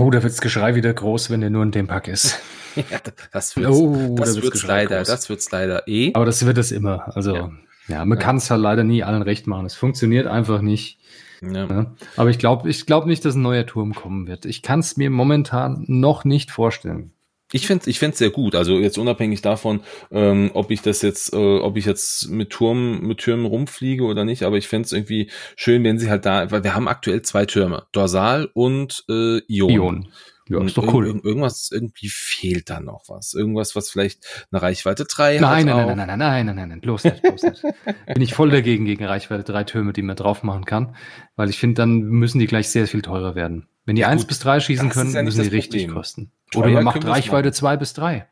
Oh, 0.00 0.10
da 0.10 0.22
wirds 0.22 0.40
Geschrei 0.40 0.74
wieder 0.74 0.94
groß, 0.94 1.28
wenn 1.28 1.42
der 1.42 1.50
nur 1.50 1.62
in 1.62 1.72
dem 1.72 1.86
Pack 1.86 2.08
ist. 2.08 2.40
ja, 2.76 3.00
das 3.32 3.54
wird's, 3.56 3.76
oh, 3.76 4.14
das 4.16 4.36
da 4.36 4.42
wird's 4.42 4.66
leider, 4.66 4.98
groß. 4.98 5.08
das 5.08 5.28
wird's 5.28 5.50
leider 5.50 5.86
eh. 5.86 6.12
Aber 6.14 6.24
das 6.24 6.44
wird 6.46 6.56
es 6.56 6.72
immer. 6.72 7.14
Also, 7.14 7.34
ja, 7.34 7.50
ja 7.88 8.04
man 8.06 8.16
ja. 8.16 8.24
kann 8.24 8.36
es 8.36 8.50
halt 8.50 8.62
leider 8.62 8.82
nie 8.82 9.02
allen 9.02 9.22
recht 9.22 9.46
machen. 9.46 9.66
Es 9.66 9.74
funktioniert 9.74 10.26
einfach 10.26 10.62
nicht. 10.62 10.98
Ja. 11.42 11.66
ja. 11.66 11.94
Aber 12.16 12.30
ich 12.30 12.38
glaube 12.38 12.68
ich 12.70 12.86
glaub 12.86 13.04
nicht, 13.04 13.24
dass 13.26 13.34
ein 13.34 13.42
neuer 13.42 13.66
Turm 13.66 13.94
kommen 13.94 14.26
wird. 14.26 14.46
Ich 14.46 14.62
kann 14.62 14.80
es 14.80 14.96
mir 14.96 15.10
momentan 15.10 15.84
noch 15.86 16.24
nicht 16.24 16.50
vorstellen. 16.50 17.12
Ich 17.52 17.66
finde 17.66 17.90
ich 17.90 17.98
finde 17.98 18.16
sehr 18.16 18.30
gut. 18.30 18.54
Also 18.54 18.78
jetzt 18.78 18.98
unabhängig 18.98 19.42
davon, 19.42 19.80
ähm, 20.10 20.50
ob 20.54 20.70
ich 20.70 20.82
das 20.82 21.02
jetzt, 21.02 21.32
äh, 21.32 21.36
ob 21.36 21.76
ich 21.76 21.84
jetzt 21.84 22.28
mit 22.28 22.50
Turm, 22.50 23.00
mit 23.00 23.18
Türmen 23.18 23.46
rumfliege 23.46 24.04
oder 24.04 24.24
nicht, 24.24 24.44
aber 24.44 24.56
ich 24.56 24.68
finde 24.68 24.86
es 24.86 24.92
irgendwie 24.92 25.30
schön, 25.56 25.82
wenn 25.84 25.98
sie 25.98 26.10
halt 26.10 26.26
da, 26.26 26.50
weil 26.50 26.62
wir 26.62 26.74
haben 26.74 26.88
aktuell 26.88 27.22
zwei 27.22 27.46
Türme, 27.46 27.86
Dorsal 27.92 28.48
und 28.54 29.04
äh, 29.08 29.38
Ion. 29.48 29.70
Ion. 29.70 30.08
Ja, 30.50 30.64
ist 30.64 30.76
doch 30.76 30.92
cool. 30.92 31.06
Ir 31.06 31.24
irgendwas, 31.24 31.70
irgendwie 31.70 32.08
fehlt 32.08 32.70
da 32.70 32.80
noch 32.80 33.04
was. 33.06 33.34
Irgendwas, 33.34 33.76
was 33.76 33.88
vielleicht 33.88 34.26
eine 34.50 34.60
Reichweite 34.60 35.04
3 35.04 35.38
nein, 35.38 35.72
hat. 35.72 35.86
Nein, 35.86 35.96
nein, 35.96 35.96
nein, 35.96 36.06
nein, 36.08 36.18
nein, 36.18 36.46
nein, 36.46 36.56
nein, 36.56 36.68
nein, 36.70 36.80
bloß 36.80 37.04
nicht, 37.04 37.22
bloß 37.22 37.42
nicht. 37.44 37.62
Bin 38.06 38.20
ich 38.20 38.34
voll 38.34 38.50
dagegen 38.50 38.84
gegen 38.84 39.04
Reichweite 39.04 39.44
3 39.44 39.62
Türme, 39.62 39.92
die 39.92 40.02
man 40.02 40.16
drauf 40.16 40.42
machen 40.42 40.64
kann, 40.64 40.96
weil 41.36 41.50
ich 41.50 41.58
finde, 41.58 41.74
dann 41.74 42.00
müssen 42.00 42.40
die 42.40 42.48
gleich 42.48 42.68
sehr 42.68 42.88
viel 42.88 43.00
teurer 43.00 43.36
werden. 43.36 43.68
Wenn 43.86 43.94
die 43.94 44.02
ja, 44.02 44.08
1 44.08 44.24
bis 44.24 44.40
3 44.40 44.58
schießen 44.58 44.90
können, 44.90 45.12
ja 45.12 45.22
müssen 45.22 45.42
die 45.42 45.48
richtig 45.48 45.82
Problem. 45.82 45.96
kosten. 45.96 46.32
Oder 46.56 46.68
man 46.70 46.82
macht 46.84 47.04
Reichweite 47.04 47.52
2 47.52 47.76
bis 47.76 47.92
3. 47.92 48.26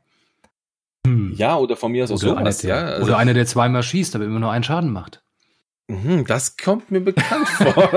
Hm. 1.06 1.34
Ja, 1.36 1.56
oder 1.56 1.76
von 1.76 1.92
mir 1.92 2.02
aus 2.02 2.10
auch 2.10 2.16
sowas, 2.16 2.62
ja. 2.62 2.78
Also 2.78 3.04
oder 3.06 3.18
einer, 3.18 3.32
der 3.32 3.46
zweimal 3.46 3.84
schießt, 3.84 4.16
aber 4.16 4.24
immer 4.24 4.40
nur 4.40 4.50
einen 4.50 4.64
Schaden 4.64 4.90
macht. 4.90 5.22
Mhm, 5.90 6.26
das 6.26 6.58
kommt 6.58 6.90
mir 6.90 7.00
bekannt 7.00 7.48
vor. 7.48 7.90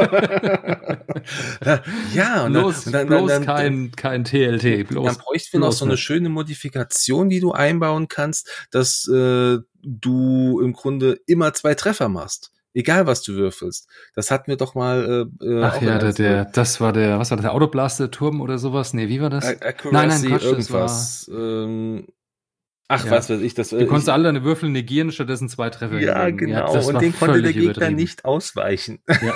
ja, 2.13 2.45
und 2.45 2.53
bloß, 2.53 2.85
dann, 2.85 2.93
dann, 2.93 3.07
bloß 3.07 3.29
dann, 3.29 3.45
kein, 3.45 3.91
kein 3.91 4.23
TLT. 4.23 4.87
Bloß, 4.87 5.05
dann 5.05 5.17
bräuchten 5.17 5.53
wir 5.53 5.59
noch 5.59 5.73
so 5.73 5.83
eine 5.83 5.97
schöne 5.97 6.29
Modifikation, 6.29 7.27
die 7.27 7.41
du 7.41 7.51
einbauen 7.51 8.07
kannst, 8.07 8.49
dass 8.71 9.05
äh, 9.09 9.57
du 9.83 10.61
im 10.61 10.71
Grunde 10.71 11.19
immer 11.27 11.53
zwei 11.53 11.75
Treffer 11.75 12.07
machst. 12.07 12.53
Egal 12.73 13.07
was 13.07 13.23
du 13.23 13.33
würfelst. 13.33 13.89
Das 14.15 14.31
hatten 14.31 14.47
wir 14.47 14.55
doch 14.55 14.73
mal. 14.73 15.27
Äh, 15.41 15.45
äh 15.45 15.63
Ach 15.63 15.81
ja, 15.81 15.97
der, 15.97 16.13
der, 16.13 16.45
das 16.45 16.79
war 16.79 16.93
der, 16.93 17.19
was 17.19 17.29
war 17.29 17.35
das, 17.35 17.43
der 17.43 17.53
Autoblaster-Turm 17.53 18.39
oder 18.39 18.57
sowas? 18.57 18.93
Nee, 18.93 19.09
wie 19.09 19.21
war 19.21 19.29
das? 19.29 19.45
Accuracy, 19.45 19.91
nein, 19.91 20.07
nein, 20.07 20.21
Quatsch, 20.21 20.43
irgendwas. 20.43 21.25
Das 21.25 21.29
war, 21.29 21.65
ähm, 21.65 22.07
Ach, 22.91 23.05
ja. 23.05 23.11
was 23.11 23.29
weiß 23.29 23.39
ich, 23.39 23.53
das. 23.53 23.69
Du 23.69 23.85
konntest 23.85 24.09
alle 24.09 24.25
deine 24.25 24.43
Würfel 24.43 24.69
negieren, 24.69 25.13
stattdessen 25.13 25.47
zwei 25.47 25.69
Treffer. 25.69 25.99
Ja, 25.99 26.25
geben. 26.25 26.37
genau. 26.37 26.73
Ja, 26.73 26.81
und 26.81 27.01
den 27.01 27.15
konnte 27.17 27.41
der 27.41 27.53
Gegner 27.53 27.89
nicht 27.89 28.25
ausweichen. 28.25 28.99
Ja, 29.07 29.33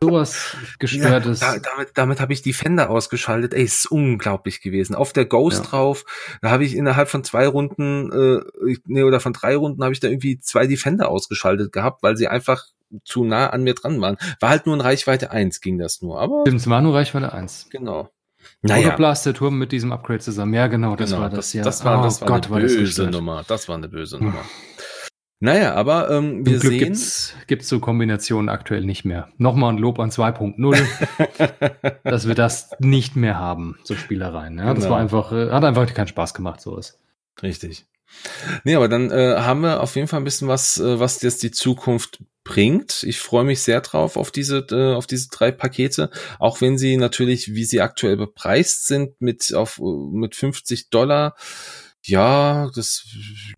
sowas 0.00 0.56
gestörtes. 0.78 1.40
Ja, 1.40 1.58
da, 1.58 1.60
damit 1.76 1.90
damit 1.94 2.20
habe 2.20 2.32
ich 2.32 2.40
die 2.40 2.54
Fender 2.54 2.88
ausgeschaltet. 2.88 3.52
Ey, 3.52 3.64
ist 3.64 3.90
unglaublich 3.90 4.62
gewesen. 4.62 4.94
Auf 4.94 5.12
der 5.12 5.26
Ghost 5.26 5.64
ja. 5.64 5.70
drauf, 5.70 6.06
da 6.40 6.50
habe 6.50 6.64
ich 6.64 6.74
innerhalb 6.74 7.08
von 7.08 7.24
zwei 7.24 7.46
Runden, 7.46 8.10
äh, 8.10 8.76
nee, 8.86 9.02
oder 9.02 9.20
von 9.20 9.34
drei 9.34 9.54
Runden 9.54 9.82
habe 9.82 9.92
ich 9.92 10.00
da 10.00 10.08
irgendwie 10.08 10.40
zwei 10.40 10.66
Defender 10.66 11.10
ausgeschaltet 11.10 11.72
gehabt, 11.72 12.02
weil 12.02 12.16
sie 12.16 12.28
einfach 12.28 12.64
zu 13.04 13.24
nah 13.24 13.48
an 13.48 13.62
mir 13.62 13.74
dran 13.74 14.00
waren. 14.00 14.16
War 14.40 14.48
halt 14.48 14.66
nur 14.66 14.74
in 14.74 14.80
Reichweite 14.80 15.30
eins 15.30 15.60
ging 15.60 15.78
das 15.78 16.00
nur, 16.00 16.18
aber. 16.18 16.42
Stimmt, 16.42 16.60
es 16.60 16.70
war 16.70 16.80
nur 16.80 16.94
Reichweite 16.94 17.32
eins. 17.32 17.68
Genau. 17.70 18.10
Naja. 18.62 18.94
Blaster 18.94 19.34
Turm 19.34 19.58
mit 19.58 19.72
diesem 19.72 19.90
Upgrade 19.92 20.20
zusammen. 20.20 20.54
Ja, 20.54 20.68
genau, 20.68 20.94
das 20.94 21.10
genau, 21.10 21.22
war 21.22 21.30
das, 21.30 21.52
ja. 21.52 21.64
Das 21.64 21.84
war, 21.84 22.00
oh, 22.00 22.04
das 22.04 22.20
war 22.20 22.28
Gott, 22.28 22.50
eine 22.50 22.66
böse 22.66 23.10
Nummer. 23.10 23.44
Das 23.46 23.68
war 23.68 23.76
eine 23.76 23.88
böse 23.88 24.18
hm. 24.18 24.26
Nummer. 24.26 24.44
Naja, 25.40 25.74
aber 25.74 26.08
ähm, 26.08 26.46
wir 26.46 26.60
Zum 26.60 26.60
Glück 26.60 26.72
sehen. 26.72 26.78
Gibt's, 26.78 27.34
gibt's 27.48 27.68
so 27.68 27.80
Kombinationen 27.80 28.48
aktuell 28.48 28.84
nicht 28.84 29.04
mehr. 29.04 29.28
Nochmal 29.38 29.72
ein 29.72 29.78
Lob 29.78 29.98
an 29.98 30.10
2.0, 30.10 32.00
dass 32.04 32.28
wir 32.28 32.36
das 32.36 32.70
nicht 32.78 33.16
mehr 33.16 33.40
haben, 33.40 33.76
so 33.82 33.96
Spielereien. 33.96 34.58
Ja, 34.58 34.72
das 34.72 34.84
genau. 34.84 34.90
war 34.94 35.00
einfach, 35.00 35.32
äh, 35.32 35.50
hat 35.50 35.64
einfach 35.64 35.92
keinen 35.92 36.06
Spaß 36.06 36.34
gemacht, 36.34 36.60
sowas. 36.60 37.00
Richtig. 37.42 37.86
Nee, 38.64 38.74
aber 38.74 38.88
dann 38.88 39.10
äh, 39.10 39.36
haben 39.38 39.62
wir 39.62 39.80
auf 39.80 39.96
jeden 39.96 40.08
Fall 40.08 40.20
ein 40.20 40.24
bisschen 40.24 40.48
was, 40.48 40.78
äh, 40.78 40.98
was 41.00 41.22
jetzt 41.22 41.42
die 41.42 41.50
Zukunft 41.50 42.20
bringt. 42.44 43.02
Ich 43.04 43.20
freue 43.20 43.44
mich 43.44 43.60
sehr 43.62 43.80
drauf 43.80 44.16
auf 44.16 44.30
diese, 44.30 44.66
äh, 44.70 44.94
auf 44.94 45.06
diese 45.06 45.28
drei 45.28 45.50
Pakete, 45.52 46.10
auch 46.38 46.60
wenn 46.60 46.78
sie 46.78 46.96
natürlich, 46.96 47.54
wie 47.54 47.64
sie 47.64 47.80
aktuell 47.80 48.16
bepreist 48.16 48.86
sind, 48.86 49.20
mit 49.20 49.54
auf 49.54 49.80
mit 49.80 50.34
50 50.34 50.90
Dollar. 50.90 51.34
Ja, 52.04 52.68
das. 52.74 53.06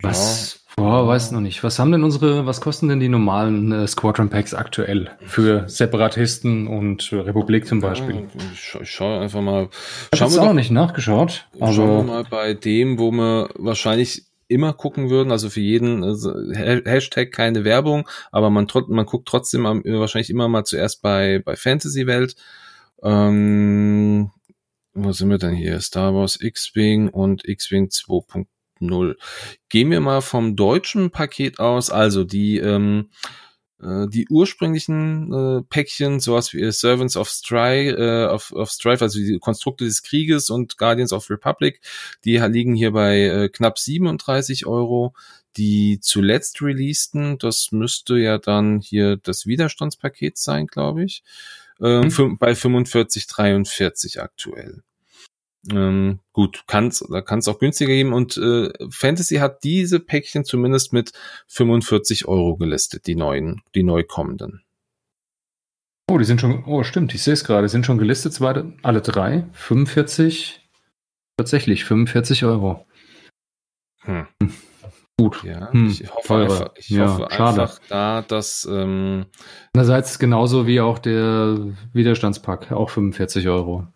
Was? 0.01 0.53
Ja. 0.53 0.65
Boah, 0.77 1.07
weiß 1.07 1.31
noch 1.31 1.39
nicht. 1.39 1.63
Was 1.63 1.79
haben 1.79 1.91
denn 1.93 2.03
unsere, 2.03 2.45
was 2.45 2.59
kosten 2.59 2.89
denn 2.89 2.99
die 2.99 3.07
normalen 3.07 3.71
äh, 3.71 3.87
Squadron 3.87 4.29
Packs 4.29 4.53
aktuell 4.53 5.09
für 5.25 5.69
Separatisten 5.69 6.67
und 6.67 7.11
Republik 7.13 7.65
zum 7.65 7.79
Beispiel? 7.79 8.15
Ja, 8.15 8.21
ich, 8.53 8.77
ich 8.81 8.91
schaue 8.91 9.21
einfach 9.21 9.41
mal. 9.41 9.69
Schauen 10.13 10.33
wir 10.33 10.43
auch 10.43 10.53
nicht 10.53 10.71
nachgeschaut. 10.71 11.47
Schauen 11.57 11.77
wir 11.77 12.03
mal 12.03 12.23
bei 12.25 12.53
dem, 12.53 12.99
wo 12.99 13.11
wir 13.11 13.49
wahrscheinlich 13.55 14.25
immer 14.47 14.73
gucken 14.73 15.09
würden, 15.09 15.31
also 15.31 15.49
für 15.49 15.61
jeden 15.61 16.03
also 16.03 16.33
Hashtag 16.53 17.31
keine 17.31 17.63
Werbung, 17.63 18.07
aber 18.31 18.49
man, 18.49 18.67
man 18.87 19.05
guckt 19.05 19.27
trotzdem 19.27 19.63
wahrscheinlich 19.63 20.29
immer 20.29 20.47
mal 20.47 20.65
zuerst 20.65 21.01
bei, 21.01 21.41
bei 21.43 21.55
Fantasy 21.55 22.07
Welt. 22.07 22.35
Ähm, 23.03 24.31
wo 24.93 25.11
sind 25.11 25.29
wir 25.29 25.37
denn 25.37 25.53
hier? 25.53 25.79
Star 25.81 26.13
Wars 26.13 26.39
X-Wing 26.39 27.09
und 27.09 27.47
X-Wing 27.47 27.87
2.0. 27.87 29.15
Gehen 29.69 29.91
wir 29.91 29.99
mal 29.99 30.21
vom 30.21 30.55
deutschen 30.55 31.11
Paket 31.11 31.59
aus, 31.59 31.89
also 31.89 32.23
die 32.23 32.57
ähm, 32.57 33.09
äh, 33.09 33.44
die 33.79 34.27
ursprünglichen 34.29 35.33
äh, 35.33 35.61
Päckchen, 35.63 36.19
sowas 36.19 36.53
wie 36.53 36.71
Servants 36.71 37.17
of 37.17 37.29
Strife, 37.29 37.97
äh, 37.97 38.33
of, 38.33 38.51
of 38.53 38.69
Strife, 38.69 39.03
also 39.03 39.19
die 39.19 39.37
Konstrukte 39.39 39.83
des 39.83 40.01
Krieges 40.01 40.49
und 40.49 40.77
Guardians 40.77 41.11
of 41.11 41.29
Republic, 41.29 41.81
die 42.23 42.37
liegen 42.37 42.75
hier 42.75 42.91
bei 42.91 43.23
äh, 43.23 43.49
knapp 43.49 43.77
37 43.77 44.65
Euro. 44.65 45.13
Die 45.57 45.99
zuletzt 46.01 46.61
releaseden, 46.61 47.37
das 47.37 47.71
müsste 47.71 48.17
ja 48.17 48.37
dann 48.37 48.81
hier 48.81 49.15
das 49.15 49.45
Widerstandspaket 49.45 50.37
sein, 50.37 50.67
glaube 50.67 51.05
ich, 51.05 51.23
äh, 51.79 52.01
mhm. 52.01 52.37
bei 52.37 52.51
45,43 52.51 54.19
aktuell. 54.19 54.83
Ähm, 55.71 56.19
gut, 56.31 56.63
kann's, 56.67 57.03
da 57.09 57.21
kann 57.21 57.39
es 57.39 57.47
auch 57.47 57.59
günstiger 57.59 57.91
geben 57.91 58.13
und 58.13 58.37
äh, 58.37 58.71
Fantasy 58.89 59.37
hat 59.37 59.63
diese 59.63 59.99
Päckchen 59.99 60.45
zumindest 60.45 60.93
mit 60.93 61.11
45 61.47 62.27
Euro 62.27 62.55
gelistet, 62.57 63.07
die 63.07 63.15
neuen, 63.15 63.61
die 63.73 63.83
neu 63.83 64.03
kommenden. 64.03 64.63
Oh, 66.09 66.17
die 66.19 66.25
sind 66.25 66.39
schon, 66.39 66.63
oh 66.65 66.83
stimmt, 66.83 67.15
ich 67.15 67.23
sehe 67.23 67.33
es 67.33 67.43
gerade, 67.43 67.67
sind 67.67 67.85
schon 67.85 67.97
gelistet, 67.97 68.33
zwei, 68.33 68.63
alle 68.83 69.01
drei, 69.01 69.47
45, 69.53 70.61
tatsächlich 71.37 71.83
45 71.85 72.45
Euro. 72.45 72.85
Hm. 74.01 74.27
Gut. 75.17 75.43
Ja, 75.43 75.71
hm, 75.71 75.87
ich 75.87 76.13
hoffe, 76.13 76.35
einfach, 76.35 76.71
ich 76.75 76.89
ja, 76.89 77.07
hoffe 77.07 77.31
einfach 77.31 77.79
da, 77.87 78.21
dass. 78.21 78.67
Ähm, 78.69 79.25
Einerseits 79.73 80.19
genauso 80.19 80.67
wie 80.67 80.81
auch 80.81 80.99
der 80.99 81.57
Widerstandspack, 81.93 82.73
auch 82.73 82.89
45 82.89 83.47
Euro. 83.47 83.87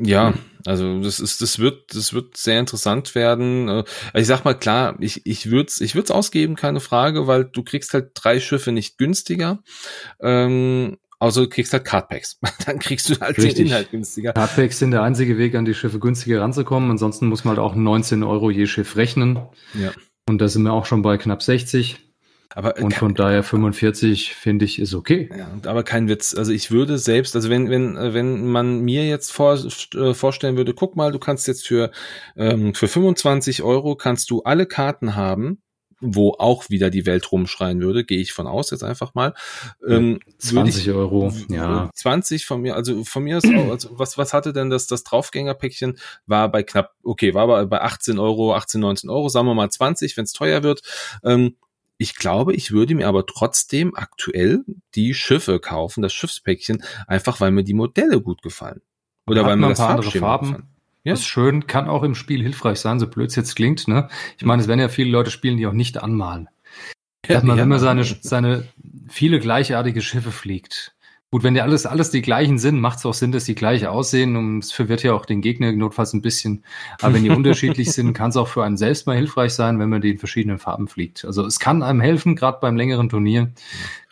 Ja, 0.00 0.34
also 0.64 1.00
das 1.00 1.18
ist, 1.18 1.42
das 1.42 1.58
wird, 1.58 1.94
das 1.94 2.12
wird 2.12 2.36
sehr 2.36 2.60
interessant 2.60 3.14
werden. 3.14 3.68
Äh, 3.68 3.84
ich 4.14 4.26
sag 4.26 4.44
mal 4.44 4.54
klar, 4.54 4.96
ich, 5.00 5.26
ich 5.26 5.50
würde 5.50 5.68
es 5.68 5.80
ich 5.80 5.94
würd's 5.94 6.10
ausgeben, 6.10 6.54
keine 6.54 6.80
Frage, 6.80 7.26
weil 7.26 7.44
du 7.44 7.64
kriegst 7.64 7.94
halt 7.94 8.12
drei 8.14 8.38
Schiffe 8.38 8.70
nicht 8.70 8.98
günstiger. 8.98 9.62
Ähm, 10.20 10.98
also 11.18 11.42
du 11.42 11.48
kriegst 11.48 11.72
halt 11.72 11.84
Cardpacks. 11.84 12.38
Dann 12.66 12.78
kriegst 12.78 13.08
du 13.08 13.18
halt 13.20 13.38
Richtig. 13.38 13.54
den 13.54 13.66
Inhalt 13.66 13.90
günstiger. 13.90 14.32
Cardpacks 14.32 14.78
sind 14.78 14.92
der 14.92 15.02
einzige 15.02 15.36
Weg, 15.36 15.54
an 15.54 15.64
die 15.64 15.74
Schiffe 15.74 15.98
günstiger 15.98 16.42
ranzukommen. 16.42 16.90
Ansonsten 16.90 17.26
muss 17.26 17.44
man 17.44 17.56
halt 17.56 17.64
auch 17.64 17.74
19 17.74 18.22
Euro 18.22 18.50
je 18.50 18.66
Schiff 18.66 18.96
rechnen. 18.96 19.40
Ja. 19.74 19.90
Und 20.28 20.38
da 20.40 20.48
sind 20.48 20.62
wir 20.62 20.72
auch 20.72 20.86
schon 20.86 21.02
bei 21.02 21.16
knapp 21.16 21.42
60. 21.42 22.07
Aber 22.54 22.76
und 22.78 22.94
von 22.94 23.14
daher 23.14 23.42
45 23.42 24.34
finde 24.34 24.64
ich 24.64 24.78
ist 24.78 24.94
okay. 24.94 25.28
Ja, 25.36 25.50
aber 25.64 25.82
kein 25.82 26.08
Witz. 26.08 26.34
Also 26.34 26.52
ich 26.52 26.70
würde 26.70 26.98
selbst, 26.98 27.36
also 27.36 27.50
wenn 27.50 27.68
wenn 27.68 27.96
wenn 27.96 28.46
man 28.46 28.80
mir 28.80 29.06
jetzt 29.06 29.32
vor, 29.32 29.58
äh, 29.94 30.14
vorstellen 30.14 30.56
würde, 30.56 30.72
guck 30.72 30.96
mal, 30.96 31.12
du 31.12 31.18
kannst 31.18 31.46
jetzt 31.46 31.66
für 31.66 31.90
ähm, 32.36 32.74
für 32.74 32.88
25 32.88 33.62
Euro 33.62 33.96
kannst 33.96 34.30
du 34.30 34.42
alle 34.42 34.64
Karten 34.64 35.14
haben, 35.14 35.60
wo 36.00 36.34
auch 36.38 36.70
wieder 36.70 36.90
die 36.90 37.06
Welt 37.06 37.30
rumschreien 37.30 37.80
würde, 37.80 38.04
gehe 38.04 38.20
ich 38.20 38.32
von 38.32 38.46
aus 38.46 38.70
jetzt 38.70 38.84
einfach 38.84 39.14
mal. 39.14 39.34
Ähm, 39.86 40.20
20 40.38 40.86
ich, 40.86 40.92
Euro, 40.94 41.32
ja. 41.48 41.90
20 41.94 42.46
von 42.46 42.62
mir, 42.62 42.76
also 42.76 43.04
von 43.04 43.24
mir 43.24 43.38
ist 43.38 43.46
auch, 43.46 43.70
also 43.70 43.90
was, 43.98 44.16
was 44.16 44.32
hatte 44.32 44.52
denn 44.52 44.70
das, 44.70 44.86
das 44.86 45.04
Draufgängerpäckchen? 45.04 45.98
War 46.26 46.50
bei 46.50 46.62
knapp, 46.62 46.94
okay, 47.02 47.34
war 47.34 47.42
aber 47.42 47.66
bei 47.66 47.80
18 47.80 48.18
Euro, 48.18 48.54
18, 48.54 48.80
19 48.80 49.10
Euro, 49.10 49.28
sagen 49.28 49.46
wir 49.46 49.54
mal 49.54 49.70
20, 49.70 50.16
wenn 50.16 50.24
es 50.24 50.32
teuer 50.32 50.62
wird. 50.62 50.82
Ähm, 51.24 51.56
ich 51.98 52.14
glaube, 52.14 52.54
ich 52.54 52.70
würde 52.70 52.94
mir 52.94 53.08
aber 53.08 53.26
trotzdem 53.26 53.94
aktuell 53.94 54.64
die 54.94 55.14
Schiffe 55.14 55.58
kaufen, 55.58 56.02
das 56.02 56.12
Schiffspäckchen, 56.14 56.82
einfach 57.08 57.40
weil 57.40 57.50
mir 57.50 57.64
die 57.64 57.74
Modelle 57.74 58.20
gut 58.20 58.40
gefallen. 58.40 58.80
Oder 59.26 59.44
weil 59.44 59.56
mir 59.56 59.68
das 59.68 59.80
andere 59.80 60.10
Farben. 60.10 60.68
Ja. 61.04 61.14
Ist 61.14 61.26
schön, 61.26 61.66
kann 61.66 61.88
auch 61.88 62.02
im 62.02 62.14
Spiel 62.14 62.42
hilfreich 62.42 62.78
sein, 62.78 62.98
so 62.98 63.06
blöd 63.06 63.30
es 63.30 63.36
jetzt 63.36 63.56
klingt. 63.56 63.88
Ne? 63.88 64.08
Ich 64.36 64.44
meine, 64.44 64.62
es 64.62 64.68
werden 64.68 64.80
ja 64.80 64.88
viele 64.88 65.10
Leute 65.10 65.30
spielen, 65.30 65.56
die 65.56 65.66
auch 65.66 65.72
nicht 65.72 65.98
anmalen. 65.98 66.48
Dass 67.28 67.42
man, 67.42 67.56
ja, 67.56 67.62
wenn 67.62 67.68
man 67.68 67.78
seine, 67.80 68.04
seine 68.04 68.68
viele 69.08 69.40
gleichartige 69.40 70.00
Schiffe 70.00 70.30
fliegt, 70.30 70.94
Gut, 71.30 71.42
wenn 71.42 71.52
die 71.52 71.60
alles, 71.60 71.84
alles 71.84 72.10
die 72.10 72.22
gleichen 72.22 72.58
sind, 72.58 72.80
macht 72.80 72.98
es 72.98 73.06
auch 73.06 73.12
Sinn, 73.12 73.32
dass 73.32 73.44
die 73.44 73.54
gleich 73.54 73.86
aussehen 73.86 74.34
und 74.34 74.60
es 74.60 74.72
verwirrt 74.72 75.02
ja 75.02 75.12
auch 75.12 75.26
den 75.26 75.42
Gegner 75.42 75.70
notfalls 75.72 76.14
ein 76.14 76.22
bisschen. 76.22 76.64
Aber 77.02 77.12
wenn 77.12 77.22
die 77.22 77.30
unterschiedlich 77.36 77.92
sind, 77.92 78.14
kann 78.14 78.30
es 78.30 78.38
auch 78.38 78.48
für 78.48 78.64
einen 78.64 78.78
selbst 78.78 79.06
mal 79.06 79.16
hilfreich 79.16 79.52
sein, 79.52 79.78
wenn 79.78 79.90
man 79.90 80.00
die 80.00 80.12
in 80.12 80.18
verschiedenen 80.18 80.58
Farben 80.58 80.88
fliegt. 80.88 81.26
Also 81.26 81.44
es 81.44 81.58
kann 81.58 81.82
einem 81.82 82.00
helfen, 82.00 82.34
gerade 82.34 82.58
beim 82.62 82.76
längeren 82.76 83.10
Turnier, 83.10 83.52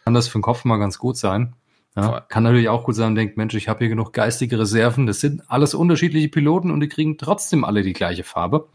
kann 0.05 0.13
das 0.13 0.29
für 0.29 0.39
den 0.39 0.43
Kopf 0.43 0.67
mal 0.67 0.77
ganz 0.77 0.99
gut 0.99 1.17
sein. 1.17 1.55
Ja, 1.97 2.21
kann 2.21 2.43
natürlich 2.43 2.69
auch 2.69 2.85
gut 2.85 2.95
sein, 2.95 3.15
denkt, 3.15 3.39
Mensch, 3.39 3.55
ich 3.55 3.69
habe 3.69 3.79
hier 3.79 3.89
genug 3.89 4.13
geistige 4.13 4.59
Reserven. 4.59 5.07
Das 5.07 5.21
sind 5.21 5.51
alles 5.51 5.73
unterschiedliche 5.73 6.29
Piloten 6.29 6.71
und 6.71 6.81
die 6.81 6.89
kriegen 6.89 7.17
trotzdem 7.17 7.65
alle 7.65 7.83
die 7.83 7.95
gleiche 7.95 8.23
Farbe. 8.25 8.69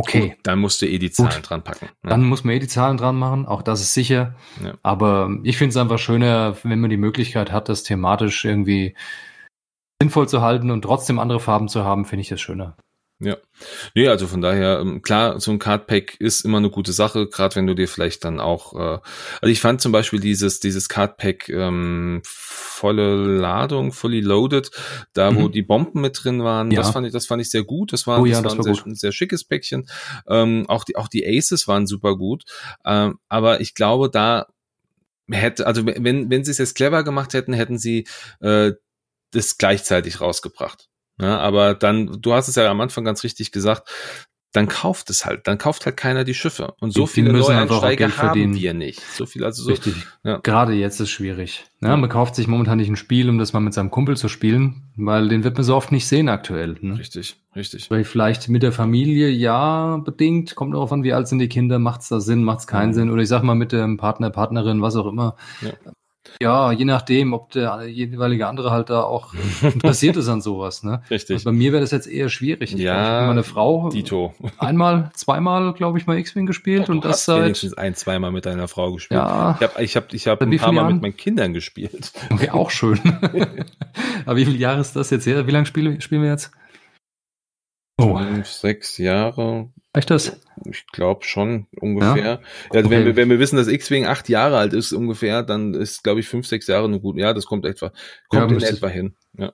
Okay. 0.00 0.36
dann 0.42 0.58
musst 0.58 0.82
du 0.82 0.86
eh 0.86 0.98
die 0.98 1.10
Zahlen 1.10 1.30
Gut. 1.36 1.50
dran 1.50 1.62
packen. 1.62 1.86
Ne? 2.02 2.10
Dann 2.10 2.24
muss 2.24 2.44
man 2.44 2.54
eh 2.54 2.58
die 2.58 2.68
Zahlen 2.68 2.96
dran 2.96 3.16
machen, 3.16 3.46
auch 3.46 3.62
das 3.62 3.80
ist 3.80 3.94
sicher. 3.94 4.34
Ja. 4.62 4.74
Aber 4.82 5.30
ich 5.42 5.56
finde 5.56 5.70
es 5.70 5.76
einfach 5.76 5.98
schöner, 5.98 6.56
wenn 6.62 6.80
man 6.80 6.90
die 6.90 6.96
Möglichkeit 6.96 7.52
hat, 7.52 7.68
das 7.68 7.82
thematisch 7.82 8.44
irgendwie 8.44 8.94
sinnvoll 10.00 10.28
zu 10.28 10.40
halten 10.40 10.70
und 10.70 10.82
trotzdem 10.82 11.18
andere 11.18 11.40
Farben 11.40 11.68
zu 11.68 11.84
haben, 11.84 12.04
finde 12.04 12.22
ich 12.22 12.28
das 12.28 12.40
schöner. 12.40 12.76
Ja. 13.22 13.36
Nee, 13.94 14.08
also 14.08 14.26
von 14.26 14.40
daher, 14.40 14.80
ähm, 14.80 15.02
klar, 15.02 15.40
so 15.40 15.50
ein 15.50 15.58
Cardpack 15.58 16.18
ist 16.20 16.42
immer 16.42 16.56
eine 16.56 16.70
gute 16.70 16.92
Sache, 16.92 17.28
gerade 17.28 17.54
wenn 17.56 17.66
du 17.66 17.74
dir 17.74 17.86
vielleicht 17.86 18.24
dann 18.24 18.40
auch, 18.40 18.74
äh, 18.74 18.98
also 19.42 19.52
ich 19.52 19.60
fand 19.60 19.82
zum 19.82 19.92
Beispiel 19.92 20.20
dieses, 20.20 20.58
dieses 20.58 20.88
Cardpack 20.88 21.50
ähm, 21.50 22.22
volle 22.24 23.16
Ladung, 23.16 23.92
fully 23.92 24.20
loaded, 24.20 24.70
da 25.12 25.34
wo 25.34 25.48
mhm. 25.48 25.52
die 25.52 25.62
Bomben 25.62 26.00
mit 26.00 26.18
drin 26.24 26.42
waren, 26.44 26.70
ja. 26.70 26.78
das 26.80 26.92
fand 26.92 27.06
ich, 27.06 27.12
das 27.12 27.26
fand 27.26 27.42
ich 27.42 27.50
sehr 27.50 27.62
gut. 27.62 27.92
Das 27.92 28.06
war, 28.06 28.22
oh, 28.22 28.24
ja, 28.24 28.40
das, 28.40 28.56
das 28.56 28.64
war 28.64 28.72
ein, 28.72 28.74
sehr, 28.74 28.86
ein 28.86 28.94
sehr 28.94 29.12
schickes 29.12 29.44
Päckchen. 29.44 29.86
Ähm, 30.26 30.64
auch 30.68 30.84
die, 30.84 30.96
auch 30.96 31.08
die 31.08 31.26
Aces 31.26 31.68
waren 31.68 31.86
super 31.86 32.16
gut. 32.16 32.44
Ähm, 32.86 33.18
aber 33.28 33.60
ich 33.60 33.74
glaube, 33.74 34.08
da 34.08 34.46
hätte, 35.30 35.66
also 35.66 35.84
wenn, 35.84 36.30
wenn 36.30 36.44
sie 36.44 36.52
es 36.52 36.58
jetzt 36.58 36.74
clever 36.74 37.04
gemacht 37.04 37.34
hätten, 37.34 37.52
hätten 37.52 37.78
sie 37.78 38.06
äh, 38.40 38.72
das 39.30 39.58
gleichzeitig 39.58 40.22
rausgebracht. 40.22 40.88
Ja, 41.20 41.38
aber 41.38 41.74
dann, 41.74 42.20
du 42.20 42.32
hast 42.32 42.48
es 42.48 42.56
ja 42.56 42.70
am 42.70 42.80
Anfang 42.80 43.04
ganz 43.04 43.22
richtig 43.24 43.52
gesagt, 43.52 43.88
dann 44.52 44.66
kauft 44.66 45.10
es 45.10 45.24
halt, 45.24 45.46
dann 45.46 45.58
kauft 45.58 45.86
halt 45.86 45.96
keiner 45.96 46.24
die 46.24 46.34
Schiffe. 46.34 46.74
Und 46.80 46.92
so 46.92 47.02
die 47.02 47.12
viele 47.12 47.32
Neueinsteiger 47.32 48.06
haben 48.06 48.12
verdienen. 48.12 48.54
wir 48.56 48.74
nicht. 48.74 49.00
So 49.00 49.24
viel, 49.24 49.44
also 49.44 49.62
so. 49.62 49.70
Richtig. 49.70 49.94
Ja. 50.24 50.38
Gerade 50.38 50.72
jetzt 50.72 50.98
ist 50.98 51.10
schwierig. 51.10 51.66
Ja, 51.80 51.96
man 51.96 52.10
kauft 52.10 52.34
sich 52.34 52.48
momentan 52.48 52.78
nicht 52.78 52.88
ein 52.88 52.96
Spiel, 52.96 53.28
um 53.28 53.38
das 53.38 53.52
mal 53.52 53.60
mit 53.60 53.74
seinem 53.74 53.90
Kumpel 53.90 54.16
zu 54.16 54.28
spielen, 54.28 54.90
weil 54.96 55.28
den 55.28 55.44
wird 55.44 55.54
man 55.56 55.62
so 55.62 55.76
oft 55.76 55.92
nicht 55.92 56.06
sehen 56.08 56.28
aktuell. 56.28 56.76
Ne? 56.80 56.98
Richtig, 56.98 57.36
richtig. 57.54 57.90
Weil 57.90 58.02
vielleicht 58.02 58.48
mit 58.48 58.64
der 58.64 58.72
Familie, 58.72 59.28
ja, 59.28 59.98
bedingt, 59.98 60.56
kommt 60.56 60.74
darauf 60.74 60.92
an, 60.92 61.04
wie 61.04 61.12
alt 61.12 61.28
sind 61.28 61.38
die 61.38 61.48
Kinder, 61.48 61.78
macht's 61.78 62.08
da 62.08 62.18
Sinn, 62.18 62.42
macht's 62.42 62.66
keinen 62.66 62.88
mhm. 62.88 62.94
Sinn, 62.94 63.10
oder 63.10 63.22
ich 63.22 63.28
sag 63.28 63.44
mal 63.44 63.54
mit 63.54 63.70
dem 63.70 63.98
Partner, 63.98 64.30
Partnerin, 64.30 64.82
was 64.82 64.96
auch 64.96 65.06
immer. 65.06 65.36
Ja. 66.40 66.72
Je 66.72 66.84
nachdem, 66.84 67.32
ob 67.32 67.50
der 67.50 67.86
jeweilige 67.86 68.46
andere 68.46 68.70
halt 68.70 68.90
da 68.90 69.02
auch 69.02 69.34
interessiert 69.62 70.16
ist 70.16 70.28
an 70.28 70.40
sowas. 70.40 70.82
Ne? 70.82 71.02
Richtig. 71.10 71.34
Also 71.34 71.44
bei 71.50 71.52
mir 71.52 71.72
wäre 71.72 71.80
das 71.80 71.90
jetzt 71.90 72.06
eher 72.06 72.28
schwierig. 72.28 72.74
Ich 72.74 72.80
ja, 72.80 73.26
meine 73.26 73.42
Frau 73.42 73.90
Dito. 73.90 74.34
einmal, 74.58 75.10
zweimal, 75.14 75.72
glaube 75.72 75.98
ich, 75.98 76.06
mal 76.06 76.18
X-Wing 76.18 76.46
gespielt 76.46 76.88
ja, 76.88 76.94
und 76.94 77.04
das 77.04 77.24
seit 77.24 77.44
wenigstens 77.44 77.74
ein, 77.74 77.94
zweimal 77.94 78.32
mit 78.32 78.46
deiner 78.46 78.68
Frau 78.68 78.92
gespielt. 78.92 79.20
Ja. 79.20 79.56
Ich 79.58 79.62
habe, 79.62 79.82
ich 79.82 79.96
habe, 79.96 80.06
ich 80.12 80.26
habe 80.26 80.44
ein 80.44 80.56
paar 80.56 80.72
Mal 80.72 80.82
Jahren? 80.82 80.94
mit 80.94 81.02
meinen 81.02 81.16
Kindern 81.16 81.52
gespielt. 81.52 82.12
Okay, 82.30 82.50
auch 82.50 82.70
schön. 82.70 83.00
Aber 84.26 84.36
wie 84.36 84.44
viele 84.44 84.58
Jahre 84.58 84.80
ist 84.80 84.94
das 84.96 85.10
jetzt 85.10 85.26
her? 85.26 85.46
Wie 85.46 85.50
lange 85.50 85.66
spielen, 85.66 86.00
spielen 86.00 86.22
wir 86.22 86.30
jetzt? 86.30 86.52
Oh. 88.00 88.18
Fünf, 88.18 88.46
sechs 88.48 88.98
Jahre. 88.98 89.70
Reicht 89.94 90.10
das? 90.10 90.40
Ich 90.70 90.86
glaube 90.88 91.24
schon 91.24 91.66
ungefähr. 91.80 92.24
Ja? 92.24 92.40
Also 92.70 92.86
okay. 92.86 92.90
wenn, 92.90 93.04
wir, 93.06 93.16
wenn 93.16 93.30
wir 93.30 93.38
wissen, 93.38 93.56
dass 93.56 93.66
X-Wing 93.66 94.06
acht 94.06 94.28
Jahre 94.28 94.58
alt 94.58 94.72
ist 94.72 94.92
ungefähr, 94.92 95.42
dann 95.42 95.74
ist, 95.74 96.04
glaube 96.04 96.20
ich, 96.20 96.28
fünf, 96.28 96.46
sechs 96.46 96.66
Jahre 96.66 96.84
eine 96.84 97.00
gute. 97.00 97.18
Ja, 97.18 97.34
das 97.34 97.46
kommt 97.46 97.66
etwa, 97.66 97.92
kommt 98.28 98.50
ja, 98.52 98.56
in 98.56 98.74
etwa 98.74 98.88
hin. 98.88 99.14
Ja. 99.36 99.52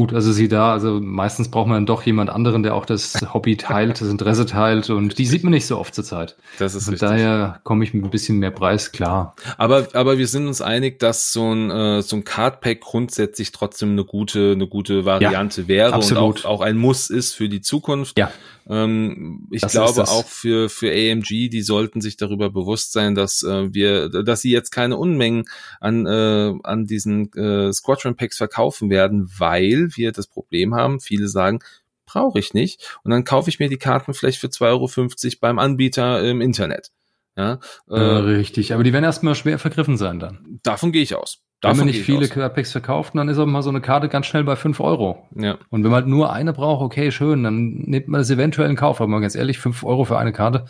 Gut, 0.00 0.14
also 0.14 0.32
sie 0.32 0.48
da, 0.48 0.72
also 0.72 0.98
meistens 0.98 1.50
braucht 1.50 1.66
man 1.66 1.76
dann 1.76 1.84
doch 1.84 2.02
jemand 2.04 2.30
anderen, 2.30 2.62
der 2.62 2.74
auch 2.74 2.86
das 2.86 3.20
Hobby 3.34 3.58
teilt, 3.58 4.00
das 4.00 4.08
Interesse 4.08 4.46
teilt 4.46 4.88
und 4.88 5.18
die 5.18 5.26
sieht 5.26 5.44
man 5.44 5.52
nicht 5.52 5.66
so 5.66 5.76
oft 5.76 5.94
zur 5.94 6.04
Zeit. 6.04 6.36
Das 6.58 6.74
ist 6.74 6.84
Von 6.84 6.94
richtig. 6.94 7.10
daher 7.10 7.60
komme 7.64 7.84
ich 7.84 7.92
mit 7.92 8.02
ein 8.04 8.08
bisschen 8.08 8.38
mehr 8.38 8.50
Preis 8.50 8.92
klar. 8.92 9.36
Aber, 9.58 9.88
aber 9.92 10.16
wir 10.16 10.26
sind 10.26 10.46
uns 10.46 10.62
einig, 10.62 11.00
dass 11.00 11.34
so 11.34 11.52
ein, 11.52 11.70
äh, 11.70 12.00
so 12.00 12.16
ein 12.16 12.24
Cardpack 12.24 12.80
grundsätzlich 12.80 13.52
trotzdem 13.52 13.90
eine 13.90 14.06
gute, 14.06 14.52
eine 14.52 14.66
gute 14.66 15.04
Variante 15.04 15.60
ja, 15.60 15.68
wäre 15.68 15.92
absolut. 15.92 16.22
und 16.22 16.46
auch, 16.46 16.50
auch 16.50 16.60
ein 16.62 16.78
Muss 16.78 17.10
ist 17.10 17.34
für 17.34 17.50
die 17.50 17.60
Zukunft. 17.60 18.18
Ja. 18.18 18.30
Ähm, 18.70 19.48
ich 19.50 19.62
das 19.62 19.72
glaube 19.72 20.04
auch 20.04 20.26
für, 20.26 20.68
für 20.68 20.92
AMG, 20.92 21.48
die 21.48 21.62
sollten 21.62 22.00
sich 22.00 22.16
darüber 22.16 22.50
bewusst 22.50 22.92
sein, 22.92 23.16
dass 23.16 23.42
äh, 23.42 23.74
wir, 23.74 24.08
dass 24.08 24.42
sie 24.42 24.52
jetzt 24.52 24.70
keine 24.70 24.96
Unmengen 24.96 25.46
an, 25.80 26.06
äh, 26.06 26.54
an 26.62 26.84
diesen 26.84 27.32
äh, 27.32 27.72
Squadron 27.72 28.14
Packs 28.14 28.36
verkaufen 28.36 28.88
werden, 28.88 29.28
weil 29.36 29.88
wir 29.94 30.12
das 30.12 30.28
Problem 30.28 30.74
haben, 30.74 31.00
viele 31.00 31.26
sagen, 31.26 31.58
brauche 32.06 32.38
ich 32.38 32.54
nicht. 32.54 32.98
Und 33.02 33.10
dann 33.10 33.24
kaufe 33.24 33.50
ich 33.50 33.58
mir 33.58 33.68
die 33.68 33.76
Karten 33.76 34.14
vielleicht 34.14 34.38
für 34.38 34.46
2,50 34.46 34.62
Euro 34.66 35.38
beim 35.40 35.58
Anbieter 35.58 36.22
im 36.22 36.40
Internet. 36.40 36.92
Ja, 37.36 37.58
äh, 37.88 37.94
äh, 37.94 38.00
richtig, 38.00 38.72
aber 38.72 38.84
die 38.84 38.92
werden 38.92 39.04
erstmal 39.04 39.34
schwer 39.34 39.58
vergriffen 39.58 39.96
sein 39.96 40.20
dann. 40.20 40.60
Davon 40.62 40.92
gehe 40.92 41.02
ich 41.02 41.14
aus. 41.14 41.42
Davon 41.60 41.78
wenn 41.78 41.86
man 41.86 41.94
nicht 41.94 42.04
viele 42.04 42.26
Packs 42.26 42.72
verkauft, 42.72 43.14
dann 43.14 43.28
ist 43.28 43.36
aber 43.36 43.50
mal 43.50 43.62
so 43.62 43.68
eine 43.68 43.82
Karte 43.82 44.08
ganz 44.08 44.26
schnell 44.26 44.44
bei 44.44 44.56
fünf 44.56 44.80
Euro. 44.80 45.28
Ja. 45.36 45.58
Und 45.68 45.84
wenn 45.84 45.90
man 45.90 46.02
halt 46.02 46.06
nur 46.06 46.32
eine 46.32 46.54
braucht, 46.54 46.82
okay, 46.82 47.12
schön, 47.12 47.44
dann 47.44 47.72
nimmt 47.84 48.08
man 48.08 48.20
das 48.20 48.30
eventuell 48.30 48.70
in 48.70 48.76
Kauf. 48.76 49.00
Aber 49.00 49.08
mal 49.08 49.20
ganz 49.20 49.34
ehrlich, 49.34 49.58
fünf 49.58 49.84
Euro 49.84 50.04
für 50.04 50.18
eine 50.18 50.32
Karte 50.32 50.64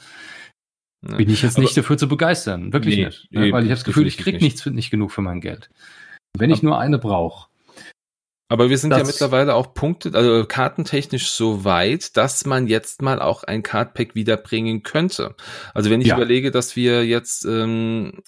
ja. 1.08 1.16
bin 1.16 1.30
ich 1.30 1.42
jetzt 1.42 1.56
aber 1.56 1.62
nicht 1.62 1.76
dafür 1.76 1.96
zu 1.96 2.08
begeistern. 2.08 2.72
Wirklich 2.72 2.96
nee, 2.96 3.04
nicht. 3.04 3.32
Ne? 3.32 3.52
Weil 3.52 3.62
ich 3.62 3.70
habe 3.70 3.76
das 3.76 3.84
Gefühl, 3.84 4.06
ich 4.08 4.18
krieg 4.18 4.34
nicht. 4.34 4.42
nichts 4.42 4.66
nicht 4.66 4.90
genug 4.90 5.12
für 5.12 5.22
mein 5.22 5.40
Geld. 5.40 5.70
Wenn 6.36 6.50
ich 6.50 6.62
nur 6.62 6.78
eine 6.78 6.98
brauche. 6.98 7.48
Aber 8.48 8.68
wir 8.68 8.78
sind 8.78 8.90
ja 8.90 9.04
mittlerweile 9.04 9.54
auch 9.54 9.74
Punkte, 9.74 10.10
also 10.12 10.44
kartentechnisch 10.44 11.30
so 11.30 11.64
weit, 11.64 12.16
dass 12.16 12.44
man 12.46 12.66
jetzt 12.66 13.00
mal 13.00 13.22
auch 13.22 13.44
ein 13.44 13.62
Cardpack 13.62 14.16
wiederbringen 14.16 14.82
könnte. 14.82 15.36
Also 15.72 15.88
wenn 15.88 16.00
ich 16.00 16.08
ja. 16.08 16.16
überlege, 16.16 16.50
dass 16.50 16.74
wir 16.74 17.06
jetzt 17.06 17.44
ähm, 17.44 18.22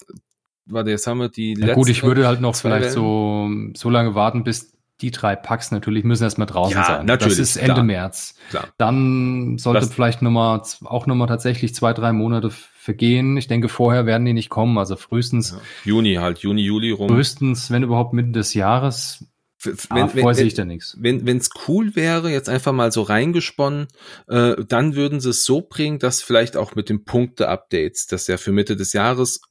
jetzt 0.65 1.07
haben 1.07 1.19
wir 1.19 1.29
die 1.29 1.55
ja, 1.57 1.73
Gut, 1.73 1.89
ich 1.89 2.03
würde 2.03 2.27
halt 2.27 2.41
noch 2.41 2.55
vielleicht 2.55 2.91
so, 2.91 3.49
so 3.75 3.89
lange 3.89 4.15
warten, 4.15 4.43
bis 4.43 4.73
die 5.01 5.11
drei 5.11 5.35
Packs 5.35 5.71
natürlich 5.71 6.03
müssen 6.03 6.23
erstmal 6.23 6.47
draußen 6.47 6.77
ja, 6.77 6.85
sein. 6.85 7.05
Natürlich, 7.05 7.37
das 7.37 7.49
ist 7.49 7.57
Ende 7.57 7.73
klar, 7.73 7.83
März. 7.83 8.35
Klar. 8.49 8.69
Dann 8.77 9.57
sollte 9.57 9.81
das 9.81 9.93
vielleicht 9.93 10.21
noch 10.21 10.31
mal, 10.31 10.61
auch 10.85 11.07
nochmal 11.07 11.27
tatsächlich 11.27 11.75
zwei, 11.75 11.93
drei 11.93 12.13
Monate 12.13 12.51
vergehen. 12.51 13.35
Ich 13.35 13.47
denke, 13.47 13.69
vorher 13.69 14.05
werden 14.05 14.25
die 14.25 14.33
nicht 14.33 14.49
kommen. 14.49 14.77
Also 14.77 14.95
frühestens 14.95 15.51
ja. 15.51 15.57
Juni 15.83 16.15
halt, 16.15 16.39
Juni, 16.39 16.61
Juli 16.61 16.91
rum. 16.91 17.09
Frühestens, 17.09 17.69
wenn 17.69 17.83
überhaupt 17.83 18.13
Mitte 18.13 18.31
des 18.31 18.53
Jahres. 18.53 19.25
Wenn, 19.61 19.75
ah, 19.89 20.09
wenn, 20.13 20.33
sehe 20.33 20.45
ich 20.45 20.55
da 20.55 20.65
nichts. 20.65 20.97
Wenn 20.99 21.25
es 21.37 21.49
cool 21.67 21.95
wäre, 21.95 22.29
jetzt 22.29 22.49
einfach 22.49 22.73
mal 22.73 22.91
so 22.91 23.01
reingesponnen, 23.01 23.87
äh, 24.27 24.55
dann 24.67 24.95
würden 24.95 25.21
sie 25.21 25.29
es 25.29 25.45
so 25.45 25.61
bringen, 25.61 25.99
dass 25.99 26.21
vielleicht 26.21 26.57
auch 26.57 26.75
mit 26.75 26.89
den 26.89 27.05
Punkte-Updates, 27.05 28.07
das 28.07 28.27
ja 28.27 28.35
für 28.35 28.51
Mitte 28.51 28.75
des 28.75 28.91
Jahres 28.91 29.41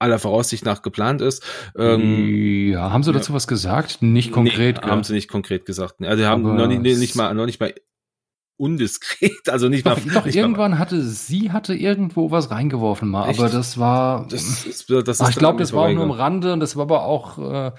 aller 0.00 0.18
Voraussicht 0.18 0.64
nach 0.64 0.82
geplant 0.82 1.20
ist. 1.20 1.44
Ähm, 1.76 2.72
ja, 2.72 2.90
haben 2.90 3.02
sie 3.02 3.12
dazu 3.12 3.32
ja. 3.32 3.36
was 3.36 3.46
gesagt? 3.46 4.02
Nicht 4.02 4.32
konkret? 4.32 4.80
Nee, 4.82 4.90
haben 4.90 5.04
sie 5.04 5.12
nicht 5.12 5.28
konkret 5.28 5.66
gesagt. 5.66 6.02
Also 6.02 6.24
haben 6.24 6.42
noch 6.42 6.66
nicht, 6.66 6.82
nicht 6.82 7.14
mal, 7.14 7.32
noch 7.34 7.46
nicht 7.46 7.60
mal 7.60 7.74
undiskret, 8.56 9.48
also 9.48 9.68
nicht 9.68 9.86
doch, 9.86 10.04
mal. 10.04 10.14
Doch, 10.14 10.26
nicht 10.26 10.36
irgendwann 10.36 10.72
mal. 10.72 10.78
hatte 10.78 11.02
sie 11.02 11.50
hatte 11.50 11.74
irgendwo 11.74 12.30
was 12.30 12.50
reingeworfen 12.50 13.08
mal, 13.08 13.28
Echt? 13.28 13.38
aber 13.38 13.48
das 13.48 13.78
war. 13.78 14.26
Das 14.28 14.42
ist, 14.42 14.90
das 14.90 15.08
ist 15.08 15.20
ach, 15.20 15.30
ich 15.30 15.36
glaube, 15.36 15.58
das 15.58 15.72
war 15.72 15.88
auch 15.88 15.92
nur 15.92 16.04
am 16.04 16.10
Rande 16.10 16.52
und 16.52 16.60
das 16.60 16.76
war 16.76 16.82
aber 16.82 17.04
auch 17.04 17.38
äh, 17.38 17.72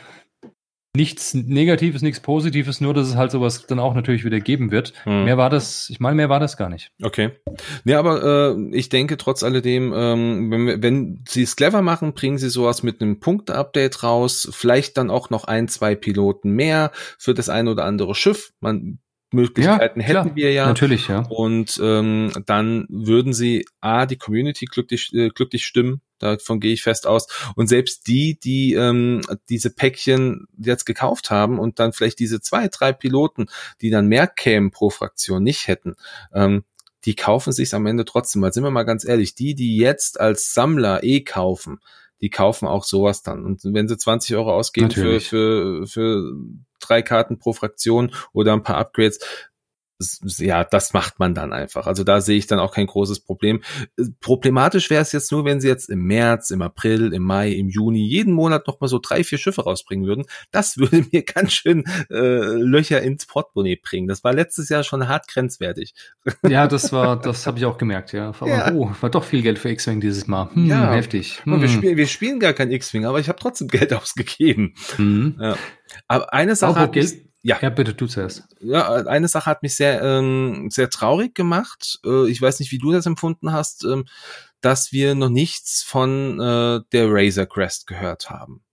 nichts 0.96 1.34
Negatives, 1.34 2.02
nichts 2.02 2.20
Positives, 2.20 2.82
nur 2.82 2.94
dass 2.94 3.08
es 3.08 3.16
halt 3.16 3.32
sowas 3.32 3.66
dann 3.66 3.80
auch 3.80 3.94
natürlich 3.94 4.26
wieder 4.26 4.40
geben 4.42 4.72
wird. 4.72 4.94
Hm. 5.04 5.24
Mehr 5.24 5.38
war 5.38 5.50
das, 5.50 5.90
ich 5.90 6.00
meine, 6.00 6.16
mehr 6.16 6.30
war 6.30 6.40
das 6.40 6.58
gar 6.58 6.70
nicht. 6.70 6.92
Okay. 7.02 7.32
Ja, 7.86 8.00
aber 8.00 8.56
äh, 8.58 8.76
ich 8.76 8.90
denke 8.90 9.18
trotz 9.18 9.44
alledem, 9.44 9.94
ähm, 9.96 10.52
wenn, 10.52 10.84
wenn 10.84 11.24
sie 11.28 11.44
es 11.44 11.56
clever 11.56 11.82
machen, 11.82 12.14
bringen 12.14 12.38
sie 12.38 12.50
sowas 12.50 12.84
mit 12.84 13.02
einem 13.02 13.20
Punkte-Update 13.20 14.04
raus, 14.04 14.50
vielleicht 14.52 14.98
dann 14.98 15.10
auch 15.10 15.30
noch 15.30 15.46
ein, 15.46 15.70
zwei 15.70 15.96
Piloten 15.96 16.52
mehr 16.52 16.92
für 17.18 17.34
das 17.34 17.48
ein 17.48 17.70
oder 17.70 17.86
andere 17.86 18.14
Schiff. 18.14 18.52
Man 18.60 19.00
Möglichkeiten 19.34 20.02
ja, 20.02 20.06
hätten 20.06 20.22
klar, 20.24 20.36
wir 20.36 20.52
ja. 20.52 20.66
Natürlich, 20.66 21.08
ja. 21.08 21.26
Und 21.30 21.80
ähm, 21.82 22.32
dann 22.46 22.86
würden 22.90 23.32
sie 23.32 23.66
A, 23.80 24.06
die 24.06 24.18
Community 24.18 24.66
glücklich, 24.66 25.14
äh, 25.14 25.30
glücklich 25.30 25.66
stimmen, 25.66 26.02
davon 26.22 26.60
gehe 26.60 26.74
ich 26.74 26.84
fest 26.84 27.08
aus. 27.08 27.28
Und 27.56 27.68
selbst 27.68 28.08
die, 28.08 28.40
die 28.40 28.74
ähm, 28.74 29.22
diese 29.50 29.70
Päckchen 29.70 30.48
jetzt 30.58 30.86
gekauft 30.86 31.30
haben 31.30 31.60
und 31.60 31.80
dann 31.80 31.94
vielleicht 31.94 32.20
diese 32.20 32.42
zwei, 32.42 32.68
drei 32.68 32.94
Piloten, 32.94 33.48
die 33.82 33.90
dann 33.90 34.08
mehr 34.08 34.28
kämen 34.28 34.72
pro 34.72 34.90
Fraktion, 34.90 35.44
nicht 35.44 35.68
hätten, 35.68 35.96
ähm, 36.34 36.64
die 37.06 37.16
kaufen 37.16 37.52
sich 37.52 37.74
am 37.74 37.86
Ende 37.86 38.06
trotzdem. 38.06 38.42
Weil 38.42 38.54
sind 38.54 38.64
wir 38.64 38.72
mal 38.72 38.84
ganz 38.84 39.06
ehrlich, 39.06 39.36
die, 39.36 39.56
die 39.56 39.78
jetzt 39.78 40.20
als 40.20 40.54
Sammler 40.54 41.04
eh 41.04 41.22
kaufen, 41.22 41.80
die 42.22 42.30
kaufen 42.30 42.68
auch 42.68 42.84
sowas 42.84 43.24
dann. 43.24 43.44
Und 43.46 43.62
wenn 43.64 43.88
sie 43.88 43.98
20 43.98 44.36
Euro 44.36 44.54
ausgeben 44.54 44.92
für, 44.92 45.20
für, 45.20 45.88
für 45.88 46.34
drei 46.80 47.02
Karten 47.02 47.40
pro 47.40 47.54
Fraktion 47.54 48.14
oder 48.32 48.54
ein 48.54 48.64
paar 48.64 48.78
Upgrades, 48.78 49.20
ja, 50.38 50.64
das 50.64 50.94
macht 50.94 51.20
man 51.20 51.34
dann 51.34 51.54
einfach. 51.54 51.88
Also 51.88 52.04
da 52.04 52.22
sehe 52.22 52.38
ich 52.38 52.48
dann 52.48 52.60
auch 52.60 52.74
kein 52.74 52.88
großes 52.88 53.22
Problem. 53.22 53.62
Problematisch 54.20 54.90
wäre 54.90 55.02
es 55.02 55.12
jetzt 55.12 55.32
nur, 55.32 55.46
wenn 55.46 55.62
sie 55.62 55.68
jetzt 55.68 55.90
im 55.90 56.04
März, 56.04 56.52
im 56.52 56.62
April, 56.62 57.14
im 57.14 57.24
Mai, 57.24 57.52
im 57.52 57.70
Juni 57.70 58.06
jeden 58.06 58.34
Monat 58.34 58.68
noch 58.68 58.80
mal 58.80 58.88
so 58.88 59.00
drei, 59.00 59.24
vier 59.24 59.38
Schiffe 59.38 59.64
rausbringen 59.64 60.06
würden. 60.06 60.26
Das 60.52 60.78
würde 60.78 61.06
mir 61.12 61.24
ganz 61.24 61.54
schön 61.54 61.84
äh, 62.10 62.16
Löcher 62.16 63.02
ins 63.02 63.26
Portemonnaie 63.26 63.78
bringen. 63.78 64.08
Das 64.08 64.24
war 64.24 64.34
letztes 64.34 64.70
Jahr 64.70 64.84
schon 64.84 65.08
hart 65.08 65.28
grenzwertig. 65.28 65.94
Ja, 66.48 66.68
das 66.68 66.92
war, 66.92 67.20
das 67.20 67.48
habe 67.48 67.60
ich 67.60 67.66
auch 67.66 67.78
gemerkt, 67.78 68.14
ja. 68.14 68.30
Aber, 68.30 68.50
ja. 68.50 68.72
Oh, 68.74 68.92
war 69.00 69.10
doch 69.10 69.24
viel 69.24 69.42
Geld 69.42 69.60
für 69.60 69.70
X-Wing 69.70 70.02
dieses 70.02 70.28
Mal. 70.28 70.50
Hm, 70.54 70.68
ja, 70.68 70.92
heftig. 70.92 71.42
Hm. 71.44 71.62
Wir, 71.62 71.68
spielen, 71.68 71.98
wir 71.98 72.08
spielen 72.08 72.40
gar 72.40 72.54
kein 72.54 72.72
X-Wing, 72.72 73.06
aber 73.06 73.20
ich 73.20 73.30
habe 73.30 73.40
trotzdem 73.40 73.68
Geld 73.72 73.94
ausgegeben. 73.94 74.76
Mhm. 74.98 75.38
Ja. 75.40 75.58
Aber 76.08 76.34
eine 76.34 76.56
Sache 76.56 76.80
hat 76.80 76.94
Geld, 76.94 77.31
ja. 77.44 77.58
ja, 77.62 77.70
bitte, 77.70 77.94
du 77.94 78.08
zuerst. 78.08 78.44
Ja, 78.60 78.92
eine 78.92 79.28
Sache 79.28 79.48
hat 79.48 79.64
mich 79.64 79.76
sehr, 79.76 80.02
ähm, 80.02 80.70
sehr 80.70 80.90
traurig 80.90 81.34
gemacht. 81.36 82.00
Äh, 82.06 82.30
ich 82.30 82.42
weiß 82.42 82.60
nicht, 82.60 82.72
wie 82.72 82.78
du 82.78 82.92
das 82.92 83.06
empfunden 83.06 83.52
hast, 83.52 83.84
ähm, 83.84 84.06
dass 84.62 84.92
wir 84.92 85.16
noch 85.16 85.30
nichts 85.30 85.84
von 85.84 86.40
äh, 86.40 86.82
der 86.92 87.08
Razor 87.10 87.48
Crest 87.48 87.88
gehört 87.88 88.30
haben. 88.30 88.64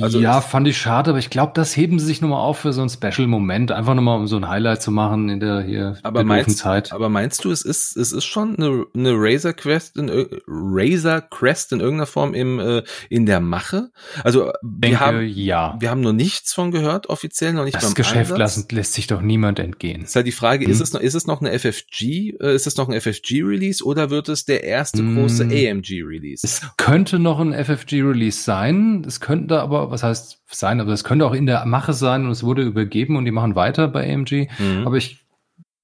Also 0.00 0.18
ja, 0.18 0.40
fand 0.40 0.66
ich 0.66 0.76
schade, 0.76 1.10
aber 1.10 1.20
ich 1.20 1.30
glaube, 1.30 1.52
das 1.54 1.76
heben 1.76 2.00
sie 2.00 2.06
sich 2.06 2.20
nochmal 2.20 2.40
auf 2.40 2.58
für 2.58 2.72
so 2.72 2.80
einen 2.80 2.90
Special-Moment. 2.90 3.70
Einfach 3.70 3.94
nochmal, 3.94 4.18
um 4.18 4.26
so 4.26 4.36
ein 4.36 4.48
Highlight 4.48 4.82
zu 4.82 4.90
machen 4.90 5.28
in 5.28 5.38
der 5.38 5.60
hier 5.60 5.98
aber 6.02 6.24
meinst, 6.24 6.58
Zeit. 6.58 6.92
Aber 6.92 7.08
meinst 7.08 7.44
du, 7.44 7.52
es 7.52 7.62
ist, 7.62 7.96
es 7.96 8.10
ist 8.10 8.24
schon 8.24 8.56
eine, 8.56 8.86
eine 8.92 9.12
Razor 9.14 9.52
Crest 9.52 9.96
in, 9.96 10.10
Razor 10.48 11.20
Crest 11.20 11.70
in 11.70 11.78
irgendeiner 11.78 12.06
Form 12.06 12.34
im, 12.34 12.58
äh, 12.58 12.82
in 13.08 13.24
der 13.24 13.38
Mache? 13.38 13.92
Also, 14.24 14.50
Denke, 14.62 14.98
wir 14.98 15.00
haben, 15.00 15.28
ja. 15.28 15.76
wir 15.78 15.90
haben 15.90 16.00
noch 16.00 16.12
nichts 16.12 16.52
von 16.52 16.72
gehört, 16.72 17.08
offiziell 17.08 17.52
noch 17.52 17.64
nicht 17.64 17.76
Das 17.76 17.94
Geschäft 17.94 18.36
lassen, 18.36 18.66
lässt 18.72 18.94
sich 18.94 19.06
doch 19.06 19.20
niemand 19.20 19.60
entgehen. 19.60 20.02
Ist 20.02 20.16
halt 20.16 20.26
die 20.26 20.32
Frage, 20.32 20.64
hm. 20.64 20.72
ist 20.72 20.80
es 20.80 20.92
noch, 20.92 21.00
ist 21.00 21.14
es 21.14 21.28
noch 21.28 21.40
eine 21.40 21.56
FFG, 21.56 22.34
äh, 22.40 22.52
ist 22.52 22.66
es 22.66 22.76
noch 22.76 22.88
ein 22.88 23.00
FFG-Release 23.00 23.84
oder 23.84 24.10
wird 24.10 24.28
es 24.28 24.44
der 24.44 24.64
erste 24.64 24.98
hm. 24.98 25.14
große 25.14 25.44
AMG-Release? 25.44 26.44
Es 26.44 26.62
könnte 26.76 27.20
noch 27.20 27.38
ein 27.38 27.52
FFG-Release 27.52 28.42
sein. 28.42 29.04
Es 29.06 29.20
könnte 29.20 29.67
aber, 29.68 29.90
was 29.90 30.02
heißt 30.02 30.40
sein, 30.50 30.80
aber 30.80 30.92
es 30.92 31.04
könnte 31.04 31.26
auch 31.26 31.34
in 31.34 31.46
der 31.46 31.64
Mache 31.66 31.92
sein 31.92 32.24
und 32.24 32.30
es 32.30 32.42
wurde 32.42 32.62
übergeben 32.62 33.16
und 33.16 33.24
die 33.24 33.30
machen 33.30 33.54
weiter 33.54 33.88
bei 33.88 34.12
AMG. 34.12 34.48
Mhm. 34.58 34.86
Aber 34.86 34.96
ich, 34.96 35.24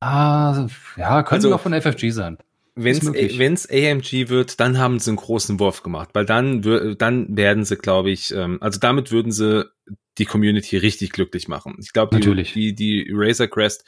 ah, 0.00 0.66
ja, 0.96 1.22
könnte 1.22 1.48
also, 1.48 1.54
auch 1.54 1.60
von 1.60 1.78
FFG 1.78 2.10
sein. 2.10 2.38
Wenn 2.76 3.54
es 3.54 3.70
AMG 3.70 4.28
wird, 4.30 4.58
dann 4.58 4.78
haben 4.78 4.98
sie 4.98 5.10
einen 5.10 5.16
großen 5.18 5.60
Wurf 5.60 5.82
gemacht, 5.82 6.10
weil 6.12 6.24
dann, 6.24 6.62
dann 6.98 7.36
werden 7.36 7.64
sie, 7.64 7.76
glaube 7.76 8.10
ich, 8.10 8.34
ähm, 8.34 8.58
also 8.60 8.80
damit 8.80 9.12
würden 9.12 9.30
sie 9.30 9.70
die 10.18 10.24
Community 10.24 10.76
richtig 10.76 11.12
glücklich 11.12 11.46
machen. 11.46 11.76
Ich 11.80 11.92
glaube, 11.92 12.18
die, 12.18 12.44
die, 12.44 12.74
die 12.74 13.10
Razor 13.12 13.46
Crest 13.46 13.84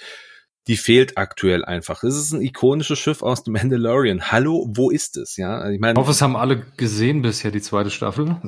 die 0.69 0.77
fehlt 0.77 1.17
aktuell 1.17 1.65
einfach. 1.65 2.03
Es 2.03 2.17
ist 2.17 2.33
ein 2.33 2.41
ikonisches 2.41 2.99
Schiff 2.99 3.23
aus 3.23 3.45
dem 3.45 3.53
Mandalorian. 3.53 4.33
Hallo, 4.33 4.67
wo 4.69 4.91
ist 4.91 5.17
es? 5.17 5.37
Ja, 5.37 5.71
ich 5.71 5.79
meine. 5.79 5.93
Ich 5.93 5.99
hoffe, 5.99 6.11
es 6.11 6.21
haben 6.21 6.35
alle 6.37 6.65
gesehen 6.77 7.23
bisher, 7.23 7.53
die 7.53 7.61
zweite 7.61 7.91
Staffel. 7.91 8.37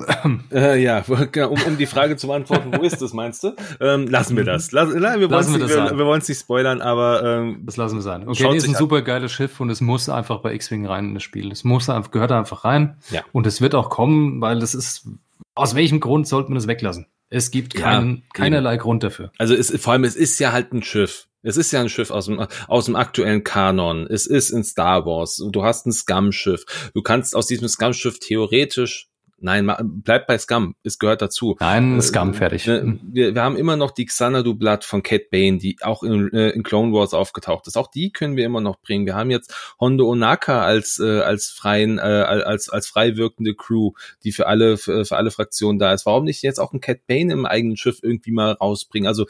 Äh, 0.50 0.82
ja, 0.82 1.04
um, 1.08 1.62
um 1.66 1.78
die 1.78 1.86
Frage 1.86 2.16
zu 2.16 2.28
beantworten, 2.28 2.72
wo 2.76 2.82
ist 2.82 3.02
es, 3.02 3.12
meinst 3.12 3.44
du? 3.44 3.54
Ähm, 3.80 4.06
lassen 4.08 4.36
wir 4.36 4.44
das. 4.44 4.72
Lass, 4.72 4.92
wir 4.92 5.30
wollen 5.30 5.40
es 5.40 5.48
nicht, 5.48 5.68
wir, 5.68 5.96
wir 5.96 6.16
nicht 6.16 6.38
spoilern, 6.38 6.80
aber 6.80 7.22
ähm, 7.22 7.62
das 7.64 7.76
lassen 7.76 7.96
wir 7.96 8.02
sein. 8.02 8.26
Okay, 8.26 8.48
nee, 8.48 8.56
ist 8.56 8.68
ein 8.68 8.74
super 8.74 9.02
geiles 9.02 9.32
Schiff 9.32 9.60
und 9.60 9.70
es 9.70 9.80
muss 9.80 10.08
einfach 10.08 10.40
bei 10.40 10.54
X-Wing 10.54 10.86
rein 10.86 11.06
in 11.06 11.14
das 11.14 11.22
Spiel. 11.22 11.52
Es 11.52 11.64
muss 11.64 11.88
einfach, 11.88 12.10
gehört 12.10 12.32
einfach 12.32 12.64
rein. 12.64 12.96
Ja. 13.10 13.22
Und 13.32 13.46
es 13.46 13.60
wird 13.60 13.74
auch 13.74 13.90
kommen, 13.90 14.40
weil 14.40 14.58
es 14.62 14.74
ist, 14.74 15.08
aus 15.54 15.74
welchem 15.74 16.00
Grund 16.00 16.26
sollte 16.26 16.50
man 16.50 16.58
es 16.58 16.66
weglassen? 16.66 17.06
Es 17.30 17.50
gibt 17.50 17.74
keinen, 17.74 18.16
ja, 18.16 18.22
keinerlei 18.32 18.76
Grund 18.78 19.02
dafür. 19.02 19.32
Also 19.38 19.54
es, 19.54 19.70
vor 19.80 19.92
allem, 19.92 20.04
es 20.04 20.16
ist 20.16 20.38
ja 20.38 20.52
halt 20.52 20.72
ein 20.72 20.82
Schiff. 20.82 21.27
Es 21.42 21.56
ist 21.56 21.72
ja 21.72 21.80
ein 21.80 21.88
Schiff 21.88 22.10
aus 22.10 22.26
dem, 22.26 22.46
aus 22.66 22.86
dem 22.86 22.96
aktuellen 22.96 23.44
Kanon. 23.44 24.06
Es 24.08 24.26
ist 24.26 24.50
in 24.50 24.64
Star 24.64 25.06
Wars. 25.06 25.42
Du 25.50 25.62
hast 25.62 25.86
ein 25.86 25.92
Scum-Schiff. 25.92 26.90
Du 26.94 27.02
kannst 27.02 27.36
aus 27.36 27.46
diesem 27.46 27.68
Scum-Schiff 27.68 28.18
theoretisch 28.18 29.08
Nein, 29.40 29.70
bleib 30.04 30.26
bei 30.26 30.36
Scum. 30.36 30.74
Es 30.82 30.98
gehört 30.98 31.22
dazu. 31.22 31.56
Nein, 31.60 31.98
äh, 31.98 32.02
Scum, 32.02 32.34
fertig. 32.34 32.66
Wir, 32.66 33.34
wir 33.34 33.42
haben 33.42 33.56
immer 33.56 33.76
noch 33.76 33.92
die 33.92 34.06
Xanadu 34.06 34.54
Blood 34.54 34.82
von 34.82 35.04
Cat 35.04 35.30
Bane, 35.30 35.58
die 35.58 35.76
auch 35.80 36.02
in, 36.02 36.32
äh, 36.32 36.50
in 36.50 36.64
Clone 36.64 36.92
Wars 36.92 37.14
aufgetaucht 37.14 37.68
ist. 37.68 37.76
Auch 37.76 37.88
die 37.88 38.10
können 38.10 38.36
wir 38.36 38.44
immer 38.44 38.60
noch 38.60 38.80
bringen. 38.80 39.06
Wir 39.06 39.14
haben 39.14 39.30
jetzt 39.30 39.54
Hondo 39.78 40.08
Onaka 40.08 40.62
als 40.62 40.98
äh, 40.98 41.20
als 41.20 41.50
freien 41.50 42.00
als 42.00 42.68
als 42.68 42.88
frei 42.88 43.16
wirkende 43.16 43.54
Crew, 43.54 43.92
die 44.24 44.32
für 44.32 44.48
alle 44.48 44.76
für, 44.76 45.04
für 45.04 45.16
alle 45.16 45.30
Fraktionen 45.30 45.78
da 45.78 45.92
ist. 45.92 46.04
Warum 46.04 46.24
nicht 46.24 46.42
jetzt 46.42 46.58
auch 46.58 46.72
ein 46.72 46.80
Cat 46.80 47.06
Bane 47.06 47.32
im 47.32 47.46
eigenen 47.46 47.76
Schiff 47.76 48.00
irgendwie 48.02 48.32
mal 48.32 48.52
rausbringen? 48.52 49.06
Also 49.06 49.26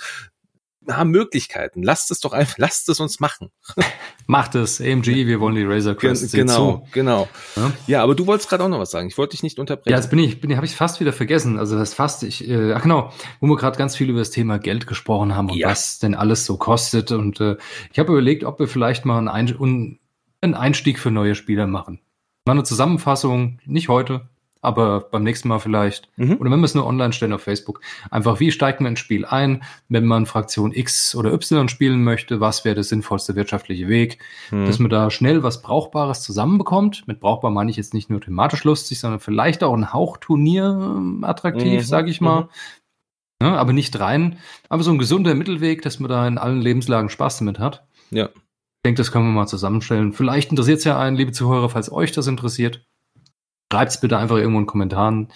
haben 0.87 1.11
Möglichkeiten. 1.11 1.83
Lasst 1.83 2.11
es 2.11 2.21
doch 2.21 2.33
einfach, 2.33 2.57
lasst 2.59 2.89
es 2.89 3.01
uns 3.01 3.21
machen. 3.21 3.51
Macht 4.27 4.55
es, 4.55 4.81
AMG, 4.81 5.27
wir 5.27 5.41
wollen 5.41 5.55
die 5.55 5.65
Razer 5.65 5.95
Crest. 5.95 6.33
Genau, 6.33 6.87
genau. 6.93 7.29
Ja? 7.57 7.73
ja, 7.87 8.03
aber 8.03 8.15
du 8.15 8.27
wolltest 8.27 8.49
gerade 8.49 8.65
auch 8.65 8.69
noch 8.69 8.79
was 8.79 8.91
sagen. 8.91 9.09
Ich 9.09 9.19
wollte 9.19 9.33
dich 9.33 9.43
nicht 9.43 9.59
unterbrechen. 9.59 9.91
Ja, 9.91 9.97
jetzt 9.97 10.11
bin 10.11 10.19
ich, 10.19 10.41
bin, 10.41 10.55
habe 10.57 10.67
ich 10.67 10.77
fast 10.77 11.01
wieder 11.01 11.13
vergessen. 11.13 11.59
Also 11.59 11.79
das 11.79 11.95
fast, 11.95 12.23
ich, 12.23 12.49
äh, 12.49 12.73
ach 12.73 12.83
genau, 12.83 13.13
wo 13.41 13.47
wir 13.49 13.57
gerade 13.57 13.79
ganz 13.79 13.97
viel 13.97 14.11
über 14.11 14.21
das 14.21 14.31
Thema 14.31 14.59
Geld 14.59 14.87
gesprochen 14.87 15.35
haben 15.35 15.51
und 15.51 15.57
ja. 15.57 15.69
was 15.69 15.99
denn 15.99 16.15
alles 16.15 16.45
so 16.47 16.57
kostet. 16.57 17.11
Und 17.13 17.41
äh, 17.41 17.57
ich 17.93 17.99
habe 17.99 18.13
überlegt, 18.13 18.45
ob 18.45 18.59
wir 18.59 18.69
vielleicht 18.69 19.05
mal 19.05 19.19
einen, 19.19 19.29
Ein 19.29 19.99
einen 20.41 20.55
Einstieg 20.55 20.99
für 20.99 21.11
neue 21.11 21.35
Spieler 21.35 21.67
machen. 21.67 22.01
Mal 22.45 22.53
eine 22.53 22.65
Zusammenfassung, 22.65 23.59
nicht 23.67 23.89
heute, 23.89 24.29
aber 24.61 25.01
beim 25.01 25.23
nächsten 25.23 25.49
Mal 25.49 25.59
vielleicht. 25.59 26.09
Mhm. 26.17 26.37
Oder 26.39 26.51
wenn 26.51 26.61
wir 26.61 26.65
es 26.65 26.75
nur 26.75 26.87
online 26.87 27.13
stellen 27.13 27.33
auf 27.33 27.43
Facebook. 27.43 27.81
Einfach, 28.11 28.41
wie 28.41 28.51
steigt 28.51 28.81
man 28.81 28.93
ins 28.93 29.01
Spiel 29.01 29.25
ein, 29.25 29.63
wenn 29.89 30.05
man 30.05 30.27
Fraktion 30.27 30.73
X 30.73 31.15
oder 31.15 31.33
Y 31.33 31.69
spielen 31.69 32.03
möchte? 32.03 32.41
Was 32.41 32.65
wäre 32.65 32.75
der 32.75 32.85
sinnvollste 32.85 33.37
wirtschaftliche 33.37 33.89
Weg? 33.89 34.19
Mhm. 34.51 34.67
Dass 34.67 34.79
man 34.79 34.91
da 34.91 35.11
schnell 35.11 35.43
was 35.43 35.63
Brauchbares 35.63 36.23
zusammenbekommt. 36.23 37.07
Mit 37.07 37.21
brauchbar 37.21 37.51
meine 37.51 37.71
ich 37.71 37.77
jetzt 37.77 37.95
nicht 37.95 38.11
nur 38.11 38.21
thematisch 38.21 38.65
lustig, 38.65 39.01
sondern 39.01 39.21
vielleicht 39.21 39.63
auch 39.63 39.75
ein 39.75 39.93
Hauchturnier 39.93 41.21
äh, 41.23 41.27
attraktiv, 41.27 41.81
mhm. 41.81 41.87
sage 41.87 42.11
ich 42.11 42.21
mal. 42.21 42.43
Mhm. 42.43 42.49
Ja, 43.41 43.57
aber 43.57 43.73
nicht 43.73 43.99
rein. 44.01 44.39
Aber 44.69 44.83
so 44.83 44.91
ein 44.91 44.99
gesunder 44.99 45.35
Mittelweg, 45.35 45.83
dass 45.83 46.01
man 46.01 46.11
da 46.11 46.27
in 46.27 46.39
allen 46.39 46.61
Lebenslagen 46.61 47.09
Spaß 47.09 47.39
damit 47.39 47.59
hat. 47.59 47.87
Ja. 48.11 48.27
Ich 48.27 48.83
denke, 48.85 48.99
das 48.99 49.13
können 49.13 49.27
wir 49.27 49.33
mal 49.33 49.47
zusammenstellen. 49.47 50.13
Vielleicht 50.13 50.51
interessiert 50.51 50.79
es 50.79 50.85
ja 50.85 50.99
einen, 50.99 51.17
liebe 51.17 51.33
Zuhörer, 51.33 51.69
falls 51.69 51.91
euch 51.91 52.13
das 52.13 52.27
interessiert. 52.27 52.88
Schreibt 53.73 53.93
es 53.93 54.01
bitte 54.01 54.19
einfach 54.19 54.37
irgendwo 54.37 54.59
in 54.59 54.65
den 54.65 54.69
Kommentaren. 54.69 55.29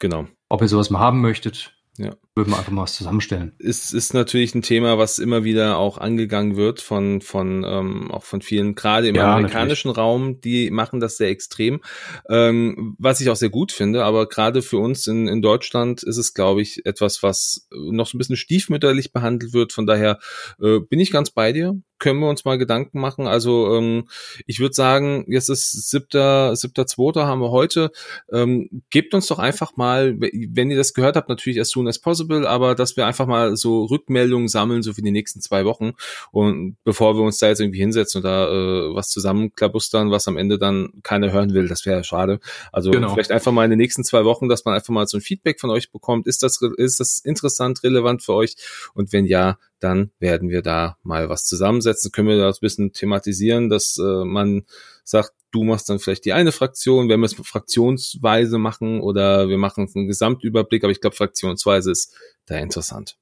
Genau. 0.00 0.26
Ob 0.48 0.62
ihr 0.62 0.68
sowas 0.68 0.90
mal 0.90 1.00
haben 1.00 1.20
möchtet. 1.20 1.74
Ja. 1.98 2.16
Würden 2.34 2.52
wir 2.52 2.58
einfach 2.58 2.72
mal 2.72 2.82
was 2.82 2.94
zusammenstellen. 2.94 3.52
Es 3.58 3.92
ist 3.92 4.14
natürlich 4.14 4.54
ein 4.54 4.62
Thema, 4.62 4.96
was 4.96 5.18
immer 5.18 5.44
wieder 5.44 5.76
auch 5.76 5.98
angegangen 5.98 6.56
wird 6.56 6.80
von, 6.80 7.20
von 7.20 7.62
ähm, 7.66 8.10
auch 8.10 8.22
von 8.22 8.40
vielen, 8.40 8.74
gerade 8.74 9.08
im 9.08 9.16
ja, 9.16 9.34
amerikanischen 9.34 9.88
natürlich. 9.88 9.98
Raum, 9.98 10.40
die 10.40 10.70
machen 10.70 11.00
das 11.00 11.18
sehr 11.18 11.28
extrem. 11.28 11.82
Ähm, 12.30 12.96
was 12.98 13.20
ich 13.20 13.28
auch 13.28 13.36
sehr 13.36 13.50
gut 13.50 13.70
finde, 13.70 14.04
aber 14.04 14.28
gerade 14.28 14.62
für 14.62 14.78
uns 14.78 15.06
in, 15.08 15.28
in 15.28 15.42
Deutschland 15.42 16.02
ist 16.02 16.16
es, 16.16 16.32
glaube 16.32 16.62
ich, 16.62 16.86
etwas, 16.86 17.22
was 17.22 17.68
noch 17.70 18.06
so 18.06 18.16
ein 18.16 18.18
bisschen 18.18 18.36
stiefmütterlich 18.36 19.12
behandelt 19.12 19.52
wird. 19.52 19.74
Von 19.74 19.86
daher 19.86 20.18
äh, 20.62 20.78
bin 20.78 21.00
ich 21.00 21.10
ganz 21.10 21.30
bei 21.30 21.52
dir 21.52 21.82
können 22.00 22.18
wir 22.18 22.28
uns 22.28 22.44
mal 22.44 22.58
Gedanken 22.58 22.98
machen. 22.98 23.28
Also 23.28 23.76
ähm, 23.76 24.08
ich 24.46 24.58
würde 24.58 24.74
sagen, 24.74 25.24
jetzt 25.28 25.48
ist 25.48 25.90
siebter, 25.90 26.56
siebter, 26.56 26.86
zweiter 26.86 27.26
haben 27.26 27.40
wir 27.40 27.50
heute. 27.50 27.92
Ähm, 28.32 28.82
gebt 28.90 29.14
uns 29.14 29.28
doch 29.28 29.38
einfach 29.38 29.76
mal, 29.76 30.16
wenn 30.18 30.70
ihr 30.70 30.76
das 30.76 30.94
gehört 30.94 31.14
habt, 31.14 31.28
natürlich 31.28 31.60
as 31.60 31.70
soon 31.70 31.86
as 31.86 31.98
possible, 31.98 32.48
aber 32.48 32.74
dass 32.74 32.96
wir 32.96 33.06
einfach 33.06 33.26
mal 33.26 33.56
so 33.56 33.84
Rückmeldungen 33.84 34.48
sammeln, 34.48 34.82
so 34.82 34.94
für 34.94 35.02
die 35.02 35.10
nächsten 35.12 35.40
zwei 35.40 35.64
Wochen. 35.64 35.92
Und 36.32 36.76
bevor 36.84 37.16
wir 37.16 37.22
uns 37.22 37.38
da 37.38 37.48
jetzt 37.48 37.60
irgendwie 37.60 37.80
hinsetzen 37.80 38.18
und 38.18 38.24
da 38.24 38.48
äh, 38.48 38.94
was 38.94 39.10
zusammenklabustern, 39.10 40.10
was 40.10 40.26
am 40.26 40.36
Ende 40.36 40.58
dann 40.58 40.90
keiner 41.02 41.30
hören 41.30 41.52
will, 41.52 41.68
das 41.68 41.84
wäre 41.86 41.98
ja 41.98 42.04
schade. 42.04 42.40
Also 42.72 42.90
genau. 42.90 43.12
vielleicht 43.12 43.30
einfach 43.30 43.52
mal 43.52 43.64
in 43.64 43.70
den 43.70 43.78
nächsten 43.78 44.04
zwei 44.04 44.24
Wochen, 44.24 44.48
dass 44.48 44.64
man 44.64 44.74
einfach 44.74 44.92
mal 44.92 45.06
so 45.06 45.18
ein 45.18 45.20
Feedback 45.20 45.60
von 45.60 45.70
euch 45.70 45.92
bekommt. 45.92 46.26
Ist 46.26 46.42
das, 46.42 46.60
ist 46.78 46.98
das 46.98 47.18
interessant, 47.18 47.82
relevant 47.84 48.22
für 48.22 48.32
euch? 48.32 48.56
Und 48.94 49.12
wenn 49.12 49.26
ja, 49.26 49.58
dann 49.80 50.10
werden 50.18 50.48
wir 50.48 50.62
da 50.62 50.96
mal 51.02 51.28
was 51.28 51.44
zusammensetzen, 51.44 52.12
können 52.12 52.28
wir 52.28 52.38
das 52.38 52.58
ein 52.58 52.60
bisschen 52.60 52.92
thematisieren, 52.92 53.68
dass 53.68 53.98
äh, 53.98 54.24
man 54.24 54.64
sagt, 55.04 55.32
du 55.50 55.64
machst 55.64 55.88
dann 55.88 55.98
vielleicht 55.98 56.24
die 56.24 56.32
eine 56.32 56.52
Fraktion, 56.52 57.08
wenn 57.08 57.20
wir 57.20 57.26
es 57.26 57.34
fraktionsweise 57.34 58.58
machen 58.58 59.00
oder 59.00 59.48
wir 59.48 59.58
machen 59.58 59.88
einen 59.94 60.06
Gesamtüberblick, 60.06 60.84
aber 60.84 60.92
ich 60.92 61.00
glaube, 61.00 61.16
fraktionsweise 61.16 61.90
ist 61.90 62.14
da 62.46 62.56
interessant. 62.56 63.16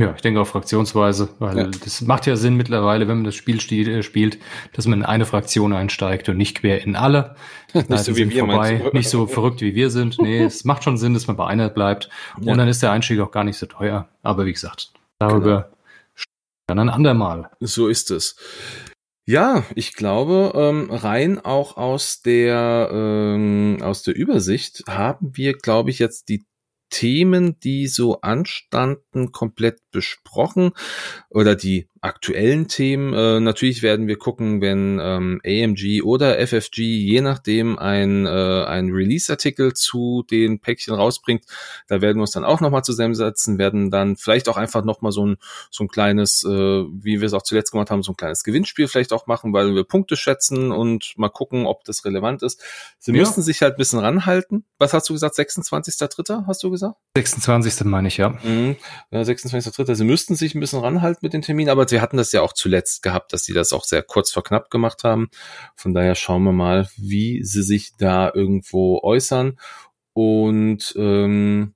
Ja, 0.00 0.12
ich 0.12 0.22
denke 0.22 0.40
auch 0.40 0.46
fraktionsweise, 0.46 1.28
weil 1.38 1.56
ja. 1.56 1.66
das 1.66 2.00
macht 2.00 2.26
ja 2.26 2.34
Sinn 2.34 2.56
mittlerweile, 2.56 3.06
wenn 3.06 3.18
man 3.18 3.24
das 3.24 3.36
Spiel 3.36 3.58
äh, 3.58 4.02
spielt, 4.02 4.38
dass 4.72 4.88
man 4.88 5.00
in 5.00 5.04
eine 5.04 5.24
Fraktion 5.24 5.72
einsteigt 5.72 6.28
und 6.28 6.36
nicht 6.36 6.60
quer 6.60 6.82
in 6.82 6.96
alle. 6.96 7.36
nicht 7.74 8.02
so 8.02 8.16
wie 8.16 8.28
wir 8.28 8.44
vorbei, 8.44 8.90
nicht 8.92 9.08
so 9.08 9.28
verrückt 9.28 9.60
wie 9.60 9.76
wir 9.76 9.90
sind. 9.90 10.18
Nee, 10.20 10.42
es 10.44 10.64
macht 10.64 10.82
schon 10.82 10.96
Sinn, 10.96 11.14
dass 11.14 11.28
man 11.28 11.36
bei 11.36 11.46
einer 11.46 11.68
bleibt. 11.68 12.08
Und 12.36 12.46
ja. 12.46 12.56
dann 12.56 12.66
ist 12.66 12.82
der 12.82 12.90
Einstieg 12.90 13.20
auch 13.20 13.30
gar 13.30 13.44
nicht 13.44 13.56
so 13.56 13.66
teuer. 13.66 14.08
Aber 14.24 14.46
wie 14.46 14.52
gesagt, 14.52 14.90
darüber 15.20 15.62
genau. 15.62 15.76
Dann 16.66 16.78
ein 16.78 16.88
andermal. 16.88 17.50
So 17.60 17.88
ist 17.88 18.10
es. 18.10 18.36
Ja, 19.26 19.64
ich 19.74 19.94
glaube, 19.94 20.52
ähm, 20.54 20.90
rein 20.90 21.38
auch 21.38 21.76
aus 21.78 22.20
der 22.20 22.90
ähm, 22.92 23.78
aus 23.80 24.02
der 24.02 24.14
Übersicht 24.14 24.84
haben 24.86 25.34
wir, 25.34 25.54
glaube 25.54 25.90
ich, 25.90 25.98
jetzt 25.98 26.28
die 26.28 26.44
Themen, 26.90 27.58
die 27.60 27.86
so 27.86 28.20
anstanden, 28.20 29.32
komplett 29.32 29.80
besprochen 29.94 30.72
oder 31.30 31.54
die 31.54 31.88
aktuellen 32.02 32.68
Themen. 32.68 33.14
Äh, 33.14 33.40
natürlich 33.40 33.82
werden 33.82 34.06
wir 34.06 34.18
gucken, 34.18 34.60
wenn 34.60 35.00
ähm, 35.00 35.40
AMG 35.44 36.02
oder 36.02 36.38
FFG 36.46 36.82
je 36.82 37.22
nachdem 37.22 37.78
ein, 37.78 38.26
äh, 38.26 38.64
ein 38.64 38.90
Release-Artikel 38.90 39.72
zu 39.72 40.22
den 40.30 40.60
Päckchen 40.60 40.94
rausbringt. 40.94 41.44
Da 41.88 42.02
werden 42.02 42.18
wir 42.18 42.22
uns 42.22 42.32
dann 42.32 42.44
auch 42.44 42.60
nochmal 42.60 42.84
zusammensetzen, 42.84 43.58
werden 43.58 43.90
dann 43.90 44.16
vielleicht 44.16 44.50
auch 44.50 44.58
einfach 44.58 44.84
nochmal 44.84 45.12
so 45.12 45.26
ein, 45.26 45.36
so 45.70 45.84
ein 45.84 45.88
kleines, 45.88 46.44
äh, 46.44 46.50
wie 46.50 47.20
wir 47.20 47.26
es 47.26 47.32
auch 47.32 47.42
zuletzt 47.42 47.72
gemacht 47.72 47.90
haben, 47.90 48.02
so 48.02 48.12
ein 48.12 48.16
kleines 48.16 48.44
Gewinnspiel 48.44 48.86
vielleicht 48.86 49.14
auch 49.14 49.26
machen, 49.26 49.54
weil 49.54 49.74
wir 49.74 49.84
Punkte 49.84 50.16
schätzen 50.16 50.72
und 50.72 51.14
mal 51.16 51.30
gucken, 51.30 51.64
ob 51.64 51.84
das 51.84 52.04
relevant 52.04 52.42
ist. 52.42 52.62
Sie 52.98 53.12
ja. 53.12 53.18
müssen 53.18 53.42
sich 53.42 53.62
halt 53.62 53.74
ein 53.74 53.78
bisschen 53.78 54.00
ranhalten. 54.00 54.66
Was 54.78 54.92
hast 54.92 55.08
du 55.08 55.14
gesagt? 55.14 55.36
26.3. 55.36 56.46
hast 56.46 56.62
du 56.62 56.70
gesagt? 56.70 56.96
26. 57.16 57.84
meine 57.84 58.08
ich, 58.08 58.18
ja. 58.18 58.30
Mhm. 58.42 58.76
ja 59.10 59.22
26.3. 59.22 59.83
Sie 59.86 60.04
müssten 60.04 60.34
sich 60.36 60.54
ein 60.54 60.60
bisschen 60.60 60.80
ranhalten 60.80 61.20
mit 61.22 61.32
den 61.32 61.42
Terminen, 61.42 61.70
aber 61.70 61.90
wir 61.90 62.00
hatten 62.00 62.16
das 62.16 62.32
ja 62.32 62.42
auch 62.42 62.52
zuletzt 62.52 63.02
gehabt, 63.02 63.32
dass 63.32 63.44
sie 63.44 63.52
das 63.52 63.72
auch 63.72 63.84
sehr 63.84 64.02
kurz 64.02 64.30
vor 64.32 64.42
knapp 64.44 64.70
gemacht 64.70 65.04
haben. 65.04 65.28
Von 65.76 65.94
daher 65.94 66.14
schauen 66.14 66.44
wir 66.44 66.52
mal, 66.52 66.88
wie 66.96 67.42
sie 67.42 67.62
sich 67.62 67.92
da 67.98 68.30
irgendwo 68.32 69.00
äußern. 69.02 69.58
Und 70.12 70.94
ähm, 70.96 71.74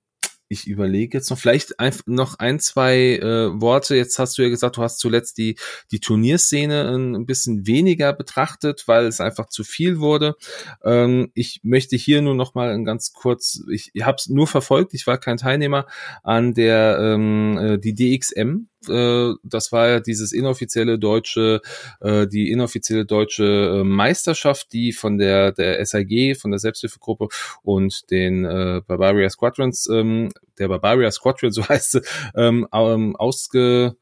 ich 0.48 0.66
überlege 0.66 1.18
jetzt 1.18 1.30
noch 1.30 1.38
vielleicht 1.38 1.78
ein, 1.78 1.94
noch 2.06 2.38
ein, 2.38 2.58
zwei 2.58 3.16
äh, 3.16 3.60
Worte. 3.60 3.96
Jetzt 3.96 4.18
hast 4.18 4.38
du 4.38 4.42
ja 4.42 4.48
gesagt, 4.48 4.76
du 4.76 4.82
hast 4.82 4.98
zuletzt 4.98 5.38
die, 5.38 5.56
die 5.90 6.00
Turnierszene 6.00 6.88
ein, 6.88 7.26
bisschen 7.26 7.66
weniger 7.66 8.12
betrachtet, 8.12 8.84
weil 8.86 9.06
es 9.06 9.20
einfach 9.20 9.48
zu 9.48 9.62
viel 9.62 9.98
wurde. 9.98 10.36
Ähm, 10.82 11.30
ich 11.34 11.60
möchte 11.62 11.96
hier 11.96 12.22
nur 12.22 12.34
noch 12.34 12.54
mal 12.54 12.82
ganz 12.84 13.12
kurz, 13.12 13.62
ich, 13.70 13.90
ich 13.92 14.04
habe 14.04 14.16
es 14.16 14.28
nur 14.28 14.46
verfolgt, 14.46 14.94
ich 14.94 15.06
war 15.06 15.18
kein 15.18 15.36
Teilnehmer 15.36 15.86
an 16.22 16.54
der 16.54 16.98
ähm, 17.00 17.58
äh, 17.58 17.78
die 17.78 17.94
DXM 17.94 18.68
äh, 18.88 19.32
das 19.42 19.72
war 19.72 19.88
ja 19.88 20.00
dieses 20.00 20.32
inoffizielle 20.32 20.98
deutsche, 20.98 21.60
äh, 22.00 22.26
die 22.26 22.50
inoffizielle 22.50 23.04
deutsche 23.04 23.80
äh, 23.80 23.84
Meisterschaft, 23.84 24.72
die 24.72 24.92
von 24.92 25.18
der 25.18 25.52
der 25.52 25.84
SAG, 25.84 26.36
von 26.36 26.50
der 26.50 26.60
Selbsthilfegruppe 26.60 27.28
und 27.62 28.10
den 28.10 28.44
äh, 28.44 28.82
Barbaria 28.86 29.30
Squadrons, 29.30 29.88
ähm, 29.90 30.30
der 30.58 30.68
Barbaria 30.68 31.10
Squadron, 31.10 31.50
so 31.52 31.68
heißt 31.68 31.92
sie, 31.92 32.02
ähm, 32.34 32.66
ausge 32.70 33.96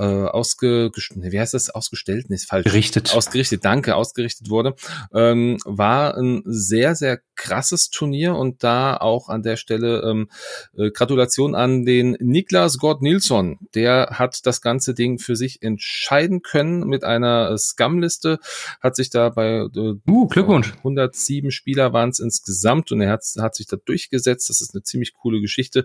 äh, 0.00 0.24
ausge, 0.24 0.90
wie 1.14 1.38
heißt 1.38 1.52
das, 1.52 1.68
ausgestellt, 1.68 2.30
nee, 2.30 2.36
ist 2.36 2.48
falsch. 2.48 2.64
Gerichtet. 2.64 3.14
Ausgerichtet, 3.14 3.64
danke, 3.64 3.96
ausgerichtet 3.96 4.48
wurde, 4.48 4.74
ähm, 5.14 5.58
war 5.66 6.16
ein 6.16 6.42
sehr, 6.46 6.94
sehr 6.94 7.20
krasses 7.36 7.90
Turnier 7.90 8.34
und 8.34 8.64
da 8.64 8.96
auch 8.96 9.28
an 9.28 9.42
der 9.42 9.56
Stelle 9.56 10.02
ähm, 10.02 10.30
äh, 10.76 10.90
Gratulation 10.90 11.54
an 11.54 11.84
den 11.84 12.16
Niklas 12.18 12.78
Gott 12.78 13.02
Nilsson. 13.02 13.58
Der 13.74 14.08
hat 14.12 14.46
das 14.46 14.62
ganze 14.62 14.94
Ding 14.94 15.18
für 15.18 15.36
sich 15.36 15.62
entscheiden 15.62 16.40
können 16.40 16.86
mit 16.86 17.04
einer 17.04 17.56
Scum-Liste, 17.58 18.38
hat 18.80 18.96
sich 18.96 19.10
da 19.10 19.28
bei 19.28 19.66
äh, 19.74 19.94
uh, 20.08 20.28
Glückwunsch. 20.28 20.72
107 20.78 21.50
Spieler 21.50 21.92
waren 21.92 22.08
es 22.08 22.20
insgesamt 22.20 22.90
und 22.90 23.02
er 23.02 23.10
hat, 23.10 23.22
hat 23.38 23.54
sich 23.54 23.66
da 23.66 23.76
durchgesetzt. 23.76 24.48
Das 24.48 24.62
ist 24.62 24.74
eine 24.74 24.82
ziemlich 24.82 25.12
coole 25.12 25.40
Geschichte. 25.40 25.84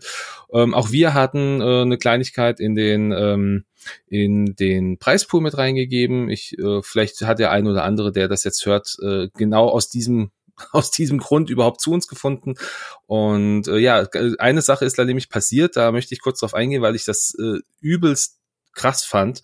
Ähm, 0.53 0.73
auch 0.73 0.91
wir 0.91 1.13
hatten 1.13 1.59
äh, 1.59 1.81
eine 1.81 1.97
Kleinigkeit 1.97 2.61
in 2.61 2.75
den 2.75 3.11
ähm, 3.11 3.65
in 4.07 4.55
den 4.55 4.97
Preispool 4.97 5.41
mit 5.41 5.57
reingegeben. 5.57 6.29
Ich, 6.29 6.57
äh, 6.57 6.81
vielleicht 6.81 7.21
hat 7.21 7.39
der 7.39 7.51
ein 7.51 7.67
oder 7.67 7.83
andere, 7.83 8.11
der 8.11 8.27
das 8.27 8.43
jetzt 8.43 8.65
hört, 8.65 8.97
äh, 9.01 9.29
genau 9.35 9.67
aus 9.69 9.89
diesem 9.89 10.31
aus 10.71 10.91
diesem 10.91 11.19
Grund 11.19 11.49
überhaupt 11.49 11.81
zu 11.81 11.91
uns 11.91 12.07
gefunden. 12.07 12.55
Und 13.07 13.67
äh, 13.67 13.77
ja, 13.77 14.07
eine 14.39 14.61
Sache 14.61 14.85
ist 14.85 14.97
da 14.97 15.05
nämlich 15.05 15.29
passiert, 15.29 15.75
da 15.75 15.91
möchte 15.91 16.13
ich 16.13 16.21
kurz 16.21 16.39
drauf 16.39 16.53
eingehen, 16.53 16.81
weil 16.81 16.95
ich 16.95 17.05
das 17.05 17.35
äh, 17.39 17.59
übelst 17.81 18.39
krass 18.75 19.05
fand. 19.05 19.41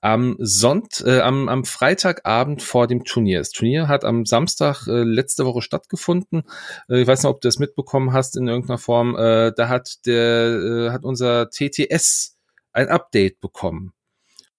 Am 0.00 0.36
Sonnt, 0.40 1.02
äh, 1.06 1.20
am, 1.20 1.48
am 1.48 1.64
Freitagabend 1.64 2.60
vor 2.60 2.86
dem 2.88 3.04
Turnier. 3.04 3.38
Das 3.38 3.50
Turnier 3.50 3.88
hat 3.88 4.04
am 4.04 4.26
Samstag 4.26 4.86
äh, 4.88 5.04
letzte 5.04 5.46
Woche 5.46 5.62
stattgefunden. 5.62 6.42
Äh, 6.88 7.02
ich 7.02 7.06
weiß 7.06 7.22
nicht, 7.22 7.30
ob 7.30 7.40
du 7.40 7.48
das 7.48 7.58
mitbekommen 7.58 8.12
hast 8.12 8.36
in 8.36 8.48
irgendeiner 8.48 8.78
Form. 8.78 9.16
Äh, 9.16 9.52
da 9.56 9.68
hat 9.68 10.04
der, 10.06 10.88
äh, 10.88 10.90
hat 10.90 11.04
unser 11.04 11.48
TTS 11.50 12.33
ein 12.74 12.88
Update 12.88 13.40
bekommen. 13.40 13.92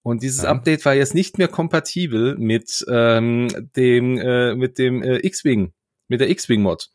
Und 0.01 0.23
dieses 0.23 0.43
ja. 0.43 0.49
Update 0.49 0.85
war 0.85 0.93
jetzt 0.93 1.15
nicht 1.15 1.37
mehr 1.37 1.47
kompatibel 1.47 2.37
mit 2.37 2.85
ähm, 2.89 3.69
dem 3.75 4.17
äh, 4.19 4.55
mit 4.55 4.77
dem 4.77 5.01
äh, 5.01 5.17
X-Wing, 5.17 5.73
mit 6.07 6.21
der 6.21 6.29
X-Wing-Mod. 6.29 6.91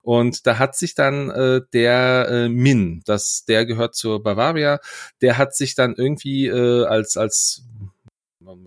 Und 0.00 0.46
da 0.46 0.58
hat 0.58 0.74
sich 0.74 0.94
dann 0.94 1.30
äh, 1.30 1.60
der 1.72 2.28
äh, 2.30 2.48
Min, 2.48 3.02
das 3.04 3.44
der 3.46 3.66
gehört 3.66 3.94
zur 3.94 4.22
Bavaria, 4.22 4.80
der 5.20 5.36
hat 5.38 5.54
sich 5.54 5.74
dann 5.74 5.94
irgendwie 5.96 6.46
äh, 6.46 6.86
als 6.86 7.16
als 7.16 7.62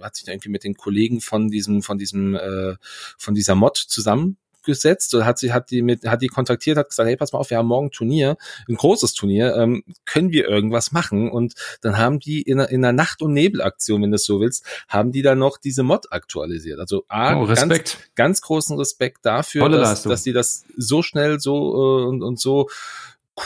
hat 0.01 0.15
sich 0.15 0.25
dann 0.25 0.33
irgendwie 0.33 0.49
mit 0.49 0.63
den 0.63 0.75
Kollegen 0.75 1.19
von 1.19 1.49
diesem 1.49 1.81
von 1.81 1.97
diesem 1.97 2.35
äh, 2.35 2.75
von 3.17 3.33
dieser 3.33 3.55
Mod 3.55 3.77
zusammen 3.77 4.37
gesetzt 4.63 5.13
oder 5.15 5.25
hat 5.25 5.39
sie 5.39 5.51
hat 5.53 5.71
die 5.71 5.81
mit 5.81 6.05
hat 6.05 6.21
die 6.21 6.27
kontaktiert 6.27 6.77
hat 6.77 6.89
gesagt 6.89 7.07
hey 7.07 7.17
pass 7.17 7.33
mal 7.33 7.39
auf 7.39 7.49
wir 7.49 7.57
haben 7.57 7.67
morgen 7.67 7.87
ein 7.87 7.91
Turnier 7.91 8.37
ein 8.67 8.75
großes 8.75 9.13
Turnier 9.13 9.55
ähm, 9.55 9.83
können 10.05 10.31
wir 10.31 10.47
irgendwas 10.47 10.91
machen? 10.91 11.29
Und 11.29 11.53
dann 11.81 11.97
haben 11.97 12.19
die 12.19 12.41
in, 12.41 12.59
in 12.59 12.83
einer 12.83 12.93
Nacht 12.93 13.21
und 13.21 13.33
Nebelaktion 13.33 14.01
wenn 14.01 14.11
du 14.11 14.15
es 14.15 14.25
so 14.25 14.39
willst 14.39 14.65
haben 14.87 15.11
die 15.11 15.21
dann 15.21 15.39
noch 15.39 15.57
diese 15.57 15.83
Mod 15.83 16.11
aktualisiert. 16.11 16.79
Also 16.79 17.05
a 17.07 17.35
oh, 17.35 17.47
ganz, 17.47 17.97
ganz 18.15 18.41
großen 18.41 18.77
Respekt 18.77 19.25
dafür 19.25 19.69
dass, 19.69 20.03
dass 20.03 20.23
die 20.23 20.33
das 20.33 20.65
so 20.75 21.01
schnell 21.01 21.39
so 21.39 21.55
äh, 21.73 22.05
und, 22.05 22.23
und 22.23 22.39
so 22.39 22.67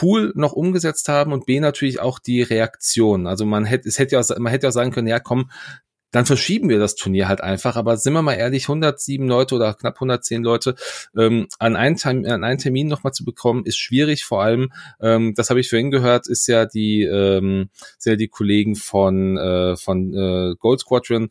cool 0.02 0.32
noch 0.34 0.52
umgesetzt 0.52 1.08
haben 1.08 1.32
und 1.32 1.46
B 1.46 1.60
natürlich 1.60 2.00
auch 2.00 2.18
die 2.18 2.42
Reaktion. 2.42 3.26
Also 3.26 3.46
man 3.46 3.64
hätte, 3.64 3.88
es 3.88 3.98
hätte 3.98 4.16
ja, 4.16 4.22
man 4.38 4.50
hätte 4.50 4.66
ja 4.66 4.72
sagen 4.72 4.90
können, 4.90 5.06
ja 5.06 5.20
komm, 5.20 5.50
dann 6.14 6.26
verschieben 6.26 6.68
wir 6.68 6.78
das 6.78 6.94
Turnier 6.94 7.26
halt 7.26 7.40
einfach. 7.40 7.74
Aber 7.74 7.96
sind 7.96 8.12
wir 8.12 8.22
mal 8.22 8.34
ehrlich, 8.34 8.68
107 8.68 9.26
Leute 9.26 9.56
oder 9.56 9.74
knapp 9.74 9.96
110 9.96 10.44
Leute 10.44 10.76
ähm, 11.16 11.48
an, 11.58 11.74
einen 11.74 11.96
Termin, 11.96 12.30
an 12.30 12.44
einen 12.44 12.58
Termin 12.58 12.86
nochmal 12.86 13.12
zu 13.12 13.24
bekommen, 13.24 13.64
ist 13.64 13.78
schwierig. 13.78 14.24
Vor 14.24 14.40
allem, 14.40 14.72
ähm, 15.00 15.34
das 15.34 15.50
habe 15.50 15.58
ich 15.58 15.68
vorhin 15.68 15.90
gehört, 15.90 16.28
ist 16.28 16.46
ja 16.46 16.66
die, 16.66 17.02
ähm, 17.02 17.68
sind 17.98 18.12
ja 18.12 18.16
die 18.16 18.28
Kollegen 18.28 18.76
von, 18.76 19.36
äh, 19.36 19.76
von 19.76 20.14
äh, 20.14 20.54
Gold 20.56 20.80
Squadron 20.80 21.30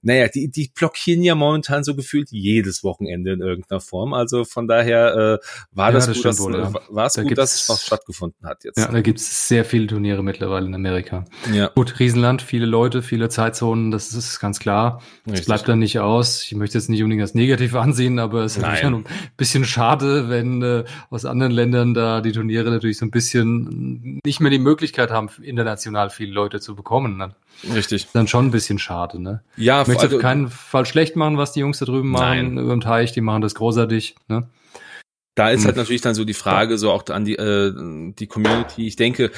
naja, 0.00 0.28
die, 0.28 0.48
die 0.48 0.70
blockieren 0.72 1.22
ja 1.22 1.34
momentan 1.34 1.82
so 1.82 1.96
gefühlt 1.96 2.30
jedes 2.30 2.84
Wochenende 2.84 3.32
in 3.32 3.40
irgendeiner 3.40 3.80
Form. 3.80 4.14
Also 4.14 4.44
von 4.44 4.68
daher 4.68 5.40
äh, 5.42 5.46
war 5.72 5.88
ja, 5.88 5.92
das, 5.92 6.06
das 6.06 6.16
gut, 6.16 6.24
dass, 6.24 6.40
wohl, 6.40 6.54
ja. 6.54 6.72
war 6.88 7.06
es 7.06 7.14
da 7.14 7.22
gut, 7.22 7.36
dass 7.36 7.54
es 7.54 7.70
auch 7.70 7.78
stattgefunden 7.78 8.46
hat 8.46 8.64
jetzt. 8.64 8.78
Ja, 8.78 8.86
da 8.86 9.00
gibt's 9.00 9.48
sehr 9.48 9.64
viele 9.64 9.88
Turniere 9.88 10.22
mittlerweile 10.22 10.66
in 10.66 10.74
Amerika. 10.74 11.24
Ja. 11.52 11.68
Gut, 11.74 11.98
Riesenland, 11.98 12.42
viele 12.42 12.66
Leute, 12.66 13.02
viele 13.02 13.28
Zeitzonen, 13.28 13.90
das 13.90 14.12
ist 14.12 14.38
ganz 14.38 14.60
klar. 14.60 15.02
Es 15.26 15.46
bleibt 15.46 15.68
dann 15.68 15.80
nicht 15.80 15.98
aus. 15.98 16.44
Ich 16.44 16.54
möchte 16.54 16.78
jetzt 16.78 16.88
nicht 16.88 17.02
unbedingt 17.02 17.22
als 17.22 17.34
negativ 17.34 17.74
ansehen, 17.74 18.20
aber 18.20 18.44
es 18.44 18.56
ist 18.56 18.62
natürlich 18.62 18.94
ein 18.94 19.04
bisschen 19.36 19.64
schade, 19.64 20.28
wenn 20.28 20.62
äh, 20.62 20.84
aus 21.10 21.24
anderen 21.24 21.52
Ländern 21.52 21.94
da 21.94 22.20
die 22.20 22.32
Turniere 22.32 22.70
natürlich 22.70 22.98
so 22.98 23.04
ein 23.04 23.10
bisschen 23.10 24.20
nicht 24.24 24.40
mehr 24.40 24.50
die 24.50 24.58
Möglichkeit 24.58 25.10
haben, 25.10 25.28
international 25.42 26.10
viele 26.10 26.32
Leute 26.32 26.60
zu 26.60 26.76
bekommen. 26.76 27.16
Ne? 27.16 27.34
Richtig. 27.74 28.08
Dann 28.12 28.28
schon 28.28 28.46
ein 28.46 28.50
bisschen 28.50 28.78
schade, 28.78 29.20
ne? 29.20 29.42
Ja, 29.56 29.82
ich 29.82 29.88
möchte 29.88 30.04
also, 30.04 30.16
auf 30.16 30.22
keinen 30.22 30.48
Fall 30.48 30.86
schlecht 30.86 31.16
machen, 31.16 31.38
was 31.38 31.52
die 31.52 31.60
Jungs 31.60 31.78
da 31.78 31.86
drüben 31.86 32.10
machen 32.10 32.54
nein. 32.54 32.58
über 32.58 32.72
dem 32.72 32.80
Teich, 32.80 33.12
die 33.12 33.20
machen 33.20 33.42
das 33.42 33.54
großartig, 33.54 34.16
ne? 34.28 34.48
Da 35.38 35.50
ist 35.50 35.66
halt 35.66 35.76
natürlich 35.76 36.00
dann 36.00 36.16
so 36.16 36.24
die 36.24 36.34
Frage, 36.34 36.78
so 36.78 36.90
auch 36.90 37.06
an 37.10 37.24
die, 37.24 37.36
äh, 37.36 37.72
die 38.18 38.26
Community. 38.26 38.88
Ich 38.88 38.96
denke, 38.96 39.30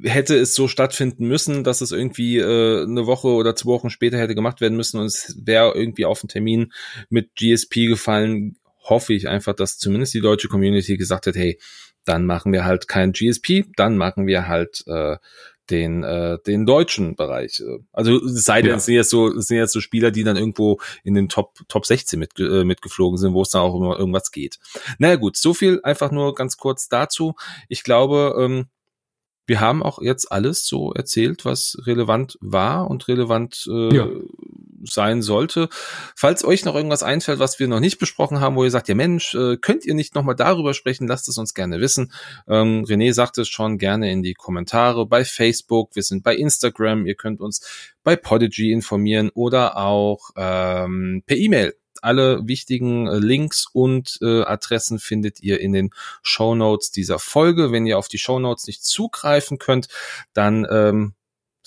hätte 0.00 0.36
es 0.36 0.54
so 0.54 0.68
stattfinden 0.68 1.26
müssen, 1.26 1.64
dass 1.64 1.80
es 1.80 1.90
irgendwie 1.90 2.38
äh, 2.38 2.84
eine 2.84 3.06
Woche 3.06 3.26
oder 3.26 3.56
zwei 3.56 3.70
Wochen 3.70 3.90
später 3.90 4.18
hätte 4.18 4.36
gemacht 4.36 4.60
werden 4.60 4.76
müssen 4.76 5.00
und 5.00 5.06
es 5.06 5.36
wäre 5.42 5.72
irgendwie 5.74 6.04
auf 6.04 6.22
einen 6.22 6.28
Termin 6.28 6.72
mit 7.08 7.34
GSP 7.34 7.88
gefallen, 7.88 8.56
hoffe 8.84 9.14
ich 9.14 9.26
einfach, 9.26 9.52
dass 9.52 9.78
zumindest 9.78 10.14
die 10.14 10.20
deutsche 10.20 10.46
Community 10.46 10.96
gesagt 10.96 11.26
hat, 11.26 11.34
hey, 11.34 11.58
dann 12.04 12.24
machen 12.24 12.52
wir 12.52 12.64
halt 12.64 12.86
kein 12.86 13.10
GSP, 13.10 13.64
dann 13.74 13.96
machen 13.96 14.28
wir 14.28 14.46
halt 14.46 14.84
äh, 14.86 15.16
den 15.70 16.02
äh, 16.02 16.38
den 16.46 16.66
deutschen 16.66 17.16
Bereich. 17.16 17.62
Also 17.92 18.20
sei 18.24 18.62
denn, 18.62 18.70
ja. 18.70 18.76
es 18.76 18.86
sind 18.86 18.94
jetzt 18.94 19.10
so 19.10 19.28
es 19.28 19.46
sind 19.46 19.56
jetzt 19.56 19.72
so 19.72 19.80
Spieler, 19.80 20.10
die 20.10 20.24
dann 20.24 20.36
irgendwo 20.36 20.80
in 21.04 21.14
den 21.14 21.28
Top 21.28 21.58
Top 21.68 21.86
16 21.86 22.18
mit, 22.18 22.38
äh, 22.38 22.64
mitgeflogen 22.64 23.18
sind, 23.18 23.34
wo 23.34 23.42
es 23.42 23.50
dann 23.50 23.62
auch 23.62 23.74
immer 23.74 23.98
irgendwas 23.98 24.30
geht. 24.30 24.58
Naja 24.98 25.16
gut, 25.16 25.36
so 25.36 25.54
viel 25.54 25.80
einfach 25.82 26.10
nur 26.10 26.34
ganz 26.34 26.56
kurz 26.56 26.88
dazu. 26.88 27.34
Ich 27.68 27.82
glaube, 27.82 28.34
ähm, 28.38 28.66
wir 29.46 29.60
haben 29.60 29.82
auch 29.82 30.00
jetzt 30.00 30.30
alles 30.30 30.66
so 30.66 30.92
erzählt, 30.92 31.44
was 31.44 31.78
relevant 31.86 32.36
war 32.40 32.90
und 32.90 33.08
relevant 33.08 33.66
äh, 33.70 33.94
ja 33.94 34.08
sein 34.84 35.22
sollte. 35.22 35.68
Falls 36.14 36.44
euch 36.44 36.64
noch 36.64 36.74
irgendwas 36.74 37.02
einfällt, 37.02 37.38
was 37.38 37.58
wir 37.58 37.68
noch 37.68 37.80
nicht 37.80 37.98
besprochen 37.98 38.40
haben, 38.40 38.56
wo 38.56 38.64
ihr 38.64 38.70
sagt, 38.70 38.88
ja 38.88 38.94
Mensch, 38.94 39.34
äh, 39.34 39.56
könnt 39.56 39.84
ihr 39.84 39.94
nicht 39.94 40.14
nochmal 40.14 40.34
darüber 40.36 40.74
sprechen, 40.74 41.06
lasst 41.06 41.28
es 41.28 41.38
uns 41.38 41.54
gerne 41.54 41.80
wissen. 41.80 42.12
Ähm, 42.48 42.84
René 42.84 43.12
sagt 43.12 43.38
es 43.38 43.48
schon 43.48 43.78
gerne 43.78 44.10
in 44.10 44.22
die 44.22 44.34
Kommentare 44.34 45.06
bei 45.06 45.24
Facebook, 45.24 45.94
wir 45.94 46.02
sind 46.02 46.22
bei 46.22 46.34
Instagram, 46.36 47.06
ihr 47.06 47.14
könnt 47.14 47.40
uns 47.40 47.94
bei 48.02 48.16
Podigy 48.16 48.72
informieren 48.72 49.30
oder 49.34 49.76
auch 49.76 50.30
ähm, 50.36 51.22
per 51.26 51.36
E-Mail 51.36 51.74
alle 52.02 52.46
wichtigen 52.46 53.06
äh, 53.06 53.18
Links 53.18 53.66
und 53.72 54.18
äh, 54.22 54.42
Adressen 54.42 54.98
findet 54.98 55.40
ihr 55.40 55.60
in 55.60 55.72
den 55.72 55.90
Show 56.22 56.54
Notes 56.54 56.90
dieser 56.90 57.18
Folge. 57.18 57.72
Wenn 57.72 57.86
ihr 57.86 57.98
auf 57.98 58.08
die 58.08 58.18
Show 58.18 58.38
Notes 58.38 58.66
nicht 58.66 58.84
zugreifen 58.84 59.58
könnt, 59.58 59.88
dann 60.32 60.66
ähm, 60.70 61.14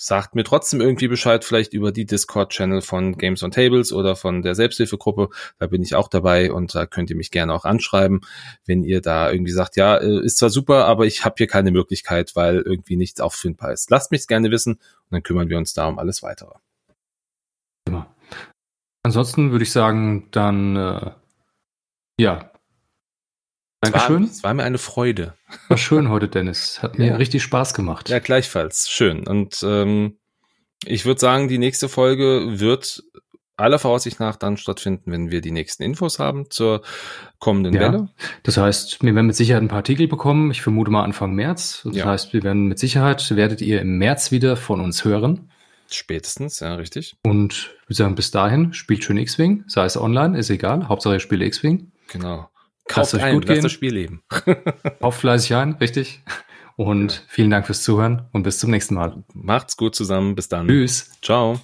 sagt 0.02 0.34
mir 0.34 0.42
trotzdem 0.42 0.80
irgendwie 0.80 1.06
Bescheid, 1.06 1.44
vielleicht 1.44 1.74
über 1.74 1.92
die 1.92 2.04
Discord-Channel 2.04 2.82
von 2.82 3.16
Games 3.16 3.44
on 3.44 3.52
Tables 3.52 3.92
oder 3.92 4.16
von 4.16 4.42
der 4.42 4.56
Selbsthilfegruppe. 4.56 5.28
Da 5.60 5.68
bin 5.68 5.80
ich 5.80 5.94
auch 5.94 6.08
dabei 6.08 6.50
und 6.52 6.74
da 6.74 6.86
könnt 6.86 7.08
ihr 7.10 7.16
mich 7.16 7.30
gerne 7.30 7.54
auch 7.54 7.64
anschreiben, 7.64 8.22
wenn 8.66 8.82
ihr 8.82 9.00
da 9.00 9.30
irgendwie 9.30 9.52
sagt, 9.52 9.76
ja, 9.76 9.96
äh, 9.96 10.24
ist 10.24 10.38
zwar 10.38 10.50
super, 10.50 10.86
aber 10.86 11.06
ich 11.06 11.24
habe 11.24 11.36
hier 11.38 11.46
keine 11.46 11.70
Möglichkeit, 11.70 12.34
weil 12.34 12.56
irgendwie 12.62 12.96
nichts 12.96 13.20
auffindbar 13.20 13.72
ist. 13.72 13.90
Lasst 13.90 14.10
mich 14.10 14.26
gerne 14.26 14.50
wissen 14.50 14.72
und 14.74 15.12
dann 15.12 15.22
kümmern 15.22 15.48
wir 15.48 15.56
uns 15.56 15.72
da 15.72 15.86
um 15.86 16.00
alles 16.00 16.24
weitere. 16.24 16.54
Immer. 17.86 18.12
Ansonsten 19.04 19.52
würde 19.52 19.62
ich 19.62 19.70
sagen, 19.70 20.26
dann 20.32 20.74
äh, 20.74 21.10
ja, 22.18 22.51
Dankeschön. 23.82 24.24
Es 24.24 24.42
war, 24.42 24.50
war, 24.50 24.54
mir 24.54 24.62
eine 24.62 24.78
Freude. 24.78 25.34
War 25.68 25.76
schön 25.76 26.08
heute, 26.08 26.28
Dennis. 26.28 26.82
Hat 26.82 26.98
mir 26.98 27.08
ja. 27.08 27.16
richtig 27.16 27.42
Spaß 27.42 27.74
gemacht. 27.74 28.08
Ja, 28.08 28.20
gleichfalls. 28.20 28.88
Schön. 28.88 29.26
Und 29.26 29.58
ähm, 29.64 30.18
ich 30.84 31.04
würde 31.04 31.20
sagen, 31.20 31.48
die 31.48 31.58
nächste 31.58 31.88
Folge 31.88 32.60
wird 32.60 33.02
aller 33.56 33.78
Voraussicht 33.78 34.20
nach 34.20 34.36
dann 34.36 34.56
stattfinden, 34.56 35.10
wenn 35.12 35.30
wir 35.30 35.40
die 35.40 35.50
nächsten 35.50 35.82
Infos 35.82 36.18
haben 36.18 36.50
zur 36.50 36.82
kommenden 37.38 37.74
Ja. 37.74 37.80
Welle. 37.80 38.08
Das 38.44 38.56
heißt, 38.56 39.02
wir 39.02 39.14
werden 39.14 39.26
mit 39.26 39.36
Sicherheit 39.36 39.62
ein 39.62 39.68
paar 39.68 39.78
Artikel 39.78 40.08
bekommen. 40.08 40.50
Ich 40.52 40.62
vermute 40.62 40.90
mal 40.90 41.02
Anfang 41.02 41.34
März. 41.34 41.82
Das 41.84 41.96
Ja. 41.96 42.06
heißt, 42.06 42.32
wir 42.32 42.42
werden 42.44 42.66
mit 42.68 42.78
Sicherheit, 42.78 43.34
werdet 43.36 43.60
ihr 43.60 43.80
im 43.80 43.98
März 43.98 44.30
wieder 44.30 44.56
von 44.56 44.80
uns 44.80 45.04
hören. 45.04 45.50
Spätestens, 45.90 46.60
ja, 46.60 46.74
richtig. 46.76 47.16
Und 47.24 47.74
wir 47.86 47.96
sagen 47.96 48.14
bis 48.14 48.30
dahin, 48.30 48.72
spielt 48.72 49.04
schön 49.04 49.18
X-Wing, 49.18 49.64
sei 49.66 49.84
es 49.84 49.96
online, 49.96 50.38
ist 50.38 50.48
egal. 50.50 50.88
Hauptsache 50.88 51.14
ihr 51.16 51.20
spielt 51.20 51.42
X-Wing. 51.42 51.92
Genau. 52.08 52.48
Kauft 52.92 53.14
euch 53.14 53.22
ein, 53.22 53.34
gut 53.34 53.44
lasst 53.44 53.54
gehen. 53.54 53.62
das 53.62 53.72
Spiel 53.72 53.94
leben. 53.94 54.22
Kauft 55.00 55.20
fleißig 55.20 55.54
ein, 55.54 55.72
richtig. 55.74 56.22
Und 56.76 57.12
ja. 57.12 57.20
vielen 57.28 57.50
Dank 57.50 57.66
fürs 57.66 57.82
Zuhören 57.82 58.28
und 58.32 58.42
bis 58.42 58.58
zum 58.58 58.70
nächsten 58.70 58.94
Mal. 58.94 59.22
Macht's 59.34 59.76
gut 59.76 59.94
zusammen. 59.94 60.34
Bis 60.34 60.48
dann. 60.48 60.66
Tschüss. 60.66 61.12
Ciao. 61.22 61.60